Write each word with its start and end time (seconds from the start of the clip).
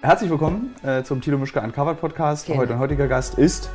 Herzlich 0.00 0.30
willkommen 0.30 0.74
äh, 0.84 1.02
zum 1.02 1.20
Tilo 1.20 1.38
Mischke 1.38 1.60
Uncovered 1.60 2.00
Podcast. 2.00 2.46
Genau. 2.46 2.58
Heute 2.60 2.78
heutiger 2.78 3.08
Gast 3.08 3.36
ist, 3.36 3.68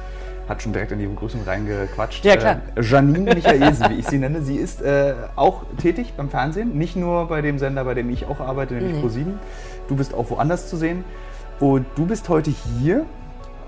hat 0.47 0.61
schon 0.61 0.71
direkt 0.71 0.91
in 0.93 0.99
die 0.99 1.05
Begrüßung 1.07 1.43
reingequatscht, 1.43 2.23
Ja, 2.23 2.37
klar. 2.37 2.61
Äh, 2.75 2.81
Janine 2.81 3.35
Michaelsen, 3.35 3.89
wie 3.89 3.95
ich 3.99 4.07
sie 4.07 4.17
nenne. 4.19 4.41
Sie 4.41 4.55
ist 4.55 4.81
äh, 4.81 5.15
auch 5.35 5.63
tätig 5.81 6.13
beim 6.15 6.29
Fernsehen, 6.29 6.77
nicht 6.77 6.95
nur 6.95 7.27
bei 7.27 7.41
dem 7.41 7.59
Sender, 7.59 7.83
bei 7.83 7.93
dem 7.93 8.09
ich 8.09 8.25
auch 8.25 8.39
arbeite, 8.39 8.73
nämlich 8.75 8.93
Nee. 8.95 9.01
Pro7. 9.07 9.25
Du 9.89 9.95
bist 9.97 10.13
auch 10.13 10.29
woanders 10.29 10.69
zu 10.69 10.77
sehen. 10.77 11.03
Und 11.59 11.85
du 11.95 12.05
bist 12.05 12.29
heute 12.29 12.51
hier 12.51 13.05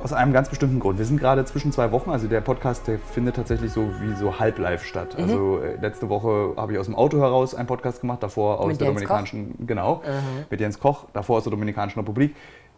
aus 0.04 0.14
einem 0.14 0.34
ganz 0.34 0.50
bestimmten 0.50 0.80
Grund. 0.80 0.98
Wir 1.00 1.05
sind 1.05 1.20
gerade 1.20 1.46
zwischen 1.46 1.71
zwei 1.71 1.91
Wochen, 1.91 2.09
also 2.09 2.27
der 2.27 2.41
Podcast, 2.41 2.88
der 2.88 3.00
findet 3.00 3.36
tatsächlich 3.36 3.71
so 3.71 3.89
wie 4.02 4.16
so 4.16 4.39
halb 4.39 4.59
live 4.59 4.84
statt. 4.84 5.16
Mhm. 5.18 5.23
Also 5.23 5.59
äh, 5.59 5.75
letzte 5.82 6.09
Woche 6.09 6.54
habe 6.57 6.73
ich 6.73 6.80
aus 6.80 6.86
dem 6.86 6.95
Auto 6.95 7.20
heraus 7.20 7.55
einen 7.55 7.68
Podcast 7.68 8.02
gemacht, 8.02 8.21
davor 8.23 8.59
aus 8.59 8.68
Mit 8.68 8.81
der 8.81 8.88
Jens 8.88 9.02
Koch? 9.02 9.08
Dominikanischen, 9.08 9.68
genau, 9.68 10.02
mit 10.50 10.59
Jens 10.59 10.80
Koch, 10.80 11.05
davor 11.13 11.38
aus 11.38 11.44
der 11.44 11.52
Dominikanischen 11.52 12.00
Republik. 12.00 12.36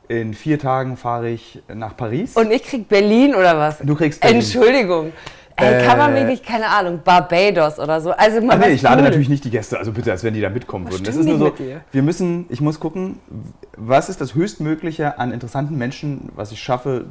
In 0.09 0.33
vier 0.33 0.57
Tagen 0.57 0.95
fahre 0.95 1.29
ich 1.29 1.61
nach 1.73 1.97
Paris. 1.97 2.37
Und 2.37 2.49
ich 2.51 2.63
krieg 2.63 2.87
Berlin 2.87 3.35
oder 3.35 3.57
was? 3.57 3.79
Du 3.79 3.93
kriegst 3.93 4.21
Berlin. 4.21 4.37
Entschuldigung. 4.37 5.11
Ey, 5.59 5.83
kann 5.85 5.97
man 5.97 6.15
Äh, 6.15 6.19
wirklich, 6.21 6.43
keine 6.43 6.67
Ahnung, 6.67 6.99
Barbados 7.03 7.79
oder 7.79 7.99
so. 7.99 8.11
Also 8.11 8.41
mal 8.41 8.53
Ah, 8.55 8.57
nee, 8.67 8.73
ich 8.73 8.81
lade 8.83 8.97
Cooles. 8.97 9.05
natürlich 9.09 9.29
nicht 9.29 9.43
die 9.43 9.49
Gäste, 9.49 9.77
also 9.79 9.91
bitte, 9.91 10.11
als 10.11 10.23
wenn 10.23 10.33
die 10.35 10.41
da 10.41 10.49
mitkommen 10.49 10.85
Was 10.85 10.93
würden. 10.93 11.03
Das 11.05 11.15
ist 11.15 11.25
nur 11.25 11.39
so, 11.39 11.53
wir 11.91 12.03
müssen, 12.03 12.45
ich 12.49 12.61
muss 12.61 12.79
gucken, 12.79 13.19
was 13.75 14.09
ist 14.09 14.21
das 14.21 14.35
Höchstmögliche 14.35 15.17
an 15.19 15.31
interessanten 15.31 15.75
Menschen, 15.77 16.29
was 16.35 16.51
ich 16.51 16.59
schaffe, 16.61 17.05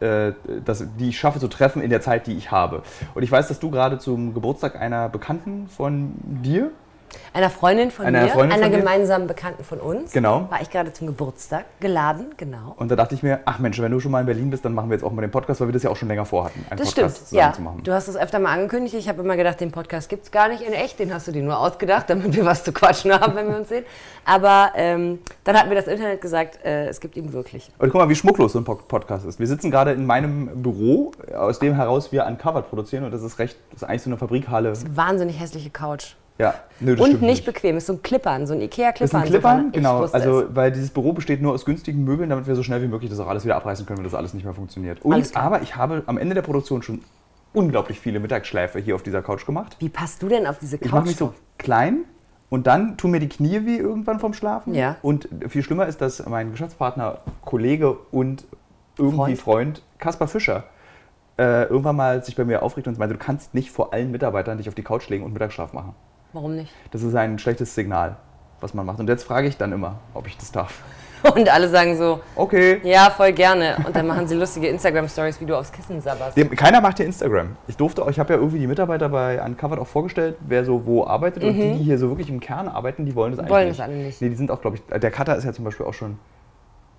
äh, 0.00 0.32
das, 0.64 0.84
die 0.98 1.10
ich 1.10 1.18
schaffe 1.18 1.38
zu 1.38 1.46
treffen 1.48 1.82
in 1.82 1.90
der 1.90 2.00
Zeit, 2.00 2.26
die 2.26 2.32
ich 2.36 2.50
habe. 2.50 2.82
Und 3.14 3.22
ich 3.22 3.30
weiß, 3.30 3.46
dass 3.48 3.60
du 3.60 3.70
gerade 3.70 3.98
zum 3.98 4.34
Geburtstag 4.34 4.74
einer 4.80 5.08
Bekannten 5.08 5.68
von 5.68 6.14
dir, 6.24 6.70
Einer 7.32 7.50
Freundin 7.50 7.90
von 7.90 8.06
Einer 8.06 8.22
mir, 8.22 8.28
Freundin 8.28 8.52
einer 8.60 8.70
von 8.70 8.80
gemeinsamen 8.80 9.26
Bekannten 9.26 9.64
von 9.64 9.80
uns. 9.80 10.12
Genau. 10.12 10.46
War 10.50 10.60
ich 10.62 10.70
gerade 10.70 10.92
zum 10.92 11.06
Geburtstag 11.06 11.64
geladen, 11.80 12.26
genau. 12.36 12.74
und 12.78 12.90
da 12.90 12.96
dachte 12.96 13.14
ich 13.14 13.22
mir, 13.22 13.40
ach 13.44 13.58
Mensch, 13.58 13.80
wenn 13.80 13.92
du 13.92 14.00
schon 14.00 14.10
mal 14.12 14.20
in 14.20 14.26
Berlin 14.26 14.50
bist, 14.50 14.64
dann 14.64 14.74
machen 14.74 14.88
wir 14.90 14.96
jetzt 14.96 15.04
auch 15.04 15.12
mal 15.12 15.22
den 15.22 15.30
Podcast, 15.30 15.60
weil 15.60 15.68
wir 15.68 15.72
das 15.72 15.82
ja 15.82 15.90
auch 15.90 15.96
schon 15.96 16.08
länger 16.08 16.24
vorhatten, 16.24 16.64
einen 16.70 16.78
Das 16.78 16.92
Podcast 16.94 17.26
stimmt, 17.28 17.32
ja. 17.40 17.52
zu 17.52 17.62
machen. 17.62 17.82
Du 17.82 17.92
hast 17.92 18.08
es 18.08 18.16
öfter 18.16 18.38
mal 18.38 18.52
angekündigt. 18.52 18.94
Ich 18.94 19.08
habe 19.08 19.22
immer 19.22 19.36
gedacht, 19.36 19.60
den 19.60 19.72
Podcast 19.72 20.08
gibt 20.08 20.24
es 20.24 20.30
gar 20.30 20.48
nicht 20.48 20.62
in 20.62 20.72
echt. 20.72 20.98
Den 20.98 21.12
hast 21.12 21.26
du 21.28 21.32
dir 21.32 21.42
nur 21.42 21.58
ausgedacht, 21.58 22.08
damit 22.10 22.34
wir 22.34 22.44
was 22.44 22.64
zu 22.64 22.72
quatschen 22.72 23.12
haben, 23.12 23.34
wenn 23.34 23.48
wir 23.48 23.56
uns 23.56 23.68
sehen. 23.68 23.84
Aber 24.24 24.72
ähm, 24.76 25.18
dann 25.44 25.56
hat 25.58 25.68
mir 25.68 25.74
das 25.74 25.86
Internet 25.86 26.20
gesagt, 26.20 26.64
äh, 26.64 26.86
es 26.88 27.00
gibt 27.00 27.16
ihn 27.16 27.32
wirklich. 27.32 27.70
Und 27.78 27.90
guck 27.90 28.00
mal, 28.00 28.08
wie 28.08 28.14
schmucklos 28.14 28.52
so 28.52 28.58
ein 28.58 28.64
Po- 28.64 28.74
Podcast 28.76 29.26
ist. 29.26 29.38
Wir 29.38 29.46
sitzen 29.46 29.70
gerade 29.70 29.92
in 29.92 30.06
meinem 30.06 30.62
Büro, 30.62 31.12
aus 31.36 31.58
dem 31.58 31.74
heraus 31.74 32.12
wir 32.12 32.24
Uncovered 32.26 32.68
produzieren 32.68 33.04
und 33.04 33.12
das 33.12 33.22
ist 33.22 33.38
recht, 33.38 33.56
das 33.72 33.82
ist 33.82 33.88
eigentlich 33.88 34.02
so 34.02 34.10
eine 34.10 34.16
Fabrikhalle. 34.16 34.72
Wahnsinnig 34.94 35.38
hässliche 35.40 35.70
Couch. 35.70 36.14
Ja, 36.38 36.54
nö, 36.80 36.96
das 36.96 37.06
Und 37.08 37.22
nicht 37.22 37.44
bequem. 37.44 37.76
Ist 37.76 37.86
so 37.86 37.92
ein 37.92 38.02
Klippern, 38.02 38.46
so 38.46 38.54
ein 38.54 38.60
Ikea-Klippern. 38.60 39.20
sind 39.22 39.30
Klippern, 39.30 39.56
so 39.58 39.62
von- 39.64 39.72
genau. 39.72 40.02
Also, 40.06 40.44
weil 40.54 40.72
dieses 40.72 40.90
Büro 40.90 41.12
besteht 41.12 41.40
nur 41.40 41.52
aus 41.52 41.64
günstigen 41.64 42.02
Möbeln, 42.02 42.28
damit 42.30 42.46
wir 42.48 42.56
so 42.56 42.62
schnell 42.64 42.82
wie 42.82 42.88
möglich 42.88 43.08
das 43.10 43.20
auch 43.20 43.28
alles 43.28 43.44
wieder 43.44 43.54
abreißen 43.56 43.86
können, 43.86 43.98
wenn 43.98 44.04
das 44.04 44.14
alles 44.14 44.34
nicht 44.34 44.44
mehr 44.44 44.54
funktioniert. 44.54 45.02
Und, 45.02 45.36
aber 45.36 45.62
ich 45.62 45.76
habe 45.76 46.02
am 46.06 46.18
Ende 46.18 46.34
der 46.34 46.42
Produktion 46.42 46.82
schon 46.82 47.02
unglaublich 47.52 48.00
viele 48.00 48.18
Mittagsschläfe 48.18 48.80
hier 48.80 48.96
auf 48.96 49.04
dieser 49.04 49.22
Couch 49.22 49.46
gemacht. 49.46 49.76
Wie 49.78 49.88
passt 49.88 50.22
du 50.22 50.28
denn 50.28 50.46
auf 50.48 50.58
diese 50.58 50.76
Couch? 50.78 50.86
Ich 50.86 50.92
mache 50.92 51.06
mich 51.06 51.16
so 51.16 51.32
klein 51.56 51.98
und 52.50 52.66
dann 52.66 52.96
tun 52.96 53.12
mir 53.12 53.20
die 53.20 53.28
Knie 53.28 53.64
weh 53.64 53.76
irgendwann 53.76 54.18
vom 54.18 54.34
Schlafen. 54.34 54.74
Ja. 54.74 54.96
Und 55.02 55.28
viel 55.48 55.62
schlimmer 55.62 55.86
ist, 55.86 56.00
dass 56.00 56.26
mein 56.26 56.50
Geschäftspartner, 56.50 57.18
Kollege 57.44 57.92
und 58.10 58.44
irgendwie 58.98 59.36
Freund, 59.36 59.82
Kaspar 59.98 60.26
Fischer, 60.26 60.64
äh, 61.38 61.64
irgendwann 61.64 61.96
mal 61.96 62.24
sich 62.24 62.34
bei 62.36 62.44
mir 62.44 62.62
aufregt 62.62 62.88
und 62.88 62.98
meinte, 62.98 63.14
du 63.16 63.20
kannst 63.24 63.54
nicht 63.54 63.70
vor 63.70 63.92
allen 63.92 64.10
Mitarbeitern 64.10 64.58
dich 64.58 64.68
auf 64.68 64.74
die 64.74 64.82
Couch 64.82 65.08
legen 65.08 65.24
und 65.24 65.32
Mittagsschlaf 65.32 65.72
machen. 65.72 65.94
Warum 66.34 66.56
nicht? 66.56 66.70
Das 66.90 67.02
ist 67.02 67.14
ein 67.14 67.38
schlechtes 67.38 67.74
Signal, 67.74 68.16
was 68.60 68.74
man 68.74 68.84
macht. 68.84 68.98
Und 68.98 69.08
jetzt 69.08 69.22
frage 69.24 69.46
ich 69.48 69.56
dann 69.56 69.72
immer, 69.72 70.00
ob 70.14 70.26
ich 70.26 70.36
das 70.36 70.50
darf. 70.52 70.82
Und 71.34 71.48
alle 71.50 71.70
sagen 71.70 71.96
so, 71.96 72.20
Okay. 72.36 72.80
ja, 72.82 73.08
voll 73.08 73.32
gerne. 73.32 73.76
Und 73.86 73.96
dann 73.96 74.06
machen 74.06 74.28
sie 74.28 74.34
lustige 74.34 74.66
Instagram-Stories, 74.68 75.40
wie 75.40 75.46
du 75.46 75.56
aufs 75.56 75.72
Kissen 75.72 75.98
sabberst. 76.02 76.36
Keiner 76.56 76.82
macht 76.82 76.98
hier 76.98 77.06
Instagram. 77.06 77.56
Ich 77.66 77.78
durfte, 77.78 78.04
ich 78.10 78.18
habe 78.18 78.34
ja 78.34 78.38
irgendwie 78.38 78.58
die 78.58 78.66
Mitarbeiter 78.66 79.08
bei 79.08 79.42
Uncovered 79.42 79.78
auch 79.78 79.86
vorgestellt, 79.86 80.36
wer 80.46 80.66
so 80.66 80.84
wo 80.84 81.06
arbeitet. 81.06 81.42
Und 81.44 81.54
die, 81.54 81.72
die 81.78 81.84
hier 81.84 81.96
so 81.98 82.08
wirklich 82.10 82.28
im 82.28 82.40
Kern 82.40 82.68
arbeiten, 82.68 83.06
die 83.06 83.14
wollen 83.14 83.30
das 83.34 83.38
eigentlich 83.38 83.48
Mhm. 83.48 83.54
Wollen 83.54 83.68
nicht. 83.68 83.78
das 83.80 83.86
alle 83.86 83.96
nicht. 83.96 84.20
Nee, 84.20 84.28
die 84.28 84.34
sind 84.36 84.50
auch, 84.50 84.60
glaube 84.60 84.76
ich, 84.76 85.00
der 85.00 85.10
Cutter 85.10 85.34
ist 85.36 85.44
ja 85.44 85.52
zum 85.54 85.64
Beispiel 85.64 85.86
auch 85.86 85.94
schon 85.94 86.18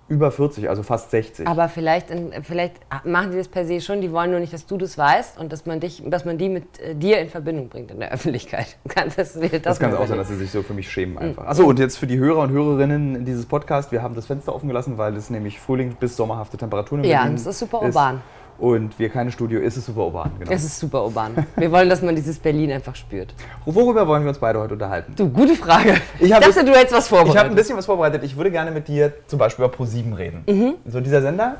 über 0.08 0.30
40, 0.30 0.68
also 0.68 0.82
fast 0.84 1.10
60. 1.10 1.46
Aber 1.48 1.68
vielleicht, 1.68 2.10
in- 2.10 2.32
vielleicht 2.44 2.74
machen 3.04 3.32
die 3.32 3.38
das 3.38 3.48
per 3.48 3.64
se 3.66 3.80
schon, 3.80 4.00
die 4.00 4.12
wollen 4.12 4.30
nur 4.30 4.38
nicht, 4.40 4.52
dass 4.52 4.64
du 4.66 4.76
das 4.76 4.96
weißt 4.96 5.38
und 5.38 5.52
dass 5.52 5.66
man, 5.66 5.80
dich, 5.80 6.02
dass 6.06 6.24
man 6.24 6.38
die 6.38 6.48
mit 6.48 6.78
äh, 6.80 6.94
dir 6.94 7.18
in 7.18 7.28
Verbindung 7.28 7.68
bringt 7.68 7.90
in 7.90 7.98
der 7.98 8.12
Öffentlichkeit. 8.12 8.76
Kannst 8.88 9.18
das, 9.18 9.32
das, 9.34 9.62
das 9.62 9.80
kann 9.80 9.94
auch 9.94 10.06
sein, 10.06 10.16
dass 10.18 10.28
sie 10.28 10.36
sich 10.36 10.50
so 10.50 10.62
für 10.62 10.74
mich 10.74 10.86
Mhm. 10.86 10.90
schämen 10.90 11.18
einfach. 11.18 11.46
Achso, 11.46 11.64
und 11.66 11.78
jetzt 11.80 11.96
für 11.98 12.06
die 12.06 12.18
Hörer 12.18 12.40
und 12.42 12.50
Hörerinnen 12.50 13.24
dieses 13.24 13.46
Podcasts, 13.46 13.90
wir 13.90 14.02
haben 14.02 14.14
das 14.14 14.26
Fenster 14.26 14.54
offen 14.54 14.68
gelassen, 14.68 14.96
weil 14.96 15.16
es 15.16 15.28
nämlich 15.30 15.58
Frühling 15.58 15.96
bis 15.98 16.16
sommerhafte 16.16 16.56
Temperaturen 16.56 17.02
in 17.02 17.10
Ja, 17.10 17.22
Berlin 17.22 17.34
es 17.36 17.46
ist 17.46 17.58
super 17.58 17.82
urban. 17.82 18.22
Und 18.58 18.98
wir 18.98 19.10
keine 19.10 19.30
Studio, 19.30 19.60
ist 19.60 19.76
es 19.76 19.84
super 19.84 20.06
urban, 20.06 20.30
genau. 20.38 20.50
Es 20.50 20.64
ist 20.64 20.78
super 20.78 21.04
urban. 21.04 21.32
Wir 21.56 21.70
wollen, 21.70 21.90
dass 21.90 22.00
man 22.00 22.16
dieses 22.16 22.38
Berlin 22.38 22.72
einfach 22.72 22.96
spürt. 22.96 23.34
Worüber 23.66 24.06
wollen 24.08 24.22
wir 24.24 24.30
uns 24.30 24.38
beide 24.38 24.58
heute 24.58 24.72
unterhalten? 24.72 25.12
Du, 25.14 25.28
gute 25.28 25.54
Frage. 25.54 25.96
Ich 26.18 26.24
Ich 26.24 26.30
dachte, 26.30 26.64
du 26.64 26.72
hättest 26.72 26.92
was 26.94 27.06
Ich 27.06 27.12
habe 27.12 27.20
ein 27.20 27.26
vorbereitet. 27.26 27.54
bisschen 27.56 27.76
was 27.76 27.84
vorbereitet. 27.86 28.22
Ich 28.24 28.34
würde 28.36 28.50
gerne 28.50 28.70
mit 28.70 28.88
dir 28.88 29.12
zum 29.26 29.38
Beispiel 29.38 29.64
über 29.66 29.74
Pro7 29.74 30.16
reden. 30.16 30.42
Mhm. 30.46 30.74
So 30.86 31.00
dieser 31.00 31.20
Sender, 31.20 31.56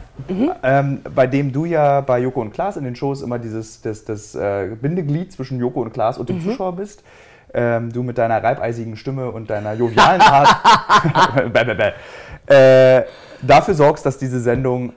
ähm, 0.63 1.01
bei 1.15 1.27
dem 1.27 1.53
du 1.53 1.67
ja 1.67 2.01
bei 2.01 2.19
Joko 2.21 2.41
und 2.41 2.53
Klaas 2.55 2.77
in 2.79 2.85
den 2.85 2.97
Shows 2.97 3.21
immer 3.21 3.39
dieses 3.39 3.83
das, 3.83 4.05
das, 4.05 4.35
äh, 4.35 4.69
Bindeglied 4.81 5.33
zwischen 5.33 5.59
Joko 5.61 5.83
und 5.83 5.93
Klaas 5.93 6.17
Mhm. 6.17 6.21
und 6.21 6.29
dem 6.31 6.41
Zuschauer 6.43 6.77
bist. 6.77 7.03
Ähm, 7.53 7.93
du 7.93 8.03
mit 8.03 8.17
deiner 8.19 8.43
reibeisigen 8.43 8.97
Stimme 8.97 9.31
und 9.31 9.51
deiner 9.51 9.75
jovialen 9.75 10.21
Art 10.21 10.49
bäh, 11.53 11.65
bäh, 11.65 11.75
bäh, 11.75 12.53
äh, 12.55 13.05
dafür 13.43 13.75
sorgst, 13.75 14.05
dass 14.07 14.19
diese 14.19 14.41
Sendung 14.41 14.93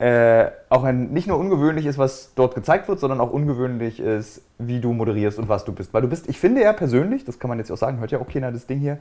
äh, 0.00 0.50
auch 0.70 0.82
ein, 0.84 1.10
nicht 1.12 1.26
nur 1.26 1.38
ungewöhnlich 1.38 1.84
ist, 1.84 1.98
was 1.98 2.32
dort 2.34 2.54
gezeigt 2.54 2.88
wird, 2.88 2.98
sondern 3.00 3.20
auch 3.20 3.30
ungewöhnlich 3.30 4.00
ist, 4.00 4.42
wie 4.58 4.80
du 4.80 4.94
moderierst 4.94 5.38
und 5.38 5.50
was 5.50 5.66
du 5.66 5.72
bist. 5.72 5.92
Weil 5.92 6.00
du 6.00 6.08
bist, 6.08 6.26
ich 6.28 6.40
finde 6.40 6.62
ja 6.62 6.72
persönlich, 6.72 7.24
das 7.24 7.38
kann 7.38 7.50
man 7.50 7.58
jetzt 7.58 7.70
auch 7.70 7.76
sagen, 7.76 7.98
hört 8.00 8.10
ja 8.10 8.18
auch 8.18 8.26
keiner 8.28 8.50
das 8.50 8.66
Ding 8.66 8.78
hier, 8.78 8.96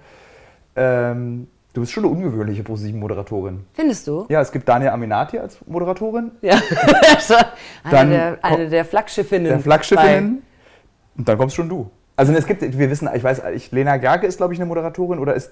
ähm, 0.76 1.48
du 1.74 1.82
bist 1.82 1.94
schon 1.94 2.04
eine 2.04 2.12
ungewöhnliche 2.12 2.64
Pro7-Moderatorin. 2.64 3.60
Findest 3.74 4.08
du? 4.08 4.26
Ja, 4.28 4.42
es 4.42 4.52
gibt 4.52 4.68
Daniel 4.68 4.92
Aminati 4.92 5.40
als 5.40 5.58
Moderatorin, 5.66 6.32
Ja. 6.42 6.60
Eine, 7.84 8.10
der, 8.10 8.38
eine 8.42 8.70
der 8.70 8.84
Flaggschiffinnen. 8.84 9.48
der 9.48 9.60
Flaggschiffinnen, 9.60 10.42
und 11.18 11.30
dann 11.30 11.38
kommst 11.38 11.56
schon 11.56 11.70
du. 11.70 11.90
Also 12.18 12.34
es 12.34 12.46
gibt, 12.46 12.62
wir 12.62 12.90
wissen, 12.90 13.08
ich 13.14 13.24
weiß, 13.24 13.42
ich, 13.56 13.72
Lena 13.72 13.96
Gerke 13.96 14.28
ist, 14.28 14.36
glaube 14.36 14.54
ich, 14.54 14.60
eine 14.60 14.68
Moderatorin 14.68 15.20
oder 15.20 15.34
ist, 15.34 15.52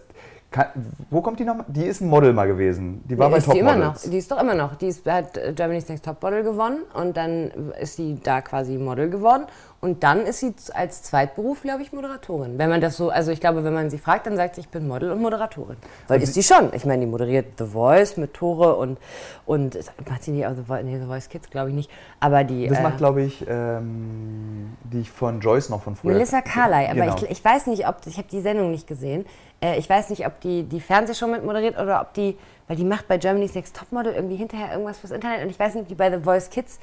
kann, 0.50 0.68
wo 1.09 1.22
kommt 1.22 1.40
die 1.40 1.44
nochmal? 1.44 1.66
Die 1.68 1.85
ist 1.85 2.02
ein 2.02 2.08
Model 2.08 2.31
mal 2.31 2.47
gewesen. 2.47 3.03
Die 3.06 3.18
war 3.18 3.28
Nee, 3.28 3.34
bei 3.34 3.38
ist 3.40 3.52
die 3.52 3.59
immer 3.59 3.75
noch. 3.75 3.96
Die 3.97 4.18
ist 4.18 4.31
doch 4.31 4.41
immer 4.41 4.56
noch. 4.56 4.75
Die 4.75 4.88
ist, 4.88 5.06
hat 5.06 5.38
äh, 5.38 5.53
Germany's 5.53 5.90
Next 5.90 6.06
Topmodel 6.06 6.44
gewonnen 6.44 6.84
und 6.94 7.18
dann 7.18 7.52
ist 7.81 7.97
sie 7.97 8.18
da 8.24 8.41
quasi 8.41 8.78
Model 8.78 9.09
geworden. 9.09 9.46
Und 9.80 10.04
dann 10.04 10.22
ist 10.26 10.40
sie 10.40 10.56
als 10.74 11.04
Zweitberuf, 11.04 11.62
glaube 11.62 11.84
ich, 11.84 11.94
Moderatorin. 11.94 12.58
Wenn 12.58 12.70
man 12.70 12.82
das 12.82 12.98
so, 12.98 13.10
also 13.12 13.32
ich 13.32 13.40
glaube, 13.40 13.64
wenn 13.64 13.76
man 13.76 13.92
sie 13.92 14.00
fragt, 14.00 14.26
dann 14.26 14.36
sagt 14.36 14.56
sie, 14.56 14.62
ich 14.62 14.70
bin 14.70 14.88
Model 14.88 15.12
und 15.12 15.22
Moderatorin. 15.22 15.78
Weil 16.08 16.24
ist 16.24 16.34
sie 16.34 16.42
schon. 16.42 16.74
Ich 16.74 16.84
meine, 16.84 17.06
die 17.06 17.12
moderiert 17.12 17.60
The 17.60 17.66
Voice 17.66 18.18
mit 18.18 18.34
Tore 18.34 18.76
und, 18.76 18.98
und 19.46 19.78
macht 20.10 20.24
sie 20.24 20.32
nicht 20.32 20.48
auch 20.48 20.56
The 20.56 20.64
Voice, 20.64 20.84
nee, 20.84 20.98
The 21.00 21.06
Voice 21.06 21.30
Kids, 21.30 21.50
glaube 21.52 21.70
ich 21.70 21.76
nicht. 21.76 21.92
Aber 22.20 22.44
die. 22.44 22.68
Das 22.68 22.80
äh, 22.80 22.82
macht, 22.82 22.98
glaube 22.98 23.22
ich, 23.22 23.46
ähm, 23.48 24.76
die 24.84 25.04
von 25.04 25.42
Joyce 25.42 25.70
noch 25.70 25.84
von 25.84 25.96
früher. 25.96 26.14
Melissa 26.14 26.42
Carley, 26.42 26.88
aber 26.88 27.02
Genau. 27.02 27.16
ich, 27.16 27.30
ich 27.30 27.46
weiß 27.46 27.68
nicht, 27.68 27.88
ob, 27.88 27.98
ich 28.08 28.18
habe 28.18 28.28
die 28.32 28.42
Sendung 28.42 28.72
nicht 28.72 28.88
gesehen, 28.88 29.26
äh, 29.62 29.78
ich 29.78 29.88
weiß 29.88 30.09
nicht, 30.09 30.26
ob 30.26 30.40
die 30.42 30.64
die 30.64 30.82
Fernsehshow 30.82 31.28
mit 31.28 31.46
moderiert 31.46 31.78
oder 31.80 32.02
ob 32.02 32.14
die, 32.14 32.36
weil 32.68 32.78
die 32.78 32.84
macht 32.84 33.08
bei 33.08 33.18
Germany's 33.20 33.54
Next 33.54 33.76
Topmodel 33.76 34.14
irgendwie 34.14 34.38
hinterher 34.38 34.72
irgendwas 34.72 34.98
fürs 34.98 35.12
Internet 35.12 35.44
und 35.44 35.50
ich 35.52 35.59
weiß 35.59 35.76
nicht, 35.76 35.84
ob 35.84 35.88
die 35.88 35.96
bei 35.96 36.09
The 36.09 36.24
Voice 36.24 36.50
Kids, 36.50 36.80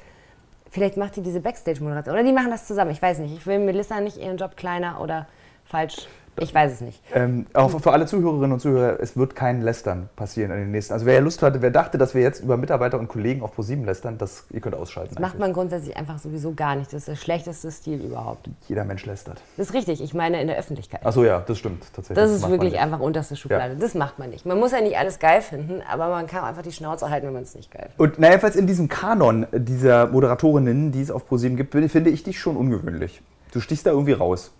vielleicht 0.69 0.97
macht 0.97 1.15
die 1.15 1.21
diese 1.21 1.39
Backstage-Moderation 1.39 2.15
oder 2.15 2.23
die 2.23 2.33
machen 2.33 2.49
das 2.49 2.67
zusammen, 2.67 2.91
ich 2.91 3.01
weiß 3.01 3.19
nicht. 3.19 3.35
Ich 3.35 3.45
will 3.45 3.59
Melissa 3.59 3.99
nicht 4.01 4.17
ihren 4.17 4.37
Job 4.37 4.57
kleiner 4.57 5.01
oder 5.01 5.27
falsch, 5.63 6.07
ich 6.37 6.53
weiß 6.53 6.73
es 6.73 6.81
nicht. 6.81 7.01
Ähm, 7.13 7.45
auch 7.53 7.79
für 7.79 7.91
alle 7.91 8.05
Zuhörerinnen 8.05 8.51
und 8.51 8.59
Zuhörer, 8.59 8.99
es 8.99 9.15
wird 9.15 9.35
kein 9.35 9.61
Lästern 9.61 10.09
passieren 10.15 10.51
in 10.51 10.57
den 10.57 10.71
nächsten. 10.71 10.93
Also 10.93 11.05
wer 11.05 11.15
ja 11.15 11.19
Lust 11.19 11.41
hatte, 11.41 11.61
wer 11.61 11.71
dachte, 11.71 11.97
dass 11.97 12.13
wir 12.13 12.21
jetzt 12.21 12.41
über 12.41 12.57
Mitarbeiter 12.57 12.99
und 12.99 13.07
Kollegen 13.07 13.41
auf 13.41 13.53
ProSieben 13.53 13.85
lästern, 13.85 14.17
das 14.17 14.45
ihr 14.51 14.61
könnt 14.61 14.75
ausschalten. 14.75 15.15
Das 15.15 15.21
macht 15.21 15.39
man 15.39 15.53
grundsätzlich 15.53 15.95
einfach 15.95 16.19
sowieso 16.19 16.53
gar 16.53 16.75
nicht. 16.75 16.91
Das 16.91 16.99
ist 16.99 17.07
der 17.07 17.15
schlechteste 17.15 17.71
Stil 17.71 18.01
überhaupt. 18.01 18.49
Jeder 18.67 18.83
Mensch 18.83 19.05
lästert. 19.05 19.41
Das 19.57 19.67
ist 19.67 19.73
richtig, 19.73 20.01
ich 20.01 20.13
meine 20.13 20.41
in 20.41 20.47
der 20.47 20.57
Öffentlichkeit. 20.57 21.05
Achso, 21.05 21.23
ja, 21.23 21.41
das 21.45 21.57
stimmt 21.57 21.83
tatsächlich. 21.93 22.15
Das 22.15 22.31
ist 22.31 22.41
macht 22.41 22.51
man 22.51 22.59
wirklich 22.61 22.79
einfach 22.79 22.99
unterste 22.99 23.35
Schublade. 23.35 23.73
Ja. 23.73 23.79
Das 23.79 23.93
macht 23.95 24.19
man 24.19 24.29
nicht. 24.29 24.45
Man 24.45 24.59
muss 24.59 24.71
ja 24.71 24.81
nicht 24.81 24.97
alles 24.97 25.19
geil 25.19 25.41
finden, 25.41 25.81
aber 25.89 26.09
man 26.09 26.27
kann 26.27 26.43
einfach 26.43 26.63
die 26.63 26.71
Schnauze 26.71 27.09
halten, 27.09 27.27
wenn 27.27 27.33
man 27.33 27.43
es 27.43 27.55
nicht 27.55 27.71
geil 27.71 27.89
findet. 27.95 27.99
Und 27.99 28.19
na, 28.19 28.29
jedenfalls 28.29 28.55
in 28.55 28.67
diesem 28.67 28.89
Kanon 28.89 29.47
dieser 29.53 30.07
Moderatorinnen, 30.07 30.91
die 30.91 31.01
es 31.01 31.11
auf 31.11 31.27
ProSieben 31.27 31.57
gibt, 31.57 31.71
finde 31.71 32.09
ich 32.09 32.23
dich 32.23 32.39
schon 32.39 32.57
ungewöhnlich. 32.57 33.21
Du 33.51 33.61
stichst 33.61 33.85
da 33.85 33.91
irgendwie 33.91 34.13
raus. 34.13 34.51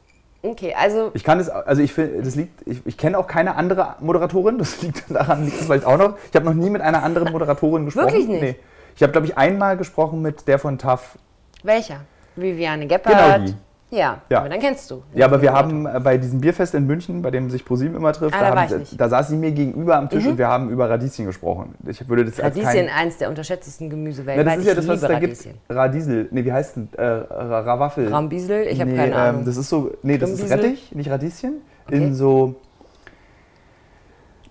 Okay, 0.45 0.75
also 0.77 1.09
Ich 1.15 1.23
kann 1.23 1.39
es, 1.39 1.49
also 1.49 1.81
ich 1.81 1.91
finde, 1.91 2.21
das 2.21 2.35
liegt, 2.35 2.67
ich, 2.67 2.85
ich 2.85 2.97
kenne 2.97 3.17
auch 3.17 3.25
keine 3.25 3.55
andere 3.55 3.95
Moderatorin, 3.99 4.59
das 4.59 4.81
liegt 4.81 5.03
daran, 5.09 5.45
liegt 5.45 5.59
es 5.59 5.65
vielleicht 5.65 5.85
auch 5.85 5.97
noch. 5.97 6.17
Ich 6.29 6.35
habe 6.35 6.45
noch 6.45 6.53
nie 6.53 6.69
mit 6.69 6.81
einer 6.81 7.01
anderen 7.01 7.31
Moderatorin 7.31 7.85
gesprochen. 7.85 8.07
Wirklich 8.07 8.27
nicht? 8.27 8.41
Nee. 8.41 8.55
Ich 8.95 9.01
habe, 9.01 9.11
glaube 9.11 9.27
ich, 9.27 9.37
einmal 9.37 9.75
gesprochen 9.75 10.21
mit 10.21 10.47
der 10.47 10.59
von 10.59 10.77
TAF. 10.77 11.17
welcher? 11.63 12.01
Viviane 12.35 12.85
Gebhardt. 12.85 13.35
Genau 13.35 13.45
die. 13.45 13.55
Ja, 13.95 14.21
Ja. 14.29 14.39
aber 14.39 14.49
dann 14.49 14.59
kennst 14.59 14.91
du. 14.91 15.01
Ja, 15.13 15.25
aber 15.25 15.41
wir 15.41 15.53
haben 15.53 15.85
äh, 15.85 15.99
bei 15.99 16.17
diesem 16.17 16.41
Bierfest 16.41 16.73
in 16.75 16.85
München, 16.85 17.21
bei 17.21 17.31
dem 17.31 17.49
sich 17.49 17.63
ProSieben 17.63 17.95
immer 17.95 18.11
trifft, 18.13 18.35
Ah, 18.35 18.39
da, 18.49 18.55
da 18.55 18.61
haben, 18.69 18.83
da 18.97 19.09
saß 19.09 19.29
sie 19.29 19.37
mir 19.37 19.51
gegenüber 19.51 19.95
am 19.97 20.09
Tisch 20.09 20.25
und 20.25 20.37
wir 20.37 20.47
haben 20.47 20.69
über 20.69 20.89
Radieschen 20.89 21.25
gesprochen. 21.25 21.75
Ich 21.87 22.07
würde 22.09 22.25
das 22.25 22.39
als 22.39 22.55
Radieschen, 22.57 22.87
kein, 22.87 22.89
eins 22.89 23.17
der 23.17 23.29
unterschätztesten 23.29 23.89
Gemüse 23.89 24.25
weltweit. 24.25 24.45
das 24.47 24.57
ist 24.57 24.67
ja 24.67 24.75
das, 24.75 24.87
was 24.87 25.01
es 25.01 25.07
da 25.07 25.19
gibt. 25.19 25.47
Radiesel. 25.69 26.27
Nee, 26.31 26.43
wie 26.45 26.51
heißt 26.53 26.75
denn? 26.75 26.89
Äh, 26.97 27.03
Ra- 27.03 27.59
Rawaffel. 27.61 28.07
Rambiesel? 28.09 28.67
Ich 28.67 28.79
habe 28.81 28.91
nee, 28.91 28.97
keine 28.97 29.15
Ahnung. 29.15 29.39
Ähm, 29.41 29.45
das 29.45 29.57
ist 29.57 29.69
so, 29.69 29.91
nee, 30.03 30.17
das 30.17 30.29
ist? 30.31 30.49
Rettich, 30.51 30.93
nicht 30.93 31.09
Radieschen. 31.09 31.61
Okay. 31.87 31.97
In 31.97 32.13
so. 32.15 32.55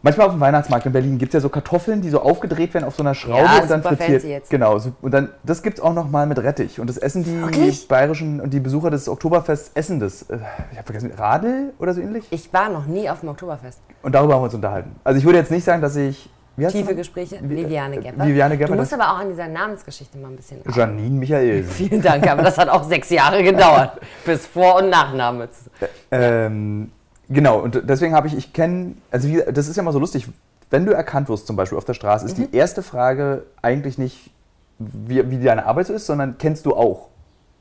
Manchmal 0.04 0.26
auf 0.26 0.32
dem 0.34 0.40
Weihnachtsmarkt 0.40 0.84
in 0.84 0.92
Berlin 0.92 1.16
gibt 1.16 1.30
es 1.30 1.34
ja 1.34 1.40
so 1.40 1.48
Kartoffeln, 1.48 2.02
die 2.02 2.10
so 2.10 2.20
aufgedreht 2.20 2.74
werden 2.74 2.84
auf 2.84 2.94
so 2.94 3.02
einer 3.02 3.14
Schraube 3.14 3.42
Ja, 3.44 3.62
und 3.62 3.70
dann 3.70 3.82
frittiert. 3.82 4.22
jetzt. 4.22 4.50
Genau, 4.50 4.78
und 5.00 5.10
dann 5.14 5.30
das 5.44 5.62
gibt 5.62 5.78
es 5.78 5.82
auch 5.82 5.94
noch 5.94 6.10
mal 6.10 6.26
mit 6.26 6.38
Rettich 6.38 6.78
und 6.78 6.88
das 6.88 6.98
essen 6.98 7.24
die 7.24 7.40
Wirklich? 7.40 7.88
bayerischen 7.88 8.38
und 8.42 8.52
die 8.52 8.60
Besucher 8.60 8.90
des 8.90 9.08
Oktoberfests 9.08 9.70
essen 9.74 10.00
das. 10.00 10.22
Äh, 10.24 10.36
Ich 10.72 10.76
habe 10.76 10.84
vergessen, 10.84 11.10
Radel 11.16 11.72
oder 11.78 11.94
so 11.94 12.02
ähnlich. 12.02 12.26
ich 12.30 12.52
war 12.52 12.68
noch 12.68 12.84
nie 12.84 13.08
auf 13.08 13.20
dem 13.20 13.30
Oktoberfest. 13.30 13.80
Und 14.02 14.14
darüber 14.14 14.34
haben 14.34 14.40
wir 14.42 14.44
uns 14.44 14.54
unterhalten. 14.54 14.94
Also 15.04 15.18
ich 15.18 15.24
würde 15.24 15.38
jetzt 15.38 15.50
nicht 15.50 15.64
sagen, 15.64 15.80
dass 15.80 15.96
ich 15.96 16.28
Tiefe? 16.68 16.94
Gespräche. 16.94 17.38
Wie- 17.42 17.56
Viviane 17.64 17.96
äh, 17.96 18.00
Gepper. 18.00 18.26
Viviane 18.26 18.56
Gepper, 18.58 18.72
Du 18.74 18.78
musst 18.78 18.92
aber 18.94 19.10
auch 19.10 19.18
an 19.20 19.28
dieser 19.30 19.48
Namensgeschichte 19.48 20.18
mal 20.18 20.28
ein 20.28 20.36
bisschen. 20.36 20.58
Janine 20.72 21.18
Michael. 21.18 21.64
Vielen 21.68 22.00
Dank, 22.02 22.30
aber 22.30 22.42
das 22.42 22.58
hat 22.58 22.68
auch 22.68 22.84
sechs 22.84 23.08
Jahre 23.10 23.42
gedauert. 23.42 23.98
bis 24.26 24.46
Vor- 24.46 24.76
und 24.76 24.90
Nachname. 24.90 25.48
Ähm, 26.10 26.92
genau, 27.34 27.58
und 27.60 27.82
deswegen 27.84 28.14
habe 28.14 28.26
ich, 28.26 28.36
ich 28.36 28.52
kenne, 28.52 28.94
also 29.10 29.28
wie, 29.28 29.42
das 29.52 29.68
ist 29.68 29.76
ja 29.76 29.82
mal 29.82 29.92
so 29.92 29.98
lustig, 29.98 30.28
wenn 30.70 30.86
du 30.86 30.92
erkannt 30.92 31.28
wirst, 31.28 31.46
zum 31.46 31.56
Beispiel 31.56 31.78
auf 31.78 31.84
der 31.84 31.94
Straße, 31.94 32.24
ist 32.26 32.38
die 32.38 32.54
erste 32.54 32.82
Frage 32.82 33.44
eigentlich 33.62 33.98
nicht, 33.98 34.30
wie, 34.78 35.30
wie 35.30 35.42
deine 35.42 35.66
Arbeit 35.66 35.86
so 35.86 35.92
ist, 35.92 36.06
sondern 36.06 36.38
kennst 36.38 36.66
du 36.66 36.74
auch? 36.74 37.08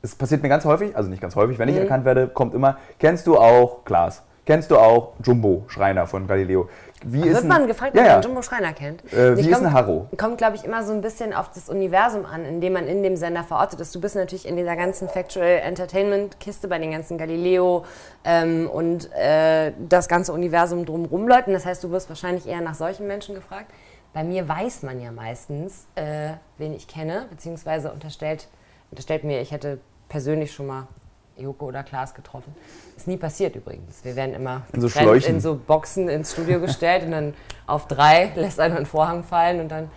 Es 0.02 0.14
passiert 0.14 0.42
mir 0.42 0.48
ganz 0.48 0.64
häufig, 0.64 0.96
also 0.96 1.08
nicht 1.08 1.22
ganz 1.22 1.36
häufig, 1.36 1.58
wenn 1.58 1.68
ich 1.68 1.76
erkannt 1.76 2.04
werde, 2.04 2.28
kommt 2.28 2.54
immer, 2.54 2.78
kennst 2.98 3.26
du 3.26 3.38
auch 3.38 3.84
Klaas? 3.84 4.22
Kennst 4.46 4.70
du 4.70 4.76
auch 4.78 5.14
Jumbo 5.22 5.64
Schreiner 5.68 6.06
von 6.06 6.26
Galileo? 6.26 6.68
Wie 7.06 7.20
ist 7.20 7.26
Wird 7.34 7.42
ein- 7.44 7.48
man 7.48 7.66
gefragt, 7.66 7.92
ob 7.96 8.04
ja. 8.04 8.14
man 8.14 8.22
Jumbo 8.22 8.42
Schreiner 8.42 8.72
kennt? 8.72 9.02
Äh, 9.12 9.34
ich 9.34 9.38
wie 9.46 9.50
ist 9.50 9.56
komm- 9.56 9.66
ein 9.66 9.72
Harro? 9.72 10.06
Kommt, 10.18 10.38
glaube 10.38 10.56
ich, 10.56 10.64
immer 10.64 10.82
so 10.84 10.92
ein 10.92 11.00
bisschen 11.00 11.32
auf 11.32 11.50
das 11.50 11.68
Universum 11.68 12.24
an, 12.26 12.44
in 12.44 12.60
dem 12.60 12.74
man 12.74 12.86
in 12.86 13.02
dem 13.02 13.16
Sender 13.16 13.42
verortet 13.44 13.80
ist. 13.80 13.94
Du 13.94 14.00
bist 14.00 14.16
natürlich 14.16 14.46
in 14.46 14.56
dieser 14.56 14.76
ganzen 14.76 15.08
Factual 15.08 15.46
Entertainment-Kiste 15.62 16.68
bei 16.68 16.78
den 16.78 16.90
ganzen 16.92 17.16
Galileo 17.18 17.84
ähm, 18.24 18.68
und 18.70 19.10
äh, 19.14 19.72
das 19.88 20.08
ganze 20.08 20.32
Universum 20.32 20.84
drumherum 20.84 21.26
Leuten. 21.28 21.52
Das 21.52 21.64
heißt, 21.66 21.82
du 21.84 21.90
wirst 21.90 22.08
wahrscheinlich 22.08 22.46
eher 22.46 22.60
nach 22.60 22.74
solchen 22.74 23.06
Menschen 23.06 23.34
gefragt. 23.34 23.70
Bei 24.12 24.24
mir 24.24 24.48
weiß 24.48 24.82
man 24.82 25.00
ja 25.00 25.10
meistens, 25.10 25.86
äh, 25.94 26.30
wen 26.58 26.72
ich 26.74 26.86
kenne, 26.86 27.26
beziehungsweise 27.30 27.92
unterstellt, 27.92 28.48
unterstellt 28.90 29.24
mir, 29.24 29.40
ich 29.40 29.52
hätte 29.52 29.78
persönlich 30.08 30.52
schon 30.52 30.66
mal 30.66 30.86
Joko 31.36 31.66
oder 31.66 31.82
Klaas 31.82 32.14
getroffen. 32.14 32.54
Ist 32.96 33.06
nie 33.08 33.16
passiert 33.16 33.56
übrigens. 33.56 34.04
Wir 34.04 34.16
werden 34.16 34.34
immer 34.34 34.62
In 34.72 34.80
so 34.80 34.88
in 34.88 35.40
so 35.40 35.54
Boxen 35.56 36.08
ins 36.08 36.32
Studio 36.32 36.60
gestellt 36.60 37.04
und 37.04 37.10
dann 37.12 37.34
auf 37.66 37.86
drei 37.88 38.32
lässt 38.36 38.60
einer 38.60 38.76
einen 38.76 38.86
Vorhang 38.86 39.24
fallen 39.24 39.60
und 39.60 39.68
dann, 39.68 39.90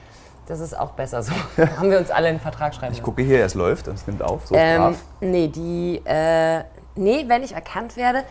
das 0.47 0.59
ist 0.59 0.77
auch 0.77 0.91
besser 0.91 1.21
so. 1.23 1.31
Haben 1.77 1.91
wir 1.91 1.99
uns 1.99 2.09
alle 2.11 2.27
einen 2.29 2.39
Vertrag 2.39 2.73
schreiben 2.73 2.93
Ich 2.93 2.99
lassen. 2.99 3.05
gucke 3.05 3.21
hier, 3.21 3.43
es 3.45 3.53
läuft 3.53 3.87
und 3.87 3.95
es 3.95 4.07
nimmt 4.07 4.21
auf, 4.23 4.47
so 4.47 4.55
Ähm, 4.55 4.81
brav. 4.81 4.97
nee, 5.21 5.47
die, 5.47 6.01
äh, 6.05 6.63
nee, 6.95 7.25
wenn 7.27 7.43
ich 7.43 7.53
erkannt 7.53 7.97
werde, 7.97 8.23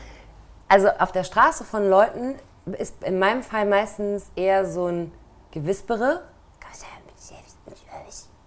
also 0.68 0.88
auf 0.98 1.12
der 1.12 1.24
Straße 1.24 1.64
von 1.64 1.88
Leuten 1.88 2.34
ist 2.78 3.04
in 3.04 3.18
meinem 3.20 3.42
Fall 3.44 3.66
meistens 3.66 4.24
eher 4.34 4.66
so 4.66 4.86
ein 4.86 5.12
Gewispere. 5.52 6.22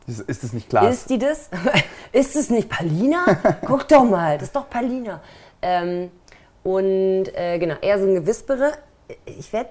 Ist, 0.09 0.21
ist 0.21 0.43
das 0.43 0.53
nicht 0.53 0.69
Klaas? 0.69 0.95
Ist 0.95 1.09
die 1.09 1.19
das? 1.19 1.49
ist 2.11 2.35
es 2.35 2.49
nicht 2.49 2.67
Palina? 2.67 3.25
Guck 3.65 3.87
doch 3.87 4.03
mal, 4.03 4.37
das 4.37 4.47
ist 4.47 4.55
doch 4.55 4.69
Palina. 4.69 5.21
Ähm, 5.61 6.09
und 6.63 7.25
äh, 7.35 7.59
genau, 7.59 7.75
eher 7.81 7.99
so 7.99 8.05
ein 8.05 8.15
Gewispere. 8.15 8.73
Ich 9.25 9.51
werde 9.53 9.69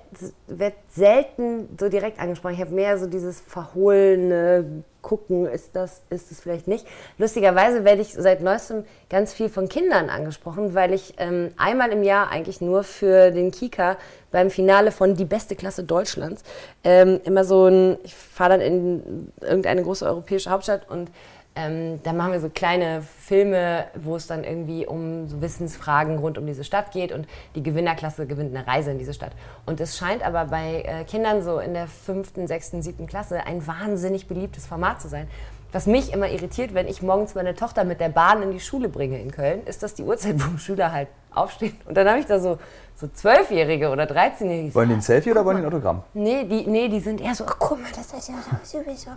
werd 0.48 0.74
selten 0.90 1.68
so 1.78 1.88
direkt 1.88 2.18
angesprochen. 2.18 2.54
Ich 2.54 2.60
habe 2.60 2.74
mehr 2.74 2.98
so 2.98 3.06
dieses 3.06 3.40
verhohlene 3.40 4.82
Gucken, 5.00 5.46
ist 5.46 5.76
das, 5.76 6.02
ist 6.10 6.32
es 6.32 6.40
vielleicht 6.40 6.66
nicht. 6.66 6.84
Lustigerweise 7.18 7.84
werde 7.84 8.02
ich 8.02 8.14
seit 8.14 8.42
neuestem 8.42 8.84
ganz 9.08 9.32
viel 9.32 9.48
von 9.48 9.68
Kindern 9.68 10.10
angesprochen, 10.10 10.74
weil 10.74 10.92
ich 10.92 11.14
ähm, 11.18 11.52
einmal 11.56 11.90
im 11.92 12.02
Jahr 12.02 12.30
eigentlich 12.30 12.60
nur 12.60 12.82
für 12.82 13.30
den 13.30 13.52
Kika 13.52 13.96
beim 14.32 14.50
Finale 14.50 14.90
von 14.90 15.14
Die 15.14 15.24
beste 15.24 15.54
Klasse 15.54 15.84
Deutschlands 15.84 16.42
ähm, 16.82 17.20
immer 17.24 17.44
so 17.44 17.66
ein, 17.66 17.96
ich 18.02 18.14
fahre 18.14 18.58
dann 18.58 18.60
in 18.60 19.32
irgendeine 19.40 19.82
große 19.82 20.04
europäische 20.04 20.50
Hauptstadt 20.50 20.90
und 20.90 21.10
ähm, 21.58 22.00
da 22.04 22.12
machen 22.12 22.32
wir 22.32 22.40
so 22.40 22.48
kleine 22.48 23.02
Filme, 23.02 23.86
wo 23.96 24.14
es 24.14 24.28
dann 24.28 24.44
irgendwie 24.44 24.86
um 24.86 25.28
so 25.28 25.40
Wissensfragen 25.42 26.18
rund 26.18 26.38
um 26.38 26.46
diese 26.46 26.62
Stadt 26.62 26.92
geht 26.92 27.10
und 27.10 27.26
die 27.56 27.64
Gewinnerklasse 27.64 28.28
gewinnt 28.28 28.56
eine 28.56 28.64
Reise 28.64 28.92
in 28.92 28.98
diese 28.98 29.12
Stadt. 29.12 29.32
Und 29.66 29.80
es 29.80 29.98
scheint 29.98 30.24
aber 30.24 30.44
bei 30.44 30.82
äh, 30.82 31.04
Kindern 31.04 31.42
so 31.42 31.58
in 31.58 31.74
der 31.74 31.88
fünften, 31.88 32.46
sechsten, 32.46 32.80
siebten 32.80 33.08
Klasse 33.08 33.44
ein 33.44 33.66
wahnsinnig 33.66 34.28
beliebtes 34.28 34.66
Format 34.66 35.02
zu 35.02 35.08
sein. 35.08 35.26
Was 35.72 35.86
mich 35.86 36.12
immer 36.12 36.28
irritiert, 36.28 36.72
wenn 36.74 36.88
ich 36.88 37.02
morgens 37.02 37.34
meine 37.34 37.54
Tochter 37.54 37.84
mit 37.84 38.00
der 38.00 38.08
Bahn 38.08 38.42
in 38.42 38.52
die 38.52 38.60
Schule 38.60 38.88
bringe 38.88 39.20
in 39.20 39.30
Köln, 39.30 39.64
ist 39.66 39.82
das 39.82 39.94
die 39.94 40.02
Uhrzeit, 40.02 40.36
wo 40.38 40.56
Schüler 40.58 40.92
halt 40.92 41.08
aufstehen. 41.34 41.76
Und 41.86 41.96
dann 41.96 42.08
habe 42.08 42.20
ich 42.20 42.26
da 42.26 42.40
so 42.40 42.58
so 42.98 43.06
Zwölfjährige 43.06 43.90
oder 43.90 44.04
13-Jährige. 44.04 44.62
die 44.64 44.70
so, 44.70 44.74
Wollen 44.74 44.88
die 44.88 44.94
ein 44.96 45.00
Selfie 45.00 45.30
oder 45.30 45.44
wollen 45.44 45.58
die 45.58 45.62
ein 45.62 45.68
Autogramm? 45.68 46.02
Nee, 46.14 46.44
die, 46.44 46.66
nee, 46.66 46.88
die 46.88 46.98
sind 46.98 47.20
eher 47.20 47.34
so, 47.34 47.44
ach 47.46 47.56
guck 47.58 47.80
mal, 47.80 47.90
das 47.94 48.12
ist 48.12 48.28
ja 48.28 48.34
sowieso. 48.64 49.10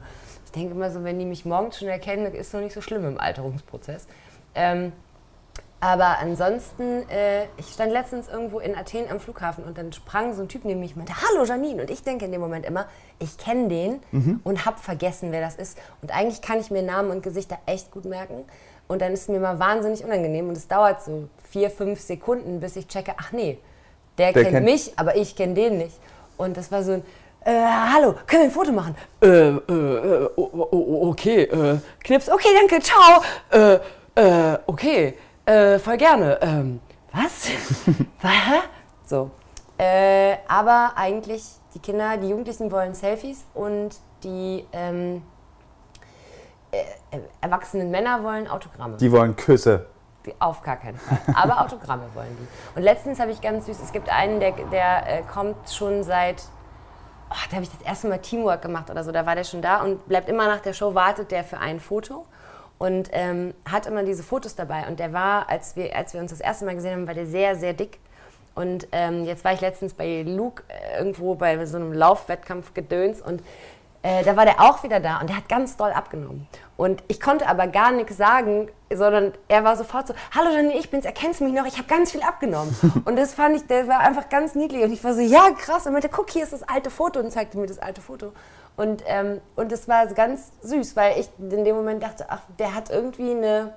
Ich 0.46 0.52
denke 0.52 0.76
immer 0.76 0.92
so, 0.92 1.04
wenn 1.04 1.18
die 1.18 1.26
mich 1.26 1.46
morgens 1.46 1.80
schon 1.80 1.88
erkennen, 1.88 2.32
ist 2.34 2.54
noch 2.54 2.62
nicht 2.62 2.74
so 2.74 2.82
schlimm 2.82 3.06
im 3.06 3.20
Alterungsprozess. 3.20 4.06
Ähm, 4.54 4.92
aber 5.82 6.20
ansonsten, 6.20 7.10
äh, 7.10 7.46
ich 7.58 7.68
stand 7.74 7.92
letztens 7.92 8.28
irgendwo 8.30 8.60
in 8.60 8.76
Athen 8.78 9.10
am 9.10 9.20
Flughafen 9.20 9.64
und 9.64 9.78
dann 9.78 9.92
sprang 9.92 10.34
so 10.34 10.44
ein 10.44 10.48
Typ 10.48 10.64
neben 10.64 10.80
mich 10.80 10.92
und 10.92 10.98
meinte, 10.98 11.14
hallo 11.22 11.44
Janine. 11.44 11.82
Und 11.82 11.90
ich 11.90 12.04
denke 12.04 12.26
in 12.26 12.32
dem 12.32 12.40
Moment 12.40 12.66
immer, 12.66 12.86
ich 13.20 13.38
kenne 13.38 13.68
den 13.68 14.00
und 14.44 14.66
habe 14.66 14.80
vergessen, 14.80 15.32
wer 15.32 15.42
das 15.42 15.56
ist. 15.56 15.78
Und 16.02 16.16
eigentlich 16.16 16.42
kann 16.42 16.60
ich 16.60 16.70
mir 16.72 16.84
Namen 16.84 17.10
und 17.12 17.24
Gesichter 17.24 17.58
echt 17.66 17.92
gut 17.92 18.06
merken. 18.06 18.46
Und 18.88 19.02
dann 19.02 19.12
ist 19.14 19.22
es 19.24 19.28
mir 19.30 19.40
mal 19.40 19.58
wahnsinnig 19.58 20.04
unangenehm 20.04 20.50
und 20.50 20.56
es 20.58 20.68
dauert 20.68 21.02
so 21.02 21.28
vier, 21.50 21.70
fünf 21.72 22.00
Sekunden, 22.00 22.60
bis 22.60 22.76
ich 22.76 22.88
checke, 22.88 23.14
ach 23.18 23.32
nee, 23.32 23.58
der, 24.18 24.34
Der 24.34 24.44
kennt, 24.44 24.56
kennt- 24.56 24.66
mich, 24.66 24.94
aber 24.98 25.16
ich 25.16 25.36
kenne 25.36 25.54
den 25.56 25.78
nicht. 25.78 25.98
Und 26.38 26.58
das 26.58 26.72
war 26.72 26.84
so 26.84 26.92
ein, 26.94 27.04
äh, 27.46 27.52
hallo, 27.94 28.14
können 28.28 28.44
wir 28.44 28.50
ein 28.50 28.52
Foto 28.52 28.72
machen? 28.72 28.96
Äh, 29.22 29.28
äh, 29.28 30.26
äh, 30.28 30.30
okay, 30.38 31.44
äh, 31.44 31.78
Knips, 32.04 32.30
okay, 32.30 32.50
danke, 32.60 32.84
ciao. 32.84 33.22
Äh, 33.50 33.80
äh, 34.54 34.58
okay, 34.68 35.18
äh, 35.52 35.80
voll 35.80 35.98
gerne. 35.98 36.38
Ähm, 36.42 36.80
was? 37.12 37.50
was? 38.22 38.32
So. 39.06 39.32
Äh, 39.78 40.38
aber 40.48 40.94
eigentlich, 40.96 41.44
die 41.74 41.80
Kinder, 41.80 42.18
die 42.18 42.30
Jugendlichen 42.30 42.72
wollen 42.72 42.94
Selfies 42.94 43.46
und 43.54 43.96
die 44.24 44.66
ähm, 44.72 45.24
äh, 46.72 46.84
erwachsenen 47.42 47.90
Männer 47.92 48.24
wollen 48.24 48.48
Autogramme. 48.48 48.98
Die 48.98 49.12
wollen 49.12 49.36
Küsse. 49.36 49.88
Die- 50.26 50.34
Auf 50.40 50.62
gar 50.62 50.78
keinen 50.78 50.98
Fall. 50.98 51.18
Aber 51.34 51.62
Autogramme 51.62 52.04
wollen 52.14 52.38
die. 52.40 52.78
Und 52.78 52.84
letztens 52.84 53.20
habe 53.20 53.32
ich 53.32 53.42
ganz 53.42 53.66
süß, 53.66 53.80
es 53.82 53.92
gibt 53.92 54.10
einen, 54.10 54.40
der, 54.40 54.52
der 54.72 55.20
äh, 55.20 55.22
kommt 55.24 55.70
schon 55.72 56.04
seit, 56.04 56.44
oh, 57.32 57.36
da 57.50 57.56
habe 57.56 57.64
ich 57.64 57.72
das 57.72 57.82
erste 57.82 58.08
Mal 58.08 58.20
Teamwork 58.20 58.62
gemacht 58.62 58.90
oder 58.92 59.04
so, 59.04 59.12
da 59.12 59.26
war 59.26 59.34
der 59.36 59.44
schon 59.44 59.64
da 59.64 59.82
und 59.82 60.08
bleibt 60.08 60.30
immer 60.30 60.48
nach 60.48 60.60
der 60.60 60.74
Show, 60.74 60.94
wartet 60.94 61.32
der 61.32 61.44
für 61.44 61.58
ein 61.58 61.80
Foto 61.80 62.26
und 62.82 63.10
ähm, 63.12 63.54
hat 63.72 63.86
immer 63.86 64.02
diese 64.02 64.24
Fotos 64.24 64.56
dabei. 64.56 64.88
Und 64.88 65.00
der 65.00 65.14
war, 65.14 65.48
als 65.48 65.76
wir, 65.76 65.96
als 65.96 66.16
wir 66.16 66.20
uns 66.20 66.32
das 66.32 66.42
erste 66.42 66.66
Mal 66.66 66.74
gesehen 66.74 66.94
haben, 66.94 67.06
war 67.06 67.14
der 67.14 67.28
sehr, 67.28 67.56
sehr 67.56 67.74
dick. 67.74 68.00
Und 68.56 68.88
ähm, 68.92 69.24
jetzt 69.24 69.46
war 69.46 69.54
ich 69.54 69.62
letztens 69.62 69.94
bei 69.94 70.24
Luke 70.24 70.64
äh, 70.68 70.98
irgendwo 70.98 71.36
bei 71.36 71.64
so 71.68 71.78
einem 71.78 71.94
Laufwettkampf 71.94 72.74
gedöns 72.74 73.22
und 73.22 73.44
äh, 74.02 74.24
da 74.24 74.36
war 74.36 74.46
der 74.46 74.60
auch 74.60 74.82
wieder 74.82 75.00
da 75.00 75.20
und 75.20 75.30
der 75.30 75.38
hat 75.38 75.48
ganz 75.48 75.78
doll 75.78 75.92
abgenommen. 75.92 76.48
Und 76.76 77.04
ich 77.08 77.20
konnte 77.22 77.48
aber 77.48 77.68
gar 77.68 77.92
nichts 77.92 78.18
sagen, 78.18 78.68
sondern 78.92 79.34
er 79.48 79.64
war 79.64 79.78
sofort 79.78 80.08
so, 80.08 80.16
hallo 80.36 80.50
Janine, 80.50 80.76
ich 80.80 80.90
bin's, 80.90 81.06
erkennst 81.06 81.40
du 81.40 81.44
mich 81.44 81.54
noch? 81.54 81.68
Ich 81.68 81.78
habe 81.78 81.88
ganz 81.88 82.12
viel 82.12 82.24
abgenommen. 82.24 82.76
und 83.06 83.16
das 83.16 83.36
fand 83.36 83.58
ich, 83.58 83.68
der 83.68 83.88
war 83.88 84.00
einfach 84.00 84.28
ganz 84.30 84.56
niedlich. 84.56 84.84
Und 84.84 84.92
ich 84.92 85.04
war 85.04 85.14
so, 85.14 85.22
ja 85.22 85.52
krass. 85.56 85.86
Und 85.86 85.94
meinte, 85.94 86.10
guck, 86.10 86.32
hier 86.32 86.42
ist 86.42 86.52
das 86.54 86.64
alte 86.64 86.90
Foto 86.90 87.20
und 87.20 87.32
zeigte 87.32 87.60
mir 87.60 87.68
das 87.68 87.78
alte 87.78 88.02
Foto. 88.02 88.34
Und, 88.76 89.04
ähm, 89.06 89.42
und 89.56 89.72
das 89.72 89.88
war 89.88 90.08
ganz 90.08 90.52
süß, 90.62 90.96
weil 90.96 91.20
ich 91.20 91.30
in 91.40 91.64
dem 91.64 91.76
Moment 91.76 92.02
dachte, 92.02 92.26
ach, 92.30 92.42
der 92.58 92.74
hat 92.74 92.90
irgendwie 92.90 93.32
eine, 93.32 93.74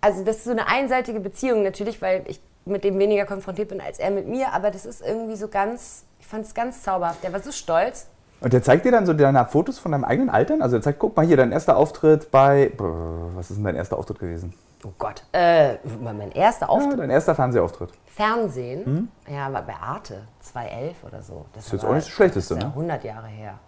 also 0.00 0.24
das 0.24 0.38
ist 0.38 0.44
so 0.44 0.50
eine 0.50 0.68
einseitige 0.68 1.20
Beziehung 1.20 1.62
natürlich, 1.62 2.02
weil 2.02 2.24
ich 2.26 2.40
mit 2.64 2.84
dem 2.84 2.98
weniger 2.98 3.24
konfrontiert 3.24 3.68
bin 3.68 3.80
als 3.80 3.98
er 3.98 4.10
mit 4.10 4.26
mir, 4.26 4.52
aber 4.52 4.70
das 4.70 4.84
ist 4.84 5.00
irgendwie 5.00 5.36
so 5.36 5.48
ganz, 5.48 6.04
ich 6.18 6.26
fand 6.26 6.44
es 6.44 6.54
ganz 6.54 6.82
zauberhaft. 6.82 7.22
Der 7.22 7.32
war 7.32 7.40
so 7.40 7.52
stolz. 7.52 8.08
Und 8.40 8.52
der 8.52 8.62
zeigt 8.62 8.84
dir 8.84 8.92
dann 8.92 9.06
so 9.06 9.14
deine 9.14 9.46
Fotos 9.46 9.78
von 9.78 9.92
deinem 9.92 10.04
eigenen 10.04 10.28
Altern? 10.28 10.60
Also 10.60 10.76
er 10.76 10.82
zeigt, 10.82 10.98
guck 10.98 11.16
mal 11.16 11.24
hier, 11.24 11.36
dein 11.36 11.52
erster 11.52 11.76
Auftritt 11.76 12.30
bei. 12.30 12.72
Was 12.76 13.50
ist 13.50 13.56
denn 13.56 13.64
dein 13.64 13.76
erster 13.76 13.96
Auftritt 13.96 14.18
gewesen? 14.18 14.52
Oh 14.86 14.92
Gott. 14.98 15.24
Äh, 15.32 15.78
mein 16.00 16.30
erster 16.30 16.66
Ja, 16.66 16.70
Auftritt. 16.70 16.98
dein 17.00 17.10
erster 17.10 17.34
Fernsehauftritt. 17.34 17.90
Fernsehen, 18.06 19.10
ja, 19.28 19.52
war 19.52 19.62
bei 19.62 19.74
Arte, 19.74 20.22
2011 20.40 21.04
oder 21.04 21.22
so. 21.22 21.46
Das 21.54 21.66
Hm? 21.70 21.78
jetzt 21.78 21.84
auch 21.84 21.94
nicht 21.94 22.06
das 22.06 22.14
Schlechteste, 22.14 22.54
das 22.54 22.58
ist 22.58 22.62
ja 22.62 22.68
ne? 22.68 22.74
100 22.74 23.04
Jahre 23.04 23.26
her. 23.26 23.58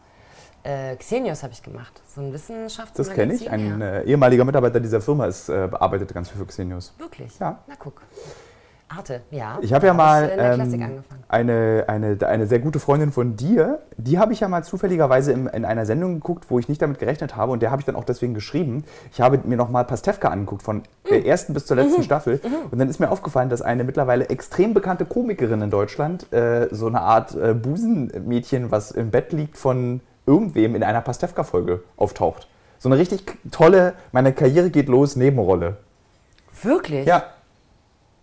Äh, 0.63 0.97
Xenios 0.97 1.43
habe 1.43 1.53
ich 1.53 1.63
gemacht. 1.63 2.01
So 2.07 2.21
ein 2.21 2.33
Wissenschaftsmagazin. 2.33 3.05
Das 3.05 3.15
kenne 3.15 3.35
ich. 3.35 3.51
Ein 3.51 3.81
ja. 3.81 3.87
äh, 3.99 4.05
ehemaliger 4.05 4.45
Mitarbeiter 4.45 4.81
dieser 4.81 5.01
Firma 5.01 5.27
ist, 5.27 5.49
äh, 5.49 5.69
arbeitet 5.73 6.13
ganz 6.15 6.29
viel 6.31 6.39
für 6.39 6.47
Xenius. 6.47 6.95
Wirklich? 6.99 7.39
Ja. 7.39 7.59
Na 7.67 7.75
guck. 7.79 8.01
Arte, 8.89 9.21
ja. 9.31 9.59
Ich 9.61 9.73
habe 9.75 9.87
ja 9.87 9.93
Da 9.93 9.97
mal 9.97 10.33
ähm, 10.35 11.03
eine, 11.29 11.85
eine, 11.89 12.19
eine 12.27 12.47
sehr 12.47 12.59
gute 12.59 12.81
Freundin 12.81 13.13
von 13.13 13.37
dir, 13.37 13.81
die 13.99 14.19
habe 14.19 14.33
ich 14.33 14.41
ja 14.41 14.49
mal 14.49 14.65
zufälligerweise 14.65 15.33
in, 15.33 15.47
in 15.47 15.65
einer 15.67 15.85
Sendung 15.85 16.15
geguckt, 16.15 16.47
wo 16.49 16.59
ich 16.59 16.69
nicht 16.69 16.81
damit 16.81 16.99
gerechnet 16.99 17.37
habe 17.37 17.53
und 17.53 17.61
der 17.61 17.71
habe 17.71 17.83
ich 17.83 17.87
dann 17.87 17.97
auch 17.97 18.05
deswegen 18.05 18.33
geschrieben. 18.33 18.85
Ich 19.13 19.21
habe 19.21 19.41
mir 19.45 19.57
nochmal 19.57 19.85
Pastewka 19.85 20.29
angeguckt, 20.29 20.63
von 20.63 20.85
der 21.11 21.27
ersten 21.27 21.53
bis 21.53 21.67
zur 21.67 21.77
letzten 21.77 22.03
Staffel 22.03 22.41
und 22.71 22.79
dann 22.79 22.89
ist 22.89 22.99
mir 22.99 23.11
aufgefallen, 23.11 23.51
dass 23.51 23.61
eine 23.61 23.85
mittlerweile 23.85 24.31
extrem 24.31 24.73
bekannte 24.73 25.05
Komikerin 25.05 25.61
in 25.61 25.71
Deutschland 25.71 26.33
äh, 26.33 26.69
so 26.71 26.87
eine 26.87 27.03
Art 27.03 27.35
äh, 27.35 27.53
Busenmädchen, 27.53 28.71
was 28.71 28.91
im 28.91 29.11
Bett 29.11 29.33
liegt 29.33 29.59
von 29.59 30.01
irgendwem 30.27 30.75
in 30.75 30.83
einer 30.83 31.03
Pastewka-Folge 31.03 31.83
auftaucht. 31.97 32.49
So 32.79 32.89
eine 32.89 32.99
richtig 32.99 33.25
tolle, 33.51 33.95
meine 34.13 34.33
Karriere 34.33 34.71
geht 34.71 34.89
los, 34.89 35.17
Nebenrolle. 35.17 35.77
Wirklich? 36.63 37.07
Ja. 37.07 37.25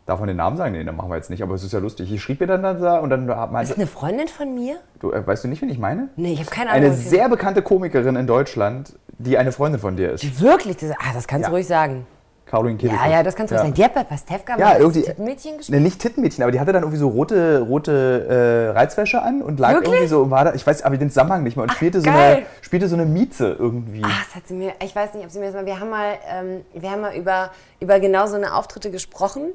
Darf 0.06 0.20
man 0.20 0.28
den 0.28 0.38
Namen 0.38 0.56
sagen? 0.56 0.74
Nee, 0.74 0.84
dann 0.84 0.96
machen 0.96 1.10
wir 1.10 1.16
jetzt 1.16 1.32
nicht, 1.32 1.42
aber 1.42 1.56
es 1.56 1.64
ist 1.64 1.74
ja 1.74 1.80
lustig. 1.80 2.12
Ich 2.12 2.22
schrieb 2.22 2.40
mir 2.40 2.46
dann 2.46 2.62
da 2.62 3.00
und 3.00 3.10
dann 3.10 3.28
Ist 3.28 3.52
meinte, 3.52 3.74
eine 3.76 3.88
Freundin 3.88 4.28
von 4.28 4.54
mir? 4.54 4.76
du, 5.00 5.12
äh, 5.12 5.26
weißt 5.26 5.44
du 5.44 5.48
nicht, 5.48 5.64
wen 5.64 5.70
ich 5.70 5.80
meine? 5.80 6.10
Nee, 6.16 6.34
ich 6.34 6.40
habe 6.42 6.52
keine 6.52 6.70
Ahnung. 6.70 6.86
Eine 6.86 6.94
sehr 6.94 7.28
bekannte 7.28 7.64
Komikerin 7.64 8.16
in 8.16 8.28
Deutschland, 8.28 8.94
die 9.18 9.36
eine 9.40 9.52
Freundin 9.52 9.82
von 9.82 9.96
dir 9.98 10.12
ist. 10.12 10.22
Die 10.22 10.40
wirklich? 10.42 10.78
Das, 10.78 10.92
ah, 10.92 11.14
das 11.16 11.26
kannst 11.28 11.44
Ja. 11.46 11.50
du 11.50 11.56
ruhig 11.56 11.66
sagen. 11.66 12.06
Caroline 12.46 12.78
Kebekus. 12.78 13.02
Ja, 13.04 13.10
ja, 13.12 13.24
das 13.24 13.36
kannst 13.36 13.50
du 13.52 13.56
ruhig 13.56 13.64
sagen. 13.64 13.74
Die 13.74 13.84
hat 13.84 13.96
bei 13.96 14.04
Pastewka 14.04 14.56
Ja, 14.60 14.78
irgendwie- 14.78 15.02
Tittenmädchen 15.02 15.58
gespielt. 15.58 15.80
Ne, 15.80 15.84
nicht 15.84 16.00
Tittenmädchen, 16.00 16.44
aber 16.44 16.52
die 16.52 16.60
hatte 16.60 16.72
dann 16.72 16.84
irgendwie 16.84 17.00
so 17.00 17.08
rote, 17.08 17.62
rote 17.62 18.28
äh, 18.72 18.78
Reizwäsche 18.78 19.20
an 19.24 19.42
und 19.42 19.60
lag 19.60 19.72
Wirklich? 19.74 19.92
irgendwie 19.92 20.08
so 20.08 20.22
und 20.22 20.30
war 20.30 20.46
da, 20.46 20.54
ich 20.54 20.66
weiß 20.68 20.84
aber 20.84 20.96
den 20.98 21.10
Zusammenhang 21.10 21.42
nicht 21.42 21.58
mehr 21.58 21.64
und 21.64 21.72
spielte, 21.72 22.02
so 22.02 22.10
eine, 22.12 22.44
spielte 22.62 22.88
so 22.88 22.96
eine 22.96 23.06
Mieze 23.08 23.56
irgendwie. 23.58 24.04
Ach, 24.06 24.26
das 24.28 24.36
hat 24.36 24.48
sie 24.48 24.54
mir, 24.54 24.74
ich 24.84 24.96
weiß 24.96 25.16
nicht, 25.16 25.26
ob 25.26 25.32
sie 25.32 25.40
mir 25.40 25.46
das 25.46 25.56
mal, 25.56 25.66
wir 25.66 25.80
haben 25.80 25.90
mal, 25.90 26.14
ähm, 26.32 26.62
wir 26.76 26.92
haben 26.92 27.02
mal 27.02 27.16
über, 27.16 27.50
über 27.80 28.00
genau 28.00 28.28
so 28.28 28.36
eine 28.36 28.54
Auftritte 28.54 28.92
gesprochen 28.92 29.46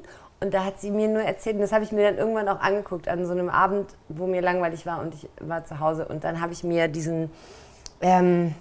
und 0.41 0.53
da 0.53 0.65
hat 0.65 0.79
sie 0.81 0.91
mir 0.91 1.07
nur 1.07 1.21
erzählt 1.21 1.55
und 1.55 1.61
das 1.61 1.71
habe 1.71 1.83
ich 1.83 1.91
mir 1.91 2.03
dann 2.03 2.17
irgendwann 2.17 2.49
auch 2.49 2.59
angeguckt 2.59 3.07
an 3.07 3.25
so 3.25 3.31
einem 3.31 3.49
Abend, 3.49 3.95
wo 4.09 4.25
mir 4.25 4.41
langweilig 4.41 4.85
war 4.85 4.99
und 4.99 5.13
ich 5.13 5.29
war 5.39 5.63
zu 5.65 5.79
Hause 5.79 6.07
und 6.07 6.23
dann 6.23 6.41
habe 6.41 6.51
ich 6.51 6.63
mir 6.63 6.87
diesen, 6.87 7.29
ähm, 8.01 8.55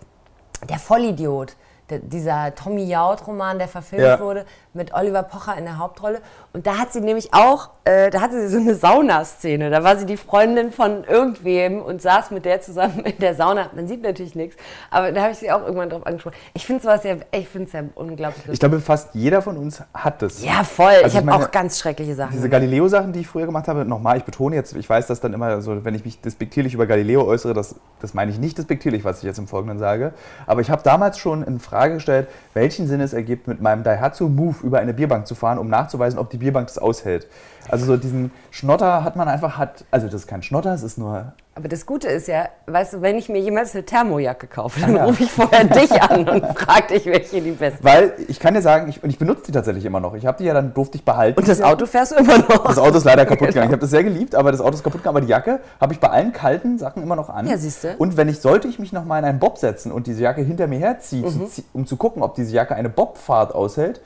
der 0.68 0.78
Vollidiot, 0.78 1.56
der, 1.88 2.00
dieser 2.00 2.54
Tommy 2.54 2.84
Jaud-Roman, 2.84 3.58
der 3.58 3.66
verfilmt 3.68 4.04
Ja. 4.04 4.20
wurde, 4.20 4.44
mit 4.72 4.94
Oliver 4.94 5.22
Pocher 5.22 5.56
in 5.56 5.64
der 5.64 5.78
Hauptrolle. 5.78 6.20
Und 6.52 6.66
da 6.66 6.78
hat 6.78 6.92
sie 6.92 7.00
nämlich 7.00 7.32
auch, 7.32 7.70
äh, 7.84 8.10
da 8.10 8.20
hatte 8.20 8.40
sie 8.40 8.48
so 8.48 8.58
eine 8.58 8.74
Saunaszene. 8.74 9.70
Da 9.70 9.82
war 9.84 9.96
sie 9.96 10.06
die 10.06 10.16
Freundin 10.16 10.72
von 10.72 11.04
irgendwem 11.04 11.80
und 11.82 12.02
saß 12.02 12.30
mit 12.30 12.44
der 12.44 12.60
zusammen 12.60 13.00
in 13.00 13.18
der 13.18 13.34
Sauna. 13.34 13.70
Man 13.74 13.88
sieht 13.88 14.02
natürlich 14.02 14.34
nichts, 14.34 14.56
aber 14.90 15.12
da 15.12 15.22
habe 15.22 15.32
ich 15.32 15.38
sie 15.38 15.50
auch 15.50 15.62
irgendwann 15.62 15.90
drauf 15.90 16.06
angesprochen. 16.06 16.36
Ich 16.54 16.66
finde 16.66 16.82
sowas 16.82 17.02
ja, 17.04 17.16
ich 17.32 17.48
finde 17.48 17.66
es 17.66 17.72
ja 17.72 17.82
unglaublich 17.94 18.42
Ich 18.42 18.46
lustig. 18.46 18.60
glaube, 18.60 18.80
fast 18.80 19.14
jeder 19.14 19.42
von 19.42 19.56
uns 19.56 19.82
hat 19.94 20.22
das. 20.22 20.44
Ja, 20.44 20.64
voll. 20.64 20.92
Also 21.02 21.06
ich 21.06 21.16
habe 21.16 21.32
auch 21.32 21.50
ganz 21.50 21.78
schreckliche 21.78 22.14
Sachen. 22.14 22.32
Diese. 22.32 22.48
Galileo-Sachen, 22.48 23.12
die 23.12 23.20
ich 23.20 23.26
früher 23.28 23.46
gemacht 23.46 23.68
habe, 23.68 23.84
nochmal, 23.84 24.16
ich 24.16 24.24
betone 24.24 24.56
jetzt, 24.56 24.74
ich 24.74 24.88
weiß, 24.88 25.06
dass 25.06 25.20
dann 25.20 25.32
immer 25.32 25.60
so, 25.62 25.84
wenn 25.84 25.94
ich 25.94 26.04
mich 26.04 26.20
despektierlich 26.20 26.74
über 26.74 26.86
Galileo 26.86 27.24
äußere, 27.24 27.54
das, 27.54 27.76
das 28.00 28.14
meine 28.14 28.30
ich 28.30 28.38
nicht 28.38 28.58
despektierlich, 28.58 29.04
was 29.04 29.18
ich 29.18 29.24
jetzt 29.24 29.38
im 29.38 29.46
Folgenden 29.46 29.78
sage. 29.78 30.12
Aber 30.46 30.60
ich 30.60 30.70
habe 30.70 30.82
damals 30.82 31.18
schon 31.18 31.42
in 31.42 31.60
Frage 31.60 31.94
gestellt, 31.94 32.28
welchen 32.54 32.86
Sinn 32.88 33.00
es 33.00 33.12
ergibt, 33.12 33.46
mit 33.46 33.60
meinem 33.60 33.82
Daihatsu 33.84 34.28
Move 34.28 34.56
über 34.62 34.78
eine 34.78 34.94
Bierbank 34.94 35.26
zu 35.26 35.34
fahren, 35.34 35.58
um 35.58 35.68
nachzuweisen, 35.68 36.18
ob 36.18 36.30
die 36.30 36.38
Bierbank 36.38 36.66
das 36.68 36.78
aushält. 36.78 37.26
Also 37.68 37.86
so 37.86 37.96
diesen 37.96 38.30
Schnotter 38.50 39.04
hat 39.04 39.16
man 39.16 39.28
einfach, 39.28 39.56
hat, 39.58 39.84
also 39.90 40.06
das 40.06 40.22
ist 40.22 40.26
kein 40.26 40.42
Schnotter, 40.42 40.72
es 40.74 40.82
ist 40.82 40.98
nur 40.98 41.34
Aber 41.54 41.68
das 41.68 41.86
Gute 41.86 42.08
ist 42.08 42.26
ja, 42.26 42.48
weißt 42.66 42.94
du, 42.94 43.02
wenn 43.02 43.16
ich 43.16 43.28
mir 43.28 43.38
jemals 43.38 43.74
eine 43.74 43.84
Thermojacke 43.84 44.46
kaufe, 44.48 44.80
dann 44.80 44.96
ja. 44.96 45.04
rufe 45.04 45.22
ich 45.24 45.30
vorher 45.30 45.64
dich 45.64 45.92
an 46.02 46.28
und 46.28 46.44
frage 46.58 46.94
dich, 46.94 47.06
welche 47.06 47.40
die 47.42 47.50
beste 47.52 47.78
ist. 47.78 47.84
Weil 47.84 48.14
ich 48.26 48.40
kann 48.40 48.54
dir 48.54 48.62
sagen, 48.62 48.88
ich, 48.88 49.02
und 49.04 49.10
ich 49.10 49.18
benutze 49.18 49.42
die 49.46 49.52
tatsächlich 49.52 49.84
immer 49.84 50.00
noch. 50.00 50.14
Ich 50.14 50.26
habe 50.26 50.38
die 50.38 50.44
ja 50.44 50.54
dann 50.54 50.72
durfte 50.74 50.96
ich 50.96 51.04
behalten. 51.04 51.38
Und 51.38 51.46
das 51.48 51.60
Auto 51.62 51.86
fährst 51.86 52.12
du 52.12 52.16
immer 52.16 52.38
noch. 52.38 52.64
Das 52.66 52.78
Auto 52.78 52.96
ist 52.96 53.04
leider 53.04 53.24
kaputt 53.26 53.48
gegangen. 53.48 53.50
Ich 53.50 53.54
Genau. 53.54 53.72
habe 53.72 53.80
das 53.82 53.90
sehr 53.90 54.04
geliebt, 54.04 54.34
aber 54.34 54.50
das 54.52 54.60
Auto 54.62 54.74
ist 54.74 54.82
kaputt 54.82 55.02
gegangen. 55.02 55.16
Aber 55.16 55.20
die 55.24 55.30
Jacke 55.30 55.60
habe 55.80 55.92
ich 55.92 56.00
bei 56.00 56.08
allen 56.08 56.32
kalten 56.32 56.78
Sachen 56.78 57.02
immer 57.02 57.14
noch 57.14 57.28
an. 57.28 57.46
Ja, 57.46 57.56
siehste. 57.58 57.94
Und 57.98 58.16
wenn 58.16 58.28
ich, 58.28 58.40
sollte 58.40 58.66
ich 58.68 58.78
mich 58.78 58.92
noch 58.92 59.04
mal 59.04 59.18
in 59.18 59.26
einen 59.26 59.38
Bob 59.38 59.58
setzen 59.58 59.92
und 59.92 60.06
diese 60.06 60.22
Jacke 60.22 60.40
hinter 60.40 60.66
mir 60.66 60.78
herziehe, 60.78 61.28
Mhm. 61.28 61.46
um 61.74 61.86
zu 61.86 61.96
gucken, 61.96 62.22
ob 62.22 62.34
diese 62.34 62.52
Jacke 62.52 62.74
eine 62.74 62.88
Bobfahrt 62.88 63.54
aushält, 63.54 64.00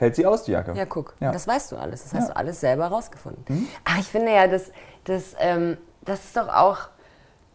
hält 0.00 0.16
sie 0.16 0.26
aus, 0.26 0.44
die 0.44 0.52
Jacke. 0.52 0.72
Ja, 0.74 0.84
guck, 0.86 1.14
Ja. 1.20 1.30
das 1.32 1.46
weißt 1.46 1.72
du 1.72 1.76
alles. 1.76 2.02
Das 2.04 2.14
hast 2.14 2.28
Ja. 2.28 2.34
du 2.34 2.36
alles 2.36 2.60
selber 2.60 2.86
rausgefunden. 2.86 3.68
Ach, 3.84 3.98
ich 3.98 4.06
finde 4.06 4.32
ja, 4.32 4.46
das, 4.46 4.70
das, 5.04 5.34
ähm, 5.38 5.76
das 6.02 6.24
ist 6.24 6.36
doch 6.36 6.48
auch, 6.48 6.78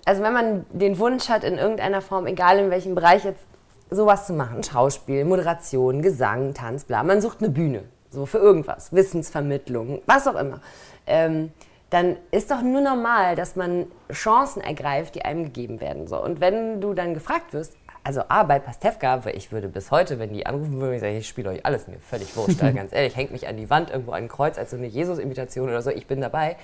also 0.06 0.22
wenn 0.22 0.34
man 0.34 0.66
den 0.72 1.00
Wunsch 1.00 1.30
hat, 1.30 1.44
in 1.44 1.58
irgendeiner 1.58 2.02
Form, 2.02 2.28
egal 2.28 2.60
in 2.60 2.70
welchem 2.70 2.96
Bereich 2.96 3.26
jetzt, 3.26 3.44
sowas 3.90 4.26
zu 4.28 4.34
machen, 4.34 4.64
Schauspiel, 4.64 5.26
Moderation, 5.26 6.02
Gesang, 6.02 6.54
Tanz, 6.54 6.86
bla, 6.86 7.04
man 7.04 7.22
sucht 7.22 7.40
eine 7.40 7.50
Bühne, 7.50 7.84
so 8.10 8.26
für 8.26 8.38
irgendwas, 8.40 8.94
Wissensvermittlung, 8.94 10.02
was 10.06 10.28
auch 10.28 10.36
immer. 10.36 10.60
Ähm, 11.08 11.52
dann 11.92 12.18
ist 12.32 12.50
doch 12.52 12.62
nur 12.62 12.82
normal, 12.82 13.36
dass 13.36 13.56
man 13.56 13.86
Chancen 14.12 14.62
ergreift, 14.62 15.16
die 15.16 15.24
einem 15.24 15.46
gegeben 15.46 15.80
werden. 15.82 16.08
So. 16.08 16.22
Und 16.22 16.42
wenn 16.42 16.82
du 16.82 16.94
dann 16.94 17.14
gefragt 17.14 17.54
wirst, 17.54 17.78
also 18.06 18.22
A, 18.30 18.44
bei 18.44 18.60
Pastewka, 18.60 19.26
weil 19.26 19.36
ich 19.36 19.52
würde 19.52 19.68
bis 19.68 19.90
heute, 19.90 20.20
wenn 20.20 20.32
die 20.32 20.46
anrufen 20.46 20.80
würden, 20.80 20.94
ich 20.94 21.02
sagen, 21.02 21.18
ich 21.18 21.28
spiele 21.28 21.50
euch 21.50 21.66
alles, 21.66 21.88
mir 21.88 21.98
völlig 22.00 22.38
wurscht, 22.38 22.60
ganz 22.76 22.94
ehrlich, 22.94 23.16
hängt 23.16 23.32
mich 23.32 23.48
an 23.48 23.58
die 23.58 23.70
Wand, 23.70 23.90
irgendwo 23.90 24.12
an 24.12 24.24
ein 24.24 24.28
Kreuz, 24.30 24.58
als 24.60 24.70
so 24.72 24.78
eine 24.78 24.86
Jesus-Imitation 24.86 25.68
oder 25.68 25.82
so, 25.82 25.90
ich 25.90 26.06
bin 26.06 26.22
dabei. 26.22 26.56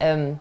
Ähm, 0.00 0.40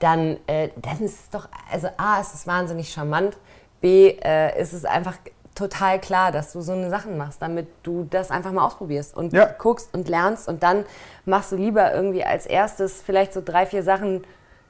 dann, 0.00 0.36
äh, 0.46 0.68
dann 0.76 1.00
ist 1.00 1.18
es 1.18 1.30
doch, 1.30 1.48
also 1.72 1.88
A, 1.96 2.20
ist 2.20 2.34
es 2.34 2.46
wahnsinnig 2.46 2.92
charmant, 2.92 3.36
B, 3.80 4.10
äh, 4.22 4.60
ist 4.60 4.74
es 4.74 4.84
einfach 4.84 5.16
total 5.54 5.98
klar, 5.98 6.30
dass 6.30 6.52
du 6.52 6.60
so 6.60 6.72
eine 6.72 6.90
Sachen 6.90 7.16
machst, 7.16 7.40
damit 7.42 7.66
du 7.82 8.06
das 8.08 8.30
einfach 8.30 8.52
mal 8.52 8.64
ausprobierst 8.66 9.16
und 9.16 9.32
Ja. 9.32 9.46
guckst 9.46 9.92
und 9.94 10.08
lernst 10.08 10.46
und 10.46 10.62
dann 10.62 10.84
machst 11.24 11.50
du 11.52 11.56
lieber 11.56 11.92
irgendwie 11.92 12.22
als 12.22 12.46
erstes 12.46 13.02
vielleicht 13.02 13.32
so 13.32 13.40
drei, 13.44 13.64
vier 13.66 13.82
Sachen, 13.82 14.24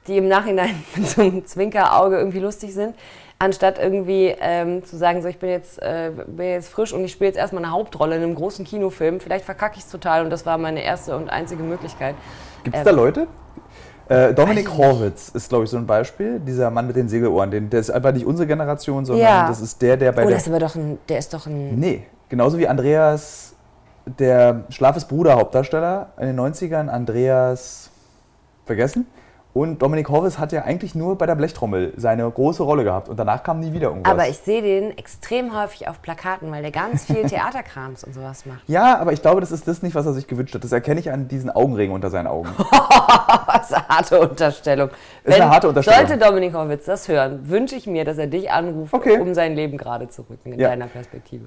die 0.07 0.17
im 0.17 0.27
Nachhinein 0.29 0.81
mit 0.95 1.07
so 1.07 1.21
einem 1.21 1.45
Zwinkerauge 1.45 2.17
irgendwie 2.17 2.39
lustig 2.39 2.73
sind, 2.73 2.95
anstatt 3.39 3.79
irgendwie 3.79 4.35
ähm, 4.39 4.83
zu 4.83 4.97
sagen, 4.97 5.21
so 5.21 5.29
ich 5.29 5.39
bin 5.39 5.49
jetzt, 5.49 5.81
äh, 5.81 6.11
bin 6.27 6.45
jetzt 6.47 6.69
frisch 6.69 6.93
und 6.93 7.03
ich 7.05 7.11
spiele 7.13 7.29
jetzt 7.29 7.37
erstmal 7.37 7.63
eine 7.63 7.71
Hauptrolle 7.71 8.17
in 8.17 8.23
einem 8.23 8.35
großen 8.35 8.65
Kinofilm, 8.65 9.19
vielleicht 9.21 9.45
verkacke 9.45 9.77
ich 9.77 9.85
es 9.85 9.89
total 9.89 10.23
und 10.23 10.29
das 10.29 10.45
war 10.45 10.57
meine 10.57 10.83
erste 10.83 11.15
und 11.15 11.29
einzige 11.29 11.63
Möglichkeit. 11.63 12.15
Gibt 12.63 12.75
es 12.75 12.81
Ähm, 12.81 12.85
da 12.85 12.91
Leute? 12.91 13.27
Äh, 14.09 14.33
Dominik. 14.33 14.75
Horwitz 14.75 15.29
ist, 15.29 15.49
glaube 15.49 15.65
ich, 15.65 15.69
so 15.69 15.77
ein 15.77 15.85
Beispiel. 15.85 16.39
Dieser 16.39 16.71
Mann 16.71 16.87
mit 16.87 16.95
den 16.95 17.07
Segelohren. 17.07 17.51
Den, 17.51 17.69
der 17.69 17.79
ist 17.79 17.91
einfach 17.91 18.11
nicht 18.11 18.25
unsere 18.25 18.47
Generation, 18.47 19.05
sondern 19.05 19.23
Ja. 19.25 19.47
das 19.47 19.61
ist 19.61 19.79
der, 19.81 19.97
der 19.97 20.11
bei 20.11 20.23
Oh, 20.23 20.27
der 20.27 20.35
das 20.35 20.47
ist 20.47 20.49
aber 20.49 20.59
doch 20.59 20.75
ein, 20.75 20.97
der 21.07 21.19
ist 21.19 21.31
doch 21.33 21.45
ein, 21.45 21.79
Nee, 21.79 22.07
genauso 22.27 22.57
wie 22.57 22.67
Andreas, 22.67 23.53
der 24.17 24.63
Schlafes 24.69 25.05
Bruder 25.05 25.35
Hauptdarsteller 25.35 26.07
in 26.19 26.25
den 26.25 26.39
90ern, 26.39 26.87
Andreas 26.89 27.91
vergessen. 28.65 29.05
Und 29.51 29.81
Dominik 29.81 30.09
Horvis 30.09 30.37
hat 30.37 30.51
ja 30.51 30.61
eigentlich 30.63 30.93
nur 30.93 31.17
bei 31.17 31.25
der 31.25 31.33
Blechtrommel 31.33 31.93
seine 31.97 32.29
große 32.29 32.61
Rolle 32.61 32.83
gehabt 32.83 33.09
und 33.09 33.17
danach 33.17 33.41
kam 33.41 33.59
nie 33.59 33.73
wieder 33.73 33.87
irgendwas. 33.89 34.13
aber 34.13 34.27
ich 34.29 34.37
sehe 34.37 34.61
den 34.61 34.95
extrem 34.95 35.57
häufig 35.59 35.87
auf 35.87 36.03
Plakaten, 36.03 36.51
weil 36.51 36.61
der 36.61 36.69
ganz 36.71 37.05
viel 37.05 37.23
Theaterkrams 37.27 38.03
und 38.03 38.13
sowas 38.13 38.45
macht. 38.45 38.61
ja, 38.67 38.99
aber 38.99 39.11
ich 39.11 39.23
glaube, 39.23 39.41
das 39.41 39.51
ist 39.51 39.67
das 39.67 39.81
nicht, 39.81 39.95
was 39.95 40.05
er 40.05 40.13
sich 40.13 40.27
gewünscht 40.27 40.53
hat. 40.53 40.63
Das 40.63 40.71
erkenne 40.71 40.99
ich 40.99 41.11
an 41.11 41.27
diesen 41.27 41.49
Augenringen 41.49 41.95
unter 41.95 42.11
seinen 42.11 42.27
Augen. 42.27 42.49
Was 43.51 43.73
eine 43.73 43.87
harte 43.87 44.19
Unterstellung. 44.19 44.89
Ist 45.23 45.39
eine 45.41 45.49
harte 45.49 45.67
Unterstellung. 45.69 46.07
Sollte 46.07 46.23
Dominik 46.23 46.53
Horwitz 46.53 46.85
das 46.85 47.07
hören, 47.07 47.49
wünsche 47.49 47.75
ich 47.75 47.87
mir, 47.87 48.05
dass 48.05 48.17
er 48.19 48.27
dich 48.27 48.51
anruft, 48.51 48.93
Okay. 48.93 49.19
um 49.19 49.33
sein 49.33 49.55
Leben 49.55 49.77
gerade 49.77 50.07
zu 50.07 50.21
rücken, 50.29 50.53
in 50.53 50.59
Ja. 50.59 50.69
deiner 50.69 50.85
Perspektive. 50.87 51.45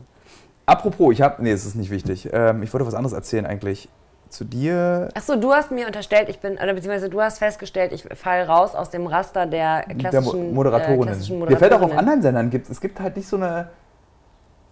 Apropos, 0.66 1.12
ich 1.12 1.22
habe, 1.22 1.42
nee, 1.42 1.52
es 1.52 1.64
ist 1.64 1.76
nicht 1.76 1.90
wichtig. 1.90 2.28
Ähm, 2.32 2.62
ich 2.62 2.72
wollte 2.72 2.86
was 2.86 2.94
anderes 2.94 3.12
erzählen 3.12 3.46
eigentlich. 3.46 3.88
Zu 4.32 4.44
dir, 4.46 5.10
Achso, 5.14 5.36
du 5.36 5.52
hast 5.52 5.70
mir 5.70 5.86
unterstellt, 5.86 6.30
ich 6.30 6.38
bin, 6.38 6.54
oder 6.54 6.72
beziehungsweise 6.72 7.10
du 7.10 7.20
hast 7.20 7.38
festgestellt, 7.38 7.92
ich 7.92 8.04
falle 8.16 8.46
raus 8.46 8.74
aus 8.74 8.88
dem 8.88 9.06
Raster 9.06 9.44
der 9.44 9.84
der 9.84 9.94
klassischen, 9.94 10.48
Mo 10.48 10.54
Moderatorinnen. 10.54 11.02
Äh, 11.02 11.06
klassischen 11.12 11.38
Mir 11.38 11.56
fällt 11.58 11.74
auch 11.74 11.82
auf 11.82 11.94
anderen 11.94 12.22
Sendern 12.22 12.48
gibt 12.48 12.70
es 12.70 12.80
gibt 12.80 12.98
halt 12.98 13.14
nicht 13.16 13.28
so 13.28 13.36
eine. 13.36 13.68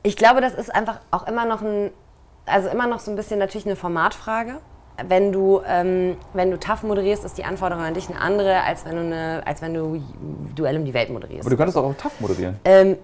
Ich 0.02 0.16
glaube, 0.16 0.40
das 0.40 0.54
ist 0.54 0.74
einfach 0.74 1.00
auch 1.10 1.26
immer 1.28 1.44
noch 1.44 1.60
ein, 1.60 1.90
also 2.46 2.70
immer 2.70 2.86
noch 2.86 3.00
so 3.00 3.10
ein 3.10 3.16
bisschen 3.16 3.38
natürlich 3.38 3.66
eine 3.66 3.76
Formatfrage. 3.76 4.54
Wenn 5.06 5.30
du, 5.30 5.60
ähm, 5.66 6.16
wenn 6.32 6.50
du 6.50 6.58
TAF 6.58 6.82
moderierst, 6.82 7.24
ist 7.26 7.36
die 7.36 7.44
Anforderung 7.44 7.84
an 7.84 7.92
dich 7.92 8.08
eine 8.08 8.18
andere, 8.18 8.62
als 8.62 8.86
wenn 8.86 8.94
du, 8.94 9.00
eine, 9.00 9.42
als 9.46 9.60
wenn 9.60 9.74
du 9.74 10.02
Duell 10.54 10.76
um 10.78 10.86
die 10.86 10.94
Welt 10.94 11.10
moderierst. 11.10 11.42
Aber 11.42 11.50
du 11.50 11.56
könntest 11.58 11.76
auch 11.76 11.84
auf 11.84 11.96
TAF 11.96 12.18
moderieren. 12.20 12.58
ähm, 12.64 12.96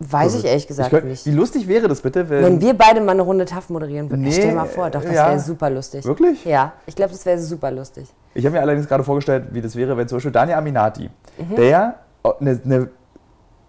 weiß 0.00 0.34
ich 0.36 0.44
ehrlich 0.44 0.66
gesagt 0.66 0.88
Ich 0.88 0.98
könnt- 0.98 1.08
nicht. 1.10 1.24
Wie 1.26 1.30
lustig 1.32 1.68
wäre 1.68 1.86
das 1.88 2.00
bitte, 2.00 2.28
wenn. 2.28 2.42
Wenn 2.44 2.60
wir 2.60 2.74
beide 2.74 3.00
mal 3.00 3.12
eine 3.12 3.22
Runde 3.22 3.44
TAF 3.44 3.68
moderieren 3.70 4.10
würden. 4.10 4.22
Nee, 4.22 4.32
Stell 4.32 4.48
dir 4.50 4.54
mal 4.56 4.66
vor, 4.66 4.90
doch, 4.90 5.02
das 5.02 5.12
ja. 5.14 5.28
wäre 5.28 5.38
super 5.38 5.70
lustig. 5.70 6.04
Wirklich? 6.04 6.44
Ja, 6.44 6.72
ich 6.86 6.96
glaube, 6.96 7.12
das 7.12 7.24
wäre 7.24 7.38
super 7.38 7.70
lustig. 7.70 8.08
Ich 8.34 8.44
habe 8.44 8.56
mir 8.56 8.60
allerdings 8.62 8.88
gerade 8.88 9.04
vorgestellt, 9.04 9.44
wie 9.52 9.60
das 9.60 9.76
wäre, 9.76 9.96
wenn 9.96 10.08
zum 10.08 10.16
Beispiel 10.16 10.32
Daniel 10.32 10.58
Aminati, 10.58 11.10
Mhm. 11.38 11.54
der 11.56 11.94
eine, 12.40 12.60
eine 12.64 12.88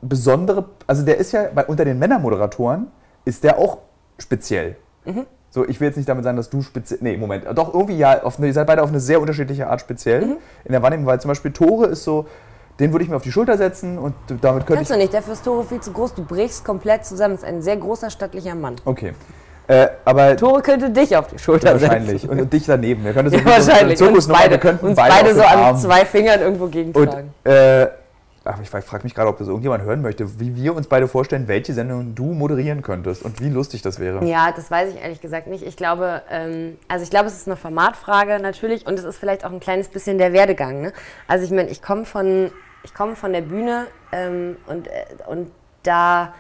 besondere, 0.02 0.66
also 0.88 1.04
der 1.04 1.18
ist 1.18 1.32
ja 1.32 1.48
unter 1.68 1.86
den 1.86 2.00
Männermoderatoren, 2.00 2.88
ist 3.26 3.44
der 3.44 3.58
auch 3.58 3.80
speziell. 4.18 4.76
Mhm. 5.06 5.26
So, 5.52 5.68
ich 5.68 5.80
will 5.80 5.88
jetzt 5.88 5.98
nicht 5.98 6.08
damit 6.08 6.24
sagen, 6.24 6.38
dass 6.38 6.50
du 6.50 6.62
speziell, 6.62 7.00
nee, 7.02 7.18
Moment, 7.18 7.46
doch 7.56 7.74
irgendwie 7.74 7.98
ja, 7.98 8.22
auf 8.24 8.38
eine, 8.38 8.48
ihr 8.48 8.54
seid 8.54 8.68
beide 8.68 8.84
auf 8.84 8.90
eine 8.90 9.00
sehr 9.00 9.20
unterschiedliche 9.20 9.68
Art 9.68 9.82
speziell 9.82 10.26
Mhm. 10.26 10.38
in 10.66 10.72
der 10.72 10.82
Wahrnehmung, 10.82 11.06
weil 11.08 11.20
zum 11.20 11.30
Beispiel 11.30 11.52
Tore 11.52 11.88
ist 11.88 12.04
so, 12.04 12.28
Den 12.80 12.92
würde 12.94 13.04
ich 13.04 13.10
mir 13.10 13.18
auf 13.18 13.24
die 13.24 13.32
Schulter 13.32 13.58
setzen 13.58 13.98
und 13.98 14.14
damit 14.42 14.66
könnte 14.66 14.76
Kannst 14.76 14.92
ich. 14.92 14.96
du 14.96 15.02
nicht, 15.02 15.14
dafür 15.14 15.34
ist 15.34 15.44
Tore 15.44 15.66
viel 15.66 15.82
zu 15.82 15.92
groß. 15.92 16.14
Du 16.16 16.24
brichst 16.24 16.64
komplett 16.64 17.06
zusammen. 17.06 17.36
Das 17.36 17.44
ist 17.44 17.50
ein 17.50 17.62
sehr 17.62 17.78
großer, 17.78 18.10
stattlicher 18.10 18.56
Mann. 18.56 18.76
Okay. 18.86 19.14
Äh, 19.68 19.88
aber 20.04 20.36
Tore 20.36 20.62
könnte 20.62 20.90
dich 20.90 21.16
auf 21.16 21.28
die 21.28 21.38
Schulter 21.38 21.78
setzen. 21.78 21.92
wahrscheinlich. 21.92 22.28
Und, 22.28 22.42
und 22.42 22.54
dich 22.54 22.66
daneben. 22.66 23.04
Wir 23.04 23.12
Ja, 23.16 23.30
so 23.30 23.36
eine 23.38 23.46
wahrscheinlich. 23.46 24.02
Uns 24.02 24.28
beide, 24.28 24.52
wir 24.52 24.58
könnten 24.58 24.88
uns 24.88 24.96
beide, 24.96 25.14
beide 25.14 25.36
so 25.36 25.42
an 25.44 25.78
zwei 25.78 26.06
Fingern 26.06 26.40
irgendwo 26.42 26.64
Und 26.66 26.72
gegentragen. 26.72 27.34
äh, 27.44 27.88
ach, 28.46 28.60
ich 28.64 28.70
frage 28.70 29.04
mich 29.04 29.14
gerade, 29.14 29.28
ob 29.30 29.38
das 29.38 29.48
irgendjemand 29.48 29.84
hören 29.84 30.02
möchte, 30.02 30.40
wie 30.40 30.56
wir 30.56 30.76
uns 30.76 30.88
beide 30.88 31.08
vorstellen, 31.08 31.48
welche 31.48 31.74
Sendung 31.74 32.16
du 32.16 32.34
moderieren 32.34 32.82
könntest 32.82 33.24
und 33.24 33.42
wie 33.42 33.50
lustig 33.50 33.84
das 33.84 34.00
wäre. 34.00 34.26
Ja, 34.26 34.52
das 34.56 34.72
weiß 34.72 34.94
ich 34.96 35.02
ehrlich 35.04 35.22
gesagt 35.22 35.46
nicht. 35.46 35.64
Ich 35.64 35.78
glaube, 35.78 36.24
ähm, 36.32 36.78
also 36.88 37.04
ich 37.04 37.12
glaube, 37.12 37.28
es 37.28 37.36
ist 37.36 37.48
eine 37.48 37.56
Formatfrage 37.58 38.40
natürlich 38.40 38.88
und 38.88 38.98
es 38.98 39.06
ist 39.06 39.18
vielleicht 39.18 39.46
auch 39.46 39.52
ein 39.52 39.60
kleines 39.60 39.90
bisschen 39.90 40.18
der 40.18 40.34
Werdegang. 40.34 40.82
Ne? 40.82 40.94
Also 41.28 41.46
ich 41.46 41.52
meine, 41.52 41.70
ich 41.70 41.84
komme 41.84 42.06
von, 42.06 42.50
ich 42.84 42.94
komme 42.94 43.16
von 43.16 43.34
der 43.34 43.42
Bühne 43.42 43.88
ähm, 44.12 44.58
und, 44.68 44.88
äh, 44.88 45.06
und 45.28 45.52
da 45.84 46.34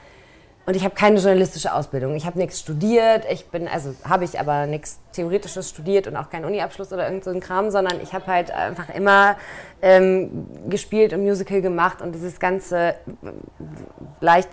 und 0.69 0.75
ich 0.75 0.83
habe 0.83 0.93
keine 0.93 1.15
journalistische 1.15 1.73
Ausbildung. 1.73 2.15
Ich 2.15 2.27
habe 2.27 2.37
nichts 2.37 2.59
studiert. 2.59 3.25
Ich 3.31 3.47
bin, 3.47 3.67
also 3.67 3.95
habe 4.07 4.23
ich 4.23 4.39
aber 4.39 4.67
nichts 4.67 4.99
Theoretisches 5.13 5.67
studiert 5.67 6.05
und 6.05 6.15
auch 6.15 6.29
keinen 6.29 6.45
Uni-Abschluss 6.45 6.93
oder 6.93 7.07
irgend 7.07 7.23
so 7.23 7.31
ein 7.31 7.39
Kram, 7.39 7.71
sondern 7.71 7.99
ich 8.01 8.13
habe 8.13 8.27
halt 8.27 8.51
einfach 8.51 8.87
immer 8.93 9.35
ähm, 9.81 10.47
gespielt 10.69 11.11
und 11.11 11.23
Musical 11.23 11.61
gemacht 11.61 12.03
und 12.03 12.13
dieses 12.13 12.39
ganze 12.39 12.93
leicht 14.21 14.49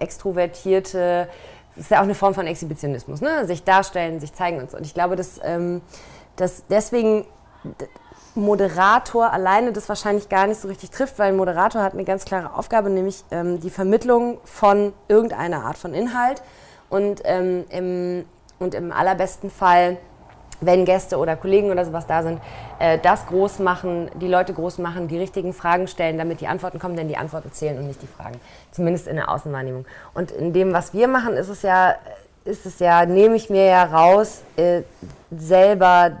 extrovertierte, 0.00 1.28
ist 1.76 1.92
ja 1.92 1.98
auch 1.98 2.02
eine 2.02 2.16
Form 2.16 2.34
von 2.34 2.48
Exhibitionismus, 2.48 3.20
ne? 3.20 3.46
sich 3.46 3.62
darstellen, 3.62 4.18
sich 4.18 4.32
zeigen 4.32 4.58
und 4.58 4.72
so. 4.72 4.76
Und 4.76 4.84
ich 4.86 4.94
glaube, 4.94 5.14
dass, 5.14 5.40
ähm, 5.44 5.82
dass 6.34 6.66
deswegen 6.66 7.26
Moderator 8.34 9.32
alleine 9.32 9.72
das 9.72 9.88
wahrscheinlich 9.88 10.28
gar 10.28 10.46
nicht 10.46 10.60
so 10.60 10.68
richtig 10.68 10.90
trifft, 10.90 11.18
weil 11.18 11.28
ein 11.28 11.36
Moderator 11.36 11.82
hat 11.82 11.92
eine 11.92 12.04
ganz 12.04 12.24
klare 12.24 12.54
Aufgabe, 12.54 12.90
nämlich 12.90 13.24
ähm, 13.30 13.60
die 13.60 13.70
Vermittlung 13.70 14.38
von 14.44 14.92
irgendeiner 15.08 15.64
Art 15.64 15.78
von 15.78 15.94
Inhalt 15.94 16.42
und, 16.90 17.22
ähm, 17.24 17.64
im, 17.70 18.24
und 18.58 18.74
im 18.74 18.92
allerbesten 18.92 19.50
Fall 19.50 19.98
wenn 20.60 20.84
Gäste 20.84 21.18
oder 21.18 21.36
Kollegen 21.36 21.70
oder 21.70 21.84
sowas 21.84 22.06
da 22.06 22.22
sind, 22.22 22.40
äh, 22.78 22.98
das 22.98 23.26
groß 23.26 23.58
machen, 23.58 24.10
die 24.14 24.28
Leute 24.28 24.54
groß 24.54 24.78
machen, 24.78 25.08
die 25.08 25.18
richtigen 25.18 25.52
Fragen 25.52 25.88
stellen, 25.88 26.18
damit 26.18 26.40
die 26.40 26.46
Antworten 26.46 26.78
kommen, 26.78 26.96
denn 26.96 27.08
die 27.08 27.16
Antworten 27.16 27.52
zählen 27.52 27.78
und 27.78 27.86
nicht 27.86 28.02
die 28.02 28.06
Fragen. 28.06 28.40
Zumindest 28.70 29.06
in 29.06 29.16
der 29.16 29.30
Außenwahrnehmung. 29.30 29.84
Und 30.14 30.30
in 30.30 30.52
dem, 30.52 30.72
was 30.72 30.94
wir 30.94 31.08
machen, 31.08 31.34
ist 31.34 31.48
es 31.48 31.62
ja, 31.62 31.96
ist 32.44 32.66
es 32.66 32.78
ja, 32.78 33.04
nehme 33.06 33.36
ich 33.36 33.50
mir 33.50 33.64
ja 33.64 33.84
raus, 33.84 34.42
äh, 34.56 34.82
selber 35.30 36.12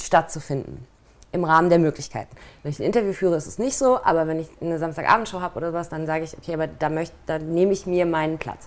stattzufinden. 0.00 0.87
Im 1.38 1.44
Rahmen 1.44 1.70
der 1.70 1.78
Möglichkeiten. 1.78 2.34
Wenn 2.64 2.72
ich 2.72 2.80
ein 2.80 2.84
Interview 2.84 3.12
führe, 3.12 3.36
ist 3.36 3.46
es 3.46 3.58
nicht 3.58 3.78
so, 3.78 4.00
aber 4.02 4.26
wenn 4.26 4.40
ich 4.40 4.48
eine 4.60 4.78
Samstagabendshow 4.78 5.40
habe 5.40 5.56
oder 5.56 5.72
was, 5.72 5.88
dann 5.88 6.04
sage 6.06 6.24
ich, 6.24 6.36
okay, 6.36 6.54
aber 6.54 6.66
da, 6.66 6.88
möchte, 6.88 7.14
da 7.26 7.38
nehme 7.38 7.72
ich 7.72 7.86
mir 7.86 8.06
meinen 8.06 8.38
Platz 8.38 8.66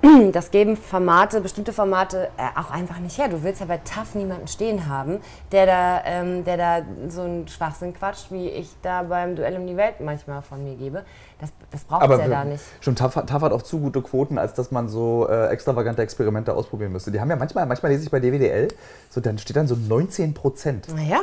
das 0.32 0.52
geben 0.52 0.76
Formate, 0.76 1.40
bestimmte 1.40 1.72
Formate 1.72 2.28
äh, 2.36 2.60
auch 2.60 2.70
einfach 2.70 3.00
nicht 3.00 3.18
her. 3.18 3.28
Du 3.28 3.42
willst 3.42 3.60
ja 3.60 3.66
bei 3.66 3.78
TAF 3.78 4.14
niemanden 4.14 4.46
stehen 4.46 4.86
haben, 4.88 5.18
der 5.50 5.66
da, 5.66 6.02
ähm, 6.04 6.44
der 6.44 6.56
da 6.56 6.82
so 7.08 7.22
einen 7.22 7.48
Schwachsinn 7.48 7.94
quatscht, 7.94 8.30
wie 8.30 8.48
ich 8.48 8.70
da 8.82 9.02
beim 9.02 9.34
Duell 9.34 9.56
um 9.56 9.66
die 9.66 9.76
Welt 9.76 9.94
manchmal 9.98 10.42
von 10.42 10.62
mir 10.62 10.76
gebe. 10.76 11.04
Das, 11.40 11.50
das 11.72 11.82
braucht 11.82 12.08
es 12.08 12.18
ja 12.18 12.28
da 12.28 12.44
nicht. 12.44 12.62
schon 12.80 12.94
TAF, 12.94 13.16
hat- 13.16 13.28
TAF 13.28 13.42
hat 13.42 13.50
auch 13.52 13.62
zu 13.62 13.80
gute 13.80 14.00
Quoten, 14.02 14.38
als 14.38 14.54
dass 14.54 14.70
man 14.70 14.88
so 14.88 15.26
äh, 15.28 15.48
extravagante 15.48 16.00
Experimente 16.02 16.54
ausprobieren 16.54 16.92
müsste. 16.92 17.10
Die 17.10 17.20
haben 17.20 17.30
ja 17.30 17.36
manchmal, 17.36 17.66
manchmal 17.66 17.90
lese 17.90 18.04
ich 18.04 18.10
bei 18.12 18.20
DWDL, 18.20 18.68
so, 19.10 19.20
dann 19.20 19.36
steht 19.38 19.56
dann 19.56 19.66
so 19.66 19.74
19 19.74 20.32
Prozent. 20.32 20.94
Naja. 20.94 21.22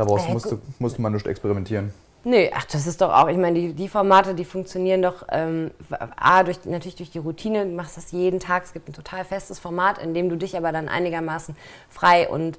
Daraus 0.00 0.26
Äh, 0.26 0.32
musste, 0.32 0.58
musste 0.78 1.02
man 1.02 1.12
nicht 1.12 1.26
experimentieren. 1.26 1.92
Nee, 2.24 2.50
ach, 2.54 2.64
das 2.64 2.86
ist 2.86 3.00
doch 3.02 3.12
auch, 3.12 3.28
ich 3.28 3.36
meine, 3.36 3.58
die, 3.58 3.72
die 3.74 3.88
Formate, 3.88 4.34
die 4.34 4.44
funktionieren 4.44 5.02
doch, 5.02 5.26
ähm, 5.30 5.70
A, 6.16 6.42
durch, 6.42 6.64
natürlich 6.64 6.96
durch 6.96 7.10
die 7.10 7.18
Routine, 7.18 7.64
du 7.64 7.72
machst 7.74 7.96
das 7.96 8.12
jeden 8.12 8.40
Tag, 8.40 8.64
es 8.64 8.72
gibt 8.72 8.88
ein 8.88 8.92
total 8.94 9.24
festes 9.24 9.58
Format, 9.58 9.98
in 9.98 10.12
dem 10.14 10.28
du 10.28 10.36
dich 10.36 10.56
aber 10.56 10.72
dann 10.72 10.88
einigermaßen 10.88 11.54
frei 11.88 12.28
und, 12.28 12.58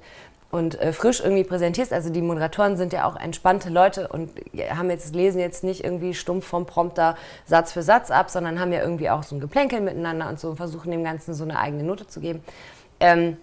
und 0.50 0.80
äh, 0.80 0.92
frisch 0.92 1.20
irgendwie 1.20 1.44
präsentierst. 1.44 1.92
Also 1.92 2.10
die 2.10 2.22
Moderatoren 2.22 2.76
sind 2.76 2.92
ja 2.92 3.08
auch 3.08 3.16
entspannte 3.16 3.70
Leute 3.70 4.06
und 4.08 4.30
haben 4.70 4.90
jetzt, 4.90 5.14
lesen 5.14 5.40
jetzt 5.40 5.64
nicht 5.64 5.82
irgendwie 5.84 6.14
stumpf 6.14 6.46
vom 6.46 6.66
Prompter 6.66 7.16
Satz 7.46 7.72
für 7.72 7.82
Satz 7.82 8.10
ab, 8.12 8.30
sondern 8.30 8.60
haben 8.60 8.72
ja 8.72 8.82
irgendwie 8.82 9.10
auch 9.10 9.22
so 9.24 9.34
ein 9.34 9.40
Geplänkel 9.40 9.80
miteinander 9.80 10.28
und 10.28 10.38
so 10.38 10.50
und 10.50 10.56
versuchen 10.56 10.92
dem 10.92 11.02
Ganzen 11.02 11.34
so 11.34 11.44
eine 11.44 11.58
eigene 11.58 11.82
Note 11.84 12.06
zu 12.06 12.20
geben. 12.20 12.42
Ähm, 13.00 13.36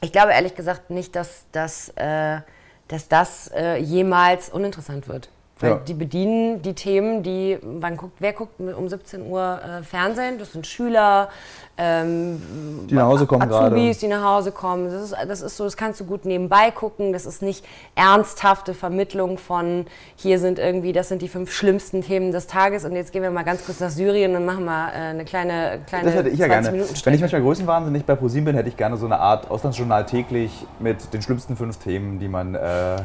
ich 0.00 0.12
glaube 0.12 0.32
ehrlich 0.32 0.54
gesagt 0.54 0.90
nicht, 0.90 1.14
dass, 1.14 1.44
dass, 1.52 1.90
äh, 1.96 2.40
dass 2.88 3.08
das 3.08 3.48
äh, 3.54 3.76
jemals 3.76 4.48
uninteressant 4.48 5.08
wird. 5.08 5.28
Weil 5.60 5.70
Ja. 5.70 5.76
die 5.76 5.94
bedienen 5.94 6.62
die 6.62 6.74
Themen, 6.74 7.22
die, 7.22 7.58
wann 7.62 7.96
guckt, 7.96 8.14
wer 8.20 8.32
guckt 8.32 8.60
um 8.60 8.88
17 8.88 9.26
Uhr 9.28 9.58
äh, 9.62 9.82
Fernsehen? 9.82 10.38
Das 10.38 10.52
sind 10.52 10.66
Schüler, 10.66 11.28
ähm, 11.76 12.40
Die 12.88 12.94
nach 12.94 13.06
Hause 13.06 13.26
kommen 13.26 13.48
gerade. 13.48 13.74
Azubis, 13.74 13.98
die 13.98 14.08
nach 14.08 14.22
Hause 14.22 14.52
kommen. 14.52 14.90
Das 14.90 15.02
ist, 15.02 15.16
das 15.28 15.42
ist 15.42 15.56
so, 15.56 15.64
das 15.64 15.76
kannst 15.76 15.98
du 16.00 16.04
gut 16.04 16.24
nebenbei 16.24 16.70
gucken. 16.70 17.12
Das 17.12 17.26
ist 17.26 17.42
nicht 17.42 17.64
ernsthafte 17.96 18.74
Vermittlung 18.74 19.38
von, 19.38 19.86
hier 20.16 20.38
sind 20.38 20.58
irgendwie, 20.58 20.92
das 20.92 21.08
sind 21.08 21.22
die 21.22 21.28
fünf 21.28 21.52
schlimmsten 21.52 22.02
Themen 22.02 22.30
des 22.30 22.46
Tages 22.46 22.84
und 22.84 22.94
jetzt 22.94 23.12
gehen 23.12 23.22
wir 23.22 23.30
mal 23.30 23.44
ganz 23.44 23.64
kurz 23.64 23.80
nach 23.80 23.90
Syrien 23.90 24.36
und 24.36 24.44
machen 24.44 24.64
mal 24.64 24.90
äh, 24.90 24.92
eine 25.10 25.24
kleine, 25.24 25.80
kleine 25.86 26.04
Das 26.04 26.14
hätte 26.14 26.28
ich 26.28 26.38
ja 26.38 26.46
20 26.46 26.62
gerne. 26.62 26.78
Minuten 26.78 27.00
Wenn 27.04 27.14
ich 27.14 27.20
manchmal 27.20 27.42
größenwahnsinnig 27.42 28.04
bei 28.04 28.14
ProSieben 28.14 28.46
bin, 28.46 28.56
hätte 28.56 28.68
ich 28.68 28.76
gerne 28.76 28.96
so 28.96 29.06
eine 29.06 29.18
Art 29.18 29.50
Auslandsjournal 29.50 30.06
täglich 30.06 30.66
mit 30.78 31.12
den 31.12 31.22
schlimmsten 31.22 31.56
fünf 31.56 31.78
Themen, 31.78 32.18
die 32.20 32.28
man. 32.28 32.54
Äh, 32.54 32.96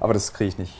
aber 0.00 0.12
das 0.12 0.32
kriege 0.32 0.48
ich 0.48 0.58
nicht. 0.58 0.74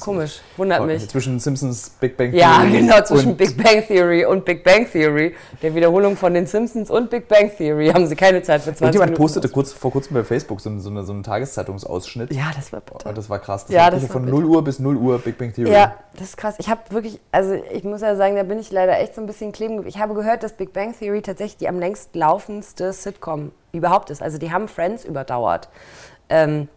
Komisch, 0.00 0.40
wundert 0.56 0.84
mich. 0.86 1.08
Zwischen 1.08 1.38
Simpsons, 1.40 1.90
Big 2.00 2.16
Bang 2.16 2.32
Ja, 2.32 2.58
Theory 2.62 2.70
genau, 2.78 3.00
zwischen 3.02 3.36
Big 3.36 3.56
Bang 3.62 3.86
Theory 3.86 4.24
und 4.24 4.44
Big 4.44 4.64
Bang 4.64 4.86
Theory, 4.90 5.34
der 5.62 5.74
Wiederholung 5.74 6.16
von 6.16 6.34
den 6.34 6.46
Simpsons 6.46 6.90
und 6.90 7.10
Big 7.10 7.28
Bang 7.28 7.50
Theory, 7.56 7.88
haben 7.88 8.06
sie 8.06 8.16
keine 8.16 8.42
Zeit 8.42 8.60
für 8.62 8.66
20 8.70 8.80
Irgendjemand 8.82 9.10
Minuten. 9.10 9.22
postete 9.22 9.48
kurz, 9.48 9.72
vor 9.72 9.92
kurzem 9.92 10.14
bei 10.14 10.24
Facebook 10.24 10.60
so, 10.60 10.76
so, 10.78 10.90
eine, 10.90 11.04
so 11.04 11.12
einen 11.12 11.22
Tageszeitungsausschnitt. 11.22 12.32
Ja, 12.32 12.50
das 12.54 12.72
war 12.72 12.80
bitter. 12.80 13.08
Und 13.08 13.18
das 13.18 13.28
war 13.30 13.38
krass. 13.38 13.66
Das 13.66 13.74
Ja, 13.74 13.84
war 13.84 13.90
das 13.92 14.02
war 14.02 14.08
von 14.10 14.24
bitter. 14.24 14.36
0 14.36 14.44
Uhr 14.46 14.64
bis 14.64 14.78
0 14.78 14.96
Uhr 14.96 15.18
Big 15.18 15.38
Bang 15.38 15.52
Theory. 15.54 15.70
Ja, 15.72 15.94
das 16.14 16.28
ist 16.28 16.36
krass. 16.36 16.54
Ich 16.58 16.68
habe 16.68 16.80
wirklich, 16.90 17.20
also 17.32 17.54
ich 17.54 17.84
muss 17.84 18.00
ja 18.00 18.16
sagen, 18.16 18.36
da 18.36 18.42
bin 18.42 18.58
ich 18.58 18.70
leider 18.72 18.98
echt 18.98 19.14
so 19.14 19.20
ein 19.20 19.26
bisschen 19.26 19.52
kleben. 19.52 19.86
Ich 19.86 19.98
habe 19.98 20.14
gehört, 20.14 20.42
dass 20.42 20.52
Big 20.54 20.72
Bang 20.72 20.94
Theory 20.98 21.22
tatsächlich 21.22 21.56
die 21.58 21.68
am 21.68 21.78
längst 21.78 22.14
laufendste 22.14 22.92
Sitcom 22.92 23.52
überhaupt 23.72 24.10
ist. 24.10 24.22
Also 24.22 24.38
die 24.38 24.52
haben 24.52 24.68
Friends 24.68 25.04
überdauert. 25.04 25.68
Ähm, 26.28 26.68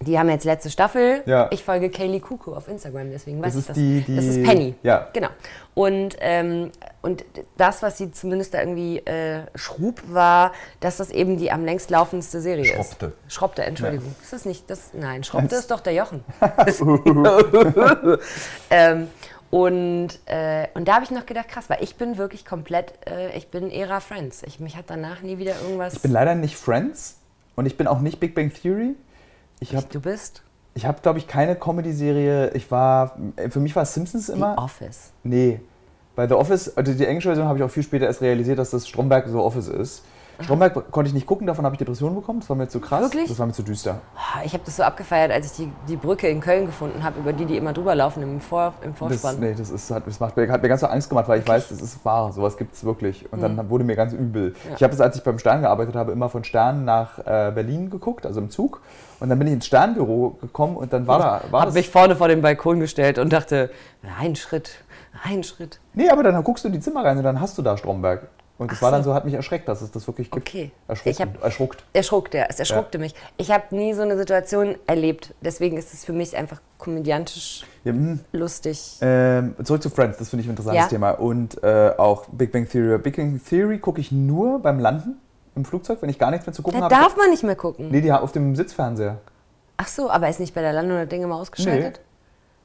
die 0.00 0.18
haben 0.18 0.28
jetzt 0.28 0.44
letzte 0.44 0.70
Staffel. 0.70 1.22
Ja. 1.24 1.48
Ich 1.50 1.62
folge 1.64 1.88
Kaylee 1.88 2.20
Kuku 2.20 2.52
auf 2.52 2.68
Instagram, 2.68 3.10
deswegen 3.10 3.40
weiß 3.42 3.54
Das 3.54 3.62
ich 3.64 3.68
ist 3.70 3.76
die- 3.76 4.00
die- 4.02 4.16
das 4.16 4.24
ist 4.26 4.42
Penny. 4.42 4.74
ja. 4.82 5.08
Genau. 5.12 5.28
Und, 5.74 6.16
ähm, 6.20 6.70
und 7.02 7.24
das, 7.56 7.82
was 7.82 7.98
sie 7.98 8.10
zumindest 8.12 8.54
da 8.54 8.60
irgendwie 8.60 8.98
äh, 8.98 9.42
schrub, 9.54 10.00
war, 10.08 10.52
dass 10.80 10.98
das 10.98 11.10
eben 11.10 11.36
die 11.38 11.50
am 11.50 11.64
längst 11.64 11.90
laufendste 11.90 12.40
Serie 12.40 12.64
Schroppte. 12.64 13.12
ist. 13.26 13.32
Schroppte, 13.34 13.62
Entschuldigung. 13.64 14.14
Ist 14.22 14.32
das 14.32 14.44
nicht 14.44 14.68
das? 14.70 14.90
Nein, 14.92 15.24
Schroppte 15.24 15.56
ist 15.56 15.70
doch 15.70 15.80
der 15.80 15.94
Jochen. 15.94 16.24
ähm, 18.70 19.08
und, 19.50 20.08
äh, 20.26 20.66
und 20.74 20.88
da 20.88 20.94
habe 20.94 21.04
ich 21.04 21.10
noch 21.10 21.26
gedacht, 21.26 21.48
krass, 21.48 21.70
weil 21.70 21.82
ich 21.82 21.96
bin 21.96 22.18
wirklich 22.18 22.44
komplett, 22.44 22.94
äh, 23.06 23.36
ich 23.36 23.48
bin 23.48 23.70
Ära 23.70 24.00
Friends. 24.00 24.42
Ich, 24.46 24.58
mich 24.60 24.76
hat 24.76 24.86
danach 24.88 25.22
nie 25.22 25.38
wieder 25.38 25.54
irgendwas. 25.62 25.94
Ich 25.94 26.02
bin 26.02 26.10
leider 26.12 26.34
nicht 26.34 26.56
Friends 26.56 27.16
und 27.54 27.66
ich 27.66 27.76
bin 27.76 27.86
auch 27.86 28.00
nicht 28.00 28.18
Big 28.20 28.34
Bang 28.34 28.52
Theory. 28.52 28.94
Ich 29.60 29.74
habe, 29.74 29.86
du 29.90 30.00
bist 30.00 30.42
ich 30.74 30.86
hab, 30.86 31.02
glaube 31.02 31.18
ich, 31.18 31.26
keine 31.26 31.54
Comedy-Serie. 31.54 32.50
Ich 32.54 32.70
war, 32.70 33.16
für 33.48 33.60
mich 33.60 33.74
war 33.76 33.84
Simpsons 33.84 34.26
The 34.26 34.32
immer. 34.32 34.58
Office. 34.58 35.12
Nee. 35.22 35.60
Bei 36.16 36.26
The 36.26 36.34
Office, 36.34 36.76
also 36.76 36.92
die 36.92 37.06
englische 37.06 37.28
Version 37.28 37.46
habe 37.46 37.58
ich 37.58 37.64
auch 37.64 37.70
viel 37.70 37.82
später 37.82 38.06
erst 38.06 38.20
realisiert, 38.20 38.58
dass 38.58 38.70
das 38.70 38.86
Stromberg 38.88 39.28
The 39.28 39.34
Office 39.34 39.68
ist. 39.68 40.02
Stromberg 40.40 40.90
konnte 40.90 41.08
ich 41.08 41.14
nicht 41.14 41.26
gucken, 41.26 41.46
davon 41.46 41.64
habe 41.64 41.74
ich 41.74 41.78
Depressionen 41.78 42.14
bekommen. 42.16 42.40
Das 42.40 42.48
war 42.48 42.56
mir 42.56 42.68
zu 42.68 42.80
krass. 42.80 43.00
Wirklich? 43.02 43.28
Das 43.28 43.38
war 43.38 43.46
mir 43.46 43.52
zu 43.52 43.62
düster. 43.62 44.00
Ah, 44.16 44.40
Ich 44.44 44.52
habe 44.52 44.64
das 44.64 44.76
so 44.76 44.82
abgefeiert, 44.82 45.30
als 45.30 45.46
ich 45.46 45.52
die, 45.52 45.72
die 45.88 45.96
Brücke 45.96 46.28
in 46.28 46.40
Köln 46.40 46.66
gefunden 46.66 47.02
habe, 47.04 47.20
über 47.20 47.32
die 47.32 47.44
die 47.44 47.56
immer 47.56 47.72
drüber 47.72 47.94
laufen 47.94 48.22
im, 48.22 48.40
Vor, 48.40 48.74
im 48.82 48.90
Das, 48.92 48.98
Vorspann. 48.98 49.40
nee, 49.40 49.54
das, 49.56 49.70
ist, 49.70 49.90
hat, 49.90 50.06
das 50.06 50.18
macht, 50.20 50.36
mir- 50.36 50.50
hat 50.50 50.62
mir 50.62 50.68
ganz 50.68 50.80
so 50.80 50.86
Angst 50.88 51.08
gemacht, 51.08 51.28
weil 51.28 51.40
ich 51.40 51.46
weiß, 51.48 51.68
das 51.68 51.80
ist 51.80 52.04
wahr. 52.04 52.32
Sowas 52.32 52.56
gibt 52.56 52.74
es 52.74 52.84
wirklich. 52.84 53.30
Und 53.32 53.42
dann 53.42 53.70
wurde 53.70 53.84
mir 53.84 53.96
ganz 53.96 54.12
übel. 54.12 54.50
Mhm. 54.50 54.54
Ja. 54.70 54.76
Ich 54.76 54.82
habe 54.82 54.90
das, 54.90 55.00
als 55.00 55.16
ich 55.16 55.22
beim 55.22 55.38
Stern 55.38 55.60
gearbeitet 55.62 55.94
habe, 55.94 56.12
immer 56.12 56.28
von 56.28 56.44
Stern 56.44 56.84
nach 56.84 57.18
äh, 57.20 57.52
Berlin 57.54 57.90
geguckt, 57.90 58.26
also 58.26 58.40
im 58.40 58.50
Zug. 58.50 58.80
Und 59.20 59.28
dann 59.28 59.38
bin 59.38 59.46
ich 59.48 59.54
ins 59.54 59.66
Sternbüro 59.66 60.36
gekommen 60.40 60.76
und 60.76 60.92
dann 60.92 61.06
war 61.06 61.18
da. 61.18 61.40
War 61.50 61.60
habe 61.60 61.66
das, 61.66 61.74
mich 61.74 61.88
vorne 61.88 62.16
vor 62.16 62.28
den 62.28 62.42
Balkon 62.42 62.80
gestellt 62.80 63.18
und 63.18 63.32
dachte, 63.32 63.70
ein 64.20 64.34
Schritt, 64.36 64.70
ein 65.22 65.44
Schritt. 65.44 65.78
nee, 65.94 66.10
aber 66.10 66.22
dann 66.24 66.42
guckst 66.42 66.64
du 66.64 66.68
in 66.68 66.74
die 66.74 66.80
Zimmer 66.80 67.04
rein 67.04 67.16
und 67.18 67.22
dann 67.24 67.40
hast 67.40 67.56
du 67.56 67.62
da 67.62 67.76
Stromberg. 67.76 68.26
Und 68.56 68.70
das 68.70 68.78
Ach 68.78 68.82
war 68.82 68.90
dann 68.92 69.02
so. 69.02 69.10
so, 69.10 69.14
hat 69.14 69.24
mich 69.24 69.34
erschreckt, 69.34 69.66
dass 69.68 69.82
es 69.82 69.90
das 69.90 70.06
wirklich 70.06 70.30
gibt. 70.30 70.48
Okay. 70.48 70.70
Ich 71.04 71.20
hab- 71.20 71.42
erschruckt. 71.42 71.82
Erschruckt, 71.92 72.34
ja, 72.34 72.44
es 72.48 72.60
erschruckte 72.60 72.98
mich. 72.98 73.12
Ich 73.36 73.50
habe 73.50 73.74
nie 73.74 73.94
so 73.94 74.02
eine 74.02 74.16
Situation 74.16 74.76
erlebt, 74.86 75.34
deswegen 75.40 75.76
ist 75.76 75.92
es 75.92 76.04
für 76.04 76.12
mich 76.12 76.36
einfach 76.36 76.60
komödiantisch 76.78 77.64
Ja, 77.82 77.92
hm. 77.92 78.20
lustig. 78.32 78.98
Ähm, 79.00 79.56
zurück 79.64 79.82
zu 79.82 79.90
Friends, 79.90 80.18
das 80.18 80.28
finde 80.30 80.42
ich 80.42 80.46
ein 80.46 80.50
interessantes 80.50 80.84
Ja. 80.84 80.88
Thema. 80.88 81.10
Und 81.12 81.62
äh, 81.64 81.92
auch 81.98 82.26
Big 82.30 82.52
Bang 82.52 82.68
Theory. 82.68 82.98
Big 82.98 83.16
Bang 83.16 83.40
Theory 83.44 83.78
gucke 83.78 84.00
ich 84.00 84.12
nur 84.12 84.60
beim 84.60 84.78
Landen 84.78 85.16
im 85.56 85.64
Flugzeug, 85.64 85.98
wenn 86.02 86.08
ich 86.10 86.18
gar 86.20 86.30
nichts 86.30 86.46
mehr 86.46 86.54
zu 86.54 86.62
gucken 86.62 86.78
Da 86.80 86.84
habe. 86.86 86.94
darf 86.94 87.16
man 87.16 87.30
nicht 87.30 87.42
mehr 87.42 87.56
gucken. 87.56 87.88
Nee, 87.90 88.02
die 88.02 88.12
haben 88.12 88.22
auf 88.22 88.32
dem 88.32 88.54
Sitzfernseher. 88.54 89.18
Ach 89.78 89.88
so, 89.88 90.08
aber 90.10 90.28
ist 90.28 90.38
nicht 90.38 90.54
bei 90.54 90.60
der 90.62 90.72
Landung 90.72 90.96
der 90.96 91.06
Dinge 91.06 91.26
mal 91.26 91.40
ausgeschaltet? 91.40 92.00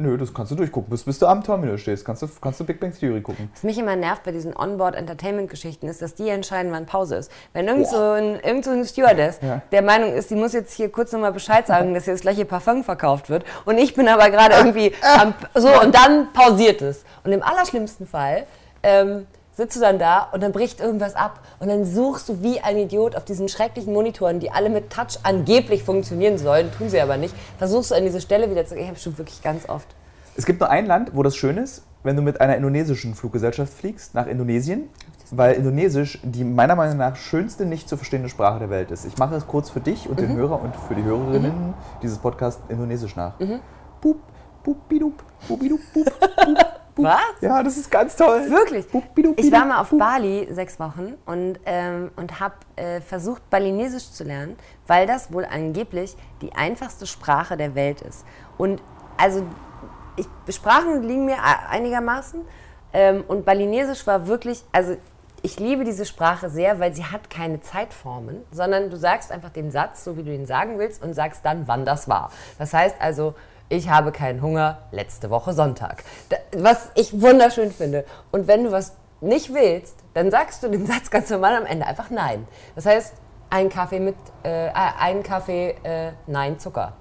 Nö, 0.02 0.18
das 0.18 0.34
kannst 0.34 0.52
du 0.52 0.56
durchgucken. 0.56 0.90
Bis, 0.90 1.04
bis 1.04 1.20
du 1.20 1.28
am 1.28 1.44
Terminal 1.44 1.78
stehst, 1.78 2.06
kannst 2.06 2.22
du, 2.22 2.30
kannst 2.42 2.58
du 2.60 2.64
Big 2.64 2.80
Bang 2.80 2.94
Theory 2.98 3.20
gucken. 3.20 3.50
Was 3.54 3.64
mich 3.64 3.78
immer 3.78 3.98
nervt 3.98 4.24
bei 4.24 4.32
diesen 4.32 4.56
Onboard-Entertainment-Geschichten 4.56 5.90
ist, 5.90 6.02
dass 6.02 6.16
die 6.16 6.30
entscheiden, 6.30 6.72
wann 6.72 6.86
Pause 6.86 7.18
ist. 7.18 7.30
Wenn 7.52 7.68
irgend 7.68 7.88
so 7.88 7.98
ein, 7.98 8.40
irgend 8.40 8.64
so 8.64 8.72
ein 8.72 8.86
Stewardess 8.86 9.40
Ja. 9.42 9.62
der 9.74 9.82
Meinung 9.82 10.14
ist, 10.14 10.30
die 10.30 10.36
muss 10.36 10.54
jetzt 10.54 10.74
hier 10.74 10.90
kurz 10.90 11.12
nochmal 11.12 11.34
Bescheid 11.34 11.68
sagen, 11.68 11.94
dass 11.94 12.06
hier 12.06 12.14
das 12.14 12.22
gleiche 12.22 12.46
Parfum 12.46 12.86
verkauft 12.86 13.30
wird 13.30 13.44
und 13.66 13.78
ich 13.78 13.94
bin 13.94 14.08
aber 14.08 14.30
gerade 14.30 14.56
irgendwie 14.56 14.94
am, 15.02 15.34
so 15.54 15.68
und 15.82 15.94
dann 15.94 16.32
pausiert 16.32 16.82
es. 16.82 17.04
Und 17.26 17.34
im 17.34 17.44
allerschlimmsten 17.44 18.08
Fall 18.08 18.46
ähm, 18.84 19.28
sitzt 19.60 19.76
du 19.76 19.82
dann 19.82 20.00
da 20.00 20.30
und 20.32 20.42
dann 20.42 20.54
bricht 20.54 20.80
irgendwas 20.80 21.16
ab 21.16 21.42
und 21.60 21.68
dann 21.68 21.84
suchst 21.84 22.30
du 22.30 22.42
wie 22.42 22.62
ein 22.62 22.78
Idiot 22.78 23.18
auf 23.18 23.26
diesen 23.26 23.50
schrecklichen 23.50 23.92
Monitoren, 23.92 24.40
die 24.40 24.52
alle 24.52 24.70
mit 24.70 24.90
Touch 24.90 25.20
angeblich 25.24 25.84
funktionieren 25.84 26.38
sollen, 26.38 26.72
tun 26.72 26.90
sie 26.90 27.02
aber 27.02 27.18
nicht, 27.18 27.36
versuchst 27.58 27.92
du 27.92 27.96
an 27.96 28.06
diese 28.06 28.22
Stelle 28.22 28.50
wieder 28.50 28.66
zu 28.66 28.78
Ich 28.78 28.88
habe 28.88 28.98
schon 28.98 29.18
wirklich 29.18 29.42
ganz 29.42 29.68
oft. 29.68 29.88
Es 30.38 30.46
gibt 30.46 30.62
nur 30.62 30.70
ein 30.70 30.86
Land, 30.86 31.12
wo 31.14 31.24
das 31.24 31.36
schön 31.36 31.58
ist, 31.58 31.84
wenn 32.04 32.16
du 32.16 32.22
mit 32.22 32.40
einer 32.40 32.56
indonesischen 32.56 33.16
Fluggesellschaft 33.16 33.74
fliegst, 33.74 34.16
nach 34.16 34.28
Indonesien. 34.28 34.88
Weil 35.32 35.56
Indonesisch 35.56 36.20
die 36.24 36.44
meiner 36.44 36.76
Meinung 36.76 36.98
nach 36.98 37.16
schönste 37.16 37.66
nicht 37.66 37.88
zu 37.88 37.98
verstehende 37.98 38.30
Sprache 38.30 38.60
der 38.60 38.72
Welt 38.72 38.90
ist. 38.90 39.06
Ich 39.06 39.18
mache 39.18 39.36
es 39.36 39.46
kurz 39.46 39.70
für 39.70 39.80
dich 39.80 40.10
und 40.10 40.20
den 40.20 40.36
Hörer 40.36 40.60
und 40.60 40.76
für 40.76 40.96
die 40.96 41.04
Hörerinnen 41.04 41.76
dieses 42.02 42.18
Podcasts 42.18 42.64
Indonesisch 42.70 43.16
nach. 43.16 43.34
Pup, 44.02 44.18
pup, 44.64 44.90
bidup, 44.90 45.22
bubidup, 45.48 45.82
pup, 45.94 46.06
pup, 46.20 46.79
pup. 47.04 47.12
Was? 47.12 47.42
Ja, 47.42 47.64
das 47.64 47.78
ist 47.78 47.90
ganz 47.90 48.16
toll. 48.16 48.50
Wirklich? 48.50 48.90
Pup, 48.90 49.16
bidup, 49.16 49.40
Ich 49.40 49.52
war 49.52 49.66
mal 49.66 49.82
auf 49.82 49.90
pup. 49.90 50.00
Bali 50.00 50.48
sechs 50.52 50.80
Wochen 50.80 51.16
und, 51.26 51.60
ähm, 51.66 52.12
und 52.16 52.40
habe 52.40 52.56
äh, 52.76 53.02
versucht, 53.02 53.50
Balinesisch 53.50 54.12
zu 54.12 54.24
lernen, 54.24 54.58
weil 54.88 55.08
das 55.08 55.34
wohl 55.34 55.46
angeblich 55.46 56.16
die 56.42 56.54
einfachste 56.54 57.08
Sprache 57.08 57.58
der 57.58 57.76
Welt 57.76 58.02
ist. 58.02 58.26
Und 58.58 58.82
also, 59.18 59.44
ich, 60.16 60.28
Sprachen 60.54 61.04
liegen 61.04 61.26
mir 61.26 61.38
einigermaßen 61.70 62.42
ähm, 62.94 63.24
und 63.28 63.46
Balinesisch 63.46 64.06
war 64.08 64.28
wirklich, 64.28 64.64
also 64.72 64.96
ich 65.42 65.60
liebe 65.60 65.84
diese 65.84 66.06
Sprache 66.06 66.50
sehr, 66.50 66.80
weil 66.80 66.94
sie 66.94 67.06
hat 67.06 67.30
keine 67.30 67.62
Zeitformen, 67.62 68.44
sondern 68.52 68.90
du 68.90 68.98
sagst 68.98 69.32
einfach 69.32 69.50
den 69.50 69.72
Satz, 69.72 70.04
so 70.04 70.18
wie 70.18 70.24
du 70.24 70.34
ihn 70.34 70.46
sagen 70.46 70.80
willst 70.80 71.02
und 71.02 71.14
sagst 71.14 71.46
dann, 71.46 71.68
wann 71.68 71.86
das 71.86 72.10
war. 72.10 72.32
Das 72.58 72.74
heißt 72.74 72.96
also, 73.00 73.36
ich 73.70 73.90
habe 73.90 74.12
keinen 74.12 74.42
Hunger, 74.42 74.80
letzte 74.92 75.30
Woche 75.30 75.54
Sonntag. 75.54 76.04
Was 76.58 76.90
ich 76.96 77.22
wunderschön 77.22 77.72
finde. 77.72 78.04
Und 78.32 78.48
wenn 78.48 78.64
du 78.64 78.72
was 78.72 78.96
nicht 79.22 79.54
willst, 79.54 79.96
dann 80.14 80.32
sagst 80.32 80.64
du 80.64 80.70
den 80.70 80.86
Satz 80.88 81.10
ganz 81.10 81.30
normal 81.30 81.56
am 81.56 81.66
Ende 81.66 81.86
einfach 81.86 82.10
Nein. 82.10 82.48
Das 82.76 82.86
heißt, 82.86 83.14
ein 83.52 83.70
Kaffee 83.70 84.00
mit, 84.00 84.16
äh, 84.44 84.70
ein 84.74 85.24
Kaffee, 85.24 85.76
äh, 85.84 86.12
Nein 86.28 86.60
Zucker. 86.60 86.94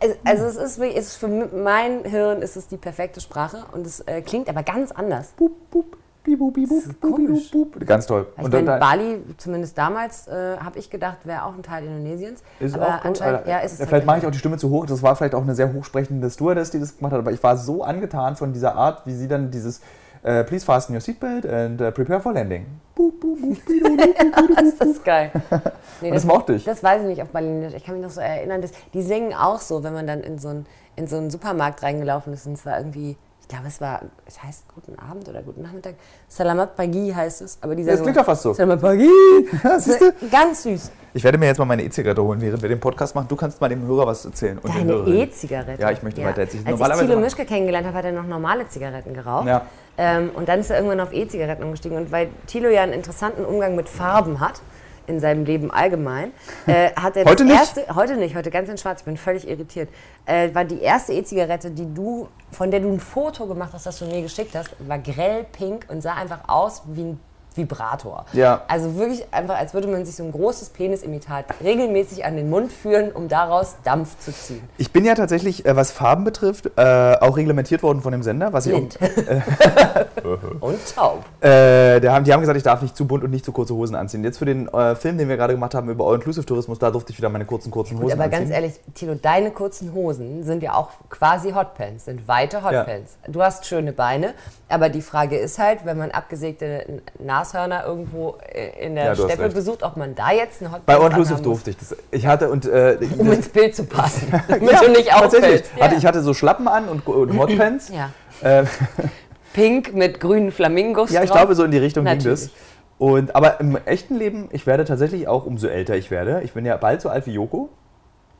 Also, 0.00 0.16
also 0.24 0.44
es 0.46 0.56
ist, 0.56 0.78
es 0.78 1.06
ist 1.06 1.16
für 1.16 1.28
mein 1.28 2.04
Hirn 2.04 2.42
ist 2.42 2.56
es 2.56 2.68
die 2.68 2.76
perfekte 2.76 3.20
Sprache 3.20 3.64
und 3.72 3.86
es 3.86 4.00
äh, 4.00 4.22
klingt 4.22 4.48
aber 4.48 4.62
ganz 4.62 4.92
anders. 4.92 5.32
Pup, 5.36 5.52
pup, 5.70 5.96
bibu, 6.24 6.50
bibu, 6.50 6.80
bup. 7.00 7.86
Ganz 7.86 8.06
toll. 8.06 8.26
Ich 8.36 8.44
Und 8.44 8.52
meine, 8.52 8.66
dann- 8.66 8.80
Bali, 8.80 9.22
zumindest 9.36 9.78
damals, 9.78 10.26
äh, 10.26 10.56
habe 10.58 10.78
ich 10.78 10.90
gedacht, 10.90 11.18
wäre 11.24 11.44
auch 11.44 11.54
ein 11.54 11.62
Teil 11.62 11.84
Indonesiens. 11.84 12.42
Ist 12.58 12.74
aber 12.74 12.86
auch 12.86 12.96
gut, 12.96 13.04
anscheinend, 13.06 13.40
aber 13.40 13.48
ja, 13.48 13.58
ist 13.58 13.72
es 13.72 13.76
Vielleicht 13.78 13.92
halt 13.92 14.06
mache 14.06 14.18
ich 14.18 14.26
auch 14.26 14.30
die 14.30 14.38
Stimme 14.38 14.56
zu 14.56 14.70
hoch. 14.70 14.86
Das 14.86 15.02
war 15.02 15.14
vielleicht 15.14 15.34
auch 15.34 15.42
eine 15.42 15.54
sehr 15.54 15.72
hochsprechende 15.72 16.28
Stewardess, 16.30 16.70
die 16.70 16.80
das 16.80 16.96
gemacht 16.96 17.12
hat. 17.12 17.20
Aber 17.20 17.32
ich 17.32 17.42
war 17.42 17.56
so 17.56 17.84
angetan 17.84 18.36
von 18.36 18.52
dieser 18.52 18.74
Art, 18.74 19.06
wie 19.06 19.12
sie 19.14 19.28
dann 19.28 19.50
dieses 19.50 19.80
äh, 20.22 20.42
Please 20.44 20.64
fasten 20.64 20.94
your 20.94 21.00
seatbelt 21.00 21.44
and 21.46 21.80
uh, 21.82 21.90
prepare 21.90 22.18
for 22.20 22.32
landing. 22.32 22.66
Das 22.96 24.88
ist 24.88 25.04
geil. 25.04 25.30
Nee, 26.00 26.10
das 26.10 26.24
mochte 26.24 26.54
ich. 26.54 26.64
Das 26.64 26.82
weiß 26.82 27.02
ich 27.02 27.08
nicht 27.08 27.22
auf 27.22 27.28
Balinesisch. 27.28 27.74
Ich 27.76 27.84
kann 27.84 27.94
mich 27.94 28.02
noch 28.02 28.10
so 28.10 28.20
erinnern, 28.20 28.60
dass, 28.60 28.72
die 28.92 29.00
singen 29.00 29.32
auch 29.32 29.60
so, 29.60 29.84
wenn 29.84 29.94
man 29.94 30.06
dann 30.06 30.20
in 30.20 30.38
so 30.38 30.48
einen, 30.48 30.66
in 30.96 31.06
so 31.06 31.16
einen 31.16 31.30
Supermarkt 31.30 31.82
reingelaufen 31.82 32.32
ist. 32.34 32.46
Und 32.46 32.54
es 32.54 32.66
war 32.66 32.76
irgendwie, 32.78 33.16
ich 33.44 33.48
glaube, 33.48 33.66
es 33.68 33.78
war, 33.78 34.00
es 34.24 34.42
heißt 34.42 34.64
Guten 34.74 34.98
Abend 34.98 35.28
oder 35.28 35.42
Guten 35.42 35.60
Nachmittag. 35.60 35.96
Salamat 36.28 36.76
Pagi 36.76 37.12
heißt 37.14 37.42
es. 37.42 37.58
Aber 37.60 37.74
die 37.74 37.84
Das 37.84 38.00
klingt 38.00 38.16
doch 38.16 38.24
fast 38.24 38.40
so. 38.40 38.54
Salamat 38.54 38.80
Pagi. 38.80 39.10
Ja, 39.62 39.78
siehst 39.78 40.00
du? 40.00 40.12
Ganz 40.30 40.62
süß. 40.62 40.90
Ich 41.12 41.22
werde 41.22 41.36
mir 41.36 41.46
jetzt 41.46 41.58
mal 41.58 41.66
meine 41.66 41.82
E-Zigarette 41.84 42.22
holen, 42.22 42.40
während 42.40 42.62
wir 42.62 42.70
den 42.70 42.80
Podcast 42.80 43.14
machen. 43.14 43.28
Du 43.28 43.36
kannst 43.36 43.60
mal 43.60 43.68
dem 43.68 43.86
Hörer 43.86 44.06
was 44.06 44.24
erzählen. 44.24 44.58
Und 44.58 44.74
Deine. 44.74 44.94
E-Zigarette. 44.94 45.80
Ja, 45.80 45.90
ich 45.90 46.02
möchte 46.02 46.24
weiter 46.24 46.40
erzählen. 46.40 46.66
Als 46.66 46.80
ich 46.80 47.06
Thilo 47.06 47.20
Mischke 47.20 47.44
kennengelernt 47.44 47.86
habe, 47.86 47.98
hat 47.98 48.06
er 48.06 48.12
noch 48.12 48.26
normale 48.26 48.66
Zigaretten 48.66 49.12
geraucht. 49.12 49.46
Ja. 49.46 49.66
Ähm, 49.98 50.30
und 50.34 50.48
dann 50.48 50.60
ist 50.60 50.70
er 50.70 50.76
irgendwann 50.78 51.00
auf 51.00 51.12
E-Zigaretten 51.12 51.64
umgestiegen. 51.64 51.98
Und 51.98 52.12
weil 52.12 52.30
Thilo 52.46 52.70
ja 52.70 52.82
einen 52.82 52.94
interessanten 52.94 53.44
Umgang 53.44 53.76
mit 53.76 53.90
Farben 53.90 54.40
hat, 54.40 54.62
in 55.06 55.20
seinem 55.20 55.44
Leben 55.44 55.70
allgemein, 55.70 56.32
äh, 56.66 56.90
hat 56.92 57.16
er 57.16 57.24
Heute 57.24 57.44
das 57.44 57.74
nicht? 57.74 57.76
erste, 57.76 57.94
heute 57.94 58.16
nicht, 58.16 58.34
heute 58.36 58.50
ganz 58.50 58.68
in 58.68 58.78
schwarz, 58.78 59.00
ich 59.00 59.04
bin 59.04 59.16
völlig 59.16 59.48
irritiert, 59.48 59.88
äh, 60.26 60.54
war 60.54 60.64
die 60.64 60.80
erste 60.80 61.12
E-Zigarette, 61.12 61.70
die 61.70 61.92
du, 61.92 62.28
von 62.50 62.70
der 62.70 62.80
du 62.80 62.92
ein 62.92 63.00
Foto 63.00 63.46
gemacht 63.46 63.70
hast, 63.72 63.86
das 63.86 63.98
du 63.98 64.06
mir 64.06 64.22
geschickt 64.22 64.54
hast, 64.54 64.70
war 64.78 64.98
grell 64.98 65.44
pink 65.44 65.86
und 65.88 66.02
sah 66.02 66.14
einfach 66.14 66.48
aus 66.48 66.82
wie 66.86 67.02
ein 67.02 67.20
Vibrator. 67.54 68.26
Ja. 68.32 68.62
Also 68.68 68.96
wirklich 68.96 69.24
einfach, 69.32 69.56
als 69.56 69.74
würde 69.74 69.88
man 69.88 70.04
sich 70.04 70.16
so 70.16 70.24
ein 70.24 70.32
großes 70.32 70.70
Penisimitat 70.70 71.46
regelmäßig 71.62 72.24
an 72.24 72.36
den 72.36 72.50
Mund 72.50 72.72
führen, 72.72 73.12
um 73.12 73.28
daraus 73.28 73.76
Dampf 73.84 74.18
zu 74.18 74.32
ziehen. 74.32 74.62
Ich 74.78 74.92
bin 74.92 75.04
ja 75.04 75.14
tatsächlich, 75.14 75.66
äh, 75.66 75.76
was 75.76 75.90
Farben 75.90 76.24
betrifft, 76.24 76.70
äh, 76.76 77.16
auch 77.20 77.36
reglementiert 77.36 77.82
worden 77.82 78.00
von 78.00 78.12
dem 78.12 78.22
Sender. 78.22 78.52
Was 78.52 78.66
ich 78.66 78.74
auch, 78.74 78.78
Blind. 78.78 78.98
und 80.60 80.94
taub. 80.94 81.24
Äh, 81.40 82.00
der 82.00 82.12
haben, 82.12 82.24
die 82.24 82.32
haben 82.32 82.40
gesagt, 82.40 82.56
ich 82.56 82.62
darf 82.62 82.82
nicht 82.82 82.96
zu 82.96 83.06
bunt 83.06 83.24
und 83.24 83.30
nicht 83.30 83.44
zu 83.44 83.52
kurze 83.52 83.74
Hosen 83.74 83.94
anziehen. 83.94 84.24
Jetzt 84.24 84.38
für 84.38 84.44
den 84.44 84.68
äh, 84.68 84.94
Film, 84.94 85.18
den 85.18 85.28
wir 85.28 85.36
gerade 85.36 85.54
gemacht 85.54 85.74
haben 85.74 85.88
über 85.88 86.06
All-Inclusive-Tourismus, 86.06 86.78
da 86.78 86.90
durfte 86.90 87.12
ich 87.12 87.18
wieder 87.18 87.28
meine 87.28 87.44
kurzen, 87.44 87.70
kurzen 87.70 87.96
Hosen 87.96 88.04
Gut, 88.04 88.12
aber 88.12 88.24
anziehen. 88.24 88.40
ganz 88.40 88.50
ehrlich, 88.50 88.80
Tilo, 88.94 89.14
deine 89.14 89.50
kurzen 89.50 89.92
Hosen 89.94 90.42
sind 90.44 90.62
ja 90.62 90.74
auch 90.74 90.90
quasi 91.10 91.52
Hotpants, 91.52 92.06
sind 92.06 92.26
weite 92.28 92.62
Hotpants. 92.64 93.16
Du 93.28 93.42
hast 93.42 93.66
schöne 93.66 93.92
Beine, 93.92 94.34
aber 94.68 94.88
die 94.88 95.02
Frage 95.02 95.36
ist 95.36 95.58
halt, 95.58 95.80
wenn 95.84 95.98
man 95.98 96.10
abgesägte 96.10 97.02
Nashörner 97.18 97.84
irgendwo 97.86 98.36
äh, 98.52 98.84
in 98.86 98.94
der 98.94 99.04
Ja, 99.06 99.14
Steppe 99.14 99.48
besucht, 99.50 99.82
ob 99.82 99.96
man 99.96 100.14
da 100.14 100.32
jetzt 100.32 100.60
eine 100.62 100.70
Hotpants 100.72 100.86
Bei 100.86 100.96
All-Inclusive 100.96 101.42
durfte 101.42 101.70
ich 101.70 101.76
das. 101.76 101.94
Ich 102.10 102.26
hatte 102.26 102.50
und 102.50 102.66
äh, 102.66 102.98
um 103.18 103.30
ins 103.32 103.48
Bild 103.48 103.76
zu 103.76 103.84
passen, 103.84 104.28
damit 104.48 104.70
Ja, 104.72 104.80
du 104.80 104.90
nicht 104.90 105.08
tatsächlich. 105.08 105.12
auffällst. 105.14 105.72
Hatte, 105.80 105.92
Ja. 105.94 105.98
ich 105.98 106.06
hatte 106.06 106.22
so 106.22 106.34
Schlappen 106.34 106.66
an 106.68 106.88
und, 106.88 107.06
und 107.06 107.38
Hotpants. 107.38 107.90
ja. 107.90 108.10
Äh, 108.40 108.64
Pink 109.52 109.94
mit 109.94 110.18
grünen 110.18 110.50
Flamingos 110.50 111.10
ja, 111.12 111.22
ich 111.22 111.30
drauf. 111.30 111.38
glaube, 111.40 111.54
so 111.54 111.62
in 111.64 111.70
die 111.70 111.78
Richtung 111.78 112.04
ging 112.04 112.14
Natürlich. 112.16 112.40
das. 112.40 112.50
Und, 112.98 113.36
aber 113.36 113.60
im 113.60 113.76
echten 113.84 114.16
Leben, 114.16 114.48
ich 114.52 114.66
werde 114.66 114.84
tatsächlich 114.84 115.28
auch, 115.28 115.46
umso 115.46 115.66
älter 115.68 115.94
ich 115.96 116.10
werde, 116.10 116.40
ich 116.42 116.52
bin 116.54 116.64
ja 116.64 116.76
bald 116.76 117.00
so 117.00 117.08
alt 117.08 117.26
wie 117.26 117.32
Joko. 117.32 117.68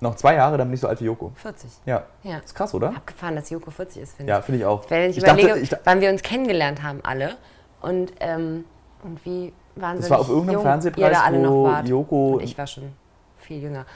Noch 0.04 0.16
zwei 0.16 0.34
Jahre, 0.34 0.58
dann 0.58 0.68
bin 0.68 0.74
ich 0.74 0.80
so 0.80 0.86
alt 0.88 1.00
wie 1.00 1.06
Joko. 1.06 1.32
40. 1.36 1.70
Ja. 1.86 2.02
Ja. 2.22 2.36
Ist 2.38 2.54
krass, 2.54 2.74
oder? 2.74 2.88
Abgefahren, 2.90 3.36
dass 3.36 3.48
Joko 3.48 3.70
40 3.70 4.02
ist, 4.02 4.16
finde 4.16 4.30
Ja, 4.32 4.38
ich. 4.40 4.44
finde 4.44 4.60
ich 4.60 4.66
auch. 4.66 4.84
Wenn 4.90 5.10
ich, 5.10 5.16
Ich 5.16 5.22
überlege, 5.24 5.48
dachte- 5.48 5.60
ich 5.60 5.72
wann 5.84 6.00
wir 6.02 6.10
uns 6.10 6.22
kennengelernt 6.22 6.82
haben 6.82 7.00
alle 7.02 7.36
und, 7.80 8.12
ähm, 8.20 8.64
und 9.02 9.24
wie 9.24 9.52
wahnsinnig 9.76 10.02
Das 10.02 10.10
war 10.10 10.20
auf 10.20 10.28
irgendeinem 10.28 10.54
jung 10.54 10.62
Fernsehpreis, 10.62 11.16
wo. 11.32 11.68
Joko- 11.84 12.34
Und 12.34 12.42
ich 12.42 12.56
war 12.58 12.66
schon 12.66 12.92
viel 13.38 13.62
jünger. 13.62 13.86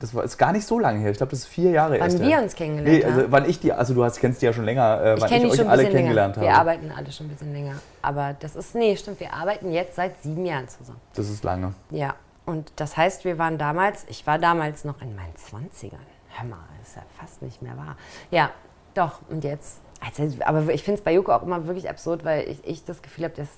Das 0.00 0.14
war 0.14 0.24
ist 0.24 0.36
gar 0.38 0.52
nicht 0.52 0.66
so 0.66 0.78
lange 0.78 0.98
her. 1.00 1.10
Ich 1.10 1.16
glaube, 1.16 1.30
das 1.30 1.40
ist 1.40 1.46
vier 1.46 1.70
Jahre 1.70 1.96
erst. 1.96 2.18
Wann 2.18 2.26
her. 2.28 2.38
wir 2.38 2.44
uns 2.44 2.54
kennengelernt 2.54 2.98
Nee, 2.98 3.04
also 3.04 3.20
haben. 3.22 3.32
wann 3.32 3.48
ich 3.50 3.58
die, 3.60 3.72
also 3.72 3.92
du 3.94 4.04
hast, 4.04 4.18
kennst 4.20 4.40
die 4.42 4.46
ja 4.46 4.52
schon 4.52 4.64
länger, 4.64 5.00
äh, 5.02 5.14
Ich 5.14 5.20
wann 5.22 5.32
ich 5.32 5.60
euch 5.60 5.68
alle 5.68 5.84
kennengelernt 5.88 6.36
länger. 6.36 6.46
Wir 6.48 6.56
habe. 6.56 6.70
arbeiten 6.70 6.92
alle 6.96 7.10
schon 7.12 7.26
ein 7.26 7.30
bisschen 7.30 7.52
länger. 7.52 7.74
Aber 8.02 8.34
das 8.38 8.54
ist, 8.56 8.74
nee, 8.76 8.96
stimmt, 8.96 9.18
wir 9.20 9.32
arbeiten 9.32 9.72
jetzt 9.72 9.96
seit 9.96 10.20
sieben 10.22 10.44
Jahren 10.46 10.68
zusammen. 10.68 11.00
Das 11.14 11.28
ist 11.28 11.42
lange. 11.44 11.72
Ja, 11.90 12.14
und 12.46 12.72
das 12.76 12.96
heißt, 12.96 13.24
wir 13.24 13.38
waren 13.38 13.58
damals, 13.58 14.04
ich 14.08 14.26
war 14.26 14.38
damals 14.38 14.84
noch 14.84 15.00
in 15.00 15.14
meinen 15.16 15.34
20ern. 15.34 15.96
Hör 16.36 16.44
mal, 16.44 16.58
das 16.80 16.88
ist 16.88 16.96
ja 16.96 17.02
fast 17.18 17.42
nicht 17.42 17.62
mehr 17.62 17.76
wahr. 17.76 17.96
Ja, 18.30 18.50
doch, 18.94 19.20
und 19.28 19.44
jetzt, 19.44 19.80
also, 20.00 20.36
aber 20.44 20.72
ich 20.72 20.82
finde 20.82 20.98
es 20.98 21.04
bei 21.04 21.12
Joko 21.12 21.32
auch 21.32 21.42
immer 21.42 21.66
wirklich 21.66 21.88
absurd, 21.88 22.24
weil 22.24 22.48
ich, 22.48 22.58
ich 22.64 22.84
das 22.84 23.02
Gefühl 23.02 23.24
habe, 23.24 23.34
dass, 23.34 23.48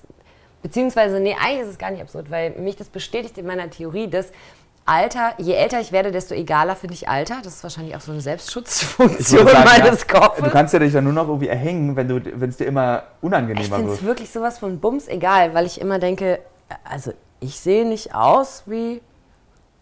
beziehungsweise, 0.61 1.19
nee, 1.19 1.35
eigentlich 1.39 1.61
ist 1.61 1.69
es 1.69 1.77
gar 1.77 1.91
nicht 1.91 2.01
absurd, 2.01 2.31
weil 2.31 2.51
mich 2.51 2.75
das 2.75 2.89
bestätigt 2.89 3.37
in 3.37 3.45
meiner 3.45 3.69
Theorie, 3.69 4.09
dass 4.09 4.31
Alter, 4.87 5.33
je 5.37 5.53
älter 5.53 5.81
ich 5.81 5.91
werde, 5.91 6.11
desto 6.11 6.33
egaler 6.33 6.77
finde 6.77 6.93
ich 6.93 7.09
Alter. 7.09 7.39
Das 7.43 7.55
ist 7.55 7.63
wahrscheinlich 7.63 7.93
auch 7.97 7.99
so 7.99 8.11
eine 8.11 8.19
Ich 8.19 8.23
Selbstschutzfunktion 8.23 9.45
sagen, 9.45 9.65
meines 9.65 10.05
ja, 10.09 10.19
Kopfes. 10.19 10.45
Du 10.45 10.49
kannst 10.49 10.73
ja 10.73 10.79
dich 10.79 10.93
dann 10.93 11.03
nur 11.03 11.11
noch 11.11 11.27
irgendwie 11.27 11.49
erhängen, 11.49 11.97
wenn 11.97 12.49
es 12.49 12.55
dir 12.55 12.65
immer 12.67 13.03
Ich 13.17 13.23
unangenehmer 13.23 13.75
finde 13.75 13.89
wird. 13.89 13.99
es 13.99 14.05
wirklich 14.05 14.31
sowas 14.31 14.59
von 14.59 14.79
Bums 14.79 15.09
egal, 15.09 15.53
weil 15.53 15.65
ich 15.65 15.81
immer 15.81 15.99
denke, 15.99 16.39
also 16.85 17.11
ich 17.39 17.59
sehe 17.59 17.87
nicht 17.87 18.13
aus, 18.15 18.63
wie 18.65 19.01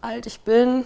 alt 0.02 0.26
ich 0.26 0.42
bin, 0.42 0.86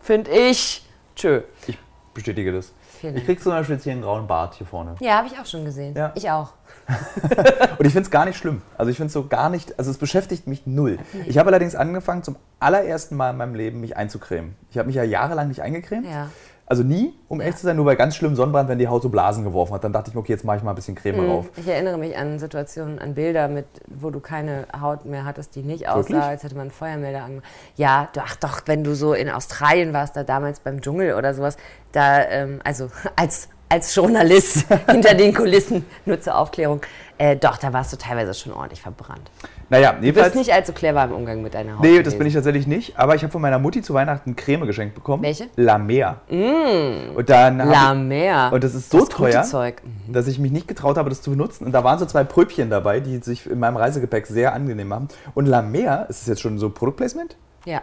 finde 0.00 0.30
ich. 0.30 0.86
Tschö. 1.14 1.42
Ich 1.66 1.78
bestätige 2.14 2.52
das. 2.52 2.72
Vielen 3.00 3.16
Ich 3.16 3.24
krieg 3.24 3.40
zum 3.40 3.52
Beispiel 3.52 3.76
jetzt 3.76 3.84
hier 3.84 3.92
einen 3.92 4.02
grauen 4.02 4.26
Bart 4.26 4.54
hier 4.54 4.66
vorne. 4.66 4.96
Ja, 4.98 5.18
habe 5.18 5.28
ich 5.28 5.38
auch 5.38 5.46
schon 5.46 5.64
gesehen. 5.64 5.94
Ja. 5.96 6.10
Ich 6.16 6.28
auch. 6.30 6.52
Und 7.78 7.86
ich 7.86 7.92
finde 7.92 8.00
es 8.00 8.10
gar 8.10 8.24
nicht 8.24 8.36
schlimm. 8.36 8.62
Also 8.76 8.90
ich 8.90 8.96
finde 8.96 9.08
es 9.08 9.12
so 9.12 9.28
gar 9.28 9.50
nicht, 9.50 9.78
also 9.78 9.90
es 9.90 9.98
beschäftigt 9.98 10.48
mich 10.48 10.66
null. 10.66 10.98
Ich 11.26 11.38
habe 11.38 11.48
allerdings 11.48 11.76
angefangen, 11.76 12.24
zum 12.24 12.36
allerersten 12.58 13.14
Mal 13.14 13.30
in 13.30 13.36
meinem 13.36 13.54
Leben 13.54 13.80
mich 13.80 13.96
einzucremen. 13.96 14.56
Ich 14.70 14.78
habe 14.78 14.88
mich 14.88 14.96
ja 14.96 15.04
jahrelang 15.04 15.46
nicht 15.46 15.62
eingecremt. 15.62 16.06
Ja. 16.06 16.30
Also 16.68 16.82
nie, 16.82 17.14
um 17.28 17.40
ehrlich 17.40 17.56
zu 17.56 17.64
sein, 17.64 17.76
nur 17.76 17.86
bei 17.86 17.96
ganz 17.96 18.14
schlimmem 18.14 18.36
Sonnenbrand, 18.36 18.68
wenn 18.68 18.78
die 18.78 18.88
Haut 18.88 19.02
so 19.02 19.08
Blasen 19.08 19.42
geworfen 19.42 19.72
hat. 19.72 19.84
Dann 19.84 19.92
dachte 19.92 20.10
ich 20.10 20.14
mir, 20.14 20.20
okay, 20.20 20.32
jetzt 20.32 20.44
mache 20.44 20.58
ich 20.58 20.62
mal 20.62 20.72
ein 20.72 20.76
bisschen 20.76 20.94
Creme 20.94 21.26
drauf. 21.26 21.46
Ich 21.56 21.66
erinnere 21.66 21.96
mich 21.96 22.14
an 22.16 22.38
Situationen, 22.38 22.98
an 22.98 23.14
Bilder, 23.14 23.48
mit, 23.48 23.64
wo 23.86 24.10
du 24.10 24.20
keine 24.20 24.66
Haut 24.78 25.06
mehr 25.06 25.24
hattest, 25.24 25.56
die 25.56 25.62
nicht 25.62 25.88
aussah, 25.88 26.10
Wirklich? 26.10 26.22
als 26.22 26.42
hätte 26.42 26.56
man 26.56 26.62
einen 26.62 26.70
Feuermelder 26.70 27.24
angemacht. 27.24 27.46
Ja, 27.76 28.08
du, 28.12 28.20
ach 28.22 28.36
doch, 28.36 28.60
wenn 28.66 28.84
du 28.84 28.94
so 28.94 29.14
in 29.14 29.30
Australien 29.30 29.94
warst, 29.94 30.14
da 30.14 30.24
damals 30.24 30.60
beim 30.60 30.82
Dschungel 30.82 31.14
oder 31.14 31.32
sowas, 31.32 31.56
da, 31.92 32.22
ähm, 32.24 32.60
also 32.64 32.90
als 33.16 33.48
als 33.68 33.94
Journalist 33.94 34.66
hinter 34.90 35.14
den 35.14 35.34
Kulissen, 35.34 35.84
nur 36.06 36.20
zur 36.20 36.36
Aufklärung. 36.36 36.80
Äh, 37.20 37.36
doch, 37.36 37.56
da 37.58 37.72
warst 37.72 37.92
du 37.92 37.96
teilweise 37.96 38.32
schon 38.32 38.52
ordentlich 38.52 38.80
verbrannt. 38.80 39.30
Naja, 39.70 39.92
Du 39.92 40.04
jedenfalls. 40.04 40.32
bist 40.32 40.46
nicht 40.46 40.54
allzu 40.54 40.72
clever 40.72 41.02
im 41.04 41.12
Umgang 41.12 41.42
mit 41.42 41.52
deiner 41.52 41.74
Haut. 41.74 41.80
Nee, 41.82 41.96
das 41.96 42.04
gewesen. 42.04 42.18
bin 42.18 42.26
ich 42.28 42.34
tatsächlich 42.34 42.66
nicht. 42.68 42.96
Aber 42.98 43.16
ich 43.16 43.22
habe 43.22 43.32
von 43.32 43.42
meiner 43.42 43.58
Mutti 43.58 43.82
zu 43.82 43.92
Weihnachten 43.92 44.36
Creme 44.36 44.66
geschenkt 44.66 44.94
bekommen. 44.94 45.22
Welche? 45.24 45.44
Mm. 45.44 45.48
La 45.56 45.78
Mer. 45.78 46.20
Und 46.30 47.28
dann 47.28 47.58
La 47.58 47.92
ich, 47.92 47.98
Mer. 47.98 48.50
Und 48.52 48.62
das 48.62 48.74
ist 48.74 48.90
so 48.90 49.00
Das 49.00 49.08
teuer, 49.08 49.42
Zeug. 49.42 49.82
dass 50.06 50.28
ich 50.28 50.38
mich 50.38 50.52
nicht 50.52 50.68
getraut 50.68 50.96
habe, 50.96 51.10
das 51.10 51.20
zu 51.20 51.30
benutzen. 51.30 51.64
Und 51.66 51.72
da 51.72 51.82
waren 51.82 51.98
so 51.98 52.06
zwei 52.06 52.22
Pröbchen 52.24 52.70
dabei, 52.70 53.00
die 53.00 53.18
sich 53.18 53.50
in 53.50 53.58
meinem 53.58 53.76
Reisegepäck 53.76 54.26
sehr 54.28 54.52
angenehm 54.54 54.88
machen. 54.88 55.08
Und 55.34 55.46
La 55.46 55.60
Mer, 55.60 56.06
ist 56.08 56.20
das 56.22 56.28
jetzt 56.28 56.40
schon 56.40 56.58
so 56.58 56.70
Produktplacement? 56.70 57.36
Ja. 57.64 57.82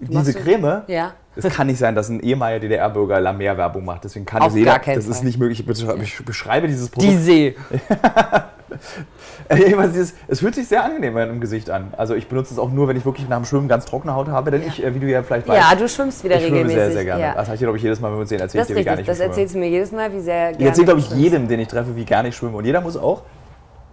Diese 0.00 0.32
du- 0.32 0.40
Creme, 0.40 0.82
Ja. 0.88 1.12
es 1.36 1.44
kann 1.54 1.68
nicht 1.68 1.78
sein, 1.78 1.94
dass 1.94 2.08
ein 2.08 2.18
ehemaliger 2.20 2.60
DDR-Bürger 2.60 3.20
La 3.20 3.32
Mer 3.32 3.56
Werbung 3.56 3.84
macht. 3.84 4.02
Deswegen 4.04 4.24
kann 4.24 4.42
Auf 4.42 4.56
jeder. 4.56 4.72
gar 4.72 4.80
keinen 4.80 4.96
das 4.96 5.06
ist 5.06 5.18
Fall. 5.18 5.26
nicht 5.26 5.38
möglich. 5.38 5.60
Ich 5.60 5.66
beschreibe- 5.66 6.02
Ich 6.02 6.24
beschreibe 6.24 6.66
dieses 6.66 6.88
Produkt. 6.88 7.12
Die 7.12 7.16
See. 7.18 7.56
Es 10.28 10.40
fühlt 10.40 10.54
sich 10.54 10.68
sehr 10.68 10.84
angenehm 10.84 11.16
im 11.16 11.40
Gesicht 11.40 11.70
an. 11.70 11.92
Also 11.96 12.14
ich 12.14 12.28
benutze 12.28 12.52
es 12.54 12.58
auch 12.58 12.70
nur, 12.70 12.88
wenn 12.88 12.96
ich 12.96 13.04
wirklich 13.04 13.28
nach 13.28 13.36
dem 13.38 13.44
Schwimmen 13.44 13.68
ganz 13.68 13.84
trockene 13.84 14.14
Haut 14.14 14.28
habe, 14.28 14.50
denn 14.50 14.62
ich, 14.66 14.82
äh, 14.82 14.94
wie 14.94 15.00
du 15.00 15.06
ja 15.06 15.22
vielleicht 15.22 15.46
weißt, 15.48 15.70
Ja, 15.70 15.76
du 15.76 15.88
schwimmst 15.88 16.24
wieder 16.24 16.36
ich 16.36 16.42
schwimme 16.42 16.56
regelmäßig. 16.58 16.80
sehr, 16.82 16.92
sehr 16.92 17.04
gerne. 17.04 17.22
Ja. 17.22 17.34
Das 17.34 17.46
habe 17.46 17.54
ich 17.56 17.60
glaube 17.60 17.76
ich, 17.76 17.82
jedes 17.82 18.00
Mal, 18.00 18.08
wenn 18.08 18.16
wir 18.16 18.20
uns 18.20 18.28
sehen, 18.30 18.40
erzähle 18.40 18.62
ich 18.62 18.68
dir, 18.68 18.76
wie 18.76 18.84
gar 18.84 18.96
nicht 18.96 19.08
das 19.08 19.16
ich 19.16 19.18
schwimme. 19.22 19.30
erzählst 19.30 19.54
du 19.54 19.58
mir 19.58 19.68
jedes 19.68 19.92
Mal, 19.92 20.12
wie 20.12 20.20
sehr 20.20 20.50
Ich 20.52 20.56
gerne 20.58 20.68
erzähle, 20.70 20.84
glaube 20.86 21.00
ich, 21.00 21.10
jedem, 21.10 21.48
den 21.48 21.60
ich 21.60 21.68
treffe, 21.68 21.94
wie 21.96 22.04
gar 22.04 22.22
nicht 22.22 22.36
schwimmen. 22.36 22.54
Und 22.54 22.64
jeder 22.64 22.80
muss 22.80 22.96
auch. 22.96 23.22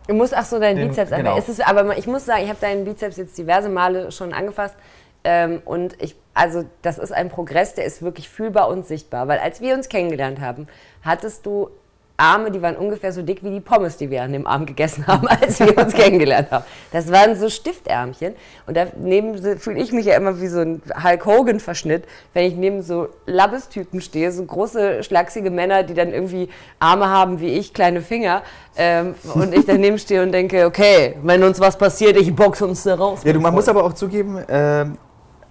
Du 0.07 0.13
musst 0.15 0.35
auch 0.35 0.43
so 0.45 0.59
deinen 0.59 0.77
Den- 0.77 0.87
Bizeps 0.89 1.11
genau. 1.11 1.37
Es 1.37 1.47
ist, 1.47 1.65
aber 1.67 1.97
ich 1.97 2.07
muss 2.07 2.25
sagen, 2.25 2.43
ich 2.43 2.49
habe 2.49 2.59
deinen 2.59 2.85
Bizeps 2.85 3.17
jetzt 3.17 3.37
diverse 3.37 3.69
Male 3.69 4.11
schon 4.11 4.33
angefasst. 4.33 4.75
Ähm, 5.23 5.61
und 5.65 6.01
ich, 6.01 6.15
also 6.33 6.63
das 6.81 6.97
ist 6.97 7.11
ein 7.11 7.29
Progress, 7.29 7.75
der 7.75 7.85
ist 7.85 8.01
wirklich 8.01 8.27
fühlbar 8.27 8.67
und 8.69 8.87
sichtbar. 8.87 9.27
Weil 9.27 9.37
als 9.39 9.61
wir 9.61 9.75
uns 9.75 9.87
kennengelernt 9.87 10.41
haben, 10.41 10.67
hattest 11.03 11.45
du 11.45 11.69
Arme, 12.21 12.51
die 12.51 12.61
waren 12.61 12.75
ungefähr 12.75 13.11
so 13.11 13.21
dick 13.21 13.43
wie 13.43 13.49
die 13.49 13.59
Pommes, 13.59 13.97
die 13.97 14.09
wir 14.09 14.21
an 14.21 14.31
dem 14.31 14.45
Abend 14.45 14.67
gegessen 14.67 15.07
haben, 15.07 15.27
als 15.41 15.59
wir 15.59 15.77
uns 15.77 15.93
kennengelernt 15.93 16.51
haben. 16.51 16.63
Das 16.91 17.11
waren 17.11 17.35
so 17.35 17.49
Stiftärmchen. 17.49 18.35
Und 18.67 18.77
daneben 18.77 19.37
fühle 19.57 19.79
ich 19.79 19.91
mich 19.91 20.05
ja 20.05 20.15
immer 20.15 20.39
wie 20.39 20.47
so 20.47 20.59
ein 20.59 20.81
Hulk 21.03 21.25
Hogan-Verschnitt, 21.25 22.05
wenn 22.33 22.45
ich 22.45 22.55
neben 22.55 22.83
so 22.83 23.09
Labbestypen 23.25 24.01
stehe, 24.01 24.31
so 24.31 24.45
große, 24.45 25.03
schlachsige 25.03 25.49
Männer, 25.49 25.83
die 25.83 25.93
dann 25.93 26.13
irgendwie 26.13 26.49
Arme 26.79 27.09
haben 27.09 27.39
wie 27.39 27.57
ich, 27.57 27.73
kleine 27.73 28.01
Finger. 28.01 28.43
Ähm, 28.77 29.15
und 29.33 29.53
ich 29.53 29.65
daneben 29.65 29.97
stehe 29.97 30.21
und 30.21 30.31
denke, 30.31 30.65
okay, 30.65 31.17
wenn 31.23 31.43
uns 31.43 31.59
was 31.59 31.77
passiert, 31.77 32.17
ich 32.17 32.33
boxe 32.35 32.65
uns 32.65 32.83
da 32.83 32.95
raus. 32.95 33.21
Ja, 33.23 33.33
du, 33.33 33.39
man 33.39 33.53
muss 33.53 33.67
aber 33.67 33.83
auch 33.83 33.93
zugeben, 33.93 34.39
ähm, 34.47 34.97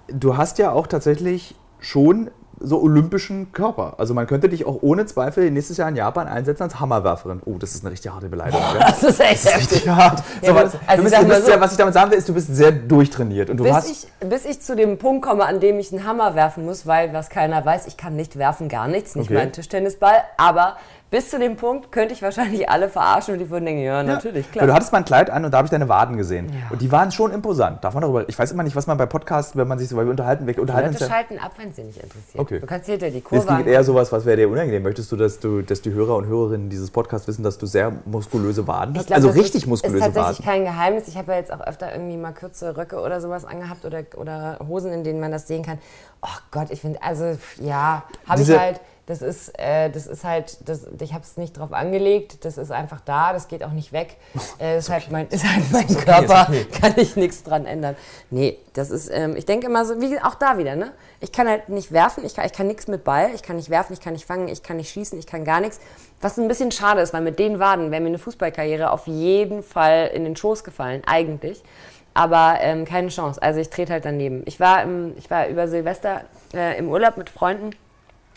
du 0.09 0.37
hast 0.37 0.59
ja 0.59 0.73
auch 0.73 0.87
tatsächlich 0.87 1.55
schon 1.81 2.31
so 2.63 2.81
olympischen 2.83 3.53
Körper. 3.53 3.95
Also 3.99 4.13
man 4.15 4.27
könnte 4.27 4.49
dich 4.49 4.67
auch 4.67 4.79
ohne 4.83 5.07
Zweifel 5.07 5.51
nächstes 5.51 5.79
Jahr 5.79 5.89
in 5.89 5.97
Japan 5.97 6.29
einsetzen 6.29 6.65
als 6.65 6.79
Hammerwerferin. 6.79 7.41
Oh, 7.47 7.57
das 7.59 7.75
ist 7.75 7.83
eine 7.85 7.93
richtig 7.93 8.13
harte 8.13 8.29
Beleidigung. 8.29 8.61
gell? 8.73 8.81
Das 8.81 9.03
ist 9.03 9.21
echt 9.21 9.45
heftig. 9.47 9.71
Richtig 9.73 9.89
hart. 9.89 10.23
Ja, 10.43 10.53
So, 10.53 10.59
also 10.59 10.73
du 10.97 11.03
bist, 11.03 11.23
du 11.23 11.27
bist 11.27 11.45
so- 11.47 11.51
ja, 11.53 11.61
was 11.61 11.73
ich 11.73 11.79
damit 11.79 11.95
sagen 11.95 12.11
will, 12.11 12.19
ist, 12.19 12.29
du 12.29 12.35
bist 12.35 12.55
sehr 12.55 12.73
durchtrainiert. 12.73 13.49
Und 13.51 13.57
du 13.57 13.65
Bis 13.65 13.73
hast. 13.73 13.91
ich, 13.91 14.29
bis 14.29 14.45
ich 14.45 14.61
zu 14.61 14.77
dem 14.77 14.99
Punkt 14.99 15.25
komme, 15.25 15.47
an 15.47 15.61
dem 15.61 15.79
ich 15.79 15.93
einen 15.93 16.07
Hammer 16.07 16.35
werfen 16.35 16.65
muss, 16.67 16.87
weil, 16.87 17.13
was 17.13 17.31
keiner 17.31 17.65
weiß, 17.65 17.87
ich 17.87 17.97
kann 17.97 18.15
nicht 18.17 18.37
werfen, 18.39 18.69
gar 18.69 18.89
nichts, 18.89 19.15
nicht 19.17 19.27
Okay. 19.27 19.35
mal 19.35 19.41
einen 19.41 19.53
Tischtennisball, 19.53 20.17
aber 20.37 20.77
bis 21.11 21.29
zu 21.29 21.41
dem 21.41 21.57
Punkt 21.57 21.91
könnte 21.91 22.15
ich 22.15 22.23
wahrscheinlich 22.23 22.69
alle 22.69 22.89
verarschen 22.89 23.35
und 23.35 23.41
die 23.41 23.51
würden 23.51 23.65
denken, 23.65 23.83
ja, 23.83 24.03
natürlich, 24.03 24.47
Weil 24.47 24.53
klar. 24.53 24.67
Du 24.69 24.75
hattest 24.75 24.93
mal 24.93 24.99
ein 24.99 25.05
Kleid 25.05 25.29
an 25.29 25.45
und 25.45 25.51
da 25.51 25.59
habe 25.59 25.67
ich 25.67 25.71
deine 25.71 25.89
Waden 25.89 26.17
gesehen. 26.17 26.53
Ja. 26.53 26.71
Und 26.71 26.81
die 26.81 26.93
waren 26.93 27.11
schon 27.11 27.33
imposant. 27.33 27.83
Darf 27.83 27.95
man 27.95 28.03
darüber. 28.03 28.29
Ich 28.29 28.39
weiß 28.39 28.53
immer 28.53 28.63
nicht, 28.63 28.77
was 28.77 28.87
man 28.87 28.97
bei 28.97 29.07
Podcasts, 29.07 29.57
wenn 29.57 29.67
man 29.67 29.79
sich 29.81 29.89
so, 29.89 29.97
weil 29.97 30.05
wir 30.07 30.13
unterhalten, 30.13 30.47
wir 30.47 30.57
unterhalten 30.59 30.93
Leute 30.93 31.07
schalten 31.07 31.39
ab, 31.39 31.53
wenn 31.57 31.73
sie 31.73 31.83
nicht 31.83 32.01
interessiert. 32.01 32.39
Okay. 32.39 32.61
Du 32.61 32.67
kannst 32.67 32.87
hier 32.87 32.97
die 32.97 33.07
Es 33.07 33.25
Kurve 33.25 33.57
geht 33.57 33.67
eher 33.67 33.83
sowas, 33.83 34.13
was 34.13 34.25
wäre 34.25 34.37
dir 34.37 34.49
unangenehm? 34.49 34.85
Möchtest 34.85 35.11
du, 35.11 35.17
dass 35.17 35.41
du, 35.41 35.63
dass 35.63 35.83
die 35.83 35.93
Hörer 35.93 36.15
und 36.15 36.27
Hörerinnen 36.27 36.71
dieses 36.71 36.93
Podcasts 36.93 37.27
wissen, 37.27 37.43
dass 37.43 37.59
du 37.59 37.67
sehr 37.67 37.93
muskulöse 38.05 38.69
Waden 38.69 38.97
hast? 38.97 39.09
Glaub, 39.09 39.17
also 39.17 39.29
das 39.29 39.37
richtig 39.37 39.63
ist, 39.63 39.69
muskulöse 39.69 39.99
ist 39.99 40.15
tatsächlich 40.15 40.47
Waden. 40.47 40.65
kein 40.65 40.65
Geheimnis. 40.65 41.09
Ich 41.09 41.17
habe 41.17 41.33
ja 41.33 41.39
jetzt 41.39 41.53
auch 41.53 41.61
öfter 41.61 41.93
irgendwie 41.93 42.19
mal 42.19 42.33
kürze 42.33 42.77
Röcke 42.77 43.01
oder 43.01 43.21
sowas 43.21 43.45
angehabt 43.45 43.85
oder, 43.85 44.05
oder 44.17 44.59
Hosen, 44.69 44.93
in 44.93 45.03
denen 45.03 45.19
man 45.19 45.33
das 45.33 45.49
sehen 45.49 45.65
kann. 45.65 45.79
Oh 46.23 46.29
Gott, 46.53 46.69
ich 46.71 46.83
finde, 46.83 47.03
also 47.03 47.37
ja, 47.59 48.05
habe 48.29 48.43
ich 48.43 48.51
halt, 48.57 48.81
das 49.11 49.23
ist, 49.23 49.59
äh, 49.59 49.91
das 49.91 50.07
ist 50.07 50.23
halt, 50.23 50.69
das, 50.69 50.87
ich 51.01 51.13
habe 51.13 51.25
es 51.25 51.37
nicht 51.37 51.59
drauf 51.59 51.73
angelegt, 51.73 52.45
das 52.45 52.59
ist 52.59 52.71
einfach 52.71 53.01
da, 53.01 53.33
das 53.33 53.49
geht 53.49 53.65
auch 53.65 53.73
nicht 53.73 53.93
weg. 53.93 54.17
Äh, 54.59 54.77
ist, 54.79 54.91
halt 54.91 55.11
mein, 55.11 55.27
ist 55.29 55.45
halt 55.45 55.73
mein 55.73 55.87
Körper, 55.87 56.47
okay. 56.49 56.67
kann 56.81 56.93
ich 56.97 57.17
nichts 57.17 57.43
dran 57.43 57.65
ändern. 57.65 57.97
Nee, 58.31 58.59
das 58.75 58.91
ist, 58.91 59.09
ähm, 59.11 59.35
ich 59.37 59.47
denke 59.47 59.67
immer 59.67 59.87
so, 59.87 60.01
wie 60.03 60.21
auch 60.21 60.35
da 60.35 60.59
wieder, 60.59 60.77
ne? 60.77 60.93
Ich 61.21 61.33
kann 61.33 61.49
halt 61.49 61.71
nicht 61.71 61.93
werfen, 61.93 62.25
ich 62.27 62.35
kann, 62.35 62.45
ich 62.45 62.53
kann 62.53 62.67
nichts 62.67 62.87
mit 62.87 63.03
Ball, 63.03 63.31
ich 63.35 63.43
kann 63.43 63.57
nicht 63.57 63.71
werfen, 63.71 63.95
ich 63.95 64.01
kann 64.01 64.13
nicht 64.13 64.27
fangen, 64.27 64.49
ich 64.49 64.63
kann 64.63 64.77
nicht 64.77 64.91
schießen, 64.91 65.19
ich 65.19 65.27
kann 65.27 65.45
gar 65.45 65.61
nichts. 65.61 65.81
Was 66.21 66.37
ein 66.37 66.47
bisschen 66.47 66.73
schade 66.73 67.01
ist, 67.01 67.15
weil 67.15 67.23
mit 67.23 67.39
den 67.39 67.59
Waden 67.59 67.91
wäre 67.91 68.03
mir 68.03 68.09
eine 68.09 68.19
Fußballkarriere 68.19 68.91
auf 68.91 69.07
jeden 69.07 69.63
Fall 69.63 70.11
in 70.13 70.25
den 70.25 70.37
Schoß 70.37 70.63
gefallen, 70.63 71.03
eigentlich. 71.07 71.63
Aber 72.13 72.59
ähm, 72.61 72.85
keine 72.85 73.09
Chance. 73.09 73.41
Also 73.41 73.61
ich 73.61 73.71
trete 73.71 73.95
halt 73.95 74.05
daneben. 74.05 74.43
Ich 74.45 74.61
war, 74.61 74.83
im, 74.83 75.17
ich 75.17 75.31
war 75.31 75.49
über 75.49 75.69
Silvester 75.69 76.25
äh, 76.53 76.77
im 76.79 76.89
Urlaub 76.89 77.17
mit 77.17 77.31
Freunden 77.31 77.71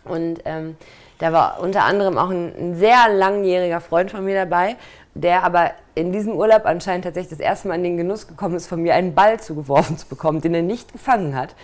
und 0.05 0.39
ähm, 0.45 0.75
da 1.19 1.31
war 1.31 1.59
unter 1.61 1.83
anderem 1.83 2.17
auch 2.17 2.29
ein, 2.29 2.53
ein 2.57 2.75
sehr 2.75 3.07
langjähriger 3.09 3.79
Freund 3.81 4.11
von 4.11 4.25
mir 4.25 4.35
dabei, 4.35 4.75
der 5.13 5.43
aber 5.43 5.71
in 5.95 6.11
diesem 6.11 6.33
Urlaub 6.33 6.65
anscheinend 6.65 7.05
tatsächlich 7.05 7.29
das 7.37 7.39
erste 7.39 7.67
Mal 7.67 7.75
in 7.75 7.83
den 7.83 7.97
Genuss 7.97 8.27
gekommen 8.27 8.55
ist, 8.55 8.67
von 8.67 8.81
mir 8.81 8.95
einen 8.95 9.13
Ball 9.13 9.39
zugeworfen 9.39 9.97
zu 9.97 10.07
bekommen, 10.07 10.41
den 10.41 10.53
er 10.55 10.63
nicht 10.63 10.91
gefangen 10.91 11.35
hat. 11.35 11.55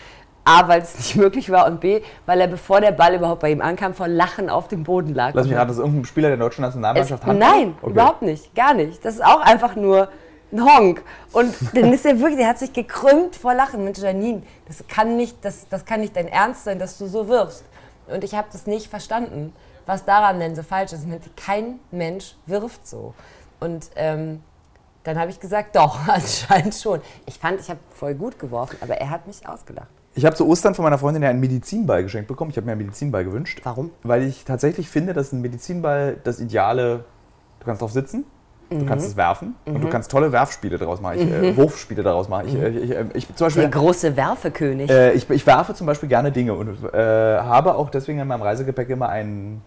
A, 0.46 0.68
weil 0.68 0.82
es 0.82 0.96
nicht 0.98 1.16
möglich 1.16 1.50
war 1.52 1.68
und 1.68 1.80
B, 1.82 2.02
weil 2.26 2.40
er, 2.40 2.48
bevor 2.48 2.80
der 2.80 2.92
Ball 2.92 3.16
überhaupt 3.16 3.42
bei 3.42 3.52
ihm 3.52 3.62
ankam, 3.62 3.94
vor 3.94 4.08
Lachen 4.08 4.50
auf 4.50 4.68
dem 4.68 4.84
Boden 4.84 5.14
lag. 5.14 5.32
Lass 5.34 5.48
mich 5.48 5.56
raten, 5.56 5.68
das 5.68 5.78
ist 5.78 5.84
irgendein 5.84 6.06
Spieler 6.06 6.30
der 6.30 6.38
deutschen 6.38 6.64
Es, 6.64 6.70
Nationalmannschaft 6.70 7.26
Handball? 7.26 7.50
nein, 7.50 7.76
Okay. 7.82 7.92
überhaupt 7.92 8.22
nicht, 8.22 8.56
gar 8.56 8.74
nicht. 8.74 9.04
Das 9.04 9.16
ist 9.16 9.26
auch 9.26 9.42
einfach 9.42 9.76
nur 9.76 10.10
ein 10.52 10.64
Honk. 10.64 11.04
Und 11.34 11.54
dann 11.76 11.92
ist 11.92 12.06
er 12.06 12.20
wirklich, 12.20 12.38
der 12.38 12.48
hat 12.48 12.60
sich 12.60 12.72
gekrümmt 12.72 13.36
vor 13.36 13.54
Lachen. 13.54 13.84
Mensch, 13.84 14.00
Janine, 14.00 14.44
das 14.68 14.84
kann 14.88 15.18
nicht, 15.18 15.44
das, 15.44 15.68
das 15.70 15.86
kann 15.86 16.02
nicht 16.02 16.16
dein 16.16 16.28
Ernst 16.28 16.64
sein, 16.64 16.80
dass 16.80 16.98
du 16.98 17.08
so 17.08 17.28
wirfst. 17.28 17.64
Und 18.10 18.24
ich 18.24 18.36
habe 18.36 18.48
das 18.52 18.68
nicht 18.68 18.88
verstanden, 18.88 19.54
was 19.86 20.06
daran 20.06 20.40
denn 20.40 20.56
so 20.56 20.64
falsch 20.64 20.94
ist. 20.94 21.06
Kein 21.36 21.80
Mensch 21.92 22.36
wirft 22.46 22.88
so. 22.88 23.14
Und 23.60 23.90
ähm, 23.96 24.42
dann 25.04 25.20
habe 25.20 25.32
ich 25.32 25.40
gesagt, 25.40 25.76
doch, 25.76 26.00
anscheinend 26.08 26.76
schon. 26.76 27.02
Ich 27.26 27.40
fand, 27.40 27.60
ich 27.60 27.70
habe 27.70 27.80
voll 27.92 28.16
gut 28.16 28.40
geworfen, 28.40 28.78
aber 28.82 28.96
er 28.96 29.10
hat 29.10 29.28
mich 29.28 29.48
ausgelacht. 29.48 29.88
Ich 30.16 30.26
habe 30.26 30.36
zu 30.36 30.48
Ostern 30.48 30.76
von 30.76 30.84
meiner 30.84 30.98
Freundin 30.98 31.24
ja 31.24 31.30
einen 31.30 31.40
Medizinball 31.40 32.04
geschenkt 32.04 32.28
bekommen. 32.28 32.52
Ich 32.52 32.58
habe 32.58 32.66
mir 32.66 32.74
einen 32.74 32.82
Medizinball 32.82 33.24
gewünscht. 33.24 33.62
Warum? 33.64 33.92
Weil 34.04 34.24
ich 34.24 34.44
tatsächlich 34.44 34.90
finde, 34.90 35.14
dass 35.14 35.32
ein 35.32 35.42
Medizinball 35.42 36.18
das 36.24 36.40
ideale. 36.40 37.06
Du 37.60 37.66
kannst 37.66 37.82
drauf 37.82 37.92
sitzen, 37.92 38.26
du 38.70 38.86
kannst 38.86 39.06
Mhm. 39.06 39.12
es 39.12 39.18
werfen 39.18 39.56
und 39.66 39.82
du 39.82 39.90
kannst 39.90 40.12
tolle 40.12 40.32
Werfspiele 40.32 40.78
daraus 40.78 41.02
machen. 41.02 41.20
Ich, 41.20 41.32
äh, 41.32 41.58
Wurfspiele 41.58 42.04
daraus 42.04 42.30
machen. 42.30 42.48
Ich, 42.48 42.56
äh, 42.56 42.70
ich, 42.70 42.92
äh, 42.92 43.06
ich, 43.14 43.28
zum 43.28 43.36
Der 43.38 43.46
Beispiel, 43.46 43.70
große 43.70 44.16
Werfekönig. 44.16 44.90
äh, 44.90 45.12
ich, 45.14 45.30
ich 45.30 45.46
werfe 45.48 45.74
zum 45.74 45.88
Beispiel 45.88 46.10
gerne 46.10 46.32
Dinge 46.32 46.54
und 46.54 46.70
äh, 46.94 46.98
habe 46.98 47.76
auch 47.76 47.90
deswegen 47.90 48.20
in 48.20 48.28
meinem 48.28 48.42
Reisegepäck 48.44 48.90
immer 48.90 49.10
einen 49.10 49.62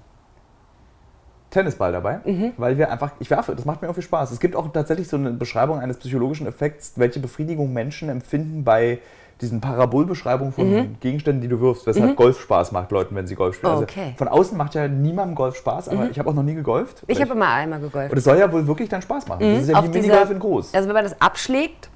Tennisball 1.50 1.92
dabei, 1.92 2.20
Mhm. 2.24 2.52
weil 2.56 2.78
wir 2.78 2.90
einfach, 2.90 3.10
ich 3.18 3.28
werfe, 3.30 3.54
das 3.54 3.66
macht 3.66 3.82
mir 3.82 3.90
auch 3.90 3.94
viel 3.94 4.02
Spaß. 4.02 4.30
Es 4.30 4.40
gibt 4.40 4.56
auch 4.56 4.72
tatsächlich 4.72 5.08
so 5.08 5.16
eine 5.18 5.30
Beschreibung 5.32 5.80
eines 5.80 5.98
psychologischen 5.98 6.46
Effekts, 6.46 6.94
welche 6.96 7.20
Befriedigung 7.20 7.72
Menschen 7.74 8.08
empfinden 8.08 8.64
bei 8.64 9.00
diesen 9.42 9.60
Parabolbeschreibungen 9.60 10.52
von 10.52 10.70
Mhm. 10.70 10.96
Gegenständen, 11.00 11.42
die 11.42 11.48
du 11.48 11.60
wirfst, 11.60 11.86
weshalb 11.86 12.16
Golf 12.16 12.40
Spaß 12.40 12.72
macht 12.72 12.90
Leuten, 12.92 13.14
wenn 13.14 13.26
sie 13.26 13.34
Golf 13.34 13.56
spielen. 13.56 13.74
Okay. 13.74 14.00
Mhm. 14.00 14.06
Also 14.06 14.16
von 14.16 14.28
außen 14.28 14.56
macht 14.56 14.74
ja 14.74 14.88
niemandem 14.88 15.34
Golf 15.34 15.56
Spaß, 15.56 15.88
aber 15.90 16.08
ich 16.10 16.18
habe 16.18 16.30
auch 16.30 16.34
noch 16.34 16.42
nie 16.42 16.54
gegolft. 16.54 17.02
ich 17.06 17.20
habe 17.20 17.32
immer 17.32 17.48
einmal 17.48 17.80
gegolft. 17.80 18.12
und 18.12 18.18
es 18.18 18.24
soll 18.24 18.38
ja 18.38 18.50
wohl 18.52 18.66
wirklich 18.66 18.88
dann 18.88 19.02
Spaß 19.02 19.28
machen. 19.28 19.40
Das 19.40 19.62
ist 19.64 19.70
ja 19.70 19.76
auf 19.78 19.84
wie 19.86 19.98
Minigolf 19.98 20.30
in 20.30 20.38
groß. 20.38 20.74
Also 20.74 20.88
wenn 20.88 20.94
man 20.94 21.04
das 21.04 21.20
abschlägt, 21.20 21.90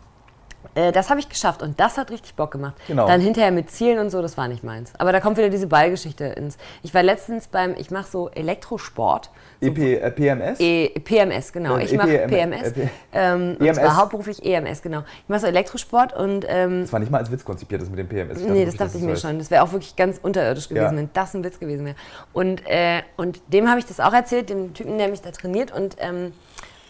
äh, 0.77 0.93
das 0.93 1.11
habe 1.11 1.19
ich 1.19 1.29
geschafft 1.29 1.63
und 1.63 1.81
das 1.81 1.99
hat 1.99 2.11
richtig 2.11 2.35
Bock 2.37 2.53
gemacht. 2.53 2.75
Genau. 2.87 3.09
Dann 3.09 3.21
hinterher 3.21 3.51
mit 3.51 3.71
Zielen 3.71 3.99
und 3.99 4.11
so, 4.11 4.23
das 4.23 4.37
war 4.37 4.47
nicht 4.47 4.63
meins. 4.63 4.93
Aber 4.99 5.11
da 5.11 5.19
kommt 5.21 5.37
wieder 5.39 5.49
diese 5.49 5.67
Ballgeschichte 5.67 6.25
ins. 6.27 6.57
Ich 6.85 6.95
war 6.95 7.03
letztens 7.03 7.49
beim, 7.49 7.75
ich 7.77 7.91
mache 7.91 8.07
so 8.09 8.29
Elektrosport. 8.31 9.31
So 9.61 9.69
EP, 9.69 9.79
äh, 9.79 10.11
PMS? 10.11 10.61
E 10.61 10.89
PMS, 11.01 11.53
genau. 11.53 11.79
Äh, 11.79 11.85
Ich 11.85 11.93
mache 11.97 12.23
EPM, 12.23 12.51
PMS. 12.51 12.73
äh, 12.77 12.89
Ähm, 13.13 13.57
EMS. 13.59 13.79
zwar 13.79 13.97
hauptberuflich 13.97 14.45
EMS, 14.45 14.83
genau. 14.83 15.01
Ich 15.23 15.29
mache 15.29 15.41
so 15.41 15.47
Elektrosport 15.47 16.13
und 16.15 16.45
ähm, 16.49 16.83
das 16.83 16.93
war 16.93 17.01
nicht 17.01 17.11
mal 17.11 17.19
als 17.19 17.31
Witz 17.33 17.45
konzipiert, 17.45 17.81
das 17.81 17.89
mit 17.89 17.99
dem 17.99 18.09
PMS. 18.09 18.39
Dachte 18.41 18.53
Nee, 18.53 18.65
das 18.67 18.77
dachte 18.77 18.99
ich 18.99 19.03
mir 19.03 19.17
schon. 19.17 19.39
Das 19.39 19.51
wäre 19.51 19.63
auch 19.65 19.73
wirklich 19.73 19.97
ganz 19.97 20.19
unterirdisch 20.23 20.69
gewesen, 20.69 20.85
Ja. 20.93 20.97
wenn 20.97 21.11
das 21.15 21.35
ein 21.35 21.43
Witz 21.43 21.59
gewesen 21.59 21.87
wäre. 21.87 21.97
Und, 22.35 22.67
äh, 22.67 23.01
und 23.17 23.41
dem 23.49 23.69
habe 23.69 23.79
ich 23.79 23.87
das 23.87 23.99
auch 23.99 24.13
erzählt, 24.13 24.51
dem 24.51 24.75
Typen, 24.75 24.99
der 24.99 25.09
mich 25.09 25.23
da 25.23 25.31
trainiert. 25.31 25.73
Und, 25.73 25.97
ähm, 26.01 26.33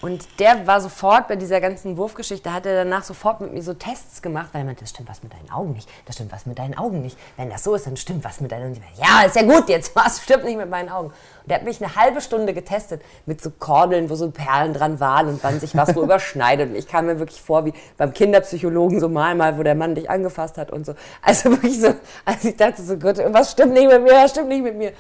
und 0.03 0.27
der 0.39 0.67
war 0.67 0.81
sofort 0.83 1.27
bei 1.27 1.37
dieser 1.37 1.61
ganzen 1.61 1.97
Wurfgeschichte, 1.97 2.53
hat 2.53 2.67
er 2.67 2.85
danach 2.85 3.03
sofort 3.03 3.41
mit 3.41 3.55
mir 3.55 3.63
so 3.63 3.73
Tests 3.73 4.21
gemacht, 4.21 4.51
weil 4.53 4.61
er 4.63 4.67
meinte, 4.67 4.83
das 4.83 4.91
stimmt 4.91 5.09
was 5.09 5.23
mit 5.23 5.33
deinen 5.33 5.51
Augen 5.51 5.73
nicht, 5.73 5.89
das 6.05 6.17
stimmt 6.17 6.33
was 6.33 6.45
mit 6.45 6.59
deinen 6.59 6.77
Augen 6.77 7.01
nicht. 7.01 7.17
Wenn 7.39 7.49
das 7.49 7.65
so 7.65 7.75
ist, 7.75 7.87
dann 7.87 7.97
stimmt 7.97 8.23
was 8.23 8.41
mit 8.43 8.53
deinen 8.53 8.65
Augen 8.65 8.73
nicht. 8.73 8.99
Ja, 8.99 9.23
ist 9.27 9.37
ja 9.37 9.43
gut 9.43 9.71
jetzt, 9.71 9.97
was 9.97 10.23
stimmt 10.23 10.45
nicht 10.45 10.59
mit 10.59 10.69
meinen 10.69 10.91
Augen. 10.91 11.09
Und 11.09 11.51
der 11.51 11.57
hat 11.59 11.65
mich 11.65 11.83
eine 11.83 11.97
halbe 11.97 12.21
Stunde 12.21 12.53
getestet 12.53 13.01
mit 13.25 13.41
so 13.41 13.51
Kordeln, 13.51 14.11
wo 14.11 14.17
so 14.17 14.31
Perlen 14.31 14.75
dran 14.75 15.01
waren 15.01 15.29
und 15.29 15.43
wann 15.43 15.61
sich 15.61 15.75
was 15.75 15.97
wo 15.97 16.03
überschneidet. 16.05 16.71
Und 16.71 16.77
ich 16.77 16.89
kam 16.89 17.07
mir 17.07 17.19
wirklich 17.19 17.41
vor 17.41 17.65
wie 17.65 17.73
beim 17.97 18.13
Kinderpsychologen 18.13 19.01
so 19.01 19.09
mal, 19.09 19.35
mal, 19.35 19.57
wo 19.57 19.63
der 19.63 19.75
Mann 19.75 19.95
dich 19.95 20.11
angefasst 20.11 20.59
hat 20.59 20.71
und 20.71 20.85
so. 20.85 20.95
Also 21.23 21.51
wirklich 21.51 21.81
so, 21.81 21.95
als 22.25 22.45
ich 22.45 22.57
dachte 22.57 22.83
so, 22.83 22.99
Gott, 22.99 23.19
was 23.29 23.53
stimmt 23.53 23.73
nicht 23.73 23.89
mit 23.89 24.03
mir, 24.03 24.13
was 24.13 24.33
stimmt 24.33 24.49
nicht 24.49 24.63
mit 24.63 24.77
mir. 24.77 24.93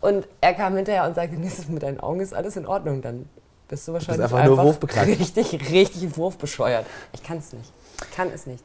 Und 0.00 0.26
er 0.40 0.54
kam 0.54 0.74
hinterher 0.74 1.04
und 1.04 1.14
sagte, 1.14 1.36
nee, 1.36 1.50
mit 1.68 1.82
deinen 1.82 2.00
Augen 2.00 2.20
ist 2.20 2.34
alles 2.34 2.56
in 2.56 2.66
Ordnung. 2.66 3.02
Dann 3.02 3.28
bist 3.70 3.88
du 3.88 3.92
wahrscheinlich 3.94 4.22
einfach 4.24 4.44
nur 4.44 4.58
wurfbeknackt. 4.58 5.08
richtig, 5.08 5.70
richtig 5.70 6.16
wurfbescheuert. 6.16 6.84
Ich 7.12 7.22
kann 7.22 7.38
es 7.38 7.52
nicht. 7.52 7.72
Ich 8.10 8.16
kann 8.16 8.28
es 8.34 8.46
nicht. 8.46 8.64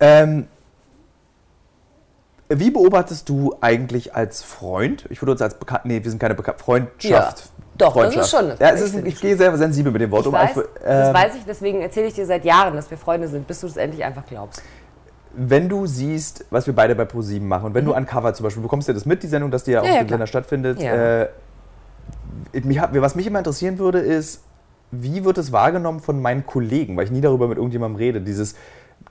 Ähm, 0.00 0.46
wie 2.48 2.70
beobachtest 2.70 3.28
du 3.28 3.56
eigentlich 3.60 4.14
als 4.14 4.42
Freund? 4.42 5.04
Ich 5.10 5.20
würde 5.20 5.32
uns 5.32 5.42
als 5.42 5.58
bekannt, 5.58 5.84
nee, 5.84 6.02
wir 6.02 6.10
sind 6.10 6.20
keine 6.20 6.34
Bekan 6.36 6.56
Freundschaft. 6.58 7.04
Ja, 7.40 7.44
doch, 7.76 7.86
das 7.88 7.92
Freundschaft. 8.14 8.24
ist 8.24 8.30
schon- 8.30 8.48
Ja, 8.60 8.70
es 8.70 8.80
ist, 8.82 8.94
ich 9.04 9.20
gehe 9.20 9.36
sehr 9.36 9.56
sensibel 9.58 9.90
mit 9.92 10.00
dem 10.00 10.10
Wort 10.12 10.22
Ich 10.22 10.26
um. 10.28 10.32
weiß, 10.32 10.50
Ich- 10.56 10.62
das 10.84 11.08
ähm, 11.08 11.14
weiß 11.14 11.34
ich, 11.34 11.44
deswegen 11.44 11.80
erzähle 11.82 12.06
ich 12.06 12.14
dir 12.14 12.24
seit 12.24 12.44
Jahren, 12.44 12.76
dass 12.76 12.88
wir 12.90 12.98
Freunde 12.98 13.26
sind, 13.28 13.46
bis 13.48 13.60
du 13.60 13.66
es 13.66 13.76
endlich 13.76 14.04
einfach 14.04 14.24
glaubst. 14.26 14.62
wenn 15.38 15.68
du 15.68 15.84
siehst, 15.86 16.46
was 16.48 16.66
wir 16.66 16.74
beide 16.74 16.94
bei 16.94 17.04
ProSieben 17.04 17.46
machen 17.46 17.66
und 17.66 17.74
wenn 17.74 17.84
du 17.84 17.92
an 17.92 18.06
Cover 18.06 18.32
zum 18.32 18.44
Beispiel, 18.44 18.62
bekommst 18.62 18.88
du 18.88 18.94
das 18.94 19.04
mit, 19.04 19.22
die 19.22 19.26
Sendung, 19.26 19.50
dass 19.50 19.64
die 19.64 19.72
ja, 19.72 19.80
Mhm. 19.82 19.86
Ja, 19.86 19.92
auf 19.92 19.98
dem. 19.98 20.08
Sender 20.08 20.26
stattfindet. 20.26 20.80
Ja. 20.80 21.22
Äh, 21.24 21.28
was 22.52 23.14
mich 23.14 23.26
immer 23.26 23.38
interessieren 23.38 23.78
würde, 23.78 23.98
ist, 23.98 24.42
wie 24.90 25.24
wird 25.24 25.38
es 25.38 25.52
wahrgenommen 25.52 26.00
von 26.00 26.20
meinen 26.22 26.46
Kollegen, 26.46 26.96
weil 26.96 27.04
ich 27.04 27.10
nie 27.10 27.20
darüber 27.20 27.48
mit 27.48 27.58
irgendjemandem 27.58 27.96
rede. 27.96 28.20
Dieses, 28.20 28.54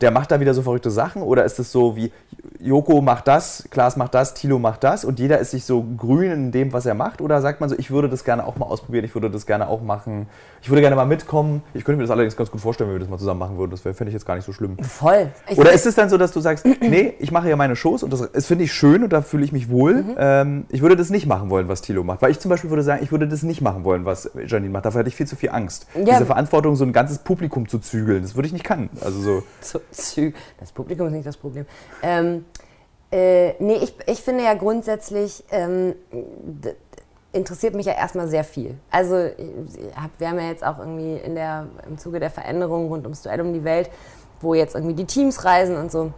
der 0.01 0.11
macht 0.11 0.31
da 0.31 0.39
wieder 0.39 0.53
so 0.53 0.61
verrückte 0.61 0.91
Sachen 0.91 1.21
oder 1.21 1.45
ist 1.45 1.59
es 1.59 1.71
so 1.71 1.95
wie 1.95 2.11
Joko 2.59 3.01
macht 3.01 3.27
das, 3.27 3.67
Klaas 3.69 3.95
macht 3.95 4.13
das, 4.13 4.33
Thilo 4.33 4.59
macht 4.59 4.83
das 4.83 5.05
und 5.05 5.19
jeder 5.19 5.39
ist 5.39 5.51
sich 5.51 5.65
so 5.65 5.85
grün 5.97 6.31
in 6.31 6.51
dem, 6.51 6.73
was 6.73 6.85
er 6.85 6.95
macht? 6.95 7.21
Oder 7.21 7.41
sagt 7.41 7.61
man 7.61 7.69
so, 7.69 7.75
ich 7.77 7.91
würde 7.91 8.09
das 8.09 8.23
gerne 8.23 8.45
auch 8.45 8.57
mal 8.57 8.65
ausprobieren, 8.65 9.05
ich 9.05 9.13
würde 9.13 9.29
das 9.29 9.45
gerne 9.45 9.67
auch 9.67 9.81
machen, 9.81 10.27
ich 10.61 10.69
würde 10.69 10.81
gerne 10.81 10.95
mal 10.95 11.05
mitkommen. 11.05 11.61
Ich 11.73 11.85
könnte 11.85 11.97
mir 11.97 12.03
das 12.03 12.11
allerdings 12.11 12.35
ganz 12.35 12.49
gut 12.49 12.59
vorstellen, 12.59 12.89
wenn 12.89 12.95
wir 12.95 12.99
das 13.01 13.09
mal 13.09 13.19
zusammen 13.19 13.39
machen 13.39 13.57
würden. 13.57 13.71
Das 13.71 13.81
fände 13.81 14.07
ich 14.07 14.13
jetzt 14.13 14.25
gar 14.25 14.35
nicht 14.35 14.45
so 14.45 14.51
schlimm. 14.51 14.77
Voll. 14.81 15.29
Ich 15.47 15.59
Oder 15.59 15.71
ist 15.73 15.85
es 15.85 15.93
dann 15.93 16.09
so, 16.09 16.17
dass 16.17 16.31
du 16.31 16.39
sagst, 16.39 16.65
nee, 16.81 17.13
ich 17.19 17.31
mache 17.31 17.49
ja 17.49 17.55
meine 17.55 17.75
Shows 17.75 18.01
und 18.01 18.11
das, 18.11 18.31
das 18.31 18.47
finde 18.47 18.63
ich 18.63 18.73
schön 18.73 19.03
und 19.03 19.13
da 19.13 19.21
fühle 19.21 19.45
ich 19.45 19.51
mich 19.51 19.69
wohl. 19.69 20.03
Ähm, 20.17 20.65
ich 20.69 20.81
würde 20.81 20.95
das 20.95 21.11
nicht 21.11 21.27
machen 21.27 21.51
wollen, 21.51 21.67
was 21.67 21.81
Thilo 21.81 22.03
macht. 22.03 22.21
Weil 22.21 22.31
ich 22.31 22.39
zum 22.39 22.49
Beispiel 22.49 22.71
würde 22.71 22.83
sagen, 22.83 23.03
ich 23.03 23.11
würde 23.11 23.27
das 23.27 23.43
nicht 23.43 23.61
machen 23.61 23.83
wollen, 23.83 24.05
was 24.05 24.31
Janine 24.47 24.71
macht. 24.71 24.85
Dafür 24.85 25.01
hätte 25.01 25.09
ich 25.09 25.15
viel 25.15 25.27
zu 25.27 25.35
viel 25.35 25.49
Angst. 25.49 25.85
Ja. 25.93 26.13
Diese 26.13 26.25
Verantwortung, 26.25 26.75
so 26.75 26.83
ein 26.83 26.93
ganzes 26.93 27.19
Publikum 27.19 27.67
zu 27.67 27.77
zügeln, 27.77 28.23
das 28.23 28.35
würde 28.35 28.47
ich 28.47 28.53
nicht 28.53 28.65
können. 28.65 28.89
Also 29.01 29.19
so. 29.19 29.43
So, 29.61 29.79
Zü- 29.93 30.33
das 30.59 30.71
Publikum 30.71 31.07
ist 31.07 31.13
nicht 31.13 31.27
das 31.27 31.37
Problem. 31.37 31.65
Ähm, 32.03 32.45
äh, 33.11 33.53
nee, 33.59 33.75
ich, 33.81 33.95
ich 34.07 34.21
finde 34.21 34.43
ja 34.43 34.53
grundsätzlich, 34.55 35.43
ähm, 35.51 35.93
interessiert 37.31 37.75
mich 37.75 37.85
ja 37.85 37.93
erstmal 37.93 38.27
sehr 38.27 38.43
viel. 38.43 38.75
Also 38.91 39.15
hab, 39.95 40.11
wir 40.19 40.29
haben 40.29 40.39
ja 40.39 40.47
jetzt 40.47 40.65
auch 40.65 40.79
irgendwie 40.79 41.17
in 41.17 41.35
der, 41.35 41.67
im 41.87 41.97
Zuge 41.97 42.19
der 42.19 42.29
Veränderung 42.29 42.87
rund 42.87 43.03
ums 43.03 43.21
Duell 43.23 43.41
um 43.41 43.51
die 43.53 43.63
Welt, 43.63 43.89
wo 44.41 44.53
jetzt 44.53 44.75
irgendwie 44.75 44.95
die 44.95 45.05
Teams 45.05 45.43
reisen 45.43 45.75
und 45.75 45.91
so. 45.91 46.11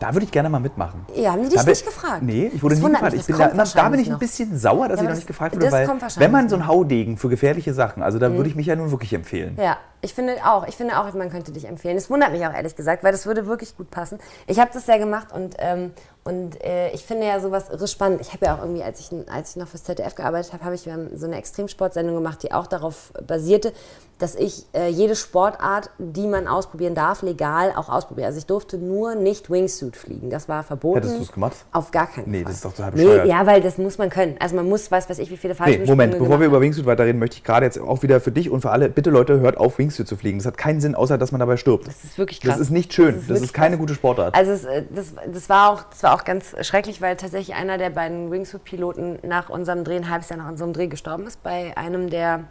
Da 0.00 0.12
würde 0.14 0.24
ich 0.24 0.32
gerne 0.32 0.48
mal 0.50 0.58
mitmachen. 0.58 1.06
Ja, 1.14 1.32
haben 1.32 1.42
die 1.42 1.48
dich 1.48 1.60
Da 1.60 1.64
nicht 1.68 1.86
gefragt? 1.86 2.22
Nee, 2.22 2.50
ich 2.52 2.62
wurde 2.62 2.74
Das 2.74 2.82
nie 2.82 2.90
gefragt. 2.90 3.12
mich, 3.12 3.20
Ich 3.20 3.26
bin 3.26 3.38
da, 3.38 3.46
immer, 3.46 3.64
da 3.64 3.88
bin 3.88 4.00
ich 4.00 4.10
ein 4.12 4.18
bisschen 4.18 4.56
sauer, 4.58 4.88
dass 4.88 4.98
Ja, 4.98 5.04
ich 5.04 5.08
noch 5.10 5.16
nicht 5.16 5.26
gefragt 5.26 5.54
wurde, 5.54 5.70
weil 5.70 5.88
wenn 6.16 6.30
man 6.30 6.48
so 6.48 6.56
noch. 6.56 6.64
ein 6.64 6.68
Haudegen 6.68 7.16
für 7.16 7.28
gefährliche 7.28 7.72
Sachen, 7.72 8.02
also 8.02 8.18
da 8.18 8.32
würde 8.34 8.48
ich 8.48 8.56
mich 8.56 8.66
ja 8.66 8.74
nun 8.76 8.90
wirklich 8.90 9.12
empfehlen. 9.14 9.56
Ja, 9.60 9.76
ich 10.04 10.14
finde 10.14 10.36
auch, 10.44 10.66
ich 10.66 10.76
finde 10.76 10.98
auch, 10.98 11.12
man 11.14 11.30
könnte 11.30 11.52
dich 11.52 11.64
empfehlen. 11.66 11.96
Es 11.96 12.10
wundert 12.10 12.32
mich 12.32 12.44
auch 12.44 12.52
ehrlich 12.52 12.74
gesagt, 12.74 13.04
weil 13.04 13.12
das 13.12 13.24
würde 13.24 13.46
wirklich 13.46 13.76
gut 13.76 13.90
passen. 13.90 14.18
Ich 14.48 14.58
habe 14.58 14.70
das 14.74 14.86
ja 14.88 14.98
gemacht 14.98 15.28
und, 15.32 15.54
ähm, 15.58 15.92
und 16.24 16.62
äh, 16.62 16.90
ich 16.90 17.04
finde 17.04 17.26
ja 17.26 17.38
sowas 17.40 17.68
irre 17.70 17.86
spannend. 17.88 18.20
Ich 18.20 18.32
habe 18.32 18.46
ja 18.46 18.54
auch 18.56 18.60
irgendwie, 18.60 18.82
als 18.82 19.00
ich, 19.00 19.10
als 19.32 19.50
ich 19.50 19.56
noch 19.56 19.68
fürs 19.68 19.84
ZDF 19.84 20.14
gearbeitet 20.16 20.52
habe, 20.52 20.64
habe 20.64 20.74
ich 20.74 20.82
so 21.14 21.26
eine 21.26 21.36
Extremsportsendung 21.36 22.16
gemacht, 22.16 22.42
die 22.42 22.52
auch 22.52 22.66
darauf 22.66 23.12
basierte, 23.26 23.72
dass 24.18 24.36
ich 24.36 24.66
äh, 24.72 24.88
jede 24.88 25.16
Sportart, 25.16 25.90
die 25.98 26.28
man 26.28 26.46
ausprobieren 26.46 26.94
darf, 26.94 27.22
legal 27.22 27.72
auch 27.74 27.88
ausprobiere. 27.88 28.26
Also 28.28 28.38
ich 28.38 28.46
durfte 28.46 28.78
nur 28.78 29.16
nicht 29.16 29.50
Wingsuit 29.50 29.96
fliegen. 29.96 30.30
Das 30.30 30.48
war 30.48 30.62
verboten. 30.62 31.00
Hättest 31.00 31.18
du's 31.18 31.32
gemacht? 31.32 31.56
Auf 31.72 31.90
gar 31.90 32.06
keinen 32.06 32.30
Nee, 32.30 32.38
Fall. 32.38 32.44
das 32.44 32.54
ist 32.56 32.64
doch 32.64 32.72
total 32.72 32.92
Nee, 32.92 33.02
bescheuert. 33.04 33.26
ja, 33.26 33.46
weil 33.46 33.60
das 33.60 33.78
muss 33.78 33.98
man 33.98 34.10
können. 34.10 34.36
Also 34.38 34.54
man 34.54 34.68
muss, 34.68 34.88
weiß 34.92 35.10
weiß 35.10 35.18
ich, 35.18 35.30
wie 35.30 35.36
viele 35.36 35.54
Nee, 35.54 35.58
Fallschirmsprünge 35.58 35.90
Moment, 35.90 36.18
bevor 36.20 36.38
wir 36.38 36.46
über 36.46 36.60
Wingsuit 36.60 36.86
weiterreden, 36.86 37.18
möchte 37.18 37.36
ich 37.38 37.42
gerade 37.44 37.66
jetzt 37.66 37.80
auch 37.80 38.02
wieder 38.02 38.20
für 38.20 38.30
dich 38.30 38.48
und 38.48 38.60
für 38.60 38.70
alle, 38.70 38.88
bitte 38.88 39.10
Leute, 39.10 39.40
hört 39.40 39.56
auf, 39.56 39.78
Wingsuit 39.78 39.91
zu 40.04 40.16
fliegen. 40.16 40.38
Das 40.38 40.46
hat 40.46 40.58
keinen 40.58 40.80
Sinn, 40.80 40.94
außer 40.94 41.18
dass 41.18 41.32
man 41.32 41.38
dabei 41.38 41.56
stirbt. 41.56 41.86
Das 41.86 42.04
ist 42.04 42.18
wirklich 42.18 42.40
krass. 42.40 42.52
Das 42.52 42.60
ist 42.60 42.70
nicht 42.70 42.92
schön. 42.92 43.14
Das 43.14 43.22
ist, 43.22 43.28
wirklich 43.28 43.52
keine 43.52 43.76
krass. 43.76 43.80
gute 43.80 43.94
Sportart. 43.94 44.34
Also 44.34 44.52
es, 44.52 44.64
äh, 44.64 44.84
das, 44.90 45.14
das, 45.32 45.48
war 45.48 45.70
auch, 45.70 45.82
das 45.84 46.02
war 46.02 46.14
auch 46.14 46.24
ganz 46.24 46.54
schrecklich, 46.62 47.00
weil 47.00 47.16
tatsächlich 47.16 47.56
einer 47.56 47.78
der 47.78 47.90
beiden 47.90 48.30
Wingsuit-Piloten 48.30 49.18
nach 49.22 49.48
unserem 49.50 49.84
Dreh, 49.84 49.96
ein 49.96 50.10
halbes 50.10 50.28
Jahr 50.28 50.38
nach 50.38 50.48
unserem 50.48 50.72
Dreh 50.72 50.86
gestorben 50.86 51.26
ist 51.26 51.42
bei 51.42 51.76
einem 51.76 52.10
der 52.10 52.44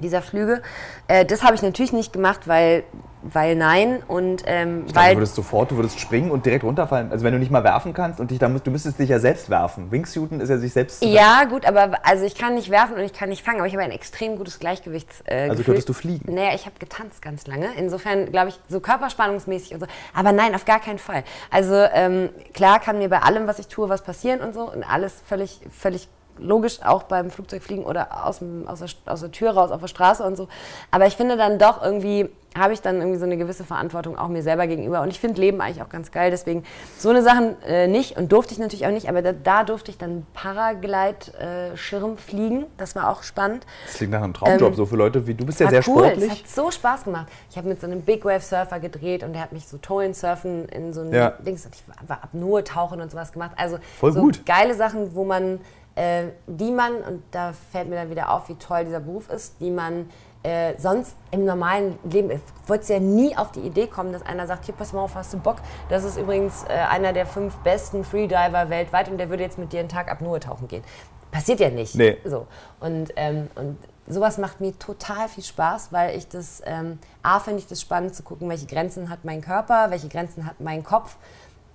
dieser 0.00 0.22
Flüge. 0.22 0.62
Äh, 1.08 1.24
das 1.24 1.42
habe 1.42 1.54
ich 1.54 1.62
natürlich 1.62 1.92
nicht 1.92 2.12
gemacht, 2.12 2.48
weil, 2.48 2.82
weil 3.22 3.54
nein 3.54 4.02
und 4.08 4.42
ähm, 4.46 4.86
du 4.88 4.94
weil 4.96 5.16
würdest 5.16 5.36
sofort, 5.36 5.70
du 5.70 5.76
würdest 5.76 6.00
springen 6.00 6.30
und 6.32 6.44
direkt 6.44 6.64
runterfallen. 6.64 7.12
Also 7.12 7.24
wenn 7.24 7.32
du 7.32 7.38
nicht 7.38 7.52
mal 7.52 7.62
werfen 7.62 7.94
kannst 7.94 8.18
und 8.18 8.30
dich 8.32 8.40
da 8.40 8.48
musst, 8.48 8.66
du 8.66 8.72
müsstest 8.72 8.98
dich 8.98 9.10
ja 9.10 9.20
selbst 9.20 9.48
werfen. 9.48 9.92
Wingsuiten 9.92 10.40
ist 10.40 10.48
ja 10.48 10.58
sich 10.58 10.72
selbst. 10.72 11.04
ja 11.04 11.44
gut, 11.44 11.64
aber 11.64 11.92
also 12.04 12.24
ich 12.24 12.34
kann 12.34 12.54
nicht 12.54 12.70
werfen 12.70 12.94
und 12.96 13.02
ich 13.02 13.12
kann 13.12 13.28
nicht 13.28 13.44
fangen, 13.44 13.58
aber 13.58 13.68
ich 13.68 13.74
habe 13.74 13.84
ein 13.84 13.92
extrem 13.92 14.36
gutes 14.36 14.58
Gleichgewichts. 14.58 15.22
Äh, 15.24 15.48
Also 15.50 15.62
könntest 15.62 15.88
du 15.88 15.92
fliegen? 15.92 16.34
Naja, 16.34 16.50
ich 16.54 16.66
habe 16.66 16.76
getanzt 16.80 17.22
ganz 17.22 17.46
lange. 17.46 17.68
Insofern 17.76 18.30
glaube 18.32 18.48
ich 18.48 18.58
so 18.68 18.80
körperspannungsmäßig 18.80 19.74
und 19.74 19.80
so. 19.80 19.86
Aber 20.14 20.32
nein, 20.32 20.54
auf 20.56 20.64
gar 20.64 20.80
keinen 20.80 20.98
Fall. 20.98 21.22
Also 21.50 21.74
ähm, 21.74 22.30
klar 22.54 22.80
kann 22.80 22.98
mir 22.98 23.08
bei 23.08 23.20
allem, 23.20 23.46
was 23.46 23.60
ich 23.60 23.68
tue, 23.68 23.88
was 23.88 24.02
passieren 24.02 24.40
und 24.40 24.52
so 24.52 24.62
und 24.72 24.82
alles 24.82 25.14
völlig, 25.28 25.60
völlig 25.70 26.08
logisch, 26.42 26.80
auch 26.84 27.04
beim 27.04 27.30
Flugzeugfliegen 27.30 27.84
oder 27.84 28.26
aus, 28.26 28.38
dem, 28.40 28.66
aus, 28.68 28.80
der, 28.80 28.88
aus 29.12 29.20
der 29.20 29.30
Tür 29.32 29.52
raus 29.52 29.70
auf 29.70 29.80
der 29.80 29.88
Straße 29.88 30.22
und 30.22 30.36
so. 30.36 30.48
Aber 30.90 31.06
ich 31.06 31.16
finde 31.16 31.36
dann 31.36 31.58
doch 31.58 31.82
irgendwie, 31.82 32.28
habe 32.58 32.74
ich 32.74 32.82
dann 32.82 32.96
irgendwie 32.96 33.18
so 33.18 33.24
eine 33.24 33.36
gewisse 33.38 33.64
Verantwortung 33.64 34.18
auch 34.18 34.28
mir 34.28 34.42
selber 34.42 34.66
gegenüber. 34.66 35.00
Und 35.00 35.08
ich 35.08 35.18
finde 35.20 35.40
Leben 35.40 35.60
eigentlich 35.60 35.82
auch 35.82 35.88
ganz 35.88 36.10
geil. 36.12 36.30
Deswegen 36.30 36.64
so 36.98 37.08
eine 37.08 37.22
Sachen 37.22 37.60
äh, 37.62 37.86
nicht 37.88 38.16
und 38.18 38.30
durfte 38.30 38.52
ich 38.52 38.58
natürlich 38.60 38.86
auch 38.86 38.90
nicht. 38.90 39.08
Aber 39.08 39.22
da, 39.22 39.32
da 39.32 39.64
durfte 39.64 39.90
ich 39.90 39.96
dann 39.98 40.26
Paraglide-Schirm 40.34 42.16
fliegen. 42.18 42.66
Das 42.76 42.94
war 42.94 43.08
auch 43.08 43.22
spannend. 43.22 43.66
Das 43.86 43.94
klingt 43.96 44.12
nach 44.12 44.22
einem 44.22 44.34
Traumjob, 44.34 44.70
Ähm, 44.70 44.74
so 44.74 44.86
für 44.86 44.96
Leute 44.96 45.26
wie 45.26 45.34
du 45.34 45.44
bist 45.46 45.60
ja 45.60 45.68
sehr 45.70 45.82
cool. 45.88 46.04
sportlich. 46.04 46.32
Es 46.32 46.38
hat 46.40 46.48
so 46.48 46.70
Spaß 46.70 47.04
gemacht. 47.04 47.26
Ich 47.50 47.56
habe 47.56 47.68
mit 47.68 47.80
so 47.80 47.86
einem 47.86 48.02
Big 48.02 48.24
Wave 48.24 48.40
Surfer 48.40 48.80
gedreht 48.80 49.22
und 49.22 49.32
der 49.32 49.42
hat 49.42 49.52
mich 49.52 49.66
so 49.66 49.78
Tolen 49.78 50.14
surfen 50.14 50.68
in 50.68 50.92
so 50.92 51.00
einem 51.02 51.12
Ja. 51.14 51.30
Dings. 51.30 51.64
Und 51.64 51.74
ich 51.74 51.82
war, 51.88 51.96
war 52.08 52.24
Apnoe 52.24 52.62
tauchen 52.64 53.00
und 53.00 53.10
sowas 53.10 53.32
gemacht. 53.32 53.52
Also 53.56 53.78
Voll 53.98 54.12
so 54.12 54.20
gut. 54.20 54.44
geile 54.46 54.74
Sachen, 54.74 55.14
wo 55.14 55.24
man, 55.24 55.60
äh, 55.94 56.28
die 56.46 56.70
man, 56.70 56.96
und 56.96 57.22
da 57.30 57.52
fällt 57.52 57.88
mir 57.88 57.96
dann 57.96 58.10
wieder 58.10 58.30
auf, 58.30 58.48
wie 58.48 58.54
toll 58.54 58.84
dieser 58.84 59.00
Beruf 59.00 59.28
ist, 59.28 59.60
die 59.60 59.70
man 59.70 60.08
äh, 60.42 60.74
sonst 60.78 61.14
im 61.30 61.44
normalen 61.44 61.98
Leben, 62.04 62.30
ich 62.30 62.40
wollte 62.66 62.92
ja 62.92 62.98
nie 62.98 63.36
auf 63.36 63.52
die 63.52 63.60
Idee 63.60 63.86
kommen, 63.86 64.12
dass 64.12 64.22
einer 64.22 64.46
sagt, 64.46 64.64
hier, 64.64 64.74
pass 64.74 64.92
mal 64.92 65.02
auf, 65.02 65.14
hast 65.14 65.32
du 65.32 65.38
Bock? 65.38 65.56
Das 65.88 66.04
ist 66.04 66.16
übrigens 66.16 66.64
äh, 66.64 66.72
einer 66.72 67.12
der 67.12 67.26
fünf 67.26 67.56
besten 67.58 68.04
Freediver 68.04 68.68
weltweit 68.68 69.08
und 69.08 69.18
der 69.18 69.30
würde 69.30 69.42
jetzt 69.42 69.58
mit 69.58 69.72
dir 69.72 69.80
einen 69.80 69.88
Tag 69.88 70.10
Apnoe 70.10 70.40
tauchen 70.40 70.66
gehen. 70.66 70.82
Passiert 71.30 71.60
ja 71.60 71.70
nicht. 71.70 71.94
Nee. 71.94 72.18
So. 72.24 72.46
Und, 72.80 73.12
ähm, 73.16 73.48
und 73.54 73.78
sowas 74.06 74.36
macht 74.38 74.60
mir 74.60 74.76
total 74.78 75.28
viel 75.28 75.44
Spaß, 75.44 75.92
weil 75.92 76.16
ich 76.16 76.28
das, 76.28 76.60
ähm, 76.66 76.98
A, 77.22 77.38
finde 77.38 77.60
ich 77.60 77.68
das 77.68 77.80
spannend 77.80 78.14
zu 78.14 78.22
gucken, 78.22 78.48
welche 78.48 78.66
Grenzen 78.66 79.10
hat 79.10 79.24
mein 79.24 79.40
Körper, 79.40 79.90
welche 79.90 80.08
Grenzen 80.08 80.44
hat 80.44 80.60
mein 80.60 80.82
Kopf. 80.82 81.16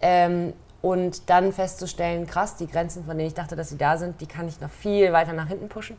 Ähm, 0.02 0.54
und 0.82 1.30
dann 1.30 1.52
festzustellen, 1.52 2.28
krass, 2.28 2.56
die 2.56 2.68
Grenzen, 2.68 3.06
von 3.06 3.18
denen 3.18 3.28
ich 3.28 3.34
dachte, 3.34 3.56
dass 3.56 3.70
sie 3.70 3.78
da 3.78 3.98
sind, 3.98 4.22
die 4.22 4.28
kann 4.28 4.48
ich 4.48 4.62
noch 4.62 4.70
viel 4.70 5.12
weiter 5.12 5.34
nach 5.34 5.48
hinten 5.48 5.70
pushen. 5.70 5.98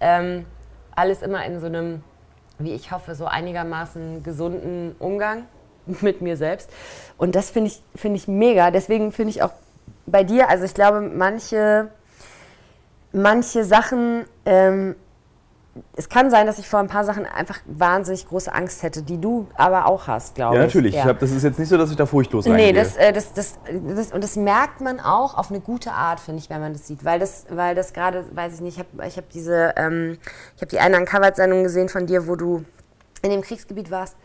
Ähm, 0.00 0.46
alles 0.94 1.22
immer 1.22 1.44
in 1.44 1.60
so 1.60 1.66
einem, 1.66 2.02
wie 2.58 2.72
ich 2.72 2.92
hoffe, 2.92 3.14
so 3.14 3.26
einigermaßen 3.26 4.22
gesunden 4.22 4.94
Umgang 4.98 5.44
mit 5.86 6.20
mir 6.20 6.36
selbst. 6.36 6.70
Und 7.18 7.34
das 7.34 7.50
finde 7.50 7.70
ich, 7.70 7.82
finde 7.96 8.16
ich 8.16 8.28
mega. 8.28 8.70
Deswegen 8.70 9.12
finde 9.12 9.30
ich 9.30 9.42
auch 9.42 9.52
bei 10.06 10.24
dir, 10.24 10.48
also 10.48 10.64
ich 10.64 10.74
glaube, 10.74 11.00
manche, 11.00 11.88
manche 13.12 13.64
Sachen, 13.64 14.24
ähm, 14.44 14.96
es 15.96 16.08
kann 16.08 16.30
sein, 16.30 16.46
dass 16.46 16.58
ich 16.58 16.68
vor 16.68 16.80
ein 16.80 16.88
paar 16.88 17.04
Sachen 17.04 17.26
einfach 17.26 17.58
wahnsinnig 17.66 18.28
große 18.28 18.52
Angst 18.52 18.82
hätte, 18.82 19.02
die 19.02 19.20
du 19.20 19.46
aber 19.54 19.86
auch 19.86 20.06
hast, 20.06 20.34
glaube 20.34 20.56
ja, 20.56 20.62
ich. 20.62 20.68
natürlich. 20.68 20.94
Ich 20.96 21.04
hab, 21.04 21.18
das 21.18 21.30
ist 21.30 21.42
jetzt 21.42 21.58
nicht 21.58 21.68
so, 21.68 21.76
dass 21.76 21.90
ich 21.90 21.96
da 21.96 22.06
furchtlos 22.06 22.46
Nee, 22.46 22.52
reingehe. 22.52 22.72
das, 22.72 22.96
äh, 22.96 23.12
das, 23.12 23.32
das, 23.32 23.58
das, 23.96 24.12
und 24.12 24.22
das 24.24 24.36
merkt 24.36 24.80
man 24.80 25.00
auch 25.00 25.36
auf 25.36 25.50
eine 25.50 25.60
gute 25.60 25.92
Art, 25.92 26.20
finde 26.20 26.40
ich, 26.40 26.50
wenn 26.50 26.60
man 26.60 26.72
das 26.72 26.86
sieht. 26.86 27.04
Weil 27.04 27.18
das, 27.18 27.46
weil 27.50 27.74
das 27.74 27.92
gerade, 27.92 28.24
weiß 28.32 28.54
ich 28.54 28.60
nicht, 28.60 28.78
ich 28.78 28.78
habe 28.80 29.06
ich 29.06 29.16
hab 29.16 29.28
diese, 29.30 29.74
ähm, 29.76 30.18
ich 30.56 30.62
habe 30.62 30.70
die 30.70 30.78
eine 30.80 30.96
Uncovered-Sendung 30.98 31.62
gesehen 31.62 31.88
von 31.88 32.06
dir, 32.06 32.26
wo 32.26 32.36
du 32.36 32.64
in 33.22 33.30
dem 33.30 33.42
Kriegsgebiet 33.42 33.90
warst 33.90 34.16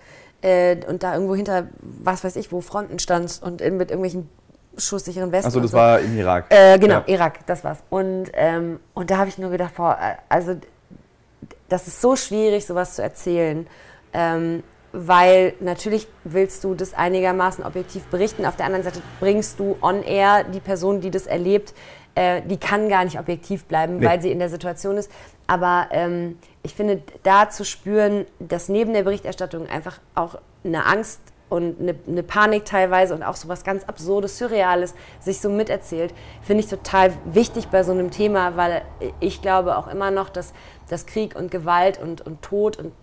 äh, 0.41 0.77
und 0.87 1.03
da 1.03 1.13
irgendwo 1.13 1.35
hinter, 1.35 1.67
was 1.81 2.23
weiß 2.23 2.35
ich, 2.37 2.51
wo 2.51 2.61
Fronten 2.61 2.99
standst 2.99 3.43
und 3.43 3.61
in, 3.61 3.77
mit 3.77 3.89
irgendwelchen 3.91 4.29
schusssicheren 4.77 5.31
Westen. 5.31 5.47
Achso, 5.47 5.59
das 5.59 5.71
so. 5.71 5.77
war 5.77 5.99
im 5.99 6.17
Irak. 6.17 6.45
Äh, 6.49 6.77
genau, 6.79 6.95
Ja. 6.95 7.03
Irak, 7.07 7.45
das 7.45 7.63
war's. 7.63 7.79
Und, 7.89 8.25
ähm, 8.33 8.79
und 8.93 9.09
da 9.09 9.17
habe 9.17 9.29
ich 9.29 9.37
nur 9.37 9.49
gedacht, 9.49 9.75
boah, 9.75 9.97
äh, 10.01 10.15
also 10.29 10.55
das 11.69 11.87
ist 11.87 12.01
so 12.01 12.15
schwierig, 12.15 12.65
sowas 12.65 12.95
zu 12.95 13.01
erzählen. 13.03 13.67
Ähm, 14.13 14.63
weil 14.97 15.53
natürlich 15.59 16.07
willst 16.23 16.63
du 16.63 16.73
das 16.73 16.93
einigermaßen 16.93 17.65
objektiv 17.65 18.05
berichten. 18.05 18.45
Auf 18.45 18.55
der 18.55 18.65
anderen 18.65 18.83
Seite 18.83 19.01
bringst 19.19 19.59
du 19.59 19.75
on 19.81 20.01
air 20.03 20.45
die 20.45 20.61
Person, 20.61 21.01
die 21.01 21.11
das 21.11 21.27
erlebt, 21.27 21.73
äh, 22.15 22.41
die 22.43 22.55
kann 22.57 22.87
gar 22.87 23.03
nicht 23.03 23.19
objektiv 23.19 23.65
bleiben, 23.65 23.97
Nee. 23.97 24.05
weil 24.05 24.21
sie 24.21 24.31
in 24.31 24.39
der 24.39 24.49
Situation 24.49 24.95
ist. 24.95 25.11
Aber 25.47 25.87
ähm, 25.91 26.39
ich 26.63 26.73
finde, 26.73 27.01
da 27.23 27.49
zu 27.49 27.65
spüren, 27.65 28.25
dass 28.39 28.69
neben 28.69 28.93
der 28.93 29.03
Berichterstattung 29.03 29.67
einfach 29.67 29.99
auch 30.15 30.39
eine 30.63 30.85
Angst 30.85 31.19
und 31.49 31.79
eine, 31.79 31.95
eine, 32.07 32.23
Panik 32.23 32.65
teilweise 32.65 33.13
und 33.13 33.23
auch 33.23 33.35
so 33.35 33.47
was 33.47 33.63
ganz 33.63 33.83
Absurdes, 33.83 34.37
Surreales 34.37 34.95
sich 35.19 35.39
so 35.39 35.49
miterzählt, 35.49 36.13
finde 36.41 36.63
ich 36.63 36.69
total 36.69 37.13
wichtig 37.25 37.67
bei 37.67 37.83
so 37.83 37.91
einem 37.91 38.11
Thema, 38.11 38.57
weil 38.57 38.81
ich 39.19 39.41
glaube 39.41 39.77
auch 39.77 39.87
immer 39.87 40.11
noch, 40.11 40.29
dass, 40.29 40.53
dass 40.89 41.05
Krieg 41.05 41.35
und 41.35 41.51
Gewalt 41.51 42.01
und, 42.01 42.25
und 42.25 42.41
Tod 42.41 42.77
und 42.77 42.93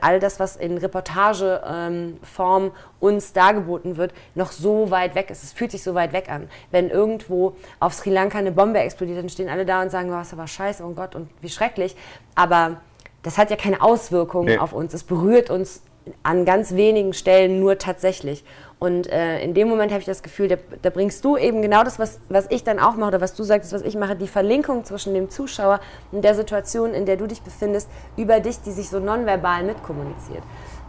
all 0.00 0.20
das, 0.20 0.38
was 0.38 0.56
in 0.56 0.76
Reportageform 0.76 2.64
ähm, 2.64 2.72
uns 3.00 3.32
dargeboten 3.32 3.96
wird, 3.96 4.12
noch 4.34 4.52
so 4.52 4.90
weit 4.90 5.14
weg 5.14 5.30
ist. 5.30 5.42
Es 5.42 5.52
fühlt 5.52 5.70
sich 5.70 5.82
so 5.82 5.94
weit 5.94 6.12
weg 6.12 6.30
an. 6.30 6.48
Wenn 6.70 6.90
irgendwo 6.90 7.56
auf 7.78 7.94
Sri 7.94 8.10
Lanka 8.10 8.38
eine 8.38 8.52
Bombe 8.52 8.78
explodiert, 8.78 9.18
dann 9.18 9.28
stehen 9.28 9.48
alle 9.48 9.64
da 9.64 9.80
und 9.82 9.90
sagen, 9.90 10.10
was 10.10 10.32
oh, 10.32 10.36
aber 10.36 10.46
scheiße, 10.46 10.84
oh 10.84 10.90
Gott, 10.90 11.14
und 11.14 11.30
wie 11.40 11.48
schrecklich. 11.48 11.96
Aber 12.34 12.80
das 13.22 13.38
hat 13.38 13.50
ja 13.50 13.56
keine 13.56 13.80
Auswirkungen 13.80 14.46
nee. 14.46 14.58
auf 14.58 14.72
uns. 14.72 14.94
Es 14.94 15.04
berührt 15.04 15.50
uns 15.50 15.82
an 16.22 16.44
ganz 16.44 16.74
wenigen 16.74 17.12
Stellen 17.12 17.60
nur 17.60 17.78
tatsächlich. 17.78 18.44
Und 18.78 19.08
äh, 19.08 19.42
in 19.42 19.52
dem 19.52 19.68
Moment 19.68 19.92
habe 19.92 20.00
ich 20.00 20.06
das 20.06 20.22
Gefühl, 20.22 20.48
da, 20.48 20.56
da, 20.80 20.88
bringst 20.88 21.22
du 21.24 21.36
eben 21.36 21.60
genau 21.60 21.84
das, 21.84 21.98
was, 21.98 22.18
was 22.30 22.46
ich 22.48 22.64
dann 22.64 22.78
auch 22.78 22.96
mache 22.96 23.08
oder 23.08 23.20
was 23.20 23.34
du 23.34 23.42
sagst, 23.42 23.72
was 23.74 23.82
ich 23.82 23.94
mache, 23.94 24.16
die 24.16 24.26
Verlinkung 24.26 24.84
zwischen 24.84 25.12
dem 25.12 25.28
Zuschauer 25.28 25.80
und 26.12 26.24
der 26.24 26.34
Situation, 26.34 26.94
in 26.94 27.04
der 27.04 27.16
du 27.16 27.26
dich 27.26 27.42
befindest, 27.42 27.90
über 28.16 28.40
dich, 28.40 28.62
die 28.62 28.70
sich 28.70 28.88
so 28.88 28.98
nonverbal 28.98 29.64
mitkommuniziert. 29.64 30.42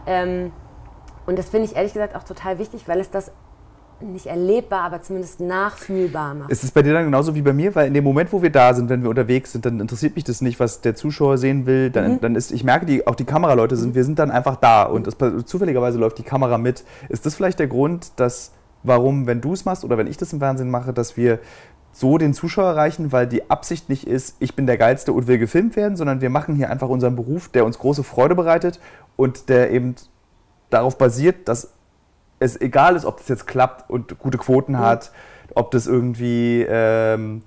Ähm, 0.06 0.52
und 1.26 1.38
das 1.38 1.50
finde 1.50 1.66
ich 1.66 1.76
ehrlich 1.76 1.92
gesagt 1.92 2.16
auch 2.16 2.24
total 2.24 2.58
wichtig, 2.58 2.88
weil 2.88 2.98
es 2.98 3.10
das 3.10 3.30
nicht 4.04 4.26
erlebbar, 4.26 4.82
aber 4.82 5.02
zumindest 5.02 5.40
nachfühlbar 5.40 6.34
macht. 6.34 6.50
Ist 6.50 6.64
es 6.64 6.70
bei 6.70 6.82
dir 6.82 6.92
dann 6.92 7.04
genauso 7.04 7.34
wie 7.34 7.42
bei 7.42 7.52
mir? 7.52 7.74
Weil 7.74 7.88
in 7.88 7.94
dem 7.94 8.04
Moment, 8.04 8.32
wo 8.32 8.42
wir 8.42 8.50
da 8.50 8.74
sind, 8.74 8.88
wenn 8.88 9.02
wir 9.02 9.10
unterwegs 9.10 9.52
sind, 9.52 9.64
dann 9.64 9.80
interessiert 9.80 10.14
mich 10.14 10.24
das 10.24 10.40
nicht, 10.40 10.60
was 10.60 10.80
der 10.80 10.94
Zuschauer 10.94 11.38
sehen 11.38 11.66
will. 11.66 11.90
Dann, 11.90 12.12
mhm. 12.12 12.20
dann 12.20 12.36
ist, 12.36 12.52
ich 12.52 12.64
merke, 12.64 12.86
die, 12.86 13.06
auch 13.06 13.14
die 13.14 13.24
Kameraleute 13.24 13.76
sind, 13.76 13.94
wir 13.94 14.04
sind 14.04 14.18
dann 14.18 14.30
einfach 14.30 14.56
da 14.56 14.84
und 14.84 15.06
es, 15.06 15.16
zufälligerweise 15.46 15.98
läuft 15.98 16.18
die 16.18 16.22
Kamera 16.22 16.58
mit. 16.58 16.84
Ist 17.08 17.26
das 17.26 17.34
vielleicht 17.34 17.58
der 17.58 17.68
Grund, 17.68 18.12
dass, 18.16 18.52
warum, 18.82 19.26
wenn 19.26 19.40
du 19.40 19.52
es 19.52 19.64
machst 19.64 19.84
oder 19.84 19.98
wenn 19.98 20.06
ich 20.06 20.16
das 20.16 20.32
im 20.32 20.38
Fernsehen 20.38 20.70
mache, 20.70 20.92
dass 20.92 21.16
wir 21.16 21.38
so 21.92 22.16
den 22.18 22.32
Zuschauer 22.32 22.70
erreichen, 22.70 23.12
weil 23.12 23.26
die 23.26 23.50
Absicht 23.50 23.88
nicht 23.88 24.06
ist, 24.06 24.36
ich 24.38 24.56
bin 24.56 24.66
der 24.66 24.78
Geilste 24.78 25.12
und 25.12 25.26
will 25.26 25.38
gefilmt 25.38 25.76
werden, 25.76 25.96
sondern 25.96 26.20
wir 26.20 26.30
machen 26.30 26.54
hier 26.54 26.70
einfach 26.70 26.88
unseren 26.88 27.16
Beruf, 27.16 27.48
der 27.48 27.66
uns 27.66 27.78
große 27.78 28.02
Freude 28.02 28.34
bereitet 28.34 28.80
und 29.16 29.48
der 29.50 29.70
eben 29.70 29.94
darauf 30.70 30.96
basiert, 30.96 31.48
dass 31.48 31.74
es 32.42 32.60
egal 32.60 32.96
ist, 32.96 33.04
ob 33.04 33.18
das 33.18 33.28
jetzt 33.28 33.46
klappt 33.46 33.88
und 33.88 34.18
gute 34.18 34.38
Quoten 34.38 34.78
hat, 34.78 35.12
ob 35.54 35.70
das 35.70 35.86
irgendwie 35.86 36.66
ähm, 36.68 37.42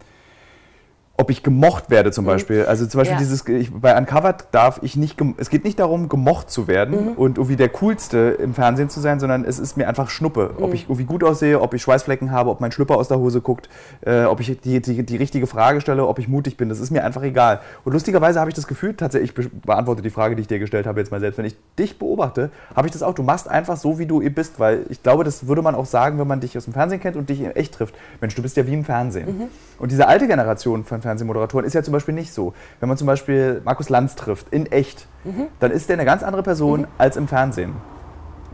ob 1.18 1.30
ich 1.30 1.44
gemocht 1.44 1.90
werde 1.90 2.12
zum 2.12 2.26
mhm. 2.26 2.30
Beispiel. 2.30 2.66
Also 2.66 2.86
zum 2.86 3.00
Beispiel 3.00 3.14
ja. 3.14 3.20
dieses, 3.20 3.48
ich, 3.48 3.72
bei 3.74 3.98
Uncovered 3.98 4.48
darf 4.52 4.80
ich 4.82 4.98
nicht, 4.98 5.18
es 5.38 5.50
geht 5.50 5.64
nicht 5.64 5.80
darum, 5.80 6.10
gemocht 6.10 6.50
zu 6.50 6.68
werden 6.68 7.12
mhm. 7.12 7.12
und 7.14 7.38
irgendwie 7.38 7.56
der 7.56 7.70
Coolste 7.70 8.38
im 8.40 8.54
Fernsehen 8.54 8.90
zu 8.90 9.00
sein, 9.00 9.20
sondern 9.20 9.46
es 9.46 9.58
ist 9.58 9.78
mir 9.78 9.88
einfach 9.88 10.10
Schnuppe. 10.10 10.52
Mhm. 10.58 10.64
Ob 10.64 10.74
ich 10.74 10.84
irgendwie 10.84 11.06
gut 11.06 11.24
aussehe, 11.24 11.62
ob 11.62 11.74
ich 11.74 11.82
Schweißflecken 11.82 12.32
habe, 12.32 12.50
ob 12.50 12.60
mein 12.60 12.72
Schlüpper 12.72 12.98
aus 12.98 13.08
der 13.08 13.18
Hose 13.18 13.40
guckt, 13.40 13.70
äh, 14.02 14.24
ob 14.26 14.42
ich 14.42 14.60
die, 14.60 14.82
die, 14.82 15.04
die, 15.04 15.16
richtige 15.16 15.48
Frage 15.48 15.80
stelle, 15.80 16.06
ob 16.06 16.20
ich 16.20 16.28
mutig 16.28 16.58
bin, 16.58 16.68
das 16.68 16.80
ist 16.80 16.92
mir 16.92 17.04
einfach 17.04 17.24
egal. 17.24 17.62
Und 17.86 17.94
lustigerweise 17.94 18.40
habe 18.42 18.50
ich 18.50 18.56
das 18.56 18.68
Gefühl, 18.68 18.94
tatsächlich, 18.94 19.34
ich 19.38 19.52
beantworte 19.62 20.02
die 20.02 20.10
Frage, 20.10 20.36
die 20.36 20.42
ich 20.42 20.48
dir 20.48 20.60
gestellt 20.60 20.86
habe 20.86 21.00
jetzt 21.00 21.12
mal 21.12 21.22
selbst, 21.22 21.38
wenn 21.38 21.46
ich 21.46 21.56
dich 21.80 21.98
beobachte, 21.98 22.52
habe 22.76 22.88
ich 22.88 22.92
das 22.92 23.04
auch, 23.04 23.14
du 23.14 23.24
machst 23.24 23.48
einfach 23.48 23.78
so, 23.78 24.00
wie 24.00 24.06
du 24.06 24.20
bist, 24.30 24.60
weil 24.60 24.86
ich 24.90 25.02
glaube, 25.02 25.24
das 25.24 25.48
würde 25.48 25.62
man 25.62 25.76
auch 25.76 25.86
sagen, 25.86 26.20
wenn 26.20 26.28
man 26.28 26.42
dich 26.42 26.58
aus 26.58 26.66
dem 26.66 26.74
Fernsehen 26.74 27.00
kennt 27.00 27.16
und 27.16 27.30
dich 27.30 27.46
echt 27.56 27.76
trifft. 27.76 27.96
Mensch, 28.20 28.36
du 28.36 28.42
bist 28.42 28.58
ja 28.58 28.68
wie 28.68 28.74
im 28.74 28.84
Fernsehen. 28.84 29.38
Mhm. 29.38 29.44
Und 29.78 29.92
diese 29.92 30.08
alte 30.08 30.28
Generation 30.28 30.84
von 30.84 31.02
Fernsehmoderatoren 31.06 31.66
ist 31.66 31.74
ja 31.74 31.84
zum 31.84 31.92
Beispiel 31.92 32.14
nicht 32.14 32.34
so. 32.34 32.54
Wenn 32.80 32.90
man 32.90 32.98
zum 32.98 33.08
Beispiel 33.08 33.62
Markus 33.64 33.90
Lanz 33.90 34.16
trifft, 34.16 34.48
in 34.52 34.66
echt, 34.66 35.08
mhm. 35.24 35.48
dann 35.60 35.72
ist 35.72 35.88
der 35.90 35.96
eine 35.96 36.06
ganz 36.06 36.24
andere 36.24 36.44
Person 36.44 36.82
mhm. 36.82 36.88
als 36.98 37.16
im 37.16 37.28
Fernsehen. 37.28 37.74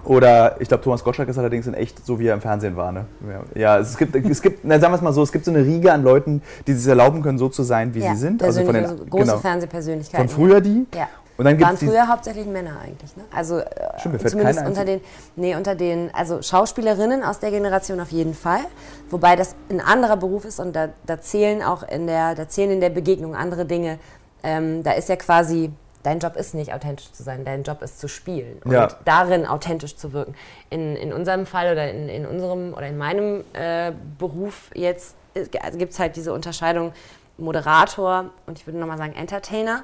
Oder 0.04 0.60
ich 0.60 0.68
glaube, 0.68 0.84
Thomas 0.84 1.04
Gottschalk 1.04 1.30
ist 1.30 1.38
allerdings 1.38 1.68
in 1.68 1.76
echt 1.76 2.04
so, 2.06 2.20
wie 2.20 2.28
er 2.28 2.34
im 2.34 2.42
Fernsehen 2.42 2.76
war. 2.76 2.92
Ne? 2.92 3.06
Ja, 3.54 3.78
es 3.78 3.98
gibt, 3.98 4.16
es 4.16 4.42
gibt 4.42 4.66
na, 4.66 4.80
sagen 4.80 4.92
wir 4.92 4.96
es 4.96 5.02
mal 5.02 5.14
so, 5.14 5.22
es 5.22 5.32
gibt 5.32 5.46
so 5.46 5.52
eine 5.52 5.64
Riege 5.64 5.94
an 5.94 6.04
Leuten, 6.04 6.42
die 6.66 6.74
sich 6.74 6.88
erlauben 6.88 7.22
können, 7.22 7.38
so 7.38 7.50
zu 7.50 7.62
sein, 7.64 7.94
wie 7.94 8.00
ja, 8.00 8.14
sie 8.14 8.20
sind. 8.20 8.42
Also 8.42 8.66
von 8.66 8.74
den 8.74 8.86
große 9.10 9.26
genau, 9.26 9.38
Fernsehpersönlichkeiten. 9.38 10.28
Von 10.28 10.36
früher 10.36 10.60
die. 10.60 10.88
Ja. 10.96 11.08
Und 11.38 11.46
dann 11.46 11.60
waren 11.60 11.78
früher 11.78 12.08
hauptsächlich 12.08 12.46
Männer 12.46 12.80
eigentlich. 12.84 13.16
Ne? 13.16 13.24
Also 13.34 13.60
äh, 13.60 13.66
Stimmt, 14.00 14.30
zumindest 14.30 14.66
unter 14.66 14.86
den, 14.86 15.02
nee, 15.36 15.56
unter 15.56 15.76
den, 15.76 16.14
also 16.14 16.42
Schauspielerinnen 16.42 17.24
aus 17.24 17.40
der 17.40 17.52
Generation 17.52 18.00
auf 18.00 18.12
jeden 18.12 18.34
Fall. 18.34 18.62
Wobei 19.10 19.36
das 19.36 19.56
ein 19.70 19.82
anderer 19.82 20.18
Beruf 20.18 20.46
ist 20.46 20.60
und 20.60 20.76
da, 20.76 20.90
da 21.06 21.20
zählen 21.20 21.64
auch 21.64 21.84
in 21.84 22.08
der, 22.08 22.36
da 22.36 22.48
zählen 22.48 22.72
in 22.72 22.82
der 22.82 22.90
Begegnung 22.90 23.36
andere 23.36 23.66
Dinge. 23.66 23.98
Ähm, 24.44 24.84
da 24.84 24.92
ist 24.92 25.10
ja 25.10 25.16
quasi, 25.16 25.72
dein 26.04 26.20
Job 26.20 26.36
ist 26.36 26.54
nicht 26.54 26.74
authentisch 26.74 27.12
zu 27.12 27.24
sein, 27.24 27.46
dein 27.46 27.64
Job 27.64 27.82
ist 27.82 28.00
zu 28.00 28.08
spielen 28.08 28.60
und 28.64 28.72
ja. 28.72 28.90
darin 29.06 29.46
authentisch 29.46 29.96
zu 29.96 30.14
wirken. 30.14 30.36
In, 30.70 30.96
in 30.96 31.14
unserem 31.14 31.46
Fall 31.46 31.72
oder 31.72 31.90
in, 31.90 32.10
in 32.10 32.26
unserem 32.26 32.74
oder 32.74 32.88
in 32.88 32.98
meinem 32.98 33.44
äh, 33.54 33.92
Beruf 34.18 34.70
jetzt 34.74 35.16
also 35.62 35.78
gibt 35.78 35.94
es 35.94 36.00
halt 36.00 36.16
diese 36.16 36.34
Unterscheidung 36.34 36.92
Moderator 37.38 38.32
und 38.46 38.60
ich 38.60 38.68
würde 38.68 38.80
nochmal 38.80 38.98
sagen 38.98 39.14
Entertainer 39.14 39.84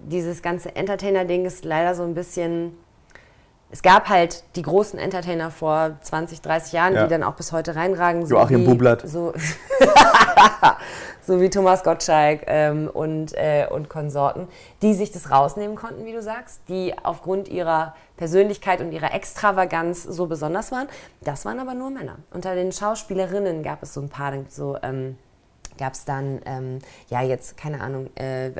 dieses 0.00 0.42
ganze 0.42 0.74
Entertainer-Ding 0.74 1.44
ist 1.44 1.64
leider 1.64 1.94
so 1.94 2.02
ein 2.02 2.14
bisschen. 2.14 2.76
Es 3.70 3.82
gab 3.82 4.08
halt 4.08 4.44
die 4.56 4.62
großen 4.62 4.98
Entertainer 4.98 5.50
vor 5.50 5.98
20, 6.00 6.40
30 6.40 6.72
Jahren, 6.72 6.94
ja. 6.94 7.04
die 7.04 7.10
dann 7.10 7.22
auch 7.22 7.34
bis 7.34 7.52
heute 7.52 7.76
reinragen. 7.76 8.24
So 8.24 8.36
Joachim 8.36 8.64
Bublatt. 8.64 9.06
So, 9.06 9.34
so 11.26 11.38
wie 11.42 11.50
Thomas 11.50 11.84
Gottschalk 11.84 12.44
ähm, 12.46 12.88
und, 12.88 13.34
äh, 13.34 13.66
und 13.68 13.90
Konsorten, 13.90 14.48
die 14.80 14.94
sich 14.94 15.12
das 15.12 15.30
rausnehmen 15.30 15.76
konnten, 15.76 16.06
wie 16.06 16.12
du 16.12 16.22
sagst, 16.22 16.62
die 16.70 16.94
aufgrund 17.02 17.48
ihrer 17.48 17.94
Persönlichkeit 18.16 18.80
und 18.80 18.90
ihrer 18.90 19.12
Extravaganz 19.12 20.02
so 20.02 20.24
besonders 20.26 20.72
waren. 20.72 20.88
Das 21.20 21.44
waren 21.44 21.60
aber 21.60 21.74
nur 21.74 21.90
Männer. 21.90 22.16
Unter 22.30 22.54
den 22.54 22.72
Schauspielerinnen 22.72 23.62
gab 23.62 23.82
es 23.82 23.92
so 23.92 24.00
ein 24.00 24.08
paar, 24.08 24.32
so. 24.48 24.78
Ähm, 24.82 25.18
gab 25.78 25.94
es 25.94 26.04
dann, 26.04 26.40
ähm, 26.44 26.78
ja, 27.08 27.22
jetzt, 27.22 27.56
keine 27.56 27.80
Ahnung, 27.80 28.10
äh, 28.16 28.50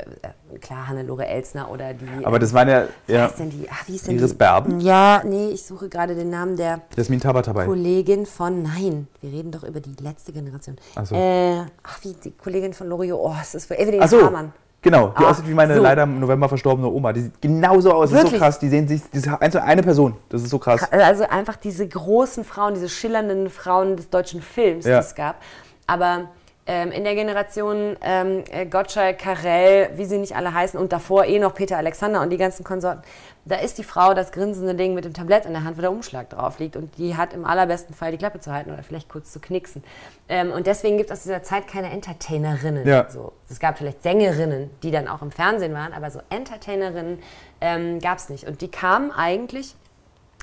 klar, 0.60 0.88
Hannelore 0.88 1.26
Elsner 1.26 1.70
oder 1.70 1.92
die. 1.92 2.24
Aber 2.24 2.38
das 2.38 2.54
waren 2.54 2.68
ja. 2.68 2.84
ja 3.06 3.26
ist 3.26 3.38
denn 3.38 3.50
die? 3.50 3.66
Ach, 3.70 3.86
wie 3.86 3.96
ist 3.96 4.06
denn 4.06 4.16
Iris 4.16 4.30
die? 4.30 4.36
Berben? 4.36 4.80
Ja, 4.80 5.22
nee, 5.24 5.50
ich 5.50 5.66
suche 5.66 5.88
gerade 5.88 6.14
den 6.14 6.30
Namen 6.30 6.56
der 6.56 6.80
Jasmin 6.96 7.20
Tabatabai. 7.20 7.66
Kollegin 7.66 8.24
von. 8.24 8.62
Nein, 8.62 9.08
wir 9.20 9.32
reden 9.32 9.50
doch 9.50 9.64
über 9.64 9.80
die 9.80 9.94
letzte 10.02 10.32
Generation. 10.32 10.76
Ach, 10.94 11.04
so. 11.04 11.14
äh, 11.14 11.60
ach 11.82 12.02
wie 12.02 12.14
die 12.14 12.30
Kollegin 12.30 12.72
von 12.72 12.88
Loriot. 12.88 13.18
Oh, 13.20 13.34
es 13.40 13.54
ist 13.54 13.66
für 13.66 13.78
Evelyn 13.78 14.02
ach 14.02 14.08
so. 14.08 14.24
Hamann. 14.24 14.52
Genau, 14.80 15.08
die 15.08 15.24
Ach, 15.24 15.30
aussieht 15.30 15.48
wie 15.48 15.54
meine 15.54 15.74
so. 15.74 15.82
leider 15.82 16.04
im 16.04 16.20
November 16.20 16.48
verstorbene 16.48 16.88
Oma. 16.88 17.12
Die 17.12 17.22
sieht 17.22 17.42
genauso 17.42 17.92
aus. 17.92 18.10
Das 18.10 18.22
ist 18.22 18.30
so 18.30 18.38
krass. 18.38 18.58
Die 18.60 18.68
sehen 18.68 18.86
sich, 18.86 19.02
das 19.12 19.26
ist 19.26 19.56
eine 19.56 19.82
Person. 19.82 20.14
Das 20.28 20.42
ist 20.42 20.50
so 20.50 20.58
krass. 20.58 20.90
Also 20.92 21.24
einfach 21.24 21.56
diese 21.56 21.86
großen 21.86 22.44
Frauen, 22.44 22.74
diese 22.74 22.88
schillernden 22.88 23.50
Frauen 23.50 23.96
des 23.96 24.08
deutschen 24.08 24.40
Films, 24.40 24.84
ja. 24.84 25.00
die 25.00 25.06
es 25.06 25.14
gab. 25.16 25.42
Aber 25.88 26.28
ähm, 26.68 26.92
in 26.92 27.02
der 27.02 27.14
Generation 27.14 27.96
ähm, 28.02 28.44
äh, 28.50 28.66
Gottschalk, 28.66 29.18
Karel, 29.18 29.88
wie 29.96 30.04
sie 30.04 30.18
nicht 30.18 30.36
alle 30.36 30.52
heißen 30.52 30.78
und 30.78 30.92
davor 30.92 31.24
eh 31.24 31.38
noch 31.38 31.54
Peter 31.54 31.78
Alexander 31.78 32.20
und 32.20 32.30
die 32.30 32.36
ganzen 32.36 32.62
Konsorten, 32.62 33.02
da 33.46 33.56
ist 33.56 33.78
die 33.78 33.84
Frau 33.84 34.12
das 34.12 34.30
grinsende 34.32 34.74
Ding 34.74 34.92
mit 34.92 35.06
dem 35.06 35.14
Tablett 35.14 35.46
in 35.46 35.54
der 35.54 35.64
Hand, 35.64 35.78
wo 35.78 35.80
der 35.80 35.90
Umschlag 35.90 36.28
drauf 36.28 36.58
liegt 36.58 36.76
und 36.76 36.98
die 36.98 37.16
hat 37.16 37.32
im 37.32 37.46
allerbesten 37.46 37.94
Fall 37.94 38.12
die 38.12 38.18
Klappe 38.18 38.40
zu 38.40 38.52
halten 38.52 38.70
oder 38.70 38.82
vielleicht 38.82 39.08
kurz 39.08 39.32
zu 39.32 39.40
knicksen. 39.40 39.82
Ähm, 40.28 40.52
und 40.52 40.66
deswegen 40.66 40.98
gibt 40.98 41.10
es 41.10 41.18
aus 41.18 41.22
dieser 41.22 41.42
Zeit 41.42 41.66
keine 41.66 41.90
Entertainerinnen. 41.90 42.86
Ja. 42.86 43.08
So. 43.08 43.32
Es 43.48 43.58
gab 43.58 43.78
vielleicht 43.78 44.02
Sängerinnen, 44.02 44.70
die 44.82 44.90
dann 44.90 45.08
auch 45.08 45.22
im 45.22 45.30
Fernsehen 45.30 45.72
waren, 45.72 45.94
aber 45.94 46.10
so 46.10 46.20
Entertainerinnen 46.28 47.18
ähm, 47.62 47.98
gab 48.00 48.18
es 48.18 48.28
nicht. 48.28 48.46
Und 48.46 48.60
die 48.60 48.70
kamen 48.70 49.10
eigentlich 49.10 49.74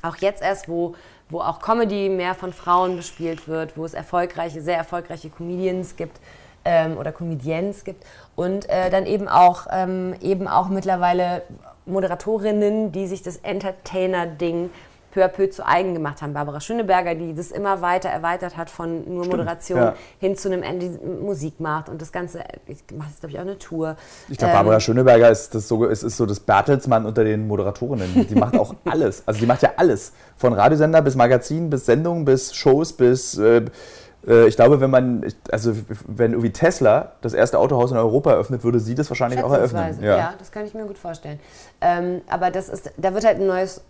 auch 0.06 0.18
jetzt 0.18 0.42
erst, 0.42 0.68
wo 0.70 0.96
wo 1.30 1.40
auch 1.40 1.60
Comedy 1.60 2.10
mehr 2.10 2.36
von 2.36 2.54
Frauen 2.54 2.98
bespielt 2.98 3.48
wird, 3.48 3.78
wo 3.78 3.86
es 3.86 3.94
erfolgreiche, 3.94 4.62
sehr 4.62 4.78
erfolgreiche 4.78 5.30
Comedians 5.30 5.96
gibt 5.96 6.20
ähm, 6.64 6.98
oder 6.98 7.12
Comedians 7.12 7.84
gibt. 7.84 8.04
Und 8.36 8.70
äh, 8.70 8.90
dann 8.90 9.06
eben 9.06 9.28
auch, 9.28 9.68
ähm, 9.72 10.16
eben 10.22 10.48
auch 10.48 10.70
mittlerweile 10.70 11.42
Moderatorinnen, 11.86 12.92
die 12.92 13.08
sich 13.08 13.24
das 13.24 13.38
Entertainer-Ding 13.38 14.70
peu 15.16 15.24
à 15.24 15.30
peu 15.30 15.50
zu 15.50 15.66
eigen 15.66 15.94
gemacht 15.94 16.22
haben. 16.22 16.34
Barbara 16.34 16.60
Schöneberger, 16.60 17.16
die 17.16 17.34
das 17.34 17.52
immer 17.52 17.82
weiter 17.82 18.10
erweitert 18.10 18.58
hat 18.58 18.70
von 18.70 19.06
nur 19.06 19.24
Stimmt, 19.24 19.38
Moderation 19.38 19.80
ja. 19.80 19.96
hin 20.20 20.36
zu 20.36 20.50
einem 20.52 20.62
Ende 20.62 21.00
Musik 21.22 21.62
macht 21.62 21.88
und 21.88 22.02
das 22.02 22.12
Ganze, 22.12 22.44
ich 22.68 22.80
mache 22.94 23.10
jetzt 23.10 23.22
glaube 23.22 23.32
ich 23.32 23.38
auch 23.38 23.44
eine 23.44 23.58
Tour. 23.58 23.96
Ich 24.28 24.38
glaube, 24.38 24.52
ähm, 24.52 24.58
Barbara 24.58 24.80
Schöneberger 24.82 25.30
ist, 25.30 25.56
das 25.56 25.70
so, 25.70 25.86
ist, 25.86 26.04
ist 26.04 26.18
so 26.18 26.26
das 26.26 26.42
Bertelsmann 26.42 27.06
unter 27.06 27.24
den 27.24 27.48
Moderatorinnen. 27.48 28.28
Die 28.28 28.36
macht 28.36 28.60
auch 28.60 28.76
alles. 28.86 29.24
Also 29.26 29.40
die 29.40 29.46
macht 29.46 29.62
ja 29.62 29.72
alles. 29.78 30.12
Von 30.36 30.52
Radiosender 30.52 31.02
bis 31.02 31.16
Magazin, 31.16 31.70
bis 31.70 31.86
Sendung, 31.86 32.26
bis 32.26 32.54
Shows, 32.54 32.92
bis... 32.92 33.38
Äh, 33.38 33.66
ich 34.28 34.56
glaube, 34.56 34.82
wenn 34.82 34.90
man, 34.90 35.26
also 35.52 35.76
wenn 36.08 36.32
irgendwie 36.32 36.52
Tesla 36.52 37.12
das 37.22 37.34
erste 37.34 37.60
Autohaus 37.60 37.92
in 37.92 37.98
Europa 37.98 38.32
eröffnet, 38.32 38.64
würde 38.64 38.80
sie 38.80 38.96
das 38.96 39.10
wahrscheinlich 39.10 39.44
auch 39.44 39.52
eröffnen. 39.52 40.02
Ja. 40.02 40.18
ja. 40.18 40.34
das 40.40 40.52
kann 40.52 40.66
ich 40.66 40.74
mir 40.74 40.86
gut 40.86 40.98
vorstellen. 40.98 41.40
Ähm, 41.82 42.22
aber 42.28 42.50
das 42.50 42.70
ist, 42.70 42.92
da 42.98 43.14
wird 43.14 43.24
halt 43.24 43.40
ein 43.40 43.48
neues, 43.48 43.82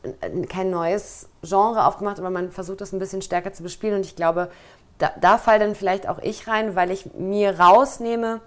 kein 0.49 0.69
neues 0.69 1.29
Genre 1.41 1.85
aufgemacht, 1.85 2.19
aber 2.19 2.29
man 2.29 2.51
versucht 2.51 2.81
das 2.81 2.91
ein 2.91 2.99
bisschen 2.99 3.21
stärker 3.21 3.53
zu 3.53 3.63
bespielen. 3.63 3.95
Und 3.95 4.05
ich 4.05 4.15
glaube, 4.15 4.49
da, 4.97 5.11
da 5.21 5.37
fall 5.37 5.59
dann 5.59 5.73
vielleicht 5.73 6.07
auch 6.09 6.19
ich 6.19 6.47
rein, 6.47 6.75
weil 6.75 6.91
ich 6.91 7.13
mir 7.17 7.59
rausnehme, 7.59 8.41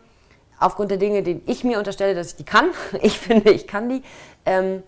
aufgrund 0.60 0.90
der 0.90 0.98
Dinge, 0.98 1.22
die 1.22 1.40
ich 1.46 1.64
mir 1.64 1.78
unterstelle, 1.78 2.14
dass 2.14 2.28
ich 2.28 2.36
die 2.36 2.44
kann. 2.44 2.70
Ich 3.00 3.18
finde, 3.18 3.50
ich 3.50 3.66
kann 3.66 3.88
die. 3.88 4.02
Ähm, 4.44 4.82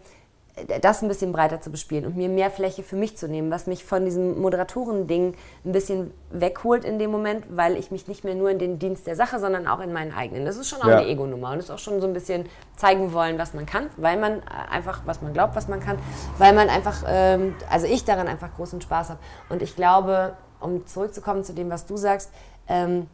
das 0.81 1.03
ein 1.03 1.09
bisschen 1.09 1.33
breiter 1.33 1.61
zu 1.61 1.71
bespielen 1.71 2.05
und 2.07 2.17
mir 2.17 2.29
mehr 2.29 2.51
Fläche 2.51 2.83
für 2.83 2.97
mich 2.97 3.17
zu 3.17 3.29
nehmen, 3.29 3.51
was 3.51 3.67
mich 3.67 3.85
von 3.85 4.05
diesem 4.05 4.41
Moderatoren-Ding 4.41 5.35
ein 5.65 5.73
bisschen 5.73 6.11
wegholt 6.31 6.85
in 6.85 6.99
dem 6.99 7.11
Moment, 7.11 7.45
weil 7.51 7.77
ich 7.77 7.91
mich 7.91 8.09
nicht 8.09 8.25
mehr 8.25 8.35
nur 8.35 8.51
in 8.51 8.59
den 8.59 8.79
Dienst 8.79 9.07
der 9.07 9.17
Sache, 9.17 9.39
sondern 9.39 9.67
auch 9.67 9.81
in 9.81 9.93
meinen 9.93 10.13
eigenen. 10.13 10.45
Das 10.45 10.57
ist 10.57 10.69
schon 10.69 10.81
auch 10.83 10.87
Ja. 10.89 10.99
eine 10.99 11.07
Ego-Nummer 11.09 11.53
und 11.53 11.59
ist 11.59 11.71
auch 11.71 11.79
schon 11.79 12.01
so 12.01 12.07
ein 12.07 12.13
bisschen 12.13 12.47
zeigen 12.77 13.13
wollen, 13.13 13.39
was 13.39 13.55
man 13.55 13.67
kann, 13.67 13.91
weil 13.97 14.19
man 14.19 14.43
einfach, 14.71 15.03
was 15.07 15.23
man 15.23 15.33
glaubt, 15.33 15.57
was 15.57 15.69
man 15.69 15.81
kann, 15.81 15.99
weil 16.39 16.53
man 16.55 16.69
einfach, 16.69 17.05
ähm, 17.07 17.55
also 17.71 17.87
ich 17.87 18.05
daran 18.05 18.29
einfach 18.29 18.55
großen 18.57 18.81
Spaß 18.81 19.11
habe. 19.11 19.21
Und 19.49 19.63
ich 19.63 19.77
glaube, 19.77 20.35
um 20.61 20.87
zurückzukommen 20.87 21.45
zu 21.45 21.53
dem, 21.53 21.71
was 21.71 21.87
du 21.87 21.97
sagst, 21.97 22.31
ähm, 22.69 23.07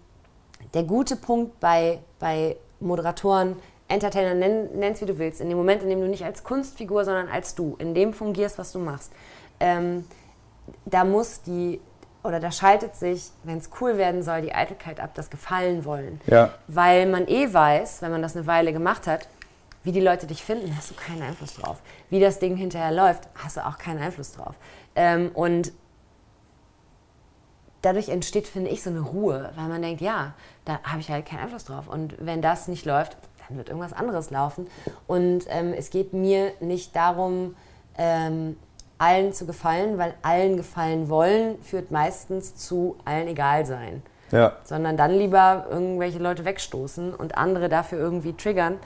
der 0.74 0.82
gute 0.84 1.16
Punkt 1.16 1.60
bei, 1.60 2.00
bei 2.18 2.56
Moderatoren, 2.80 3.56
Entertainer, 3.88 4.34
nenn, 4.34 4.68
nenn's 4.78 5.00
wie 5.00 5.06
du 5.06 5.18
willst, 5.18 5.40
in 5.40 5.48
dem 5.48 5.58
Moment, 5.58 5.82
in 5.82 5.88
dem 5.88 6.00
du 6.00 6.08
nicht 6.08 6.24
als 6.24 6.42
Kunstfigur, 6.42 7.04
sondern 7.04 7.28
als 7.28 7.54
du, 7.54 7.76
in 7.78 7.94
dem 7.94 8.12
fungierst, 8.12 8.58
was 8.58 8.72
du 8.72 8.80
machst, 8.80 9.12
ähm, 9.60 10.04
da 10.84 11.04
muss 11.04 11.42
die, 11.42 11.80
oder 12.24 12.40
da 12.40 12.50
schaltet 12.50 12.96
sich, 12.96 13.30
wenn 13.44 13.58
es 13.58 13.70
cool 13.80 13.96
werden 13.96 14.22
soll, 14.22 14.42
die 14.42 14.52
Eitelkeit 14.52 14.98
ab, 14.98 15.10
das 15.14 15.30
Gefallen 15.30 15.84
wollen. 15.84 16.20
Ja. 16.26 16.54
Weil 16.66 17.06
man 17.06 17.28
eh 17.28 17.52
weiß, 17.52 18.02
wenn 18.02 18.10
man 18.10 18.22
das 18.22 18.36
eine 18.36 18.46
Weile 18.46 18.72
gemacht 18.72 19.06
hat, 19.06 19.28
wie 19.84 19.92
die 19.92 20.00
Leute 20.00 20.26
dich 20.26 20.42
finden, 20.42 20.76
hast 20.76 20.90
du 20.90 20.94
keinen 20.94 21.22
Einfluss 21.22 21.54
drauf. 21.54 21.80
Wie 22.10 22.18
das 22.18 22.40
Ding 22.40 22.56
hinterher 22.56 22.90
läuft, 22.90 23.28
hast 23.36 23.56
du 23.56 23.64
auch 23.64 23.78
keinen 23.78 24.02
Einfluss 24.02 24.32
drauf. 24.32 24.56
Ähm, 24.96 25.30
und 25.32 25.70
dadurch 27.82 28.08
entsteht, 28.08 28.48
finde 28.48 28.70
ich, 28.70 28.82
so 28.82 28.90
eine 28.90 29.00
Ruhe, 29.00 29.52
weil 29.54 29.68
man 29.68 29.80
denkt, 29.80 30.00
ja, 30.00 30.34
da 30.64 30.80
habe 30.82 30.98
ich 30.98 31.08
halt 31.08 31.24
keinen 31.24 31.44
Einfluss 31.44 31.66
drauf. 31.66 31.86
Und 31.86 32.16
wenn 32.18 32.42
das 32.42 32.66
nicht 32.66 32.84
läuft, 32.84 33.16
dann 33.48 33.56
wird 33.56 33.68
irgendwas 33.68 33.92
anderes 33.92 34.30
laufen. 34.30 34.66
Und 35.06 35.44
ähm, 35.48 35.72
es 35.76 35.90
geht 35.90 36.12
mir 36.12 36.52
nicht 36.60 36.94
darum, 36.94 37.56
ähm, 37.98 38.56
allen 38.98 39.32
zu 39.32 39.46
gefallen, 39.46 39.98
weil 39.98 40.14
allen 40.22 40.56
gefallen 40.56 41.08
wollen, 41.08 41.60
führt 41.62 41.90
meistens 41.90 42.56
zu 42.56 42.96
allen 43.04 43.28
egal 43.28 43.66
sein. 43.66 44.02
Ja. 44.32 44.56
Sondern 44.64 44.96
dann 44.96 45.12
lieber 45.12 45.66
irgendwelche 45.70 46.18
Leute 46.18 46.44
wegstoßen 46.44 47.14
und 47.14 47.36
andere 47.36 47.68
dafür 47.68 47.98
irgendwie 47.98 48.32
triggern, 48.32 48.78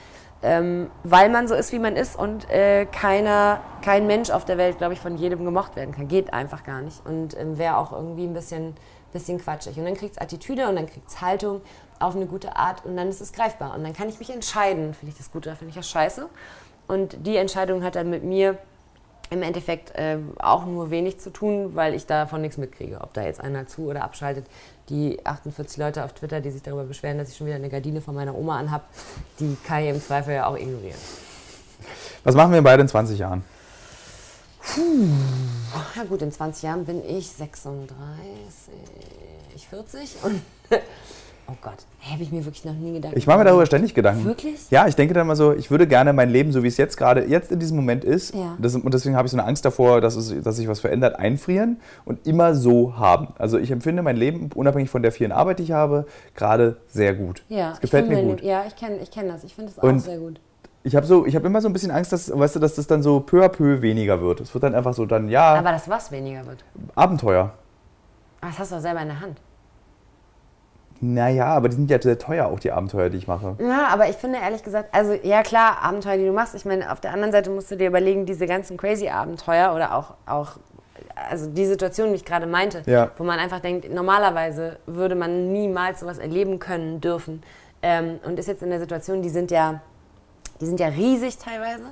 ähm, 0.42 0.90
weil 1.04 1.30
man 1.30 1.48
so 1.48 1.54
ist, 1.54 1.72
wie 1.72 1.78
man 1.78 1.96
ist 1.96 2.18
und 2.18 2.50
äh, 2.50 2.86
keiner, 2.86 3.60
kein 3.82 4.06
Mensch 4.06 4.30
auf 4.30 4.44
der 4.44 4.58
Welt, 4.58 4.78
glaube 4.78 4.94
ich, 4.94 5.00
von 5.00 5.16
jedem 5.16 5.44
gemocht 5.44 5.76
werden 5.76 5.94
kann. 5.94 6.08
Geht 6.08 6.32
einfach 6.32 6.64
gar 6.64 6.82
nicht 6.82 7.04
und 7.06 7.38
ähm, 7.38 7.58
wäre 7.58 7.76
auch 7.76 7.92
irgendwie 7.92 8.24
ein 8.24 8.34
bisschen, 8.34 8.74
bisschen 9.12 9.38
quatschig. 9.38 9.78
Und 9.78 9.84
dann 9.84 9.94
kriegt 9.94 10.12
es 10.12 10.18
Attitüde 10.18 10.68
und 10.68 10.76
dann 10.76 10.86
kriegt 10.86 11.08
es 11.08 11.20
Haltung 11.20 11.60
auf 12.00 12.16
eine 12.16 12.26
gute 12.26 12.56
Art 12.56 12.84
und 12.84 12.96
dann 12.96 13.08
ist 13.08 13.20
es 13.20 13.32
greifbar. 13.32 13.74
Und 13.74 13.84
dann 13.84 13.92
kann 13.92 14.08
ich 14.08 14.18
mich 14.18 14.30
entscheiden, 14.30 14.94
finde 14.94 15.12
ich 15.12 15.18
das 15.18 15.30
gut 15.30 15.46
oder 15.46 15.54
finde 15.56 15.70
ich 15.70 15.76
das 15.76 15.88
scheiße. 15.88 16.28
Und 16.88 17.24
die 17.26 17.36
Entscheidung 17.36 17.84
hat 17.84 17.94
dann 17.94 18.10
mit 18.10 18.24
mir 18.24 18.58
im 19.30 19.42
Endeffekt 19.42 19.94
äh, 19.94 20.18
auch 20.40 20.66
nur 20.66 20.90
wenig 20.90 21.20
zu 21.20 21.30
tun, 21.30 21.76
weil 21.76 21.94
ich 21.94 22.06
davon 22.06 22.40
nichts 22.40 22.58
mitkriege. 22.58 23.00
Ob 23.00 23.14
da 23.14 23.22
jetzt 23.22 23.40
einer 23.40 23.66
zu 23.66 23.82
oder 23.82 24.02
abschaltet. 24.02 24.46
Die 24.88 25.24
48 25.24 25.76
Leute 25.76 26.04
auf 26.04 26.12
Twitter, 26.14 26.40
die 26.40 26.50
sich 26.50 26.62
darüber 26.62 26.82
beschweren, 26.82 27.18
dass 27.18 27.28
ich 27.28 27.36
schon 27.36 27.46
wieder 27.46 27.54
eine 27.56 27.68
Gardine 27.68 28.00
von 28.00 28.16
meiner 28.16 28.34
Oma 28.34 28.58
anhab, 28.58 28.88
die 29.38 29.56
kann 29.64 29.84
ich 29.84 29.90
im 29.90 30.02
Zweifel 30.02 30.34
ja 30.34 30.46
auch 30.46 30.56
ignorieren. 30.56 30.98
Was 32.24 32.34
machen 32.34 32.52
wir 32.52 32.62
beide 32.62 32.82
in 32.82 32.88
20 32.88 33.20
Jahren? 33.20 33.44
Na 35.96 36.04
gut, 36.04 36.22
in 36.22 36.32
20 36.32 36.62
Jahren 36.64 36.84
bin 36.84 37.04
ich 37.04 37.30
36, 37.30 37.96
40 39.68 40.16
und 40.24 40.42
oh 41.50 41.56
Gott, 41.62 41.78
habe 42.10 42.22
ich 42.22 42.30
mir 42.32 42.44
wirklich 42.44 42.64
noch 42.64 42.74
nie 42.74 42.92
gedacht. 42.94 43.12
Ich 43.16 43.26
mache 43.26 43.38
mir 43.38 43.44
darüber 43.44 43.66
ständig 43.66 43.94
Gedanken. 43.94 44.24
Wirklich? 44.24 44.70
Ja, 44.70 44.86
ich 44.86 44.94
denke 44.96 45.14
dann 45.14 45.26
mal 45.26 45.36
so, 45.36 45.52
ich 45.52 45.70
würde 45.70 45.86
gerne 45.86 46.12
mein 46.12 46.30
Leben, 46.30 46.52
so 46.52 46.62
wie 46.62 46.68
es 46.68 46.76
jetzt 46.76 46.96
gerade, 46.96 47.24
jetzt 47.26 47.50
in 47.52 47.58
diesem 47.58 47.76
Moment 47.76 48.04
ist, 48.04 48.34
Ja. 48.34 48.56
das, 48.58 48.74
und 48.74 48.92
deswegen 48.94 49.16
habe 49.16 49.26
ich 49.26 49.32
so 49.32 49.38
eine 49.38 49.46
Angst 49.46 49.64
davor, 49.64 50.00
dass, 50.00 50.16
es, 50.16 50.42
dass 50.42 50.56
sich 50.56 50.68
was 50.68 50.80
verändert, 50.80 51.18
einfrieren 51.18 51.80
und 52.04 52.26
immer 52.26 52.54
so 52.54 52.96
haben. 52.96 53.28
Also 53.38 53.58
ich 53.58 53.70
empfinde 53.70 54.02
mein 54.02 54.16
Leben, 54.16 54.50
unabhängig 54.54 54.90
von 54.90 55.02
der 55.02 55.12
vielen 55.12 55.32
Arbeit, 55.32 55.58
die 55.58 55.64
ich 55.64 55.72
habe, 55.72 56.06
gerade 56.34 56.76
sehr 56.88 57.14
gut. 57.14 57.42
Ja, 57.48 57.72
Es 57.72 57.80
gefällt 57.80 58.04
ich 58.04 58.10
mir 58.10 58.22
gut. 58.22 58.42
Ja, 58.42 58.64
ich 58.66 58.76
kenne 58.76 58.96
ich 59.02 59.10
kenn 59.10 59.28
das. 59.28 59.44
Ich 59.44 59.54
finde 59.54 59.72
das 59.72 59.78
auch 59.78 59.88
Und- 59.88 60.00
sehr 60.00 60.18
gut. 60.18 60.40
Ich 60.82 60.96
habe 60.96 61.04
so, 61.06 61.26
ich 61.26 61.36
habe 61.36 61.46
immer 61.46 61.60
so 61.60 61.68
ein 61.68 61.74
bisschen 61.74 61.90
Angst, 61.90 62.10
dass, 62.10 62.30
weißt 62.34 62.56
du, 62.56 62.58
dass 62.58 62.74
das 62.76 62.86
dann 62.86 63.02
so 63.02 63.20
peu 63.20 63.44
à 63.44 63.50
peu 63.50 63.82
weniger 63.82 64.22
wird. 64.22 64.40
Es 64.40 64.54
wird 64.54 64.64
dann 64.64 64.74
einfach 64.74 64.94
so 64.94 65.04
dann, 65.04 65.28
ja, 65.28 65.54
Aber 65.56 65.72
das 65.72 65.90
was 65.90 66.10
weniger 66.10 66.46
wird. 66.46 66.64
Abenteuer. 66.94 67.52
Aber 68.40 68.50
das 68.50 68.58
hast 68.60 68.70
du 68.72 68.76
doch 68.76 68.82
selber 68.82 69.02
in 69.02 69.08
der 69.08 69.20
Hand. 69.20 69.38
Naja, 71.02 71.46
aber 71.46 71.68
die 71.70 71.76
sind 71.76 71.90
ja 71.90 72.00
sehr 72.00 72.18
teuer, 72.18 72.46
auch 72.48 72.60
die 72.60 72.72
Abenteuer, 72.72 73.08
die 73.08 73.16
ich 73.16 73.26
mache. 73.26 73.56
Ja, 73.58 73.88
aber 73.88 74.08
ich 74.10 74.16
finde 74.16 74.38
ehrlich 74.38 74.62
gesagt, 74.62 74.94
also 74.94 75.14
ja 75.22 75.42
klar, 75.42 75.78
Abenteuer, 75.82 76.18
die 76.18 76.26
du 76.26 76.32
machst. 76.32 76.54
Ich 76.54 76.66
meine, 76.66 76.92
auf 76.92 77.00
der 77.00 77.12
anderen 77.14 77.32
Seite 77.32 77.48
musst 77.50 77.70
du 77.70 77.76
dir 77.76 77.86
überlegen, 77.88 78.26
diese 78.26 78.46
ganzen 78.46 78.76
crazy 78.76 79.08
Abenteuer 79.08 79.74
oder 79.74 79.94
auch, 79.94 80.14
auch 80.26 80.58
also 81.28 81.46
die 81.48 81.64
Situation, 81.66 82.08
die 82.10 82.16
ich 82.16 82.24
gerade 82.24 82.46
meinte, 82.46 82.82
Ja. 82.86 83.10
wo 83.16 83.24
man 83.24 83.38
einfach 83.38 83.60
denkt, 83.60 83.90
normalerweise 83.92 84.78
würde 84.86 85.14
man 85.14 85.52
niemals 85.52 86.00
sowas 86.00 86.18
erleben 86.18 86.58
können, 86.58 87.00
dürfen. 87.00 87.42
Ähm, 87.82 88.20
und 88.26 88.38
ist 88.38 88.48
jetzt 88.48 88.62
in 88.62 88.68
der 88.70 88.78
Situation, 88.80 89.22
die 89.22 89.30
sind 89.30 89.50
ja, 89.50 89.80
die 90.60 90.66
sind 90.66 90.80
ja 90.80 90.88
riesig 90.88 91.38
teilweise. 91.38 91.84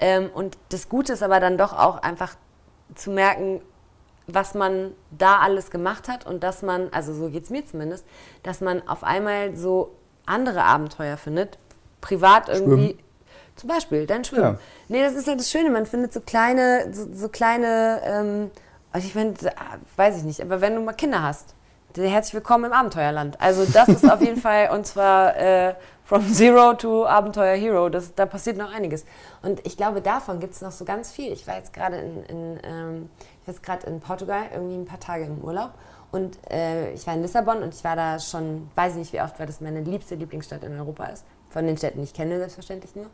Ähm, 0.00 0.30
und 0.32 0.56
das 0.70 0.88
Gute 0.88 1.12
ist 1.12 1.22
aber 1.22 1.40
dann 1.40 1.58
doch 1.58 1.78
auch 1.78 2.02
einfach 2.02 2.36
zu 2.94 3.10
merken, 3.10 3.60
was 4.26 4.54
man 4.54 4.92
da 5.10 5.38
alles 5.38 5.70
gemacht 5.70 6.08
hat 6.08 6.26
und 6.26 6.42
dass 6.42 6.62
man, 6.62 6.88
also 6.92 7.14
so 7.14 7.30
geht 7.30 7.44
es 7.44 7.50
mir 7.50 7.64
zumindest, 7.64 8.04
dass 8.42 8.60
man 8.60 8.86
auf 8.88 9.04
einmal 9.04 9.56
so 9.56 9.94
andere 10.26 10.64
Abenteuer 10.64 11.16
findet, 11.16 11.58
privat 12.00 12.48
irgendwie. 12.48 12.98
Zum 13.54 13.68
Beispiel, 13.68 14.06
dein 14.06 14.22
Schwimmen. 14.24 14.54
Ja. 14.54 14.58
Nee, 14.88 15.02
das 15.02 15.14
ist 15.14 15.26
ja 15.26 15.34
das 15.34 15.50
Schöne, 15.50 15.70
man 15.70 15.86
findet 15.86 16.12
so 16.12 16.20
kleine, 16.20 16.92
so, 16.92 17.06
so 17.12 17.28
kleine, 17.28 18.02
ähm, 18.04 18.50
also 18.92 19.06
ich 19.06 19.14
meine, 19.14 19.34
weiß 19.96 20.18
ich 20.18 20.24
nicht, 20.24 20.42
aber 20.42 20.60
wenn 20.60 20.74
du 20.74 20.82
mal 20.82 20.92
Kinder 20.92 21.22
hast, 21.22 21.54
dann 21.94 22.04
herzlich 22.04 22.34
willkommen 22.34 22.66
im 22.66 22.72
Abenteuerland. 22.72 23.40
Also 23.40 23.64
das 23.64 23.88
ist 23.88 24.10
auf 24.10 24.20
jeden 24.20 24.36
Fall, 24.40 24.68
und 24.70 24.86
zwar 24.86 25.36
äh, 25.36 25.74
from 26.04 26.30
Zero 26.32 26.74
to 26.74 27.06
Abenteuer 27.06 27.56
Hero, 27.56 27.88
das, 27.88 28.14
da 28.14 28.26
passiert 28.26 28.58
noch 28.58 28.72
einiges. 28.72 29.06
Und 29.42 29.66
ich 29.66 29.76
glaube, 29.76 30.02
davon 30.02 30.38
gibt 30.38 30.54
es 30.54 30.60
noch 30.60 30.72
so 30.72 30.84
ganz 30.84 31.10
viel. 31.12 31.32
Ich 31.32 31.46
war 31.46 31.56
jetzt 31.56 31.72
gerade 31.72 31.96
in, 31.96 32.22
in, 32.24 32.60
ähm, 32.62 33.10
ich 33.46 33.48
war 33.48 33.54
jetzt 33.54 33.62
gerade 33.62 33.86
in 33.86 34.00
Portugal, 34.00 34.48
irgendwie 34.52 34.74
ein 34.74 34.86
paar 34.86 34.98
Tage 34.98 35.24
im 35.24 35.38
Urlaub. 35.38 35.70
Und 36.10 36.36
äh, 36.50 36.92
ich 36.94 37.06
war 37.06 37.14
in 37.14 37.22
Lissabon 37.22 37.62
und 37.62 37.72
ich 37.72 37.84
war 37.84 37.94
da 37.94 38.18
schon, 38.18 38.68
weiß 38.74 38.94
ich 38.94 38.98
nicht 38.98 39.12
wie 39.12 39.20
oft, 39.20 39.38
weil 39.38 39.46
das 39.46 39.60
meine 39.60 39.82
liebste 39.82 40.16
Lieblingsstadt 40.16 40.64
in 40.64 40.76
Europa 40.76 41.04
ist. 41.06 41.24
Von 41.50 41.64
den 41.64 41.76
Städten, 41.76 41.98
die 41.98 42.04
ich 42.04 42.12
kenne, 42.12 42.38
selbstverständlich 42.38 42.96
nur. 42.96 43.06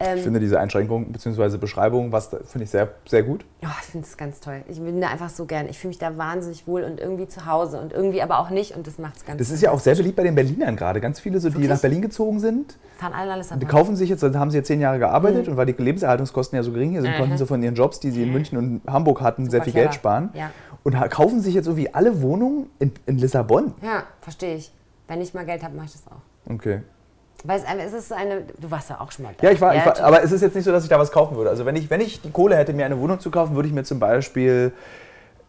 Ähm, 0.00 0.16
Ich 0.18 0.22
finde 0.24 0.40
diese 0.40 0.58
Einschränkung 0.58 1.12
bzw. 1.12 1.56
Beschreibung, 1.56 2.10
was 2.10 2.28
finde 2.46 2.64
ich 2.64 2.70
sehr, 2.70 2.88
sehr 3.08 3.22
gut. 3.22 3.44
Oh, 3.62 3.68
ich 3.80 3.86
finde 3.86 4.06
es 4.06 4.16
ganz 4.16 4.40
toll. 4.40 4.62
Ich 4.68 4.80
bin 4.80 5.00
da 5.00 5.08
einfach 5.08 5.30
so 5.30 5.44
gern. 5.46 5.68
Ich 5.68 5.78
fühle 5.78 5.90
mich 5.90 5.98
da 5.98 6.16
wahnsinnig 6.18 6.66
wohl 6.66 6.82
und 6.82 6.98
irgendwie 7.00 7.28
zu 7.28 7.46
Hause 7.46 7.80
und 7.80 7.92
irgendwie 7.92 8.20
aber 8.20 8.38
auch 8.40 8.50
nicht 8.50 8.76
und 8.76 8.86
das 8.86 8.98
macht 8.98 9.16
es 9.18 9.24
ganz 9.24 9.38
Das 9.38 9.50
ist 9.50 9.62
ja 9.62 9.70
auch 9.70 9.78
sehr 9.78 9.94
beliebt 9.94 10.16
bei 10.16 10.24
den 10.24 10.34
Berlinern 10.34 10.74
gerade. 10.76 11.00
Ganz 11.00 11.20
viele, 11.20 11.38
so, 11.38 11.48
die 11.48 11.54
Wirklich? 11.54 11.70
nach 11.70 11.80
Berlin 11.80 12.02
gezogen 12.02 12.40
sind, 12.40 12.76
Fahren 12.96 13.12
alle 13.12 13.32
alles 13.32 13.50
die 13.56 13.66
kaufen 13.66 13.96
sich 13.96 14.08
jetzt, 14.10 14.22
dann 14.22 14.38
haben 14.38 14.50
sie 14.50 14.56
jetzt 14.58 14.66
zehn 14.68 14.80
Jahre 14.80 14.98
gearbeitet 14.98 15.48
und 15.48 15.56
weil 15.56 15.66
die 15.66 15.72
Lebenserhaltungskosten 15.80 16.56
ja 16.56 16.62
so 16.62 16.72
gering 16.72 16.90
hier 16.90 17.02
sind, 17.02 17.12
Mhm. 17.12 17.18
konnten 17.18 17.38
sie 17.38 17.46
von 17.46 17.62
ihren 17.62 17.74
Jobs, 17.74 18.00
die 18.00 18.10
sie 18.10 18.22
in 18.24 18.32
München 18.32 18.58
und 18.58 18.80
Hamburg 18.86 19.20
hatten, 19.20 19.48
sehr 19.50 19.62
viel 19.62 19.72
clever. 19.72 19.86
Geld 19.86 19.94
sparen. 19.94 20.30
Ja. 20.34 20.50
Und 20.82 20.94
kaufen 21.10 21.40
sich 21.40 21.54
jetzt 21.54 21.66
irgendwie 21.66 21.92
alle 21.94 22.20
Wohnungen 22.20 22.66
in, 22.78 22.92
in 23.06 23.18
Lissabon. 23.18 23.74
Ja, 23.82 24.04
verstehe 24.20 24.56
ich. 24.56 24.72
Wenn 25.08 25.20
ich 25.20 25.34
mal 25.34 25.44
Geld 25.46 25.62
habe, 25.62 25.74
mache 25.76 25.86
ich 25.86 25.92
das 25.92 26.02
auch. 26.06 26.52
Okay. 26.52 26.82
Weil 27.46 27.62
es, 27.78 27.92
ist 27.92 28.10
eine. 28.10 28.40
Du 28.58 28.70
warst 28.70 28.88
ja 28.88 29.00
auch 29.00 29.12
schon 29.12 29.26
mal 29.26 29.34
da. 29.36 29.46
Ja, 29.46 29.52
ich 29.52 29.60
war, 29.60 29.76
ich 29.76 29.84
war, 29.84 30.00
aber 30.00 30.22
es 30.22 30.32
ist 30.32 30.40
jetzt 30.40 30.54
nicht 30.54 30.64
so, 30.64 30.72
dass 30.72 30.82
ich 30.82 30.88
da 30.88 30.98
was 30.98 31.12
kaufen 31.12 31.36
würde. 31.36 31.50
Also 31.50 31.66
wenn 31.66 31.76
ich, 31.76 31.90
wenn 31.90 32.00
ich 32.00 32.22
die 32.22 32.30
Kohle 32.30 32.56
hätte, 32.56 32.72
mir 32.72 32.86
eine 32.86 32.98
Wohnung 32.98 33.20
zu 33.20 33.30
kaufen, 33.30 33.54
würde 33.54 33.68
ich 33.68 33.74
mir 33.74 33.84
zum 33.84 34.00
Beispiel 34.00 34.72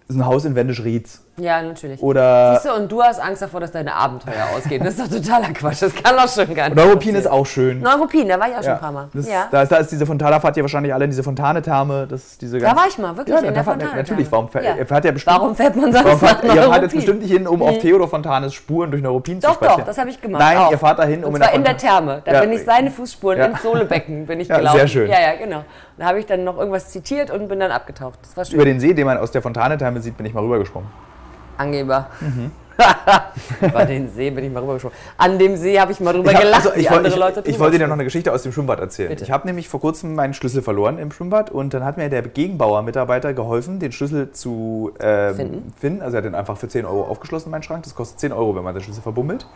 ein 0.09 0.25
Haus 0.25 0.43
in 0.43 0.55
Wendisch-Rietz 0.55 1.24
Ja, 1.37 1.61
natürlich. 1.61 2.01
oder, 2.01 2.53
Siehst 2.53 2.65
du, 2.65 2.73
und 2.81 2.89
du 2.89 3.03
hast 3.03 3.19
Angst 3.19 3.41
davor, 3.41 3.59
dass 3.59 3.71
deine 3.71 3.93
Abenteuer 3.93 4.33
ausgehen. 4.55 4.81
Das 4.83 4.97
ist 4.97 5.01
doch 5.11 5.17
totaler 5.17 5.49
Quatsch. 5.53 5.81
Das 5.81 5.93
kann 5.93 6.15
doch 6.15 6.29
schon 6.29 6.53
gar 6.55 6.69
nicht. 6.69 6.79
oder 6.79 6.89
Ruppin 6.91 7.13
ist 7.15 7.27
auch 7.27 7.45
schön. 7.45 7.81
Neuruppin, 7.81 8.27
da 8.29 8.39
war 8.39 8.47
ich 8.49 8.55
auch 8.55 8.63
schon 8.63 8.71
ein 8.73 8.79
paar 8.79 8.91
Mal. 8.93 9.09
Das, 9.13 9.27
ja. 9.27 9.47
da, 9.51 9.61
ist, 9.63 9.71
da 9.71 9.75
ist 9.77 9.91
diese 9.91 10.05
Fontana, 10.05 10.39
fahrt 10.39 10.55
ihr 10.55 10.63
wahrscheinlich 10.63 10.93
alle 10.93 11.03
in 11.03 11.09
diese 11.11 11.23
Fontane-Therme. 11.23 12.07
Das 12.07 12.23
ist 12.23 12.41
diese 12.41 12.59
Da 12.59 12.73
war 12.75 12.87
ich 12.87 12.97
mal, 12.97 13.17
wirklich, 13.17 13.35
Ja, 13.35 13.45
in 13.45 13.53
der 13.53 13.63
Fontane. 13.65 13.95
Natürlich, 13.95 14.31
warum 14.31 14.47
fährt, 14.47 14.63
Ja. 14.63 14.85
fährt 14.85 15.13
bestimmt. 15.13 15.35
Warum 15.35 15.55
fährt 15.55 15.75
man 15.75 15.91
sonst 15.91 16.05
Warum 16.05 16.19
nach 16.21 16.21
ihr 16.21 16.29
fahrt 16.29 16.43
jetzt 16.43 16.55
Neuruppin? 16.71 16.89
bestimmt 16.95 17.21
nicht 17.21 17.31
hin, 17.31 17.47
um 17.47 17.61
auf 17.63 17.77
Theodor 17.79 18.07
Fontanes 18.07 18.53
Spuren 18.53 18.91
durch 18.91 19.03
Neuruppin 19.03 19.41
zu 19.41 19.47
Doch, 19.47 19.55
spazieren. 19.55 19.79
doch, 19.81 19.87
das 19.87 19.97
habe 19.97 20.09
ich 20.09 20.21
gemacht. 20.21 20.39
Nein, 20.41 20.57
auch. 20.57 20.71
ihr 20.71 20.77
fahrt 20.77 20.99
dahin, 20.99 21.25
um 21.25 21.33
Und 21.33 21.35
in 21.35 21.41
zwar 21.41 21.47
der 21.51 21.55
in 21.57 21.63
der 21.65 21.77
Therme. 21.77 22.21
Da 22.23 22.31
Ja. 22.33 22.39
bin 22.41 22.53
ich 22.53 22.63
seine 22.63 22.89
Fußspuren 22.91 23.37
Ja. 23.39 23.45
ins 23.47 23.61
Sohlebecken 23.61 24.25
bin 24.25 24.39
ich 24.39 24.47
Ja, 24.47 24.57
gelaufen. 24.57 24.77
sehr 24.77 24.87
schön. 24.87 25.09
Ja, 25.09 25.19
ja, 25.19 25.35
genau. 25.35 25.65
Da 25.97 26.05
habe 26.05 26.19
ich 26.19 26.25
dann 26.25 26.45
noch 26.45 26.57
irgendwas 26.57 26.89
zitiert 26.91 27.29
und 27.29 27.49
bin 27.49 27.59
dann 27.59 27.71
abgetaucht. 27.71 28.19
Das 28.21 28.37
war 28.37 28.45
schön. 28.45 28.55
Über 28.55 28.63
den 28.65 28.79
See, 28.79 28.93
den 28.93 29.05
man 29.05 29.17
aus 29.17 29.31
der 29.31 29.41
Fontane-Therme 29.41 29.99
sieht, 29.99 30.15
bin 30.15 30.25
ich 30.25 30.33
mal 30.33 30.41
rübergesprungen. 30.43 30.87
Angeber. 31.57 32.07
Mhm. 32.21 32.51
Über 33.61 33.85
den 33.85 34.09
See 34.11 34.29
bin 34.31 34.43
ich 34.43 34.51
mal 34.51 34.59
rübergesprungen. 34.59 34.97
An 35.17 35.39
dem 35.39 35.55
See 35.55 35.79
habe 35.79 35.93
ich 35.93 35.99
mal 36.01 36.11
drüber 36.11 36.31
Ich, 36.31 36.35
hab, 36.35 36.43
gelacht, 36.43 36.65
also, 36.67 36.77
ich, 36.77 36.89
wollt- 36.89 37.05
andere 37.05 37.19
Leute 37.19 37.41
ich 37.45 37.57
wollte 37.57 37.77
dir 37.77 37.87
noch 37.87 37.93
eine 37.93 38.03
Geschichte 38.03 38.33
aus 38.33 38.43
dem 38.43 38.51
Schwimmbad 38.51 38.79
erzählen. 38.81 39.09
Bitte. 39.09 39.23
Ich 39.23 39.31
habe 39.31 39.47
nämlich 39.47 39.69
vor 39.69 39.79
kurzem 39.79 40.13
meinen 40.13 40.33
Schlüssel 40.33 40.61
verloren 40.61 40.99
im 40.99 41.09
Schwimmbad 41.11 41.51
und 41.51 41.73
dann 41.73 41.85
hat 41.85 41.95
mir 41.95 42.09
der 42.09 42.21
Gegenbauer-Mitarbeiter 42.23 43.33
geholfen, 43.33 43.79
den 43.79 43.93
Schlüssel 43.93 44.31
zu 44.31 44.91
ähm, 44.99 45.35
Finden. 45.35 45.73
finden. 45.79 46.01
Also 46.01 46.15
er 46.15 46.17
hat 46.17 46.25
den 46.25 46.35
einfach 46.35 46.57
für 46.57 46.67
10 46.67 46.85
Euro 46.85 47.03
aufgeschlossen, 47.03 47.49
meinen 47.49 47.63
Schrank. 47.63 47.83
Das 47.83 47.95
kostet 47.95 48.19
10 48.19 48.33
Euro, 48.33 48.53
wenn 48.57 48.63
man 48.63 48.73
den 48.73 48.83
Schlüssel 48.83 49.01
verbummelt. 49.01 49.47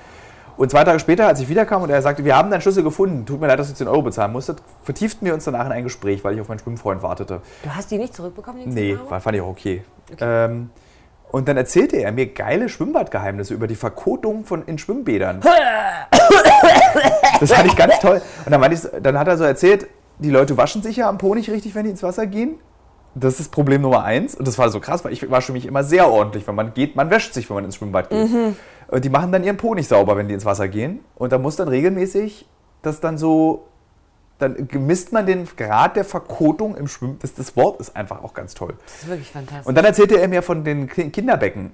Und 0.55 0.71
zwei 0.71 0.83
Tage 0.85 0.99
später, 0.99 1.27
als 1.27 1.39
ich 1.41 1.47
wiederkam 1.49 1.83
und 1.83 1.89
er 1.89 2.01
sagte, 2.01 2.23
wir 2.23 2.37
haben 2.37 2.49
deinen 2.49 2.61
Schlüssel 2.61 2.83
gefunden, 2.83 3.25
tut 3.25 3.39
mir 3.41 3.47
leid, 3.47 3.59
dass 3.59 3.67
du 3.69 3.75
10 3.75 3.87
Euro 3.89 4.01
bezahlen 4.01 4.31
musstet, 4.31 4.61
vertieften 4.83 5.25
wir 5.25 5.33
uns 5.33 5.43
danach 5.45 5.65
in 5.65 5.71
ein 5.73 5.83
Gespräch, 5.83 6.23
weil 6.23 6.35
ich 6.35 6.41
auf 6.41 6.47
meinen 6.49 6.59
Schwimmfreund 6.59 7.01
wartete. 7.03 7.41
Du 7.63 7.69
hast 7.69 7.91
die 7.91 7.97
nicht 7.97 8.13
zurückbekommen, 8.15 8.59
die 8.59 8.65
10 8.65 8.73
Nee, 8.73 8.93
Euro? 8.93 9.19
fand 9.19 9.35
ich 9.35 9.41
auch 9.41 9.47
okay. 9.49 9.83
Ähm, 10.19 10.69
und 11.31 11.47
dann 11.47 11.57
erzählte 11.57 11.97
er 11.97 12.11
mir 12.11 12.27
geile 12.27 12.69
Schwimmbadgeheimnisse 12.69 13.53
über 13.53 13.67
die 13.67 13.75
Verkotung 13.75 14.45
von 14.45 14.63
in 14.65 14.77
Schwimmbädern. 14.77 15.41
das 17.39 17.51
fand 17.51 17.67
ich 17.67 17.75
ganz 17.75 17.99
toll. 17.99 18.21
Und 18.45 18.51
dann, 18.51 18.71
ich, 18.71 18.81
dann 19.01 19.17
hat 19.17 19.27
er 19.27 19.37
so 19.37 19.43
erzählt, 19.43 19.87
die 20.17 20.31
Leute 20.31 20.57
waschen 20.57 20.81
sich 20.81 20.97
ja 20.97 21.07
am 21.07 21.17
Po 21.17 21.35
nicht 21.35 21.49
richtig, 21.49 21.75
wenn 21.75 21.83
die 21.83 21.91
ins 21.91 22.03
Wasser 22.03 22.25
gehen. 22.27 22.55
Das 23.15 23.39
ist 23.39 23.51
Problem 23.51 23.81
Nummer 23.81 24.03
eins. 24.03 24.35
Und 24.35 24.47
das 24.47 24.57
war 24.57 24.69
so 24.69 24.79
krass, 24.79 25.03
weil 25.05 25.13
ich 25.13 25.29
wasche 25.29 25.51
mich 25.51 25.65
immer 25.65 25.83
sehr 25.83 26.09
ordentlich, 26.09 26.47
wenn 26.47 26.55
man 26.55 26.73
geht. 26.73 26.95
Man 26.95 27.09
wäscht 27.09 27.33
sich, 27.33 27.49
wenn 27.49 27.55
man 27.55 27.65
ins 27.65 27.75
Schwimmbad 27.75 28.09
geht. 28.09 28.29
Und 28.87 29.05
die 29.05 29.09
machen 29.09 29.31
dann 29.31 29.43
ihren 29.43 29.57
Po 29.57 29.75
nicht 29.75 29.87
sauber, 29.87 30.17
wenn 30.17 30.27
die 30.27 30.33
ins 30.33 30.45
Wasser 30.45 30.67
gehen. 30.67 31.01
Und 31.15 31.31
da 31.31 31.37
muss 31.37 31.55
dann 31.55 31.67
regelmäßig 31.67 32.47
das 32.81 32.99
dann 32.99 33.17
so, 33.17 33.67
dann 34.39 34.67
misst 34.73 35.11
man 35.13 35.25
den 35.25 35.47
Grad 35.55 35.95
der 35.95 36.05
Verkotung 36.05 36.75
im 36.75 36.87
Schwimmen. 36.87 37.19
Das, 37.21 37.33
das 37.35 37.55
Wort 37.55 37.79
ist 37.79 37.95
einfach 37.95 38.23
auch 38.23 38.33
ganz 38.33 38.53
toll. 38.55 38.73
Das 38.85 39.03
ist 39.03 39.07
wirklich 39.09 39.29
fantastisch. 39.31 39.67
Und 39.67 39.75
dann 39.75 39.85
erzählte 39.85 40.19
er 40.19 40.27
mir 40.27 40.41
von 40.41 40.63
den 40.63 40.87
Ki- 40.87 41.09
Kinderbecken. 41.09 41.71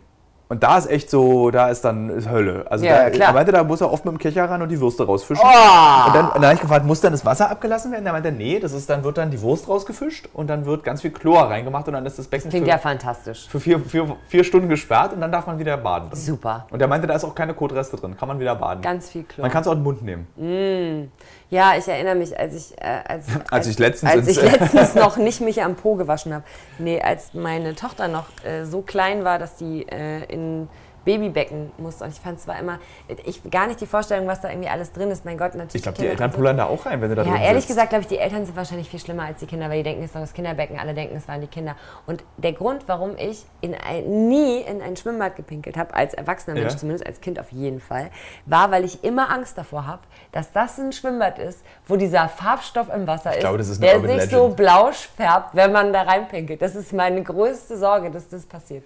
Und 0.47 0.61
da 0.61 0.77
ist 0.77 0.87
echt 0.91 1.09
so, 1.09 1.49
da 1.49 1.69
ist 1.69 1.83
dann 1.83 2.07
ist 2.11 2.29
Hölle. 2.29 2.67
Also 2.69 2.85
Ja, 2.85 3.05
da, 3.05 3.09
klar. 3.09 3.29
er 3.29 3.33
meinte, 3.33 3.51
da 3.51 3.63
muss 3.63 3.81
er 3.81 3.91
oft 3.91 4.05
mit 4.05 4.11
dem 4.13 4.19
Kecher 4.19 4.47
ran 4.47 4.61
und 4.61 4.69
die 4.69 4.79
Würste 4.79 5.03
rausfischen. 5.03 5.43
Oh! 5.43 6.07
Und 6.07 6.13
dann, 6.15 6.29
dann 6.35 6.43
habe 6.45 6.53
ich 6.53 6.61
gefragt, 6.61 6.85
muss 6.85 7.01
dann 7.01 7.13
das 7.13 7.25
Wasser 7.25 7.49
abgelassen 7.49 7.91
werden? 7.91 8.05
Er 8.05 8.11
meinte, 8.13 8.31
nee, 8.31 8.59
das 8.59 8.71
ist, 8.73 8.87
dann 8.87 9.03
wird 9.03 9.17
dann 9.17 9.31
die 9.31 9.41
Wurst 9.41 9.67
rausgefischt 9.67 10.29
und 10.33 10.45
dann 10.47 10.67
wird 10.67 10.83
ganz 10.83 11.01
viel 11.01 11.09
Chlor 11.09 11.49
reingemacht 11.49 11.87
und 11.87 11.95
dann 11.95 12.05
ist 12.05 12.19
das 12.19 12.27
Becken 12.27 12.51
Klingt 12.51 12.65
für, 12.65 12.69
ja 12.69 12.77
fantastisch. 12.77 13.47
für 13.49 13.59
vier, 13.59 13.79
vier, 13.79 14.15
vier 14.27 14.43
Stunden 14.43 14.69
gesperrt 14.69 15.13
und 15.13 15.21
dann 15.21 15.31
darf 15.31 15.47
man 15.47 15.57
wieder 15.57 15.77
baden. 15.77 16.11
drin. 16.11 16.19
Super. 16.19 16.67
Und 16.69 16.79
er 16.79 16.87
meinte, 16.87 17.07
da 17.07 17.15
ist 17.15 17.23
auch 17.23 17.33
keine 17.33 17.55
Kotreste 17.55 17.97
drin, 17.97 18.15
kann 18.15 18.27
man 18.27 18.39
wieder 18.39 18.53
baden. 18.55 18.83
Ganz 18.83 19.09
viel 19.09 19.23
Chlor. 19.23 19.45
man 19.45 19.51
kann 19.51 19.63
es 19.63 19.67
auch 19.67 19.71
in 19.71 19.79
den 19.79 19.83
Mund 19.83 20.03
nehmen. 20.03 21.11
Ja, 21.49 21.75
ich 21.77 21.87
erinnere 21.87 22.15
mich, 22.15 22.37
als 22.37 22.53
ich, 22.55 22.81
äh, 22.81 23.01
als, 23.07 23.25
Als 23.51 23.67
ich 23.67 23.77
letztens 23.79 24.11
als 24.11 24.27
ich 24.27 24.41
letztens 24.41 24.95
noch 24.95 25.17
nicht 25.17 25.41
mich 25.41 25.61
am 25.61 25.75
Po 25.75 25.95
gewaschen 25.95 26.33
habe. 26.33 26.43
Nee, 26.79 27.01
als 27.01 27.33
meine 27.33 27.75
Tochter 27.75 28.07
noch 28.07 28.25
äh, 28.43 28.65
so 28.65 28.81
klein 28.81 29.23
war, 29.23 29.39
dass 29.39 29.55
die 29.55 29.87
äh, 29.87 30.23
in 30.25 30.67
Babybecken 31.05 31.71
musste. 31.77 32.03
Und 32.03 32.11
ich 32.11 32.19
fand 32.19 32.39
es 32.39 32.47
war 32.47 32.59
immer, 32.59 32.79
ich 33.25 33.41
gar 33.49 33.67
nicht 33.67 33.79
die 33.79 33.85
Vorstellung, 33.85 34.27
was 34.27 34.41
da 34.41 34.49
irgendwie 34.49 34.67
alles 34.69 34.91
drin 34.91 35.11
ist. 35.11 35.23
Mein 35.23 35.37
Gott, 35.37 35.53
natürlich. 35.55 35.75
Ich 35.75 35.81
glaube, 35.83 35.97
die 35.99 36.07
Eltern 36.07 36.31
pullern 36.31 36.57
da 36.57 36.65
auch 36.65 36.85
rein, 36.85 36.99
wenn 37.01 37.09
du 37.09 37.15
da 37.15 37.23
Ja, 37.23 37.31
drin 37.33 37.41
ehrlich 37.41 37.63
sitzt. 37.63 37.67
gesagt, 37.69 37.89
glaube 37.89 38.01
ich, 38.01 38.07
die 38.07 38.17
Eltern 38.17 38.45
sind 38.45 38.55
wahrscheinlich 38.57 38.89
viel 38.89 38.99
schlimmer 38.99 39.23
als 39.23 39.39
die 39.39 39.45
Kinder, 39.45 39.69
weil 39.69 39.77
die 39.77 39.83
denken, 39.83 40.01
es 40.01 40.07
ist 40.09 40.15
doch 40.15 40.21
das 40.21 40.33
Kinderbecken, 40.33 40.77
alle 40.79 40.93
denken, 40.93 41.15
es 41.15 41.27
waren 41.27 41.41
die 41.41 41.47
Kinder. 41.47 41.75
Und 42.07 42.23
der 42.37 42.53
Grund, 42.53 42.83
warum 42.87 43.15
ich 43.17 43.45
in 43.61 43.75
ein, 43.75 44.27
nie 44.27 44.61
in 44.61 44.81
ein 44.81 44.97
Schwimmbad 44.97 45.35
gepinkelt 45.35 45.77
habe, 45.77 45.93
als 45.93 46.13
erwachsener 46.13 46.55
Mensch 46.55 46.73
Ja. 46.73 46.77
zumindest, 46.79 47.05
als 47.05 47.21
Kind 47.21 47.39
auf 47.39 47.51
jeden 47.51 47.79
Fall, 47.79 48.09
war, 48.45 48.71
weil 48.71 48.83
ich 48.83 49.03
immer 49.03 49.29
Angst 49.31 49.57
davor 49.57 49.85
habe, 49.87 50.01
dass 50.31 50.51
das 50.51 50.77
ein 50.79 50.91
Schwimmbad 50.91 51.39
ist, 51.39 51.59
wo 51.87 51.95
dieser 51.95 52.27
Farbstoff 52.27 52.89
im 52.93 53.05
Wasser 53.07 53.33
ist, 53.33 53.39
glaube, 53.41 53.59
ist 53.59 53.81
der 53.81 53.95
Urban 53.97 54.19
sich 54.19 54.29
so 54.31 54.41
Legend. 54.43 54.55
blau 54.57 54.91
färbt, 55.15 55.55
wenn 55.55 55.71
man 55.71 55.93
da 55.93 56.01
reinpinkelt. 56.03 56.61
Das 56.61 56.75
ist 56.75 56.93
meine 56.93 57.21
größte 57.23 57.77
Sorge, 57.77 58.09
dass 58.11 58.27
das 58.29 58.45
passiert. 58.45 58.83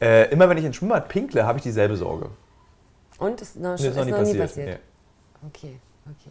Äh, 0.00 0.30
immer 0.30 0.48
wenn 0.48 0.58
ich 0.58 0.64
ins 0.64 0.76
Schwimmbad 0.76 1.08
pinkle, 1.08 1.44
habe 1.46 1.58
ich 1.58 1.62
dieselbe 1.64 1.96
Sorge. 1.96 2.30
Und 3.18 3.40
ist 3.40 3.56
noch, 3.56 3.72
Das 3.72 3.80
ist 3.82 3.96
noch 3.96 4.04
nie 4.22 4.34
passiert. 4.34 4.68
Nee. 4.68 5.46
Okay, 5.48 5.80
okay. 6.06 6.30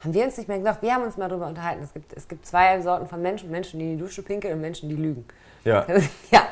Haben 0.00 0.14
wir 0.14 0.24
uns 0.24 0.36
nicht 0.36 0.48
mehr 0.48 0.58
gesagt, 0.58 0.82
wir 0.82 0.94
haben 0.94 1.02
uns 1.04 1.16
mal 1.16 1.28
darüber 1.28 1.46
unterhalten. 1.48 1.82
Es 1.82 1.92
gibt, 1.92 2.12
es 2.12 2.28
gibt 2.28 2.46
zwei 2.46 2.80
Sorten 2.82 3.06
von 3.08 3.20
Menschen, 3.20 3.50
Menschen, 3.50 3.80
die 3.80 3.86
in 3.92 3.96
die 3.98 4.02
Dusche 4.04 4.22
pinkeln 4.22 4.54
und 4.54 4.60
Menschen, 4.60 4.88
die 4.88 4.94
lügen. 4.94 5.24
Ja. 5.64 5.84
ja. 6.30 6.42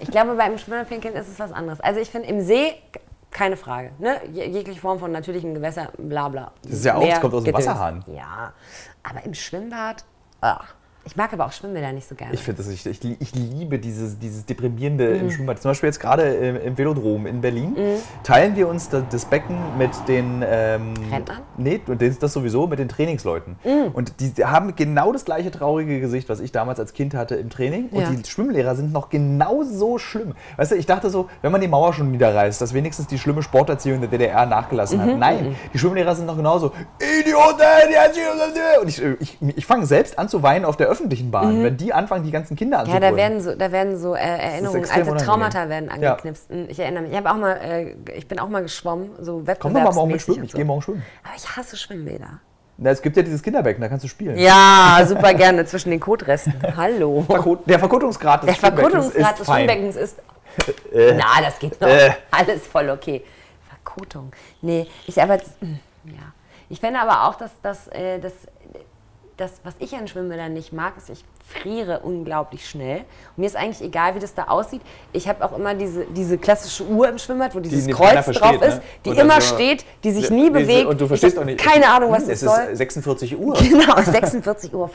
Ich 0.00 0.10
glaube, 0.10 0.34
beim 0.36 0.56
Schwimmerpinkeln 0.56 1.14
ist 1.14 1.28
es 1.28 1.38
was 1.40 1.50
anderes. 1.52 1.80
Also 1.80 1.98
ich 2.00 2.10
finde, 2.10 2.28
im 2.28 2.40
See, 2.40 2.74
keine 3.30 3.56
Frage. 3.56 3.90
Ne? 3.98 4.20
Je- 4.32 4.46
Jegliche 4.48 4.80
Form 4.80 4.98
von 5.00 5.10
natürlichem 5.10 5.54
Gewässer, 5.54 5.90
bla 5.98 6.28
bla. 6.28 6.52
Das 6.62 6.72
ist 6.72 6.84
ja 6.84 6.94
auch, 6.94 7.00
Meer, 7.00 7.10
das 7.12 7.20
kommt 7.20 7.34
aus 7.34 7.44
dem. 7.44 7.54
Wasserhahn. 7.54 8.04
Ja, 8.06 8.52
aber 9.02 9.24
im 9.24 9.34
Schwimmbad, 9.34 10.04
ah. 10.40 10.60
Ich 11.04 11.16
mag 11.16 11.32
aber 11.32 11.46
auch 11.46 11.52
Schwimmbäder 11.52 11.92
nicht 11.92 12.08
so 12.08 12.14
gerne. 12.14 12.34
Ich 12.34 12.40
finde 12.42 12.62
das, 12.62 12.70
ich, 12.72 12.84
ich, 12.86 13.00
ich 13.20 13.34
liebe 13.34 13.78
dieses, 13.78 14.18
dieses 14.18 14.44
Deprimierende 14.46 15.08
Mhm. 15.14 15.20
im 15.20 15.30
Schwimmbad. 15.30 15.60
Zum 15.62 15.70
Beispiel 15.70 15.88
jetzt 15.88 15.98
gerade 16.00 16.22
im, 16.34 16.56
im 16.56 16.78
Velodrom 16.78 17.26
in 17.26 17.40
Berlin 17.40 17.76
teilen 18.22 18.54
wir 18.56 18.68
uns 18.68 18.88
da, 18.88 19.02
das 19.10 19.24
Becken 19.24 19.56
mit 19.78 19.90
den 20.08 20.44
ähm, 20.46 20.94
Rentnern? 21.10 21.38
Nee, 21.56 21.80
und 21.86 22.00
das, 22.02 22.18
das 22.18 22.32
sowieso 22.32 22.66
mit 22.66 22.78
den 22.78 22.88
Trainingsleuten. 22.88 23.56
Mhm. 23.64 23.92
Und 23.92 24.14
die 24.20 24.44
haben 24.44 24.76
genau 24.76 25.12
das 25.12 25.24
gleiche 25.24 25.50
traurige 25.50 26.00
Gesicht, 26.00 26.28
was 26.28 26.40
ich 26.40 26.52
damals 26.52 26.78
als 26.78 26.92
Kind 26.92 27.14
hatte 27.14 27.34
im 27.36 27.50
Training. 27.50 27.88
Und 27.90 28.00
Ja. 28.02 28.10
die 28.10 28.28
Schwimmlehrer 28.28 28.74
sind 28.76 28.92
noch 28.92 29.08
genauso 29.08 29.98
schlimm. 29.98 30.34
Weißt 30.56 30.72
du, 30.72 30.76
ich 30.76 30.86
dachte 30.86 31.10
so, 31.10 31.28
wenn 31.42 31.50
man 31.52 31.60
die 31.60 31.68
Mauer 31.68 31.92
schon 31.94 32.10
niederreißt, 32.10 32.60
dass 32.60 32.74
wenigstens 32.74 33.06
die 33.06 33.18
schlimme 33.18 33.42
Sporterziehung 33.42 34.00
der 34.00 34.10
DDR 34.10 34.44
nachgelassen 34.46 34.98
Mhm. 34.98 35.02
hat. 35.12 35.18
Nein, 35.18 35.56
die 35.72 35.78
Schwimmlehrer 35.78 36.14
sind 36.14 36.26
noch 36.26 36.36
genauso. 36.36 36.72
Idioten! 37.20 37.60
hat 37.60 38.80
Und 38.82 38.88
ich, 38.88 39.02
ich, 39.20 39.38
ich 39.56 39.66
fange 39.66 39.86
selbst 39.86 40.18
an 40.18 40.28
zu 40.28 40.42
weinen 40.42 40.64
auf 40.64 40.76
der 40.76 40.89
öffentlichen 40.90 41.30
Bahn, 41.30 41.62
wenn 41.62 41.76
die 41.76 41.92
anfangen, 41.92 42.24
die 42.24 42.30
ganzen 42.30 42.56
Kinder 42.56 42.84
Mhm. 42.84 42.92
Ja, 42.92 43.00
da 43.00 43.16
werden 43.16 43.40
so, 43.40 43.54
da 43.54 43.72
werden 43.72 43.96
so 43.98 44.14
äh, 44.14 44.18
Erinnerungen, 44.20 44.88
alte. 44.90 45.16
Traumata 45.24 45.68
werden 45.68 45.88
Ja. 45.88 45.94
angeknipst. 46.12 46.50
Ich 46.68 46.78
erinnere 46.78 47.04
mich. 47.04 47.12
Ich 47.12 47.18
auch 47.26 47.36
mal, 47.36 47.52
äh, 47.62 47.94
ich 48.16 48.26
bin 48.28 48.38
auch 48.38 48.48
mal 48.48 48.62
geschwommen, 48.62 49.10
so 49.20 49.42
Komm 49.58 49.74
doch 49.74 49.80
mal 49.82 49.92
morgen 49.92 50.12
mit 50.12 50.20
wettbewerbsmäßig 50.20 50.24
schwimmen. 50.24 50.38
und 50.40 50.44
Ich 50.44 50.50
so. 50.52 50.56
gehe 50.58 50.64
morgen 50.64 50.82
schwimmen. 50.82 51.02
Aber 51.24 51.34
ich 51.36 51.56
hasse 51.56 51.76
Schwimmbäder. 51.76 52.40
Na, 52.82 52.90
es 52.90 53.02
gibt 53.02 53.16
ja 53.16 53.22
dieses 53.22 53.42
Kinderbecken, 53.42 53.80
da 53.82 53.88
kannst 53.88 54.04
du 54.04 54.08
spielen. 54.08 54.38
Ja, 54.38 55.00
super 55.06 55.34
gerne 55.34 55.66
zwischen 55.66 55.90
den 55.90 56.00
Kotresten. 56.00 56.54
Hallo. 56.76 57.26
Der 57.66 57.78
Verkotungsgrad 57.78 58.42
des 58.42 58.46
Der 58.46 58.70
Verkotungsgrad 58.70 59.36
Schwimmbeckens 59.38 59.38
des. 59.38 59.46
Schwimmbeckens 59.46 59.96
ist. 59.96 60.18
Äh. 60.92 61.14
Na, 61.14 61.40
das 61.42 61.58
geht 61.58 61.80
noch. 61.80 61.86
Äh. 61.88 62.10
Alles 62.30 62.66
voll 62.66 62.90
okay. 62.90 63.22
Verkotung. 63.68 64.32
Nee, 64.62 64.86
ich 65.06 65.20
aber. 65.22 65.34
hm, 65.60 65.78
Ja. 66.06 66.32
Ich 66.68 66.80
finde 66.80 67.00
aber 67.00 67.28
auch, 67.28 67.34
dass, 67.34 67.50
dass, 67.62 67.88
äh, 67.88 68.18
dass 68.20 68.32
das, 69.40 69.52
was 69.64 69.74
ich 69.78 69.94
an 69.94 70.06
Schwimmbädern 70.06 70.52
nicht 70.52 70.72
mag, 70.72 70.96
ist, 70.98 71.08
ich 71.10 71.24
friere 71.46 72.00
unglaublich 72.00 72.68
schnell. 72.68 72.98
Und 72.98 73.38
mir 73.38 73.46
ist 73.46 73.56
eigentlich 73.56 73.80
egal, 73.80 74.14
wie 74.14 74.18
das 74.18 74.34
da 74.34 74.44
aussieht. 74.44 74.82
Ich 75.12 75.26
habe 75.28 75.44
auch 75.44 75.56
immer 75.56 75.74
diese, 75.74 76.04
diese 76.04 76.36
klassische 76.38 76.84
Uhr 76.84 77.08
im 77.08 77.18
Schwimmbad, 77.18 77.54
wo 77.54 77.60
dieses 77.60 77.86
nicht 77.86 77.96
Kreuz 77.96 78.14
drauf 78.14 78.24
versteht, 78.24 78.62
ist, 78.62 78.76
ne? 78.76 78.82
die 79.06 79.10
immer 79.10 79.40
so- 79.40 79.54
steht, 79.54 79.84
die 80.04 80.10
sich 80.12 80.30
nie 80.30 80.50
bewegt. 80.50 80.86
Und 80.86 81.00
du 81.00 81.06
verstehst 81.06 81.38
auch 81.38 81.44
nicht. 81.44 81.58
Keine 81.58 81.88
Ahnung, 81.88 82.12
was 82.12 82.22
Hm, 82.22 82.28
das 82.28 82.42
es 82.42 82.48
soll. 82.50 82.60
ist 82.72 82.78
46 82.78 83.38
Uhr. 83.38 83.56
Genau, 83.56 83.94
46.50 83.94 84.74
Uhr. 84.74 84.90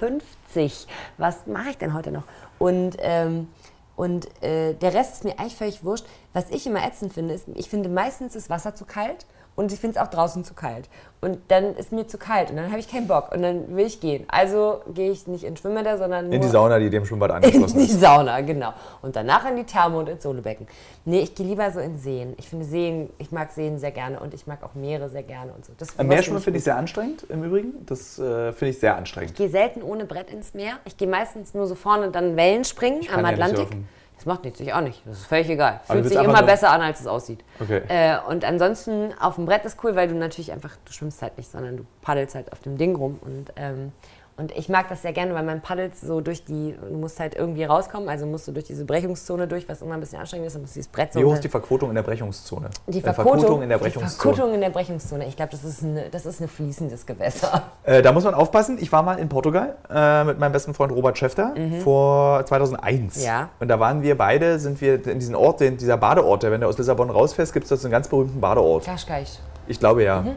Was 1.18 1.48
mache 1.48 1.70
ich 1.72 1.78
denn 1.78 1.94
heute 1.94 2.12
noch? 2.12 2.24
Und, 2.60 2.98
ähm, 3.00 3.48
und 3.96 4.28
äh, 4.44 4.74
der 4.74 4.94
Rest 4.94 5.14
ist 5.14 5.24
mir 5.24 5.40
eigentlich 5.40 5.56
völlig 5.56 5.84
wurscht. 5.84 6.06
Was 6.34 6.50
ich 6.52 6.68
immer 6.68 6.86
ätzend 6.86 7.14
finde, 7.14 7.34
ist, 7.34 7.46
ich 7.56 7.70
finde 7.70 7.90
meistens 7.90 8.36
ist 8.36 8.50
Wasser 8.50 8.76
zu 8.76 8.86
kalt 8.86 9.26
und 9.56 9.72
ich 9.72 9.80
finde 9.80 9.98
es 9.98 10.06
auch 10.06 10.10
draußen 10.10 10.44
zu 10.44 10.54
kalt. 10.54 10.90
Und 11.22 11.40
dann 11.48 11.76
ist 11.76 11.92
mir 11.92 12.06
zu 12.08 12.18
kalt 12.18 12.52
und 12.52 12.58
dann 12.58 12.70
habe 12.70 12.80
ich 12.80 12.88
keinen 12.88 13.08
Bock 13.08 13.32
und 13.34 13.42
dann 13.42 13.76
will 13.76 13.86
ich 13.86 14.00
gehen. 14.00 14.26
Also 14.28 14.82
gehe 14.94 15.10
ich 15.12 15.26
nicht 15.26 15.44
in 15.44 15.58
Schwimmbäder, 15.58 15.98
sondern 15.98 16.32
In 16.32 16.42
die 16.42 16.48
Sauna, 16.48 16.78
die 16.78 16.90
dem 16.90 17.06
Schwimmbad 17.06 17.30
in 17.32 17.36
angeschlossen 17.38 17.80
die 17.80 17.86
ist. 17.86 18.00
Sauna, 18.00 18.42
genau. 18.42 18.74
Und 19.02 19.16
danach 19.16 19.50
in 19.50 19.56
die 19.56 19.64
Therme 19.64 19.98
und 19.98 20.10
ins 20.10 20.22
Sohlebecken. 20.22 20.68
Nee, 21.06 21.22
ich 21.22 21.34
gehe 21.34 21.48
lieber 21.48 21.72
so 21.72 21.80
in 21.80 21.98
Seen. 21.98 22.36
Ich 22.38 22.48
finde 22.50 22.66
Seen, 22.66 23.10
ich 23.18 23.32
mag 23.32 23.52
Seen 23.52 23.80
sehr 23.80 23.92
gerne 23.92 24.20
und 24.20 24.34
ich 24.34 24.46
mag 24.46 24.62
auch 24.64 24.76
Meere 24.76 25.10
sehr 25.10 25.24
gerne 25.24 25.52
und 25.54 25.66
so. 25.66 25.74
Das 25.78 25.98
Meerschwimmen 25.98 26.42
finde 26.42 26.60
ich 26.60 26.64
sehr 26.64 26.76
anstrengend 26.78 27.26
im 27.30 27.44
Übrigen. 27.44 27.86
Das 27.86 28.20
äh, 28.20 28.54
finde 28.54 28.72
ich 28.72 28.80
sehr 28.80 28.96
anstrengend. 28.96 29.32
Ich 29.32 29.38
gehe 29.38 29.50
selten 29.50 29.82
ohne 29.82 30.06
Brett 30.06 30.30
ins 30.32 30.54
Meer. 30.54 30.74
Ich 30.86 30.96
gehe 30.98 31.08
meistens 31.08 31.54
nur 31.56 31.66
so 31.66 31.74
vorne 31.76 32.12
dann 32.12 32.36
Wellen 32.36 32.66
springen 32.66 33.02
am 33.12 33.22
ja 33.22 33.32
Atlantik. 33.32 33.58
surfen. 33.60 33.88
Das 34.16 34.26
macht 34.26 34.44
nichts, 34.44 34.60
ich 34.60 34.74
auch 34.74 34.82
nicht. 34.82 35.02
Das 35.06 35.20
ist 35.20 35.26
völlig 35.26 35.50
egal. 35.50 35.82
Fühlt 35.84 36.04
willst 36.04 36.18
sich 36.18 36.24
immer 36.24 36.44
besser 36.44 36.72
an, 36.72 36.82
als 36.82 37.02
es 37.02 37.08
aussieht. 37.08 37.44
Okay. 37.60 37.82
Äh, 37.88 38.18
und 38.30 38.46
ansonsten 38.46 39.14
auf 39.20 39.36
dem 39.36 39.46
Brett 39.46 39.66
ist 39.66 39.84
cool, 39.84 39.96
weil 39.96 40.08
du 40.08 40.16
natürlich 40.16 40.52
einfach, 40.52 40.72
du 40.86 40.94
schwimmst 40.94 41.22
halt 41.22 41.38
nicht, 41.38 41.52
sondern 41.52 41.78
du 41.78 41.86
paddelst 42.02 42.36
halt 42.36 42.52
auf 42.52 42.60
dem 42.60 42.78
Ding 42.78 42.96
rum. 42.96 43.20
Und, 43.22 43.52
ähm, 43.58 43.92
und 44.38 44.52
ich 44.52 44.68
mag 44.70 44.90
das 44.90 45.02
sehr 45.02 45.14
gerne, 45.14 45.34
weil 45.34 45.44
man 45.44 45.62
paddelt 45.62 45.96
so 45.98 46.20
durch 46.22 46.44
die, 46.44 46.76
du 46.90 46.98
musst 46.98 47.20
halt 47.20 47.36
irgendwie 47.36 47.64
rauskommen, 47.64 48.10
also 48.10 48.26
musst 48.26 48.48
du 48.48 48.52
durch 48.52 48.66
diese 48.66 48.84
Brechungszone 48.84 49.48
durch, 49.48 49.68
was 49.70 49.82
immer 49.82 49.94
ein 49.94 50.00
bisschen 50.02 50.20
anstrengend 50.20 50.48
ist, 50.48 50.54
dann 50.54 50.62
musst 50.64 50.76
du 50.76 50.80
dieses 50.80 50.92
Brett 50.92 51.14
so 51.14 51.20
Wie 51.20 51.26
hoch 51.26 51.34
ist 51.36 51.44
die 51.44 51.50
Verquotung 51.50 51.90
in 51.90 51.96
der 51.96 52.04
Brechungszone? 52.04 52.70
die 52.88 53.00
Äh, 53.00 53.02
Verkotung, 53.14 53.62
in 53.64 53.70
der 53.70 53.78
Die 53.78 53.84
Brechungszone. 53.84 54.34
Verkotung 54.36 54.54
in 54.56 54.62
der 54.62 54.70
Brechungszone. 54.72 55.26
Ich 55.28 55.36
glaube, 55.36 55.52
das, 55.52 55.64
ist 55.64 55.84
eine- 55.84 56.10
das 56.10 56.26
ist 56.26 56.42
ein 56.42 56.48
fließendes 56.48 57.06
Gewässer. 57.06 57.64
Äh, 57.84 58.02
da 58.02 58.12
muss 58.12 58.24
man 58.24 58.34
aufpassen. 58.34 58.78
Ich 58.82 58.92
war 58.92 59.04
mal 59.04 59.20
in 59.20 59.30
Portugal 59.30 59.76
äh, 59.90 60.24
mit 60.26 60.40
meinem 60.40 60.52
besten 60.52 60.74
Freund 60.74 60.92
Robert 60.92 61.18
Schäfter 61.18 61.54
vor 61.84 62.46
2001. 62.46 63.18
Mhm. 63.18 63.24
Ja. 63.24 63.50
Und 63.60 63.68
da 63.70 63.80
waren 63.80 64.02
wir 64.02 64.18
beide, 64.18 64.60
sind 64.60 64.82
wir 64.82 65.06
in 65.08 65.20
diesen 65.20 65.36
Ort, 65.36 65.60
den, 65.62 65.78
dieser 65.78 65.98
Badeort, 65.98 66.44
der, 66.44 66.52
wenn 66.52 66.62
du 66.62 66.68
aus 66.68 66.78
Lissabon 66.78 67.10
rausfährst, 67.10 67.54
gibt 67.54 67.64
es 67.66 67.70
dort 67.70 67.80
so 67.82 67.88
einen 67.88 67.92
ganz 67.94 68.08
berühmten 68.10 68.42
Badeort. 68.42 68.84
Kaschkeich. 68.86 69.40
Ich 69.68 69.80
glaube 69.80 70.04
ja. 70.04 70.22
Mhm. 70.22 70.36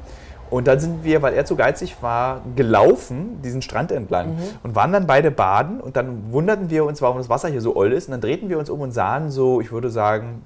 Und 0.51 0.67
dann 0.67 0.79
sind 0.81 1.05
wir, 1.05 1.21
weil 1.23 1.35
er 1.35 1.45
zu 1.45 1.57
geizig 1.57 1.97
war, 2.03 2.41
gelaufen, 2.57 3.41
diesen 3.43 3.63
Strand 3.63 3.93
entlang 3.93 4.37
Mhm. 4.37 4.43
und 4.63 4.75
waren 4.75 4.93
dann 4.93 5.07
beide 5.07 5.31
baden 5.31 5.81
und 5.81 5.97
dann 5.97 6.33
wunderten 6.33 6.71
wir 6.71 6.85
uns, 6.85 7.03
warum 7.03 7.19
das 7.19 7.29
Wasser 7.29 7.49
hier 7.49 7.61
so 7.61 7.77
oll 7.77 7.93
ist 7.93 8.09
und 8.09 8.13
dann 8.13 8.21
drehten 8.21 8.49
wir 8.49 8.59
uns 8.59 8.71
um 8.71 8.81
und 8.81 8.93
sahen 8.93 9.31
so, 9.31 9.61
ich 9.61 9.71
würde 9.73 9.91
sagen, 9.91 10.43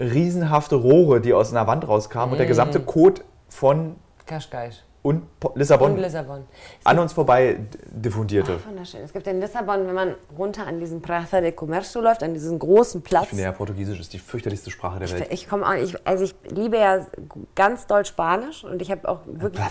riesenhafte 0.00 0.76
Rohre, 0.76 1.20
die 1.20 1.32
aus 1.34 1.52
einer 1.52 1.66
Wand 1.66 1.86
rauskamen 1.86 2.32
und 2.32 2.38
der 2.38 2.46
gesamte 2.46 2.80
Mhm. 2.80 2.86
Kot 2.86 3.24
von 3.48 3.96
Kaschkeich. 4.26 4.82
Und 5.02 5.24
Lissabon. 5.56 5.92
Und 5.92 5.98
Lissabon. 5.98 6.44
An 6.84 6.98
uns 7.00 7.12
vorbei 7.12 7.58
diffundierte. 7.90 8.58
Oh, 8.64 8.68
wunderschön. 8.68 9.00
Es 9.02 9.12
gibt 9.12 9.26
in 9.26 9.40
Lissabon, 9.40 9.84
wenn 9.86 9.94
man 9.94 10.14
runter 10.38 10.64
an 10.64 10.78
diesen 10.78 11.02
Praça 11.02 11.40
de 11.40 11.50
Comércio 11.50 12.00
läuft, 12.00 12.22
an 12.22 12.34
diesen 12.34 12.56
großen 12.58 13.02
Platz. 13.02 13.24
Ich 13.24 13.28
finde 13.30 13.44
ja, 13.44 13.52
Portugiesisch 13.52 13.98
ist 13.98 14.12
die 14.12 14.20
fürchterlichste 14.20 14.70
Sprache 14.70 15.00
der 15.00 15.10
Welt. 15.10 15.26
Ich 15.30 15.48
komme 15.48 15.80
ich, 15.80 15.96
also 16.06 16.22
ich 16.22 16.36
liebe 16.48 16.78
ja 16.78 17.04
ganz 17.56 17.88
doll 17.88 18.04
Spanisch 18.04 18.62
und 18.62 18.80
ich 18.80 18.92
habe 18.92 19.08
auch 19.08 19.20
wirklich, 19.26 19.64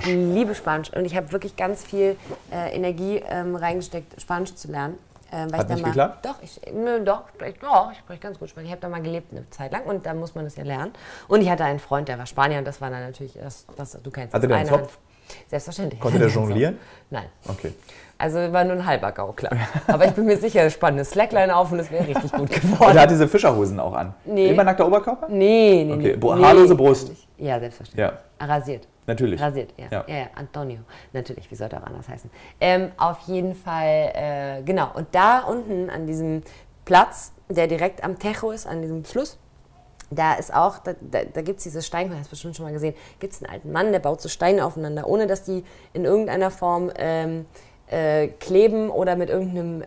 ich 0.00 0.06
liebe 0.06 0.54
Spanisch 0.56 0.92
und 0.92 1.04
ich 1.04 1.14
habe 1.14 1.30
wirklich 1.30 1.54
ganz 1.54 1.84
viel 1.84 2.16
äh, 2.50 2.74
Energie 2.74 3.22
ähm, 3.28 3.54
reingesteckt, 3.54 4.20
Spanisch 4.20 4.56
zu 4.56 4.68
lernen. 4.70 4.98
Ähm, 5.34 5.52
Hat 5.52 5.68
nicht 5.68 5.82
mal, 5.82 5.88
geklappt? 5.88 6.24
Doch, 6.24 6.36
ich, 6.42 6.60
nö, 6.72 7.02
doch, 7.04 7.24
ich, 7.44 7.58
doch, 7.58 7.90
ich 7.90 7.98
spreche 7.98 8.20
ganz 8.20 8.38
gut 8.38 8.50
Spanisch. 8.50 8.68
Ich 8.68 8.72
habe 8.72 8.80
da 8.80 8.88
mal 8.88 9.02
gelebt 9.02 9.32
eine 9.32 9.48
Zeit 9.50 9.72
lang 9.72 9.82
und 9.84 10.06
da 10.06 10.14
muss 10.14 10.36
man 10.36 10.44
das 10.44 10.54
ja 10.54 10.62
lernen. 10.62 10.92
Und 11.26 11.40
ich 11.40 11.50
hatte 11.50 11.64
einen 11.64 11.80
Freund, 11.80 12.08
der 12.08 12.18
war 12.18 12.26
Spanier 12.26 12.58
und 12.58 12.64
das 12.64 12.80
war 12.80 12.90
dann 12.90 13.00
natürlich, 13.00 13.34
das, 13.34 13.66
das 13.76 13.98
du 14.00 14.10
kennst 14.12 14.32
Hatte 14.32 14.46
der 14.46 14.56
einen 14.58 14.68
Zopf? 14.68 14.98
Selbstverständlich. 15.48 16.00
Konnte 16.00 16.18
der 16.18 16.28
jonglieren? 16.34 16.78
Nein. 17.10 17.26
Okay. 17.48 17.72
Also 18.16 18.52
war 18.52 18.62
nur 18.62 18.74
ein 18.74 18.86
halber 18.86 19.10
Gaukler. 19.10 19.50
Aber 19.88 20.06
ich 20.06 20.12
bin 20.12 20.26
mir 20.26 20.36
sicher, 20.36 20.70
spannendes 20.70 21.10
Slackline 21.10 21.54
auf 21.54 21.72
und 21.72 21.80
es 21.80 21.90
wäre 21.90 22.06
richtig 22.06 22.30
gut 22.30 22.50
geworden. 22.60 22.90
Und 22.90 22.96
er 22.96 23.02
hat 23.02 23.10
diese 23.10 23.26
Fischerhosen 23.26 23.80
auch 23.80 23.94
an? 23.94 24.14
Nee. 24.24 24.50
Immer 24.50 24.62
nackter 24.62 24.86
Oberkörper? 24.86 25.26
Nee, 25.28 25.84
nee, 25.84 25.92
okay. 25.94 26.16
nee. 26.20 26.44
Haarlose 26.44 26.76
Brust? 26.76 27.10
Ja, 27.38 27.58
selbstverständlich. 27.58 28.06
Ja. 28.06 28.18
Rasiert. 28.44 28.88
Natürlich. 29.06 29.40
Rasiert, 29.40 29.74
ja. 29.76 29.86
Ja. 29.90 30.04
ja. 30.08 30.16
ja, 30.16 30.26
Antonio. 30.34 30.78
Natürlich, 31.12 31.50
wie 31.50 31.54
sollte 31.54 31.76
auch 31.76 31.86
anders 31.86 32.08
heißen. 32.08 32.30
Ähm, 32.60 32.92
auf 32.96 33.20
jeden 33.26 33.54
Fall, 33.54 34.12
äh, 34.14 34.62
genau. 34.64 34.90
Und 34.94 35.08
da 35.12 35.40
unten 35.40 35.90
an 35.90 36.06
diesem 36.06 36.42
Platz, 36.84 37.32
der 37.48 37.66
direkt 37.66 38.02
am 38.02 38.18
Tejo 38.18 38.50
ist, 38.50 38.66
an 38.66 38.80
diesem 38.82 39.04
Fluss, 39.04 39.38
da 40.10 40.34
ist 40.34 40.54
auch, 40.54 40.78
da, 40.78 40.94
da, 41.00 41.20
da 41.24 41.42
gibt 41.42 41.58
es 41.58 41.64
dieses 41.64 41.86
Stein, 41.86 42.10
hast 42.16 42.26
du 42.26 42.30
bestimmt 42.30 42.56
schon 42.56 42.64
mal 42.66 42.72
gesehen, 42.72 42.94
gibt 43.18 43.32
es 43.32 43.42
einen 43.42 43.52
alten 43.52 43.72
Mann, 43.72 43.92
der 43.92 43.98
baut 44.00 44.20
so 44.20 44.28
Steine 44.28 44.64
aufeinander, 44.64 45.06
ohne 45.08 45.26
dass 45.26 45.44
die 45.44 45.64
in 45.92 46.04
irgendeiner 46.04 46.50
Form 46.50 46.90
ähm, 46.96 47.46
äh, 47.88 48.28
kleben 48.28 48.90
oder 48.90 49.16
mit 49.16 49.28
irgendeinem 49.28 49.82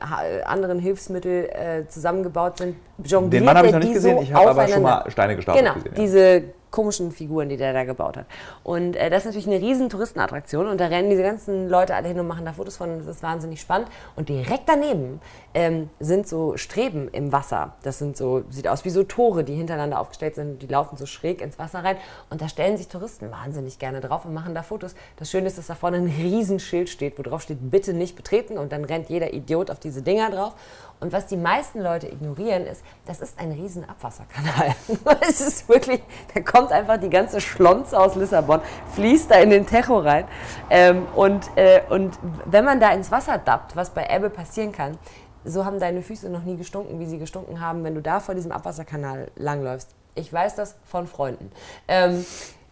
anderen 0.45 0.79
Hilfsmittel 0.79 1.49
äh, 1.49 1.87
zusammengebaut 1.87 2.57
sind. 2.57 2.75
Jongliert 3.03 3.33
Den 3.33 3.45
Mann 3.45 3.57
habe 3.57 3.67
ich 3.67 3.73
noch 3.73 3.79
nicht 3.79 3.93
gesehen, 3.93 4.19
ich 4.21 4.33
habe 4.33 4.49
aber 4.49 4.67
schon 4.67 4.83
mal 4.83 5.09
Steine 5.09 5.35
gestapelt 5.35 5.63
Genau, 5.63 5.75
gesehen. 5.75 5.91
ja. 5.95 6.01
diese 6.01 6.43
komischen 6.72 7.11
Figuren, 7.11 7.49
die 7.49 7.57
der 7.57 7.74
da 7.74 7.84
gebaut 7.84 8.18
hat. 8.18 8.26
Und 8.63 8.95
äh, 8.95 9.09
das 9.09 9.20
ist 9.20 9.26
natürlich 9.26 9.47
eine 9.47 9.65
riesen 9.65 9.89
Touristenattraktion 9.89 10.68
und 10.68 10.80
da 10.80 10.88
rennen 10.88 11.09
diese 11.09 11.24
ganzen 11.24 11.70
Leute 11.70 11.95
alle 11.95 12.07
hin 12.07 12.20
und 12.20 12.28
machen 12.28 12.45
da 12.45 12.53
Fotos 12.53 12.78
von. 12.78 12.99
Das 12.99 13.07
ist 13.07 13.24
wahnsinnig 13.24 13.61
spannend. 13.61 13.89
Und 14.15 14.30
direkt 14.30 14.68
daneben 14.68 15.22
ähm, 15.53 15.89
sind 15.99 16.28
so 16.28 16.57
Streben 16.57 17.07
im 17.09 17.32
Wasser. 17.32 17.74
Das 17.84 17.99
sind 17.99 18.18
so, 18.18 18.43
sieht 18.49 18.68
aus 18.68 18.86
wie 18.86 18.89
so 18.89 19.03
Tore, 19.03 19.43
die 19.43 19.55
hintereinander 19.55 19.99
aufgestellt 19.99 20.36
sind. 20.36 20.61
Die 20.61 20.68
laufen 20.68 20.97
so 20.97 21.05
schräg 21.05 21.41
ins 21.41 21.57
Wasser 21.57 21.84
rein. 21.84 21.97
Und 22.30 22.41
da 22.41 22.49
stellen 22.49 22.78
sich 22.78 22.88
Touristen 22.88 23.32
wahnsinnig 23.32 23.80
gerne 23.80 24.01
drauf 24.01 24.26
und 24.26 24.34
machen 24.34 24.53
da 24.53 24.63
Fotos. 24.63 24.95
Das 25.15 25.32
Schöne 25.32 25.47
ist, 25.47 25.57
dass 25.57 25.68
da 25.68 25.76
vorne 25.76 25.97
ein 25.97 26.07
Riesenschild 26.07 26.89
steht, 26.89 27.18
wo 27.18 27.24
drauf 27.24 27.41
steht, 27.41 27.57
bitte 27.72 27.93
nicht 27.93 28.15
betreten. 28.15 28.57
Und 28.57 28.72
dann 28.72 28.84
rennt 28.84 29.09
jeder 29.09 29.34
Idiot 29.34 29.72
auf 29.72 29.80
diese 29.80 30.01
Dinger 30.01 30.30
drauf. 30.30 30.53
Und 30.99 31.13
was 31.13 31.27
die 31.27 31.37
meisten 31.37 31.79
Leute 31.81 32.07
ignorieren, 32.07 32.65
ist, 32.65 32.83
das 33.05 33.21
ist 33.21 33.39
ein 33.39 33.51
riesen 33.51 33.87
Abwasserkanal. 33.87 34.75
es 35.21 35.41
ist 35.41 35.69
wirklich, 35.69 36.01
da 36.33 36.41
kommt 36.41 36.71
einfach 36.71 36.97
die 36.97 37.09
ganze 37.09 37.39
Schlonze 37.39 37.99
aus 37.99 38.15
Lissabon, 38.15 38.61
fließt 38.95 39.29
da 39.29 39.35
in 39.35 39.51
den 39.51 39.67
Tejo 39.67 39.99
rein. 39.99 40.25
Ähm, 40.69 41.05
und, 41.15 41.45
äh, 41.55 41.81
und 41.89 42.17
wenn 42.45 42.65
man 42.65 42.79
da 42.79 42.91
ins 42.91 43.11
Wasser 43.11 43.37
dappt, 43.37 43.75
was 43.75 43.91
bei 43.91 44.07
Ebbe 44.09 44.29
passieren 44.29 44.71
kann, 44.71 44.97
so 45.45 45.65
haben 45.65 45.79
deine 45.79 46.01
Füße 46.01 46.29
noch 46.29 46.43
nie 46.43 46.57
gestunken, 46.57 46.99
wie 46.99 47.05
sie 47.05 47.19
gestunken 47.19 47.61
haben, 47.61 47.83
wenn 47.83 47.95
du 47.95 48.01
da 48.01 48.19
vor 48.19 48.35
diesem 48.35 48.51
Abwasserkanal 48.51 49.31
langläufst. 49.35 49.95
Ich 50.15 50.33
weiß 50.33 50.55
das 50.55 50.75
von 50.83 51.07
Freunden. 51.07 51.51
Ähm, 51.87 52.25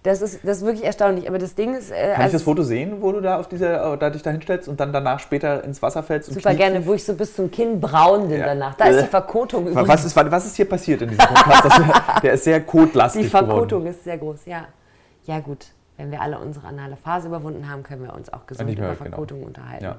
das, 0.06 0.22
ist, 0.22 0.40
das 0.44 0.58
ist 0.58 0.66
wirklich 0.66 0.84
erstaunlich. 0.86 1.28
Aber 1.28 1.38
das 1.38 1.56
Ding 1.56 1.74
ist. 1.76 1.92
Äh, 1.92 2.14
Kann 2.16 2.26
ich 2.28 2.32
das 2.32 2.44
Foto 2.44 2.64
sehen, 2.64 3.02
wo 3.02 3.12
du 3.12 3.22
da 3.22 3.40
auf 3.40 3.48
diese, 3.48 3.68
äh, 3.68 3.98
da 3.98 4.10
dich 4.10 4.22
da 4.22 4.32
hinstellst 4.32 4.68
und 4.68 4.80
dann 4.80 4.94
danach 4.94 5.20
später 5.20 5.64
ins 5.64 5.82
Wasser 5.82 6.04
fällst? 6.04 6.32
Super 6.34 6.54
gerne, 6.56 6.86
wo 6.86 6.94
ich 6.94 7.04
so 7.04 7.14
bis 7.14 7.36
zum 7.36 7.50
Kinn 7.52 7.80
braun 7.82 8.28
bin 8.30 8.40
Ja. 8.40 8.46
danach. 8.48 8.76
Da 8.76 8.86
ist 8.86 8.98
Äh. 8.98 9.02
die 9.04 9.08
Verkotung 9.10 9.68
übrigens. 9.68 9.88
Was 9.90 10.06
ist, 10.06 10.16
was 10.16 10.46
ist 10.46 10.56
hier 10.56 10.70
passiert 10.70 11.02
in 11.02 11.10
diesem 11.10 11.26
Podcast? 11.26 11.66
Das, 11.66 12.22
der 12.22 12.34
ist 12.34 12.44
sehr 12.44 12.62
kotlastig 12.62 13.24
Die 13.24 13.28
Verkotung 13.30 13.80
geworden. 13.82 13.88
ist 13.88 14.04
sehr 14.04 14.18
groß, 14.18 14.46
ja. 14.46 14.66
Ja 15.26 15.40
gut, 15.40 15.66
wenn 15.98 16.12
wir 16.12 16.22
alle 16.22 16.38
unsere 16.40 16.68
anale 16.68 16.96
Phase 16.98 17.28
überwunden 17.28 17.70
haben, 17.70 17.84
können 17.84 18.04
wir 18.04 18.14
uns 18.14 18.32
auch 18.32 18.46
gesund 18.46 18.70
nicht 18.70 18.80
mehr, 18.80 18.90
über 18.92 18.98
genau. 18.98 19.10
Verkotung 19.16 19.44
unterhalten. 19.44 19.84
Ja. 19.84 19.96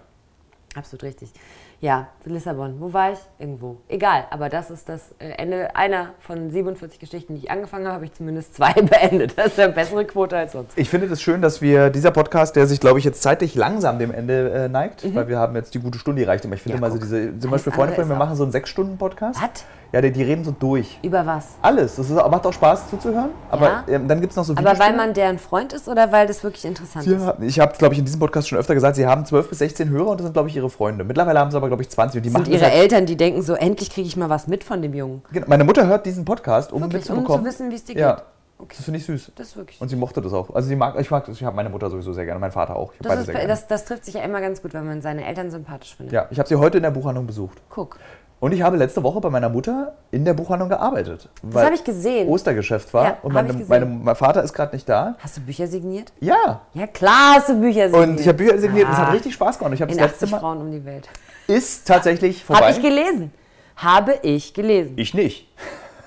Absolut 0.76 1.02
richtig. 1.04 1.32
Ja, 1.80 2.08
Lissabon. 2.24 2.76
Wo 2.80 2.92
war 2.92 3.12
ich? 3.12 3.18
Irgendwo. 3.38 3.76
Egal, 3.88 4.24
aber 4.30 4.48
das 4.48 4.70
ist 4.70 4.88
das 4.88 5.14
äh, 5.18 5.28
Ende 5.36 5.76
einer 5.76 6.10
von 6.20 6.50
47 6.50 6.98
Geschichten, 6.98 7.34
die 7.34 7.44
ich 7.44 7.50
angefangen 7.50 7.84
habe, 7.84 7.96
habe 7.96 8.04
ich 8.06 8.14
zumindest 8.14 8.54
zwei 8.54 8.72
beendet. 8.82 9.36
Das 9.36 9.48
ist 9.48 9.60
eine 9.60 9.72
bessere 9.74 10.04
Quote 10.06 10.36
als 10.38 10.52
sonst. 10.52 10.76
Ich 10.76 10.88
finde 10.88 11.06
es 11.06 11.10
das 11.10 11.22
schön, 11.22 11.42
dass 11.42 11.60
wir 11.60 11.90
dieser 11.90 12.10
Podcast, 12.12 12.56
der 12.56 12.66
sich, 12.66 12.80
glaube 12.80 12.98
ich, 12.98 13.04
jetzt 13.04 13.20
zeitlich 13.22 13.54
langsam 13.54 13.98
dem 13.98 14.10
Ende 14.10 14.50
äh, 14.52 14.68
neigt, 14.68 15.14
weil 15.14 15.28
wir 15.28 15.38
haben 15.38 15.54
jetzt 15.54 15.74
die 15.74 15.78
gute 15.80 15.98
Stunde 15.98 16.22
erreicht. 16.22 16.44
Aber 16.46 16.54
ich 16.54 16.62
finde 16.62 16.78
Mhm. 16.78 16.82
Ja, 16.82 16.88
mal 16.88 16.94
so 16.94 16.98
diese, 17.02 17.38
zum 17.38 17.50
Beispiel 17.50 17.72
Freunde 17.72 17.94
von 17.94 18.04
mir, 18.04 18.14
wir 18.14 18.18
machen 18.18 18.36
so 18.36 18.42
einen 18.42 18.52
Sechs-Stunden-Podcast. 18.52 19.40
Was? 19.40 19.64
Ja, 19.92 20.00
die, 20.00 20.10
die 20.12 20.22
reden 20.22 20.44
so 20.44 20.50
durch. 20.50 20.98
Über 21.02 21.24
was? 21.24 21.46
Alles. 21.62 21.96
Das 21.96 22.10
ist, 22.10 22.14
macht 22.16 22.44
auch 22.46 22.52
Spaß 22.52 22.90
zuzuhören. 22.90 23.30
Aber 23.50 23.66
Ja. 23.66 23.84
ähm, 23.88 24.08
dann 24.08 24.20
gibt 24.20 24.32
es 24.32 24.36
noch 24.36 24.44
so 24.44 24.54
Aber 24.56 24.78
weil 24.78 24.96
man 24.96 25.14
deren 25.14 25.38
Freund 25.38 25.72
ist 25.72 25.88
oder 25.88 26.10
weil 26.12 26.26
das 26.26 26.42
wirklich 26.42 26.64
interessant 26.64 27.06
ist? 27.06 27.22
Ja, 27.22 27.36
ich 27.40 27.60
habe, 27.60 27.72
glaube 27.78 27.94
ich, 27.94 27.98
in 28.00 28.04
diesem 28.04 28.20
Podcast 28.20 28.48
schon 28.48 28.58
öfter 28.58 28.74
gesagt, 28.74 28.96
sie 28.96 29.06
haben 29.06 29.24
12 29.24 29.48
bis 29.48 29.58
16 29.58 29.88
Hörer 29.90 30.08
und 30.10 30.20
das 30.20 30.24
sind, 30.26 30.32
glaube 30.32 30.48
ich, 30.48 30.56
ihre 30.56 30.68
Freunde. 30.70 31.04
Mittlerweile 31.04 31.38
haben 31.38 31.50
sie 31.50 31.56
aber, 31.56 31.68
glaube 31.68 31.82
ich, 31.82 31.88
20. 31.88 32.18
Und 32.18 32.22
die 32.24 32.30
Sind 32.30 32.40
machen 32.40 32.52
ihre 32.52 32.64
halt- 32.64 32.74
Eltern, 32.74 33.06
die 33.06 33.16
denken 33.16 33.42
so, 33.42 33.54
endlich 33.54 33.90
kriege 33.90 34.06
ich 34.08 34.16
mal 34.16 34.28
was 34.28 34.46
mit 34.48 34.64
von 34.64 34.82
dem 34.82 34.92
Jungen. 34.92 35.22
Genau, 35.32 35.46
Meine 35.48 35.64
Mutter 35.64 35.86
hört 35.86 36.04
diesen 36.04 36.24
Podcast, 36.24 36.72
um 36.72 36.82
Wirklich, 36.82 37.08
um 37.08 37.16
mitzubekommen. 37.18 37.44
zu 37.44 37.48
wissen, 37.48 37.70
wie 37.70 37.74
es 37.76 37.84
dir 37.84 37.96
ja, 37.96 38.14
geht. 38.14 38.24
Okay. 38.58 38.74
das 38.78 38.84
finde 38.86 38.98
ich 38.98 39.06
süß. 39.06 39.32
Das 39.36 39.48
ist 39.48 39.56
wirklich 39.56 39.80
Und 39.80 39.88
sie 39.88 39.96
mochte 39.96 40.20
das 40.20 40.32
auch. 40.32 40.54
Also 40.54 40.68
sie 40.68 40.76
mag, 40.76 40.98
ich 40.98 41.10
mag 41.10 41.24
das, 41.26 41.36
ich 41.36 41.44
habe 41.44 41.54
meine 41.54 41.68
Mutter 41.68 41.90
sowieso 41.90 42.12
sehr 42.12 42.24
gerne, 42.24 42.40
mein 42.40 42.52
Vater 42.52 42.74
auch. 42.76 42.92
Das, 43.00 43.20
ist, 43.20 43.30
das, 43.32 43.66
das 43.68 43.84
trifft 43.84 44.04
sich 44.06 44.14
ja 44.14 44.22
immer 44.22 44.40
ganz 44.40 44.62
gut, 44.62 44.72
wenn 44.74 44.86
man 44.86 45.00
seine 45.02 45.26
Eltern 45.26 45.50
sympathisch 45.50 45.94
findet. 45.96 46.12
ja, 46.12 46.26
ich 46.30 46.38
habe 46.38 46.48
sie 46.48 46.56
heute 46.56 46.78
in 46.78 46.82
der 46.82 46.90
Buchhandlung 46.90 47.26
besucht. 47.26 47.58
Guck. 47.70 47.98
Und 48.38 48.52
ich 48.52 48.60
habe 48.62 48.76
letzte 48.76 49.02
Woche 49.02 49.20
bei 49.20 49.30
meiner 49.30 49.48
Mutter 49.48 49.94
in 50.10 50.24
der 50.26 50.34
Buchhandlung 50.34 50.68
gearbeitet. 50.68 51.28
Das 51.42 51.64
habe 51.64 51.74
ich 51.74 51.82
gesehen. 51.84 52.28
Ostergeschäft 52.28 52.92
war. 52.92 53.04
Ja, 53.04 53.16
und 53.22 53.32
meine, 53.32 53.52
meine, 53.66 53.86
mein 53.86 54.14
Vater 54.14 54.42
ist 54.42 54.52
gerade 54.52 54.76
nicht 54.76 54.86
da. 54.88 55.16
Hast 55.20 55.38
du 55.38 55.40
Bücher 55.40 55.66
signiert? 55.66 56.12
Ja. 56.20 56.60
Ja, 56.74 56.86
klar 56.86 57.36
hast 57.36 57.48
du 57.48 57.58
Bücher 57.58 57.88
signiert. 57.88 58.08
Und 58.08 58.20
ich 58.20 58.28
habe 58.28 58.36
Bücher 58.36 58.58
signiert 58.58 58.86
und 58.88 58.92
es 58.92 58.98
Ah. 58.98 59.06
hat 59.06 59.14
richtig 59.14 59.32
Spaß 59.34 59.58
gemacht. 59.58 59.72
Ich 59.74 59.80
habe 59.80 59.90
das 59.92 60.00
letzte 60.00 60.24
80 60.26 60.30
Mal. 60.32 60.40
Frauen 60.40 60.60
um 60.60 60.70
die 60.70 60.84
Welt. 60.84 61.08
Ist 61.46 61.86
tatsächlich 61.88 62.44
vorbei. 62.44 62.60
Habe 62.62 62.72
ich 62.72 62.82
gelesen. 62.82 63.32
Habe 63.76 64.18
ich 64.22 64.52
gelesen. 64.52 64.92
ich 64.96 65.14
nicht. 65.14 65.48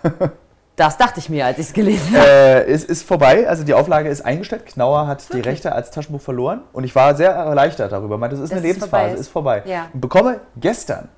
Das 0.75 0.95
dachte 0.97 1.19
ich 1.19 1.27
mir, 1.29 1.45
als 1.45 1.57
ich 1.59 1.65
es 1.67 1.73
gelesen 1.73 2.15
habe. 2.15 2.25
Äh, 2.25 2.71
es 2.71 2.85
ist 2.85 3.03
vorbei, 3.03 3.49
also 3.49 3.65
die 3.65 3.73
Auflage 3.73 4.07
ist 4.07 4.21
eingestellt. 4.21 4.65
Knauer 4.65 5.07
hat 5.07 5.33
die 5.33 5.41
Rechte 5.41 5.73
als 5.73 5.91
Taschenbuch 5.91 6.21
verloren 6.21 6.61
und 6.71 6.85
ich 6.85 6.95
war 6.95 7.15
sehr 7.15 7.31
erleichtert 7.31 7.91
darüber. 7.91 8.17
Meinte, 8.17 8.37
das 8.37 8.45
ist 8.45 8.51
Dass 8.53 8.59
eine 8.59 8.65
es 8.65 8.75
Lebensphase, 8.75 8.89
vorbei 9.01 9.13
ist. 9.13 9.19
ist 9.19 9.27
vorbei. 9.27 9.63
Ja. 9.65 9.87
Und 9.93 9.99
bekomme 9.99 10.39
gestern, 10.55 11.09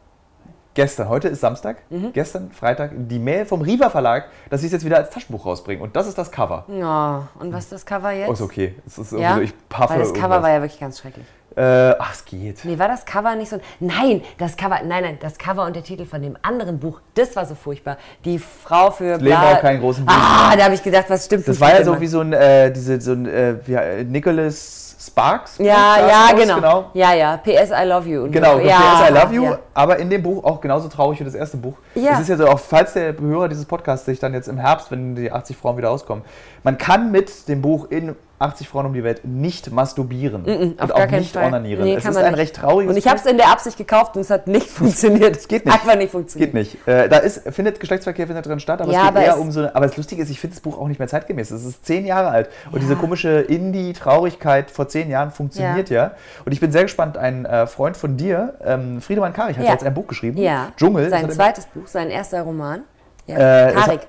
gestern, 0.73 1.09
heute 1.09 1.27
ist 1.27 1.41
Samstag, 1.41 1.77
Mhm. 1.89 2.13
gestern, 2.13 2.51
Freitag, 2.51 2.91
die 2.95 3.19
Mail 3.19 3.45
vom 3.45 3.61
Riva 3.61 3.89
Verlag, 3.89 4.25
dass 4.49 4.61
sie 4.61 4.67
es 4.67 4.73
jetzt 4.73 4.85
wieder 4.85 4.97
als 4.97 5.09
Taschenbuch 5.09 5.45
rausbringen. 5.45 5.81
Und 5.83 5.95
das 5.95 6.07
ist 6.07 6.17
das 6.17 6.31
Cover. 6.31 6.65
Ja, 6.69 7.27
und 7.39 7.51
was 7.53 7.63
ist 7.65 7.71
das 7.71 7.85
Cover 7.85 8.11
jetzt? 8.11 8.29
Oh, 8.29 8.33
ist 8.33 8.41
okay. 8.41 8.75
Es 8.85 8.97
ist 8.97 9.11
ja? 9.13 9.35
so, 9.35 9.41
ich 9.41 9.53
paffe 9.69 9.93
Weil 9.93 9.99
das 9.99 10.09
Cover 10.13 10.21
irgendwas. 10.23 10.43
war 10.43 10.49
ja 10.51 10.61
wirklich 10.61 10.79
ganz 10.79 10.99
schrecklich. 10.99 11.25
Äh, 11.53 11.95
ach, 11.99 12.13
es 12.13 12.23
geht. 12.23 12.63
Nee, 12.63 12.79
war 12.79 12.87
das 12.87 13.03
Cover 13.05 13.35
nicht 13.35 13.49
so? 13.49 13.59
Nein, 13.81 14.21
das 14.37 14.55
Cover, 14.55 14.79
nein, 14.85 15.03
nein, 15.03 15.17
das 15.19 15.37
Cover 15.37 15.65
und 15.65 15.75
der 15.75 15.83
Titel 15.83 16.05
von 16.05 16.21
dem 16.21 16.37
anderen 16.43 16.79
Buch, 16.79 17.01
das 17.13 17.35
war 17.35 17.45
so 17.45 17.55
furchtbar. 17.55 17.97
Die 18.23 18.39
Frau 18.39 18.89
für 18.89 19.17
Leben 19.17 19.35
auch 19.35 19.59
keinen 19.59 19.81
großen 19.81 20.05
Buch. 20.05 20.13
Ah, 20.15 20.55
da 20.55 20.63
habe 20.63 20.75
ich 20.75 20.81
gedacht, 20.83 21.05
was 21.09 21.25
stimmt 21.25 21.41
Das 21.45 21.55
nicht 21.55 21.61
war 21.61 21.77
ja 21.77 21.83
so 21.83 21.99
wie 21.99 22.07
so 22.07 22.21
ein, 22.21 22.31
äh, 22.31 22.71
diese, 22.71 23.01
so 23.01 23.11
ein 23.11 23.25
äh, 23.25 23.55
wie, 23.67 23.73
äh, 23.73 24.03
Nicholas 24.05 24.90
Sparks. 25.01 25.57
Ja, 25.57 25.97
ja, 26.07 26.31
genau. 26.35 26.55
genau. 26.55 26.85
Ja, 26.93 27.13
ja, 27.13 27.37
PS 27.37 27.71
I 27.71 27.85
love 27.87 28.07
you. 28.07 28.29
Genau, 28.29 28.59
ja, 28.59 28.77
PS 28.77 29.09
I 29.09 29.13
Love 29.13 29.33
You, 29.33 29.43
Ja. 29.45 29.59
aber 29.73 29.97
in 29.97 30.09
dem 30.09 30.21
Buch 30.21 30.43
auch 30.43 30.61
genauso 30.61 30.89
traurig 30.89 31.19
wie 31.19 31.23
das 31.23 31.33
erste 31.33 31.57
Buch. 31.57 31.73
Ja. 31.95 32.11
Es 32.13 32.19
ist 32.21 32.29
ja 32.29 32.37
so, 32.37 32.47
auch 32.47 32.59
falls 32.59 32.93
der 32.93 33.17
Hörer 33.17 33.47
dieses 33.49 33.65
Podcasts 33.65 34.05
sich 34.05 34.19
dann 34.19 34.33
jetzt 34.33 34.47
im 34.47 34.57
Herbst, 34.57 34.91
wenn 34.91 35.15
die 35.15 35.31
80 35.31 35.57
Frauen 35.57 35.77
wieder 35.77 35.87
rauskommen, 35.87 36.23
man 36.63 36.77
kann 36.77 37.11
mit 37.11 37.47
dem 37.47 37.61
Buch 37.61 37.87
in 37.89 38.15
80 38.41 38.67
Frauen 38.67 38.87
um 38.87 38.93
die 38.93 39.03
Welt 39.03 39.23
nicht 39.23 39.71
masturbieren 39.71 40.41
auf 40.45 40.89
und 40.89 40.95
gar 40.97 41.07
auch 41.07 41.11
nicht 41.11 41.33
Fall. 41.33 41.45
onanieren. 41.45 41.83
Nee, 41.83 41.95
es 41.95 42.05
ist 42.05 42.17
ein 42.17 42.25
nicht. 42.31 42.37
recht 42.37 42.55
trauriges 42.55 42.91
Und 42.91 42.97
ich 42.97 43.07
habe 43.07 43.17
es 43.19 43.25
in 43.25 43.37
der 43.37 43.49
Absicht 43.51 43.77
gekauft 43.77 44.15
und 44.15 44.21
es 44.21 44.29
hat 44.29 44.47
nicht 44.47 44.67
funktioniert. 44.69 45.35
Es 45.37 45.47
geht 45.47 45.65
nicht. 45.65 45.73
Einfach 45.73 45.95
nicht 45.95 46.11
funktioniert. 46.11 46.51
Geht 46.51 46.59
nicht. 46.59 46.87
Äh, 46.87 47.07
da 47.09 47.17
ist, 47.17 47.47
findet 47.53 47.79
Geschlechtsverkehr 47.79 48.27
findet 48.27 48.45
drin 48.45 48.59
statt, 48.59 48.81
aber 48.81 48.91
Ja, 48.91 48.99
es 48.99 49.05
geht 49.07 49.17
aber 49.17 49.25
eher 49.25 49.39
um 49.39 49.51
so 49.51 49.59
eine, 49.61 49.75
Aber 49.75 49.85
das 49.85 49.97
Lustige 49.97 50.21
ist, 50.21 50.29
ich 50.29 50.39
finde 50.39 50.55
das 50.55 50.61
Buch 50.61 50.77
auch 50.79 50.87
nicht 50.87 50.99
mehr 50.99 51.07
zeitgemäß. 51.07 51.51
Es 51.51 51.63
ist 51.65 51.85
zehn 51.85 52.05
Jahre 52.05 52.29
alt. 52.29 52.49
Und 52.71 52.81
diese 52.81 52.95
komische 52.95 53.41
Indie-Traurigkeit 53.41 54.71
vor 54.71 54.87
zehn 54.87 55.09
Jahren 55.09 55.31
funktioniert 55.31 55.89
ja. 55.89 56.11
Und 56.45 56.51
ich 56.51 56.59
bin 56.59 56.71
sehr 56.71 56.83
gespannt, 56.83 57.17
ein 57.17 57.45
äh, 57.45 57.67
Freund 57.67 57.97
von 57.97 58.17
dir, 58.17 58.55
ähm, 58.63 59.01
Friedemann 59.01 59.33
Karich, 59.33 59.57
hat 59.57 59.65
Ja. 59.65 59.71
jetzt 59.71 59.83
ein 59.83 59.93
Buch 59.93 60.07
geschrieben. 60.07 60.37
Ja. 60.37 60.71
Dschungel. 60.77 61.09
Sein 61.09 61.29
zweites 61.31 61.65
Buch, 61.67 61.87
sein 61.87 62.09
erster 62.09 62.41
Roman. 62.41 62.83
Ja. 63.27 63.67
Äh, 63.69 63.73
Karik. 63.73 64.01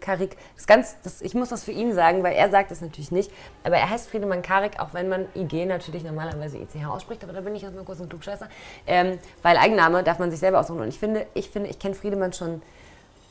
Karik. 0.00 0.36
Das 0.56 0.66
ganz, 0.66 0.96
das, 1.02 1.20
ich 1.20 1.34
muss 1.34 1.48
das 1.48 1.64
für 1.64 1.72
ihn 1.72 1.92
sagen, 1.92 2.22
weil 2.22 2.34
er 2.34 2.50
sagt 2.50 2.70
es 2.70 2.80
natürlich 2.80 3.10
nicht. 3.10 3.30
Aber 3.64 3.76
er 3.76 3.90
heißt 3.90 4.08
Friedemann 4.08 4.42
Karik, 4.42 4.78
auch 4.80 4.94
wenn 4.94 5.08
man 5.08 5.26
IG 5.34 5.66
natürlich 5.66 6.04
normalerweise 6.04 6.58
ICH 6.58 6.86
ausspricht. 6.86 7.24
Aber 7.24 7.32
da 7.32 7.40
bin 7.40 7.54
ich 7.54 7.62
jetzt 7.62 7.74
mal 7.74 7.84
kurz 7.84 8.00
ein 8.00 8.08
Klugscheißer. 8.08 8.48
Ähm, 8.86 9.18
weil 9.42 9.56
Eigenname 9.56 10.02
darf 10.02 10.18
man 10.18 10.30
sich 10.30 10.40
selber 10.40 10.60
aussuchen. 10.60 10.80
Und 10.80 10.88
ich 10.88 10.98
finde, 10.98 11.26
ich 11.34 11.50
finde, 11.50 11.70
ich 11.70 11.78
kenne 11.78 11.94
Friedemann 11.94 12.32
schon 12.32 12.62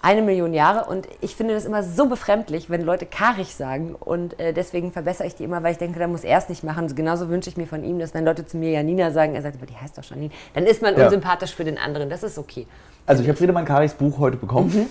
eine 0.01 0.21
Million 0.21 0.53
Jahre. 0.53 0.89
Und 0.89 1.07
ich 1.21 1.35
finde 1.35 1.53
das 1.55 1.65
immer 1.65 1.81
so 1.81 2.07
befremdlich, 2.07 2.69
wenn 2.69 2.81
Leute 2.81 3.05
Karich 3.05 3.55
sagen. 3.55 3.95
Und 3.95 4.39
äh, 4.39 4.53
deswegen 4.53 4.91
verbessere 4.91 5.27
ich 5.27 5.35
die 5.35 5.43
immer, 5.43 5.63
weil 5.63 5.71
ich 5.71 5.77
denke, 5.79 5.97
da 5.97 6.07
muss 6.07 6.23
er 6.23 6.37
es 6.37 6.49
nicht 6.49 6.63
machen. 6.63 6.93
Genauso 6.95 7.29
wünsche 7.29 7.49
ich 7.49 7.57
mir 7.57 7.67
von 7.67 7.83
ihm, 7.83 7.97
dass 7.99 8.13
wenn 8.13 8.25
Leute 8.25 8.45
zu 8.45 8.57
mir 8.57 8.71
Janina 8.71 9.11
sagen, 9.11 9.33
er 9.33 9.41
sagt, 9.41 9.55
aber 9.55 9.65
die 9.65 9.75
heißt 9.75 9.97
doch 9.97 10.03
Janine, 10.03 10.31
dann 10.53 10.65
ist 10.65 10.81
man 10.81 10.95
Ja. 10.97 11.05
unsympathisch 11.05 11.55
für 11.55 11.63
den 11.63 11.77
anderen. 11.77 12.09
Das 12.09 12.21
ist 12.21 12.37
okay. 12.37 12.67
Also 13.09 13.23
ich 13.23 13.29
habe 13.29 13.37
Friedemann 13.37 13.63
Karichs 13.63 13.93
Buch 13.93 14.19
heute 14.19 14.35
bekommen. 14.35 14.85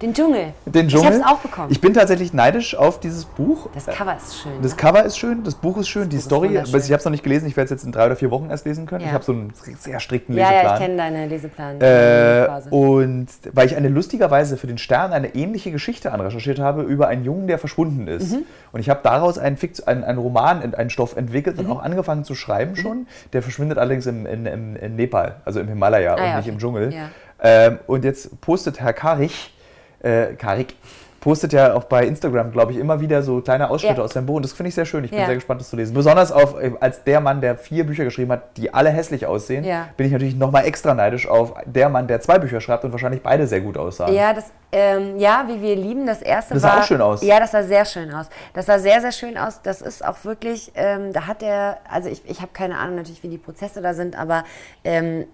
Den 0.00 0.14
Dschungel. 0.14 0.54
Den 0.64 0.88
Dschungel. 0.88 1.10
Ich 1.10 1.22
habe 1.22 1.30
es 1.30 1.38
auch 1.38 1.40
bekommen. 1.40 1.68
Ich 1.70 1.78
bin 1.78 1.92
tatsächlich 1.92 2.32
neidisch 2.32 2.74
auf 2.74 3.00
dieses 3.00 3.26
Buch. 3.26 3.68
das 3.74 3.84
Cover 3.84 4.16
ist 4.16 4.40
schön. 4.40 4.52
Das 4.62 4.70
ne? 4.72 4.76
Cover 4.78 5.04
ist 5.04 5.18
schön, 5.18 5.44
das 5.44 5.54
Buch 5.56 5.76
ist 5.76 5.88
schön, 5.88 6.08
die 6.08 6.16
Buch 6.16 6.24
Story, 6.24 6.48
ich 6.56 6.72
habe 6.72 6.78
es 6.78 7.04
noch 7.04 7.10
nicht 7.12 7.22
gelesen, 7.22 7.46
ich 7.46 7.58
werde 7.58 7.66
es 7.66 7.70
jetzt 7.70 7.84
in 7.84 7.92
drei 7.92 8.06
oder 8.06 8.16
vier 8.16 8.30
Wochen 8.30 8.48
erst 8.48 8.64
lesen 8.64 8.86
können. 8.86 9.02
Ja. 9.02 9.08
Ich 9.08 9.12
habe 9.12 9.24
so 9.24 9.32
einen 9.32 9.52
sehr 9.78 10.00
strikten 10.00 10.34
ja, 10.38 10.44
ja, 10.44 10.50
Leseplan. 10.50 10.74
ich 10.74 10.80
kenne 10.80 10.96
deine 10.96 11.26
Leseplan. 11.26 11.80
Äh, 11.82 12.74
und 12.74 13.26
weil 13.52 13.66
ich 13.66 13.76
eine 13.76 13.88
lustigerweise 13.90 14.56
für 14.56 14.66
den 14.66 14.78
Stern 14.78 15.12
eine 15.12 15.34
ähnliche 15.34 15.70
Geschichte 15.70 16.12
anrecherchiert 16.12 16.60
habe 16.60 16.80
über 16.84 17.08
einen 17.08 17.26
Jungen, 17.26 17.46
der 17.46 17.58
verschwunden 17.58 18.08
ist. 18.08 18.32
Mhm. 18.32 18.44
Und 18.72 18.80
ich 18.80 18.88
habe 18.88 19.00
daraus 19.02 19.36
einen, 19.36 19.58
Fix, 19.58 19.80
einen, 19.82 20.02
einen 20.02 20.18
Roman, 20.18 20.74
einen 20.74 20.88
Stoff 20.88 21.14
entwickelt 21.14 21.58
Mhm. 21.58 21.66
und 21.66 21.72
auch 21.72 21.82
angefangen 21.82 22.24
zu 22.24 22.34
schreiben 22.34 22.74
schon. 22.74 23.06
Der 23.34 23.42
verschwindet 23.42 23.76
allerdings 23.76 24.06
im, 24.06 24.24
in, 24.24 24.46
im, 24.46 24.76
in 24.76 24.96
Nepal, 24.96 25.36
also 25.44 25.60
im 25.60 25.68
Himalaya 25.68 26.14
und 26.14 26.20
Ah 26.20 26.24
ja, 26.24 26.36
nicht 26.36 26.44
okay. 26.44 26.48
im 26.54 26.58
Dschungel. 26.58 26.94
Ja. 26.94 27.10
Ähm, 27.42 27.78
und 27.86 28.04
jetzt 28.04 28.40
postet 28.40 28.80
Herr 28.80 28.92
Karich, 28.92 29.52
äh, 30.00 30.34
Karik, 30.34 30.74
postet 31.20 31.52
ja 31.52 31.74
auch 31.74 31.84
bei 31.84 32.04
Instagram, 32.06 32.50
glaube 32.50 32.72
ich, 32.72 32.78
immer 32.78 33.00
wieder 33.00 33.22
so 33.22 33.40
kleine 33.42 33.68
Ausschnitte 33.70 33.98
Ja. 33.98 34.02
aus 34.04 34.12
seinem 34.14 34.26
Buch. 34.26 34.36
Und 34.36 34.44
das 34.44 34.52
finde 34.52 34.68
ich 34.68 34.74
sehr 34.74 34.86
schön. 34.86 35.04
Ich 35.04 35.10
bin 35.10 35.20
Ja. 35.20 35.26
sehr 35.26 35.34
gespannt, 35.34 35.60
das 35.60 35.68
zu 35.70 35.76
lesen. 35.76 35.92
Besonders 35.94 36.32
auf, 36.32 36.58
äh, 36.60 36.72
als 36.80 37.04
der 37.04 37.20
Mann, 37.20 37.40
der 37.40 37.56
vier 37.56 37.84
Bücher 37.84 38.04
geschrieben 38.04 38.32
hat, 38.32 38.56
die 38.56 38.72
alle 38.72 38.88
hässlich 38.90 39.26
aussehen, 39.26 39.64
Ja. 39.64 39.88
bin 39.96 40.06
ich 40.06 40.12
natürlich 40.12 40.34
nochmal 40.36 40.64
extra 40.64 40.94
neidisch 40.94 41.28
auf 41.28 41.54
der 41.66 41.88
Mann, 41.90 42.06
der 42.06 42.20
zwei 42.20 42.38
Bücher 42.38 42.60
schreibt 42.60 42.84
und 42.84 42.92
wahrscheinlich 42.92 43.22
beide 43.22 43.46
sehr 43.46 43.60
gut 43.60 43.76
aussahen. 43.76 44.14
Ja, 44.14 44.32
das, 44.32 44.44
ähm, 44.72 45.18
ja, 45.18 45.44
wie 45.46 45.60
wir 45.60 45.76
lieben, 45.76 46.06
das 46.06 46.22
erste 46.22 46.54
Das 46.54 46.62
sah 46.62 46.68
war. 46.70 46.78
auch 46.80 46.84
schön 46.84 47.00
aus. 47.02 47.22
Ja, 47.22 47.38
das 47.38 47.50
sah 47.50 47.62
sehr 47.64 47.84
schön 47.84 48.12
aus. 48.14 48.26
Das 48.54 48.66
sah 48.66 48.78
sehr, 48.78 49.00
sehr 49.00 49.12
schön 49.12 49.36
aus. 49.36 49.60
Das 49.62 49.82
ist 49.82 50.04
auch 50.04 50.24
wirklich, 50.24 50.72
ähm, 50.74 51.12
da 51.12 51.26
hat 51.26 51.42
er, 51.42 51.78
also 51.90 52.08
ich, 52.08 52.22
ich 52.28 52.40
habe 52.40 52.52
keine 52.52 52.78
Ahnung 52.78 52.96
natürlich, 52.96 53.22
wie 53.22 53.28
die 53.28 53.38
Prozesse 53.38 53.82
da 53.82 53.92
sind, 53.94 54.18
aber 54.18 54.44
ähm, 54.84 55.26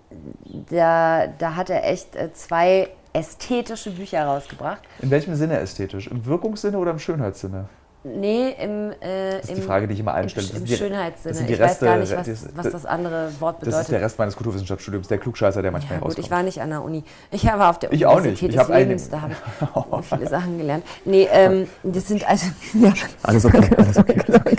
da, 0.71 1.27
da 1.39 1.57
hat 1.57 1.71
er 1.71 1.85
echt 1.89 2.17
äh, 2.17 2.33
zwei 2.33 2.89
ästhetische 3.17 3.91
Bücher 3.91 4.25
rausgebracht. 4.25 4.83
In 5.01 5.11
welchem 5.11 5.35
Sinne 5.35 5.59
ästhetisch? 5.59 6.07
Im 6.09 6.25
Wirkungssinne 6.27 6.77
oder 6.79 6.91
im 6.91 6.99
Schönheitssinne? 6.99 7.65
Nee, 8.09 8.51
im, 8.63 8.93
äh, 9.03 9.41
ist 9.41 9.49
im, 9.51 9.57
die 9.57 9.63
Frage, 9.63 9.89
die 9.89 9.95
ich 9.95 9.99
immer 10.01 10.13
im, 10.13 10.19
einstelle. 10.19 10.47
Das 10.47 10.53
im 10.53 10.59
sind 10.59 10.69
die- 10.69 10.77
Schönheitssinne. 10.77 11.35
das 11.35 11.43
ich 11.51 11.59
weiß 11.59 11.71
Reste- 11.71 11.85
gar 11.87 11.97
nicht, 11.97 12.17
was, 12.17 12.27
das- 12.27 12.49
was 12.55 12.71
das 12.71 12.87
andere 12.87 13.31
Wort 13.41 13.57
Das 13.57 13.65
bedeutet. 13.65 13.81
ist 13.83 13.91
der 13.91 14.01
Rest 14.03 14.19
meines 14.21 14.37
Kulturwissenschaftsstudiums, 14.37 15.09
der 15.09 15.19
Klugscheißer, 15.19 15.61
der 15.61 15.73
manchmal 15.73 15.95
Ja, 15.95 15.99
gut, 15.99 16.07
rauskommt. 16.11 16.25
ich 16.27 16.31
war 16.31 16.43
nicht 16.45 16.61
an 16.61 16.71
der 16.71 16.83
Uni. 16.85 17.03
Ich 17.33 17.45
war 17.45 17.69
auf 17.71 17.81
der 17.81 17.93
Ich 17.93 18.07
auch 18.07 18.21
nicht. 18.21 18.41
Universität 18.41 18.61
des 18.61 18.69
Lebens, 18.69 19.11
da 19.11 19.23
habe 19.23 19.33
ich 19.33 20.07
viele 20.09 20.29
Sachen 20.29 20.57
gelernt. 20.57 20.85
Nee, 21.05 21.27
ähm, 21.33 21.67
das 21.83 22.07
sind 22.07 22.29
also... 22.29 22.47
Ja. 22.75 22.93
Alles 23.25 23.45
okay, 23.45 23.71
alles 23.77 23.97
okay. 23.99 24.23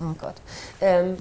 Oh 0.00 0.14
Gott. 0.18 0.34
Ähm, 0.80 1.16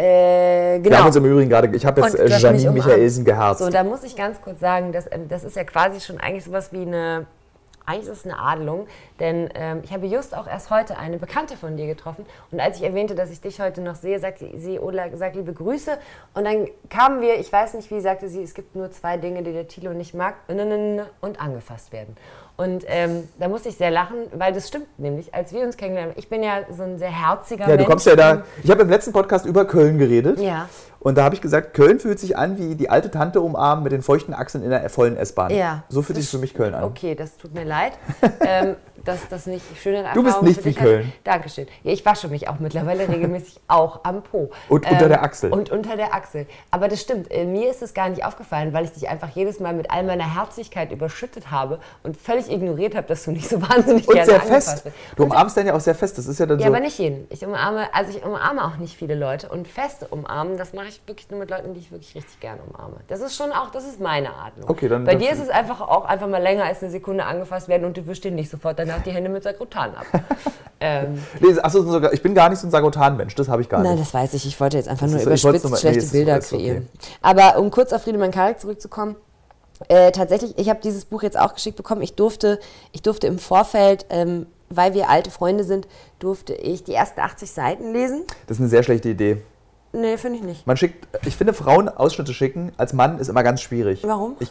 äh, 0.00 0.78
genau. 0.78 0.90
Wir 0.90 0.98
haben 0.98 1.06
uns 1.08 1.16
im 1.16 1.24
Übrigen 1.26 1.50
gerade, 1.50 1.76
ich 1.76 1.84
habe 1.84 2.00
jetzt 2.00 2.14
äh, 2.14 2.24
mich 2.24 2.40
Janine 2.40 2.70
umarmt. 2.70 2.86
Michaelsen 2.86 3.24
geherzt. 3.24 3.60
So, 3.60 3.68
da 3.68 3.84
muss 3.84 4.02
ich 4.02 4.16
ganz 4.16 4.40
kurz 4.40 4.60
sagen, 4.60 4.92
dass, 4.92 5.06
ähm, 5.12 5.28
das 5.28 5.44
ist 5.44 5.56
ja 5.56 5.64
quasi 5.64 6.00
schon 6.00 6.18
eigentlich 6.18 6.44
sowas 6.44 6.72
wie 6.72 6.82
eine, 6.82 7.26
eigentlich 7.84 8.08
ist 8.08 8.20
es 8.20 8.24
eine 8.24 8.38
Adelung, 8.38 8.86
denn 9.20 9.48
ähm, 9.54 9.80
ich 9.84 9.92
habe 9.92 10.06
just 10.06 10.34
auch 10.34 10.46
erst 10.46 10.70
heute 10.70 10.98
eine 10.98 11.18
Bekannte 11.18 11.56
von 11.56 11.76
dir 11.76 11.86
getroffen 11.86 12.26
und 12.50 12.60
als 12.60 12.78
ich 12.78 12.82
erwähnte, 12.82 13.14
dass 13.14 13.30
ich 13.30 13.40
dich 13.40 13.60
heute 13.60 13.80
noch 13.80 13.94
sehe, 13.94 14.18
sagte 14.18 14.48
sie, 14.56 14.80
Ola, 14.80 15.04
sag 15.14 15.34
liebe 15.34 15.52
Grüße 15.52 15.98
und 16.34 16.44
dann 16.44 16.66
kamen 16.88 17.20
wir, 17.20 17.38
ich 17.38 17.52
weiß 17.52 17.74
nicht 17.74 17.90
wie, 17.90 18.00
sagte 18.00 18.28
sie, 18.28 18.42
es 18.42 18.54
gibt 18.54 18.74
nur 18.74 18.90
zwei 18.90 19.16
Dinge, 19.16 19.42
die 19.42 19.52
der 19.52 19.68
Thilo 19.68 19.92
nicht 19.92 20.14
mag 20.14 20.34
und 20.48 21.40
angefasst 21.40 21.92
werden. 21.92 22.16
Und 22.60 22.84
ähm, 22.88 23.26
da 23.38 23.48
musste 23.48 23.70
ich 23.70 23.76
sehr 23.78 23.90
lachen, 23.90 24.16
weil 24.34 24.52
das 24.52 24.68
stimmt 24.68 24.98
nämlich, 24.98 25.34
als 25.34 25.50
wir 25.54 25.62
uns 25.62 25.78
kennengelernt 25.78 26.12
haben, 26.12 26.18
ich 26.18 26.28
bin 26.28 26.42
ja 26.42 26.58
so 26.70 26.82
ein 26.82 26.98
sehr 26.98 27.08
herziger 27.08 27.62
ja, 27.62 27.68
Mensch. 27.68 27.84
du 27.84 27.88
kommst 27.88 28.04
ja 28.04 28.16
da. 28.16 28.42
Ich 28.62 28.70
habe 28.70 28.82
im 28.82 28.90
letzten 28.90 29.12
Podcast 29.12 29.46
über 29.46 29.64
Köln 29.64 29.96
geredet. 29.96 30.38
Ja. 30.38 30.68
Und 30.98 31.16
da 31.16 31.24
habe 31.24 31.34
ich 31.34 31.40
gesagt, 31.40 31.72
Köln 31.72 31.98
fühlt 31.98 32.20
sich 32.20 32.36
an 32.36 32.58
wie 32.58 32.74
die 32.74 32.90
alte 32.90 33.10
Tante 33.10 33.40
umarmen 33.40 33.82
mit 33.82 33.92
den 33.92 34.02
feuchten 34.02 34.34
Achseln 34.34 34.62
in 34.62 34.68
der 34.68 34.90
vollen 34.90 35.16
S-Bahn. 35.16 35.50
Ja. 35.54 35.84
So 35.88 36.02
fühlt 36.02 36.18
sich 36.18 36.28
für 36.28 36.36
mich 36.36 36.52
Köln 36.52 36.74
an. 36.74 36.84
Okay, 36.84 37.14
das 37.14 37.38
tut 37.38 37.54
mir 37.54 37.64
leid, 37.64 37.92
ähm, 38.46 38.76
dass 39.04 39.28
das 39.28 39.46
nicht 39.46 39.64
schöne 39.80 40.04
Du 40.14 40.22
bist 40.22 40.42
nicht 40.42 40.64
wie 40.64 40.74
Köln. 40.74 41.06
hatte. 41.06 41.12
Dankeschön. 41.24 41.66
Ja, 41.82 41.92
ich 41.92 42.04
wasche 42.04 42.28
mich 42.28 42.48
auch 42.48 42.58
mittlerweile 42.58 43.08
regelmäßig 43.08 43.60
auch 43.68 44.00
am 44.04 44.22
Po. 44.22 44.44
Ähm, 44.44 44.50
Und 44.68 44.90
unter 44.90 45.08
der 45.08 45.22
Achsel. 45.22 45.52
Und 45.52 45.70
unter 45.70 45.96
der 45.96 46.14
Achsel. 46.14 46.46
Aber 46.70 46.88
das 46.88 47.00
stimmt, 47.00 47.30
äh, 47.30 47.44
mir 47.44 47.70
ist 47.70 47.82
es 47.82 47.94
gar 47.94 48.08
nicht 48.08 48.24
aufgefallen, 48.24 48.72
weil 48.72 48.84
ich 48.84 48.92
dich 48.92 49.08
einfach 49.08 49.28
jedes 49.30 49.60
Mal 49.60 49.72
mit 49.74 49.90
all 49.90 50.02
meiner 50.04 50.34
Herzlichkeit 50.34 50.92
überschüttet 50.92 51.50
habe 51.50 51.80
und 52.02 52.16
völlig 52.16 52.50
ignoriert 52.50 52.94
habe, 52.94 53.06
dass 53.06 53.24
du 53.24 53.32
nicht 53.32 53.48
so 53.48 53.60
wahnsinnig 53.62 54.06
Und 54.08 54.14
gerne 54.14 54.30
sehr 54.30 54.40
angefasst 54.42 54.70
fest. 54.70 54.84
bist. 54.84 54.96
Du 55.16 55.22
Und 55.24 55.30
umarmst 55.30 55.56
dann 55.56 55.66
ja 55.66 55.74
auch 55.74 55.80
sehr 55.80 55.94
fest. 55.94 56.18
Das 56.18 56.26
ist 56.26 56.38
ja 56.40 56.46
dann 56.46 56.58
ja, 56.58 56.66
so. 56.66 56.72
aber 56.72 56.80
nicht 56.82 56.98
jeden. 56.98 57.26
Ich 57.30 57.44
umarme, 57.44 57.92
also 57.94 58.16
ich 58.16 58.24
umarme 58.24 58.64
auch 58.64 58.76
nicht 58.76 58.96
viele 58.96 59.14
Leute 59.14 59.48
und 59.48 59.66
feste 59.68 60.06
umarmen, 60.08 60.56
das 60.56 60.72
mache 60.72 60.86
ich 60.88 61.00
wirklich 61.06 61.30
nur 61.30 61.40
mit 61.40 61.50
Leuten, 61.50 61.74
die 61.74 61.80
ich 61.80 61.90
wirklich 61.92 62.14
richtig 62.14 62.40
gerne 62.40 62.60
umarme. 62.68 62.96
Das 63.08 63.20
ist 63.20 63.36
schon 63.36 63.52
auch, 63.52 63.70
das 63.70 63.84
ist 63.86 64.00
meine 64.00 64.30
Art. 64.30 64.52
Okay, 64.66 64.88
dann- 64.88 65.04
Bei 65.04 65.12
dann- 65.12 65.20
dir 65.20 65.30
ist 65.30 65.40
es 65.40 65.48
einfach 65.48 65.80
auch 65.80 66.04
einfach 66.04 66.28
mal 66.28 66.42
länger 66.42 66.64
als 66.64 66.82
eine 66.82 66.90
Sekunde 66.90 67.24
angefasst 67.24 67.68
werden 67.68 67.84
und 67.84 67.96
du 67.96 68.06
wischst 68.06 68.24
dir 68.24 68.30
nicht 68.30 68.50
sofort 68.50 68.78
danach 68.90 69.02
die 69.04 69.10
Hände 69.12 69.30
mit 69.30 69.42
Sakrotan 69.42 69.94
ab. 69.94 70.06
ähm, 70.80 71.22
Nee, 71.40 71.58
achso, 71.60 72.00
ich 72.12 72.22
bin 72.22 72.34
gar 72.34 72.48
nicht 72.48 72.58
so 72.58 72.66
ein 72.66 72.70
Sagotan-Mensch. 72.70 73.34
Das 73.34 73.48
habe 73.48 73.62
ich 73.62 73.68
gar 73.68 73.82
Nein, 73.82 73.96
nicht. 73.96 74.02
das 74.06 74.14
weiß 74.14 74.34
ich. 74.34 74.46
Ich 74.46 74.58
wollte 74.60 74.76
jetzt 74.76 74.88
einfach 74.88 75.06
Das 75.06 75.12
nur 75.12 75.20
ist- 75.20 75.26
überspitzt 75.42 75.64
nur 75.64 75.70
mal- 75.72 75.76
nee, 75.76 75.80
schlechte 75.80 75.98
ist- 76.04 76.12
Bilder 76.12 76.36
okay. 76.36 76.46
kreieren. 76.48 76.88
Aber 77.22 77.58
um 77.58 77.70
kurz 77.70 77.92
auf 77.92 78.02
Friedemann 78.02 78.30
Karik 78.30 78.60
zurückzukommen, 78.60 79.16
äh, 79.88 80.10
tatsächlich, 80.12 80.58
ich 80.58 80.68
habe 80.68 80.80
dieses 80.82 81.04
Buch 81.06 81.22
jetzt 81.22 81.38
auch 81.38 81.54
geschickt 81.54 81.76
bekommen. 81.76 82.02
Ich 82.02 82.14
durfte, 82.14 82.58
ich 82.92 83.02
durfte 83.02 83.26
im 83.26 83.38
Vorfeld, 83.38 84.04
ähm, 84.10 84.46
weil 84.68 84.94
wir 84.94 85.08
alte 85.08 85.30
Freunde 85.30 85.64
sind, 85.64 85.88
durfte 86.18 86.52
ich 86.54 86.84
die 86.84 86.94
ersten 86.94 87.20
80 87.20 87.50
Seiten 87.50 87.92
lesen. 87.92 88.24
Das 88.46 88.58
ist 88.58 88.60
eine 88.60 88.68
sehr 88.68 88.82
schlechte 88.82 89.08
Idee. 89.08 89.42
Nee, 89.92 90.16
finde 90.18 90.38
ich 90.38 90.44
nicht. 90.44 90.66
Man 90.66 90.76
schickt, 90.76 91.08
ich 91.26 91.36
finde, 91.36 91.52
Frauen 91.52 91.88
Ausschnitte 91.88 92.32
schicken 92.32 92.72
als 92.76 92.92
Mann 92.92 93.18
ist 93.18 93.28
immer 93.28 93.42
ganz 93.42 93.60
schwierig. 93.60 94.02
Warum? 94.04 94.36
Ich, 94.38 94.50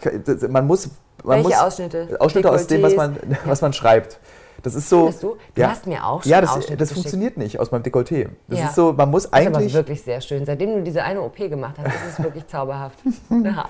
man 0.50 0.68
muss. 0.68 0.90
Man 1.24 1.38
Welche 1.38 1.50
muss, 1.50 1.60
Ausschnitte? 1.60 2.18
Ausschnitte 2.20 2.52
aus 2.52 2.68
dem, 2.68 2.82
was 2.82 2.96
man, 2.96 3.18
was 3.46 3.62
man 3.62 3.72
schreibt. 3.74 4.20
Das 4.64 4.76
ist 4.76 4.90
so. 4.90 5.04
Findest 5.04 5.24
du? 5.24 5.38
Du 5.56 5.64
hast 5.64 5.88
mir 5.88 6.06
auch 6.06 6.22
schon 6.24 6.32
Ja, 6.32 6.42
das, 6.42 6.50
Ausschnitte 6.50 6.76
das 6.78 6.92
funktioniert 6.92 7.38
nicht 7.38 7.60
aus 7.62 7.72
meinem 7.72 7.84
Dekolleté. 7.84 8.28
Das 8.50 8.60
Ja. 8.60 8.66
ist 8.66 8.76
so, 8.76 8.92
man 8.92 9.10
muss 9.10 9.30
Das 9.30 9.40
ist 9.40 9.48
aber 9.48 9.58
eigentlich. 9.58 9.74
wirklich 9.74 10.02
sehr 10.02 10.20
schön. 10.20 10.46
Seitdem 10.46 10.76
du 10.76 10.82
diese 10.84 11.04
eine 11.04 11.22
OP 11.22 11.38
gemacht 11.38 11.76
hast, 11.78 11.88
ist 11.88 12.18
es 12.20 12.24
wirklich 12.24 12.46
zauberhaft. 12.48 13.00
Ja. 13.32 13.70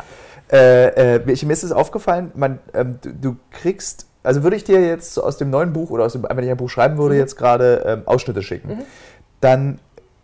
Äh, 0.51 1.17
äh, 1.17 1.25
mir 1.25 1.53
ist 1.53 1.61
es 1.63 1.71
aufgefallen, 1.71 2.31
man, 2.33 2.57
ähm, 2.73 2.97
du, 3.03 3.13
du 3.13 3.35
kriegst, 3.51 4.07
also 4.23 4.41
würde 4.41 4.55
ich 4.55 4.63
dir 4.63 4.81
jetzt 4.83 5.19
aus 5.19 5.37
dem 5.37 5.51
neuen 5.51 5.73
Buch 5.73 5.91
oder 5.91 6.05
aus 6.05 6.13
dem, 6.13 6.23
wenn 6.27 6.43
ich 6.43 6.49
ein 6.49 6.57
Buch 6.57 6.71
schreiben 6.71 6.97
würde, 6.97 7.13
Mhm. 7.13 7.19
jetzt 7.21 7.37
gerade 7.37 7.83
ähm, 7.85 8.01
Ausschnitte 8.07 8.41
schicken, 8.41 8.79
dann 9.41 9.79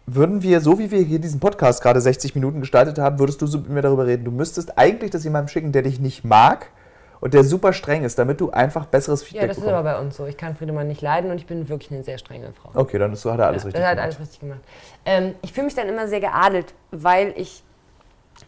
würden 0.07 0.43
wir, 0.43 0.61
so 0.61 0.77
wie 0.79 0.91
wir 0.91 0.99
hier 1.01 1.19
diesen 1.19 1.39
Podcast 1.39 1.81
gerade 1.81 1.99
60 1.99 2.35
Minuten 2.35 2.59
gestaltet 2.59 2.99
haben, 2.99 3.17
würdest 3.19 3.41
du 3.41 3.47
so 3.47 3.57
mit 3.59 3.69
mir 3.69 3.81
darüber 3.81 4.05
reden. 4.05 4.23
Du 4.25 4.31
müsstest 4.31 4.77
eigentlich 4.77 5.11
das 5.11 5.23
jemandem 5.23 5.47
schicken, 5.49 5.71
der 5.71 5.81
dich 5.81 5.99
nicht 5.99 6.23
mag 6.23 6.67
und 7.21 7.33
der 7.33 7.43
super 7.43 7.73
streng 7.73 8.03
ist, 8.03 8.19
damit 8.19 8.39
du 8.39 8.51
einfach 8.51 8.85
besseres 8.85 9.21
ja, 9.21 9.27
Feedback 9.27 9.47
das 9.49 9.57
ist 9.57 9.63
bekommst. 9.63 9.79
aber 9.79 9.93
bei 9.93 9.99
uns 9.99 10.15
so. 10.17 10.25
Ich 10.27 10.37
kann 10.37 10.55
Friedemann 10.55 10.87
nicht 10.87 11.01
leiden 11.01 11.31
und 11.31 11.37
ich 11.37 11.47
bin 11.47 11.67
wirklich 11.69 11.91
eine 11.91 12.03
sehr 12.03 12.19
strenge 12.19 12.51
Frau. 12.53 12.69
Okay, 12.79 12.99
dann 12.99 13.13
ist, 13.13 13.25
hat 13.25 13.39
er 13.39 13.47
alles 13.47 13.63
Ja, 13.63 13.67
richtig 13.67 13.81
das 13.81 13.89
hat 13.89 13.95
gemacht. 13.97 14.03
alles 14.05 14.19
richtig 14.19 14.39
gemacht. 14.41 14.59
Ähm, 15.05 15.33
ich 15.41 15.53
fühle 15.53 15.65
mich 15.65 15.75
dann 15.75 15.87
immer 15.89 16.07
sehr 16.07 16.19
geadelt, 16.19 16.73
weil 16.91 17.33
ich, 17.35 17.63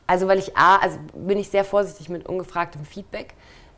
also 0.06 0.28
weil 0.28 0.38
ich 0.38 0.56
A, 0.56 0.76
also 0.78 0.98
bin 1.16 1.40
ich 1.40 1.50
sehr 1.50 1.64
vorsichtig 1.64 2.10
mit 2.10 2.28
ungefragtem 2.28 2.86
Feedback. 2.86 3.34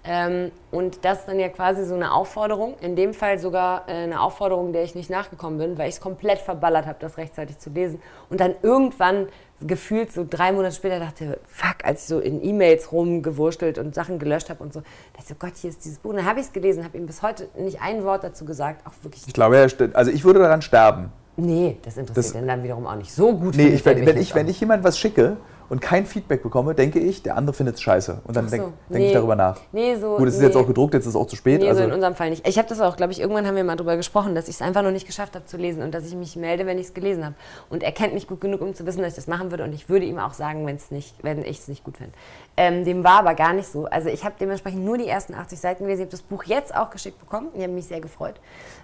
Ähm, 0.06 0.52
und 0.72 1.04
das 1.04 1.20
ist 1.20 1.28
dann 1.28 1.39
ja 1.39 1.50
quasi 1.50 1.84
so 1.86 1.93
eine 1.93 2.14
Aufforderung, 2.14 2.76
in 2.80 2.95
dem 2.95 3.14
Fall 3.14 3.38
sogar 3.38 3.84
äh, 3.89 3.91
eine 3.91 4.22
Aufforderung, 4.22 4.72
der 4.72 4.84
ich 4.84 4.95
nicht 4.95 5.10
nachgekommen 5.10 5.60
bin, 5.60 5.78
weil 5.78 5.89
ich 5.89 5.95
es 5.95 6.02
komplett 6.02 6.39
verballert 6.39 6.86
habe, 6.86 6.97
das 7.02 7.18
rechtzeitig 7.18 7.58
zu 7.60 7.70
lesen. 7.70 8.02
Und 8.30 8.39
dann 8.39 8.56
irgendwann 8.62 9.28
gefühlt 9.62 10.14
so 10.14 10.26
drei 10.28 10.54
Monate 10.54 10.74
später 10.74 11.00
dachte, 11.00 11.38
fuck, 11.45 11.84
als 11.84 12.04
ich 12.04 12.08
so 12.08 12.20
in 12.20 12.41
E-Mails 12.43 12.93
rumgewurschtelt 12.93 13.78
und 13.78 13.93
Sachen 13.93 14.18
gelöscht 14.18 14.50
habe 14.50 14.64
und 14.64 14.72
so, 14.74 14.80
dachte 14.80 15.20
ich 15.20 15.26
so, 15.26 15.36
Gott, 15.38 15.52
hier 15.58 15.70
ist 15.70 15.84
dieses 15.84 16.00
Buch. 16.00 16.12
Und 16.12 16.16
dann 16.18 16.26
habe 16.26 16.39
ich 16.39 16.45
es 16.45 16.54
gelesen, 16.54 16.86
habe 16.86 16.97
ihm 16.97 17.06
bis 17.06 17.22
heute 17.22 17.50
nicht 17.58 17.82
ein 17.82 18.06
Wort 18.06 18.24
dazu 18.24 18.45
gesagt, 18.45 18.88
auch 18.88 18.93
wirklich 19.04 19.28
Ich 19.28 19.34
glaube, 19.34 19.68
also 19.93 20.12
ich 20.12 20.24
würde 20.24 20.39
daran 20.39 20.62
sterben. 20.62 21.12
Nee, 21.36 21.78
das 21.84 21.97
interessiert 21.97 22.26
Das- 22.26 22.34
den 22.34 22.47
dann 22.47 22.64
wiederum 22.64 22.88
auch 22.88 22.95
nicht 22.95 23.14
so 23.14 23.34
gut. 23.36 23.56
Nee, 23.58 23.68
ich, 23.68 23.84
wenn, 23.86 24.06
wenn, 24.06 24.18
ich, 24.18 24.34
wenn 24.34 24.47
ich 24.47 24.60
jemand 24.62 24.84
was 24.86 24.97
schicke 24.97 25.36
und 25.70 25.82
kein 25.82 26.06
Feedback 26.06 26.42
bekomme, 26.42 26.74
denke 26.74 27.00
ich, 27.00 27.22
der 27.22 27.38
andere 27.38 27.54
findet 27.54 27.76
es 27.76 27.82
scheiße. 27.82 28.22
Und 28.26 28.36
dann 28.36 28.46
so, 28.46 28.52
denke 28.52 28.74
denk 28.90 29.02
ich 29.02 29.08
nee. 29.10 29.14
darüber 29.14 29.36
nach. 29.36 29.60
Nee, 29.72 29.96
so. 29.96 30.18
Gut, 30.18 30.28
es 30.28 30.34
ist 30.36 30.40
nee. 30.40 30.48
jetzt 30.48 30.56
auch 30.56 30.66
gedruckt, 30.66 30.94
jetzt 30.96 31.04
ist 31.04 31.10
es 31.10 31.16
auch 31.16 31.28
zu 31.28 31.36
spät. 31.36 31.62
Nee, 31.62 31.70
also, 31.70 31.82
so 31.82 31.88
in 31.88 31.94
unserem 31.94 32.16
Fall 32.16 32.32
nicht. 32.32 32.48
Ich 32.48 32.58
habe 32.58 32.68
das 32.68 32.82
auch, 32.82 32.98
glaube 32.98 33.12
ich, 33.12 33.20
irgendwann 33.20 33.46
haben 33.46 33.56
wir 33.56 33.64
mal 33.64 33.76
drüber 33.76 33.96
gesprochen, 33.96 34.34
dass 34.36 34.48
ich 34.48 34.56
es 34.56 34.62
einfach 34.62 34.82
noch 34.82 34.92
nicht 34.92 35.06
geschafft 35.06 35.36
habe 35.36 35.46
zu 35.46 35.58
lesen 35.58 35.84
und 35.84 35.94
dass 35.94 36.06
ich 36.06 36.16
mich 36.16 36.36
melde, 36.36 36.66
wenn 36.66 36.80
ich 36.80 36.88
es 36.88 36.94
gelesen 36.94 37.24
habe. 37.24 37.36
Und 37.70 37.84
er 37.84 37.92
kennt 37.92 38.14
mich 38.14 38.28
gut 38.28 38.42
genug, 38.42 38.62
um 38.62 38.74
zu 38.74 38.86
wissen, 38.86 39.02
dass 39.02 39.10
ich 39.10 39.16
das 39.16 39.28
machen 39.28 39.52
würde. 39.52 39.64
Und 39.64 39.74
ich 39.74 39.90
würde 39.90 40.06
ihm 40.06 40.18
auch 40.18 40.34
sagen, 40.34 40.66
wenn's 40.66 40.92
nicht, 40.92 41.16
wenn 41.22 41.44
ich 41.44 41.60
es 41.60 41.68
nicht 41.68 41.84
gut 41.84 41.98
finde. 41.98 42.14
Ähm, 42.58 42.84
dem 42.84 43.04
war 43.04 43.20
aber 43.20 43.36
gar 43.36 43.54
nicht 43.54 43.68
so. 43.68 43.86
Also 43.86 44.10
ich 44.10 44.26
habe 44.26 44.36
dementsprechend 44.40 44.84
nur 44.84 44.98
die 44.98 45.08
ersten 45.08 45.34
80 45.34 45.60
Seiten 45.60 45.84
gelesen. 45.84 46.02
Ich 46.02 46.06
habe 46.06 46.12
das 46.12 46.22
Buch 46.22 46.44
jetzt 46.46 46.76
auch 46.76 46.90
geschickt 46.90 47.20
bekommen. 47.20 47.50
Ich 47.54 47.62
habe 47.62 47.74
mich 47.74 47.86
sehr 47.86 48.02
gefreut. 48.02 48.36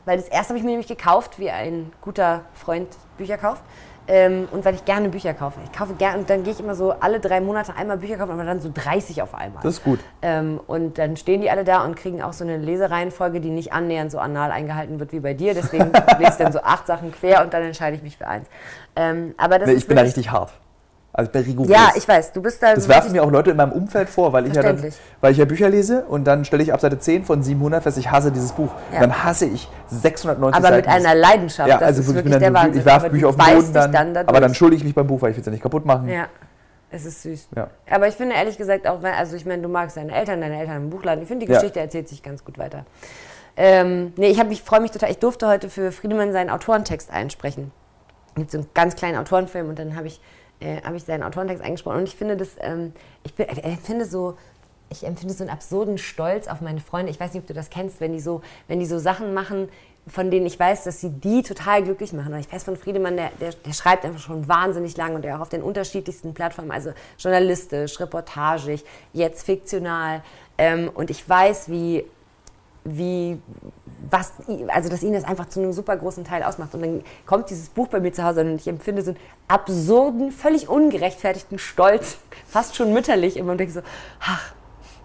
Weil 0.06 0.18
das 0.18 0.28
erste 0.28 0.50
habe 0.50 0.60
ich 0.60 0.64
mir 0.64 0.72
nämlich 0.72 0.88
gekauft, 0.88 1.40
wie 1.40 1.50
ein 1.50 1.92
guter 2.02 2.46
Freund 2.54 2.88
Bücher 3.18 3.38
kauft. 3.38 3.64
Ähm, 4.08 4.47
und 4.51 4.64
weil 4.66 4.76
ich 4.76 4.86
gerne 4.86 5.10
Bücher 5.10 5.34
kaufe. 5.34 5.60
Ich 5.64 5.72
kaufe 5.78 5.93
gerne, 5.95 6.20
und 6.20 6.30
dann 6.30 6.43
gehe 6.43 6.53
ich 6.53 6.60
immer 6.60 6.76
so 6.76 6.91
alle 6.91 7.20
drei 7.20 7.41
Monate 7.41 7.76
einmal 7.76 7.97
Bücher 7.97 8.18
kaufen, 8.18 8.32
aber 8.32 8.43
dann 8.43 8.62
so 8.62 8.70
30 8.74 9.22
auf 9.22 9.34
einmal. 9.34 9.64
Das 9.64 9.76
ist 9.76 9.84
gut. 9.84 9.99
Ähm, 10.22 10.60
und 10.68 10.97
dann 10.97 11.18
stehen 11.18 11.41
die 11.41 11.49
alle 11.49 11.64
da 11.64 11.84
und 11.84 11.95
kriegen 11.95 12.22
auch 12.22 12.34
so 12.34 12.43
eine 12.43 12.58
Lesereihenfolge, 12.58 13.41
die 13.41 13.49
nicht 13.49 13.74
annähernd 13.74 14.12
so 14.12 14.20
anal 14.20 14.51
eingehalten 14.51 14.99
wird 14.99 15.12
wie 15.12 15.20
bei 15.20 15.34
dir. 15.34 15.53
Deswegen 15.53 15.91
lese 16.20 16.32
ich 16.32 16.38
dann 16.38 16.51
so 16.51 16.60
acht 16.62 16.86
Sachen 16.88 17.12
quer 17.12 17.43
und 17.43 17.53
dann 17.53 17.64
entscheide 17.64 17.97
ich 17.97 18.03
mich 18.03 18.18
für 18.18 18.28
eins. 18.28 18.47
Ähm, 18.95 19.34
aber 19.38 19.60
das 19.60 19.68
Nee, 19.68 19.74
ist 19.74 19.84
ich 19.84 19.88
bin 19.88 19.97
da 19.97 20.03
richtig 20.03 20.32
hart. 20.32 20.53
Also 21.18 21.32
bin 21.32 21.43
rigoros. 21.43 21.72
Ja, 21.72 21.91
ich 21.95 22.05
weiß, 22.05 22.34
du 22.34 22.41
bist 22.41 22.61
da. 22.61 22.76
Das 22.76 22.89
werfen 22.89 23.13
mir 23.13 23.24
auch 23.24 23.32
Leute 23.32 23.51
in 23.51 23.55
meinem 23.57 23.72
Umfeld 23.72 24.09
vor, 24.09 24.34
weil 24.34 24.47
ich 24.47 24.53
ja 24.53 24.61
dann, 24.61 24.84
weil 25.22 25.32
ich 25.32 25.38
ja 25.38 25.45
Bücher 25.45 25.70
lese 25.70 26.03
und 26.09 26.26
dann 26.26 26.43
stelle 26.43 26.61
ich 26.61 26.74
ab 26.74 26.82
Seite 26.82 26.99
10 26.99 27.24
von 27.24 27.41
700 27.41 27.82
fest, 27.84 27.97
ich 27.97 28.11
hasse 28.11 28.34
dieses 28.34 28.51
Buch. 28.51 28.70
Ja. 28.91 28.99
Dann 28.99 29.24
hasse 29.24 29.45
ich 29.45 29.70
690 29.88 30.57
aber 30.61 30.76
mit 30.76 30.86
Seiten. 30.86 31.05
einer 31.05 31.16
Leidenschaft. 31.16 31.70
ja, 31.70 31.78
also 31.78 32.05
wirklich, 32.05 32.26
wirklich 32.34 32.51
dann, 32.53 32.74
ich 32.78 32.84
werfe 32.84 33.05
Aber 33.05 33.09
Bücher 33.09 33.30
auf 33.30 33.38
den 33.38 33.55
Boden 33.55 33.74
dann, 33.74 33.91
dann 34.13 34.18
aber 34.28 34.41
dann 34.41 34.53
schulde 34.53 34.76
ich 34.76 34.84
mich 34.84 34.93
beim 34.93 35.07
Buch, 35.07 35.22
weil 35.22 35.32
ich 35.32 35.38
will 35.38 35.41
es 35.41 35.45
ja 35.45 35.51
nicht 35.53 35.63
kaputt 35.63 35.86
machen. 35.86 36.09
Ja, 36.09 36.28
es 36.91 37.05
ist 37.05 37.24
süß. 37.24 37.47
Ja. 37.55 37.70
Aber 37.89 38.09
ich 38.09 38.16
finde 38.16 38.36
ehrlich 38.36 38.57
gesagt 38.57 38.86
auch, 38.86 39.01
also 39.01 39.38
ich 39.38 39.45
meine, 39.45 39.61
du 39.61 39.70
magst 39.70 39.95
deine 39.95 40.13
Eltern, 40.13 40.41
deine 40.41 40.59
Eltern 40.59 40.76
im 40.84 40.89
Buchladen. 40.89 41.22
Ich 41.22 41.30
finde, 41.30 41.45
die 41.45 41.51
Ja. 41.51 41.59
Geschichte 41.59 41.80
erzählt 41.80 42.09
sich 42.09 42.24
ganz 42.24 42.43
gut 42.43 42.57
weiter. 42.57 42.86
Ähm, 43.55 44.11
nee, 44.18 44.28
ich, 44.28 44.39
hab- 44.39 44.51
ich 44.51 44.61
freue 44.61 44.82
mich 44.82 44.91
total. 44.91 45.09
Ich 45.11 45.20
durfte 45.20 45.47
heute 45.47 45.70
für 45.70 45.93
Friedemann 45.93 46.34
seinen 46.34 46.49
Autorentext 46.49 47.09
einsprechen. 47.09 47.72
Gibt 48.36 48.51
so 48.51 48.57
einen 48.57 48.68
ganz 48.74 48.97
kleinen 48.97 49.18
Autorenfilm 49.18 49.70
und 49.70 49.80
dann 49.80 49.95
habe 49.95 50.07
ich, 50.07 50.20
äh, 50.60 50.82
hab 50.82 50.93
ich 50.93 51.03
seinen 51.03 51.24
Autorentext 51.24 51.64
eingesprochen. 51.64 51.99
Und 51.99 52.08
ich 52.08 52.16
finde 52.16 52.38
das, 52.38 52.49
ähm, 52.60 52.93
ich 53.24 53.34
bin, 53.34 53.47
äh, 53.47 53.62
empfinde 53.62 54.06
so, 54.06 54.38
ich 54.89 55.06
empfinde 55.06 55.34
so 55.34 55.43
einen 55.43 55.51
absurden 55.51 55.97
Stolz 55.97 56.47
auf 56.47 56.62
meine 56.62 56.80
Freunde. 56.80 57.12
Ich 57.12 57.20
weiß 57.20 57.34
nicht, 57.34 57.41
ob 57.41 57.47
du 57.47 57.53
das 57.53 57.70
kennst, 57.70 57.99
wenn 57.99 58.14
die 58.14 58.20
so, 58.20 58.41
wenn 58.68 58.80
die 58.80 58.86
so 58.86 58.99
Sachen 58.99 59.34
machen, 59.34 59.70
von 60.08 60.30
denen 60.30 60.45
ich 60.45 60.60
weiß, 60.60 60.84
dass 60.84 61.01
sie 61.01 61.10
die 61.10 61.41
total 61.41 61.84
glücklich 61.84 62.14
machen. 62.14 62.34
Und 62.34 62.39
ich 62.39 62.51
weiß 62.51 62.64
von 62.64 62.78
Friedemann, 62.78 63.18
der, 63.18 63.32
der, 63.41 63.53
der 63.53 63.74
schreibt 63.74 64.06
einfach 64.06 64.20
schon 64.20 64.47
wahnsinnig 64.47 64.95
lang 64.97 65.16
und 65.16 65.24
der 65.24 65.38
auch 65.38 65.41
auf 65.41 65.49
den 65.49 65.64
unterschiedlichsten 65.64 66.34
Plattformen, 66.34 66.72
also 66.72 66.91
journalistisch, 67.18 67.99
reportagig, 67.99 68.86
jetzt 69.14 69.45
fiktional. 69.45 70.22
Ähm, 70.58 70.91
und 70.93 71.10
ich 71.10 71.28
weiß, 71.28 71.70
wie 71.70 72.06
wie, 72.86 73.42
was, 74.10 74.34
also 74.68 74.90
dass 74.90 75.04
ihn 75.04 75.14
das 75.14 75.24
einfach 75.24 75.50
zu 75.50 75.60
einem 75.60 75.74
super 75.74 75.98
großen 75.98 76.24
Teil 76.24 76.44
ausmacht. 76.44 76.74
Und 76.76 76.82
dann 76.82 77.04
kommt 77.26 77.50
dieses 77.50 77.70
Buch 77.70 77.88
bei 77.88 78.00
mir 78.00 78.14
zu 78.14 78.24
Hause 78.24 78.42
und 78.42 78.56
ich 78.56 78.68
empfinde 78.68 79.02
so 79.02 79.12
einen 79.12 79.20
absurden, 79.48 80.32
völlig 80.32 80.70
ungerechtfertigten 80.70 81.58
Stolz, 81.58 82.18
fast 82.48 82.76
schon 82.76 82.94
mütterlich 82.94 83.38
immer 83.38 83.52
und 83.52 83.58
denke 83.58 83.74
so, 83.74 83.82
ach, 84.22 84.54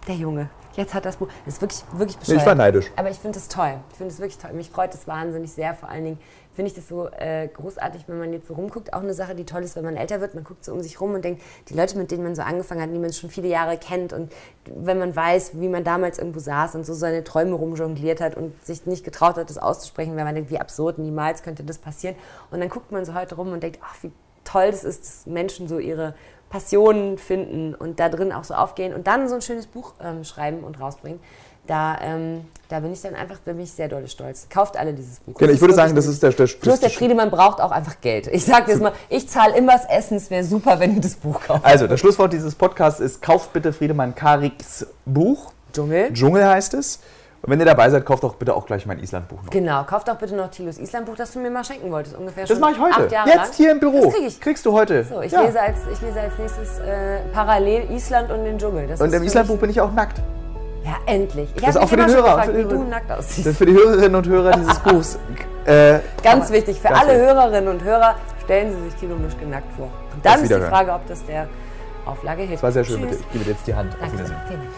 der 0.07 0.15
Junge, 0.15 0.51
jetzt 0.77 0.95
hat 0.95 1.07
das 1.07 1.17
Buch, 1.17 1.29
das 1.45 1.55
ist 1.55 1.63
wirklich, 1.63 1.83
wirklich 1.93 2.19
bescheuert. 2.19 2.41
ich 2.41 2.47
war 2.47 2.55
neidisch. 2.55 2.91
Aber 2.97 3.11
ich 3.11 3.19
finde 3.19 3.39
es 3.39 3.49
toll. 3.49 3.75
Ich 3.91 3.97
finde 3.97 4.13
es 4.13 4.19
wirklich 4.21 4.39
toll. 4.39 4.53
Mich 4.53 4.71
freut 4.71 4.95
es 4.95 5.09
wahnsinnig 5.09 5.53
sehr. 5.53 5.75
Vor 5.75 5.89
allen 5.89 6.05
Dingen 6.05 6.19
finde 6.61 6.73
ich 6.73 6.75
das 6.75 6.89
so 6.89 7.09
äh, 7.09 7.49
großartig, 7.49 8.05
wenn 8.07 8.19
man 8.19 8.35
jetzt 8.35 8.47
so 8.47 8.53
rumguckt. 8.53 8.93
Auch 8.93 9.01
eine 9.01 9.15
Sache, 9.15 9.35
die 9.35 9.47
toll 9.47 9.63
ist, 9.63 9.77
wenn 9.77 9.85
man 9.85 9.97
älter 9.97 10.21
wird. 10.21 10.35
Man 10.35 10.45
guckt 10.45 10.63
so 10.63 10.75
um 10.75 10.83
sich 10.83 11.01
rum 11.01 11.15
und 11.15 11.25
denkt, 11.25 11.41
die 11.71 11.75
Leute, 11.75 11.97
mit 11.97 12.11
denen 12.11 12.23
man 12.23 12.35
so 12.35 12.43
angefangen 12.43 12.83
hat, 12.83 12.91
die 12.93 12.99
man 12.99 13.11
schon 13.15 13.31
viele 13.31 13.49
Jahre 13.49 13.79
kennt 13.79 14.13
und 14.13 14.31
wenn 14.67 14.99
man 14.99 15.17
weiß, 15.17 15.59
wie 15.59 15.69
man 15.69 15.85
damals 15.85 16.19
irgendwo 16.19 16.39
saß 16.39 16.75
und 16.75 16.85
so 16.85 16.93
seine 16.93 17.25
Träume 17.25 17.55
rumjongliert 17.55 18.21
hat 18.21 18.37
und 18.37 18.63
sich 18.63 18.85
nicht 18.85 19.05
getraut 19.05 19.37
hat, 19.37 19.49
das 19.49 19.57
auszusprechen, 19.57 20.15
weil 20.17 20.25
man 20.25 20.35
denkt, 20.35 20.51
wie 20.51 20.59
absurd, 20.59 20.99
niemals 20.99 21.43
könnte 21.43 21.65
das 21.65 21.79
passieren. 21.79 22.15
Und 22.51 22.61
dann 22.61 22.69
guckt 22.69 22.93
man 22.93 23.07
so 23.07 23.15
heute 23.15 23.37
rum 23.37 23.53
und 23.53 23.63
denkt, 23.63 23.79
ach, 23.83 23.95
wie 24.03 24.13
toll 24.45 24.71
das 24.71 24.85
ist, 24.85 25.07
dass 25.07 25.27
Menschen 25.27 25.67
so 25.67 25.79
ihre 25.79 26.15
Passionen 26.51 27.17
finden 27.17 27.75
und 27.75 28.01
da 28.01 28.11
drin 28.11 28.33
auch 28.33 28.45
so 28.45 28.53
aufgehen 28.53 28.93
und 28.93 29.07
dann 29.07 29.31
so 29.31 29.37
ein 29.37 29.43
schönes 29.43 29.67
Buch 29.67 29.95
ähm, 30.03 30.25
schreiben 30.25 30.63
und 30.63 30.79
rausbringen. 30.79 31.21
Da, 31.67 31.97
ähm, 32.03 32.45
da 32.71 32.79
bin 32.81 32.93
ich 32.93 33.03
dann 33.03 33.15
einfach, 33.17 33.39
bin 33.41 33.59
ich 33.61 33.73
sehr 33.73 33.89
doll 33.89 34.07
stolz. 34.07 34.47
Kauft 34.49 34.77
alle 34.77 34.95
dieses 34.95 35.19
Buch. 35.21 35.35
Genau, 35.35 35.53
ich 35.53 35.61
würde 35.61 35.75
sagen, 35.75 35.95
das 35.97 36.07
ist 36.07 36.23
der, 36.23 36.31
der, 36.31 36.47
Plus 36.47 36.79
der 36.81 36.91
Friedemann 36.91 37.31
braucht 37.31 37.61
auch 37.61 37.73
einfach 37.73 38.01
Geld. 38.01 38.29
Ich 38.29 38.45
sage 38.45 38.71
jetzt 38.71 38.81
mal, 38.81 38.93
ich 39.09 39.29
zahle 39.29 39.57
immer 39.57 39.73
das 39.73 39.87
Essen, 39.87 40.17
es 40.17 40.31
wäre 40.31 40.45
super, 40.45 40.79
wenn 40.79 40.95
ihr 40.95 41.01
das 41.01 41.17
Buch 41.17 41.41
kauft. 41.41 41.65
Also, 41.65 41.87
das 41.89 41.99
Schlusswort 41.99 42.33
dieses 42.33 42.55
Podcasts 42.55 43.01
ist, 43.01 43.21
kauft 43.21 43.53
bitte 43.53 43.73
Friedemann 43.73 44.15
Kariks 44.15 44.87
Buch. 45.05 45.53
Dschungel. 45.73 46.13
Dschungel 46.13 46.47
heißt 46.47 46.75
es. 46.75 47.01
Und 47.43 47.51
wenn 47.51 47.59
ihr 47.59 47.65
dabei 47.67 47.89
seid, 47.89 48.05
kauft 48.05 48.23
doch 48.23 48.35
bitte 48.35 48.55
auch 48.55 48.67
gleich 48.67 48.85
mein 48.87 48.99
Island-Buch 48.99 49.43
noch. 49.45 49.51
Genau, 49.51 49.83
kauft 49.85 50.11
auch 50.11 50.17
bitte 50.17 50.37
noch 50.37 50.51
Thilos 50.51 50.79
Island-Buch, 50.79 51.17
das 51.17 51.33
du 51.33 51.39
mir 51.41 51.51
mal 51.51 51.65
schenken 51.65 51.91
wolltest. 51.91 52.17
Ungefähr 52.17 52.45
Das 52.47 52.59
mache 52.59 52.73
ich 52.73 52.81
heute. 52.81 53.03
Jetzt 53.05 53.15
lang. 53.37 53.49
hier 53.55 53.73
im 53.73 53.81
Büro. 53.81 54.05
Das 54.05 54.15
krieg 54.15 54.27
ich. 54.27 54.41
Kriegst 54.41 54.67
du 54.67 54.73
heute. 54.73 55.05
So, 55.05 55.23
ich, 55.23 55.33
Ja. 55.33 55.43
lese 55.43 55.61
als, 55.61 55.79
ich 55.91 56.01
lese 56.03 56.21
als 56.21 56.33
nächstes 56.39 56.79
äh, 56.81 57.21
parallel 57.33 57.91
Island 57.91 58.31
und 58.31 58.45
den 58.45 58.59
Dschungel. 58.59 58.87
Das 58.87 59.01
Und 59.01 59.13
im 59.13 59.23
Island-Buch 59.23 59.59
bin 59.59 59.71
ich 59.71 59.81
auch 59.81 59.93
nackt. 59.93 60.21
Ja, 60.85 60.97
endlich. 61.07 61.49
Ich 61.55 61.61
Das 61.63 61.77
ist 61.77 61.81
auch 61.81 61.89
für 61.89 61.97
den 61.97 62.07
Hörer, 62.07 62.23
gefragt, 62.23 62.45
für 62.47 62.65
den-. 62.65 62.95
Das 63.09 63.39
ist 63.39 63.59
für 63.59 63.67
die 63.67 63.75
Hörerinnen 63.75 64.15
und 64.15 64.27
Hörer 64.27 64.53
dieses 64.53 64.79
Buchs. 64.85 65.19
Äh, 65.67 65.99
Ganz 66.23 66.51
wichtig, 66.51 66.81
für 66.81 66.89
Ganz 66.89 67.01
alle 67.01 67.13
wichtig. 67.13 67.27
Hörerinnen 67.27 67.69
und 67.69 67.85
Hörer, 67.85 68.15
stellen 68.45 68.73
Sie 68.75 68.85
sich 68.91 68.95
Thilo 68.95 69.17
Mischke 69.17 69.47
nackt 69.47 69.73
vor. 69.77 69.89
Und 70.15 70.25
dann 70.25 70.43
ist 70.43 70.51
die. 70.51 70.55
Frage, 70.61 70.93
ob 70.93 71.07
das 71.07 71.25
der 71.27 71.49
Auflage 72.07 72.43
hilft. 72.43 72.57
Es 72.57 72.63
war 72.63 72.73
sehr 72.73 72.85
schön 72.85 73.01
mit 73.03 73.11
dir. 73.11 73.17
Tschüss. 73.17 73.25
Ich 73.27 73.33
gebe 73.33 73.45
dir 73.45 73.51
jetzt 73.53 73.67
die 73.67 73.75
Hand. 73.75 73.93
Auf 73.93 74.01
Danke. 74.01 74.15
Wiedersehen. 74.17 74.37
Vielen 74.49 74.61
Dank. 74.61 74.73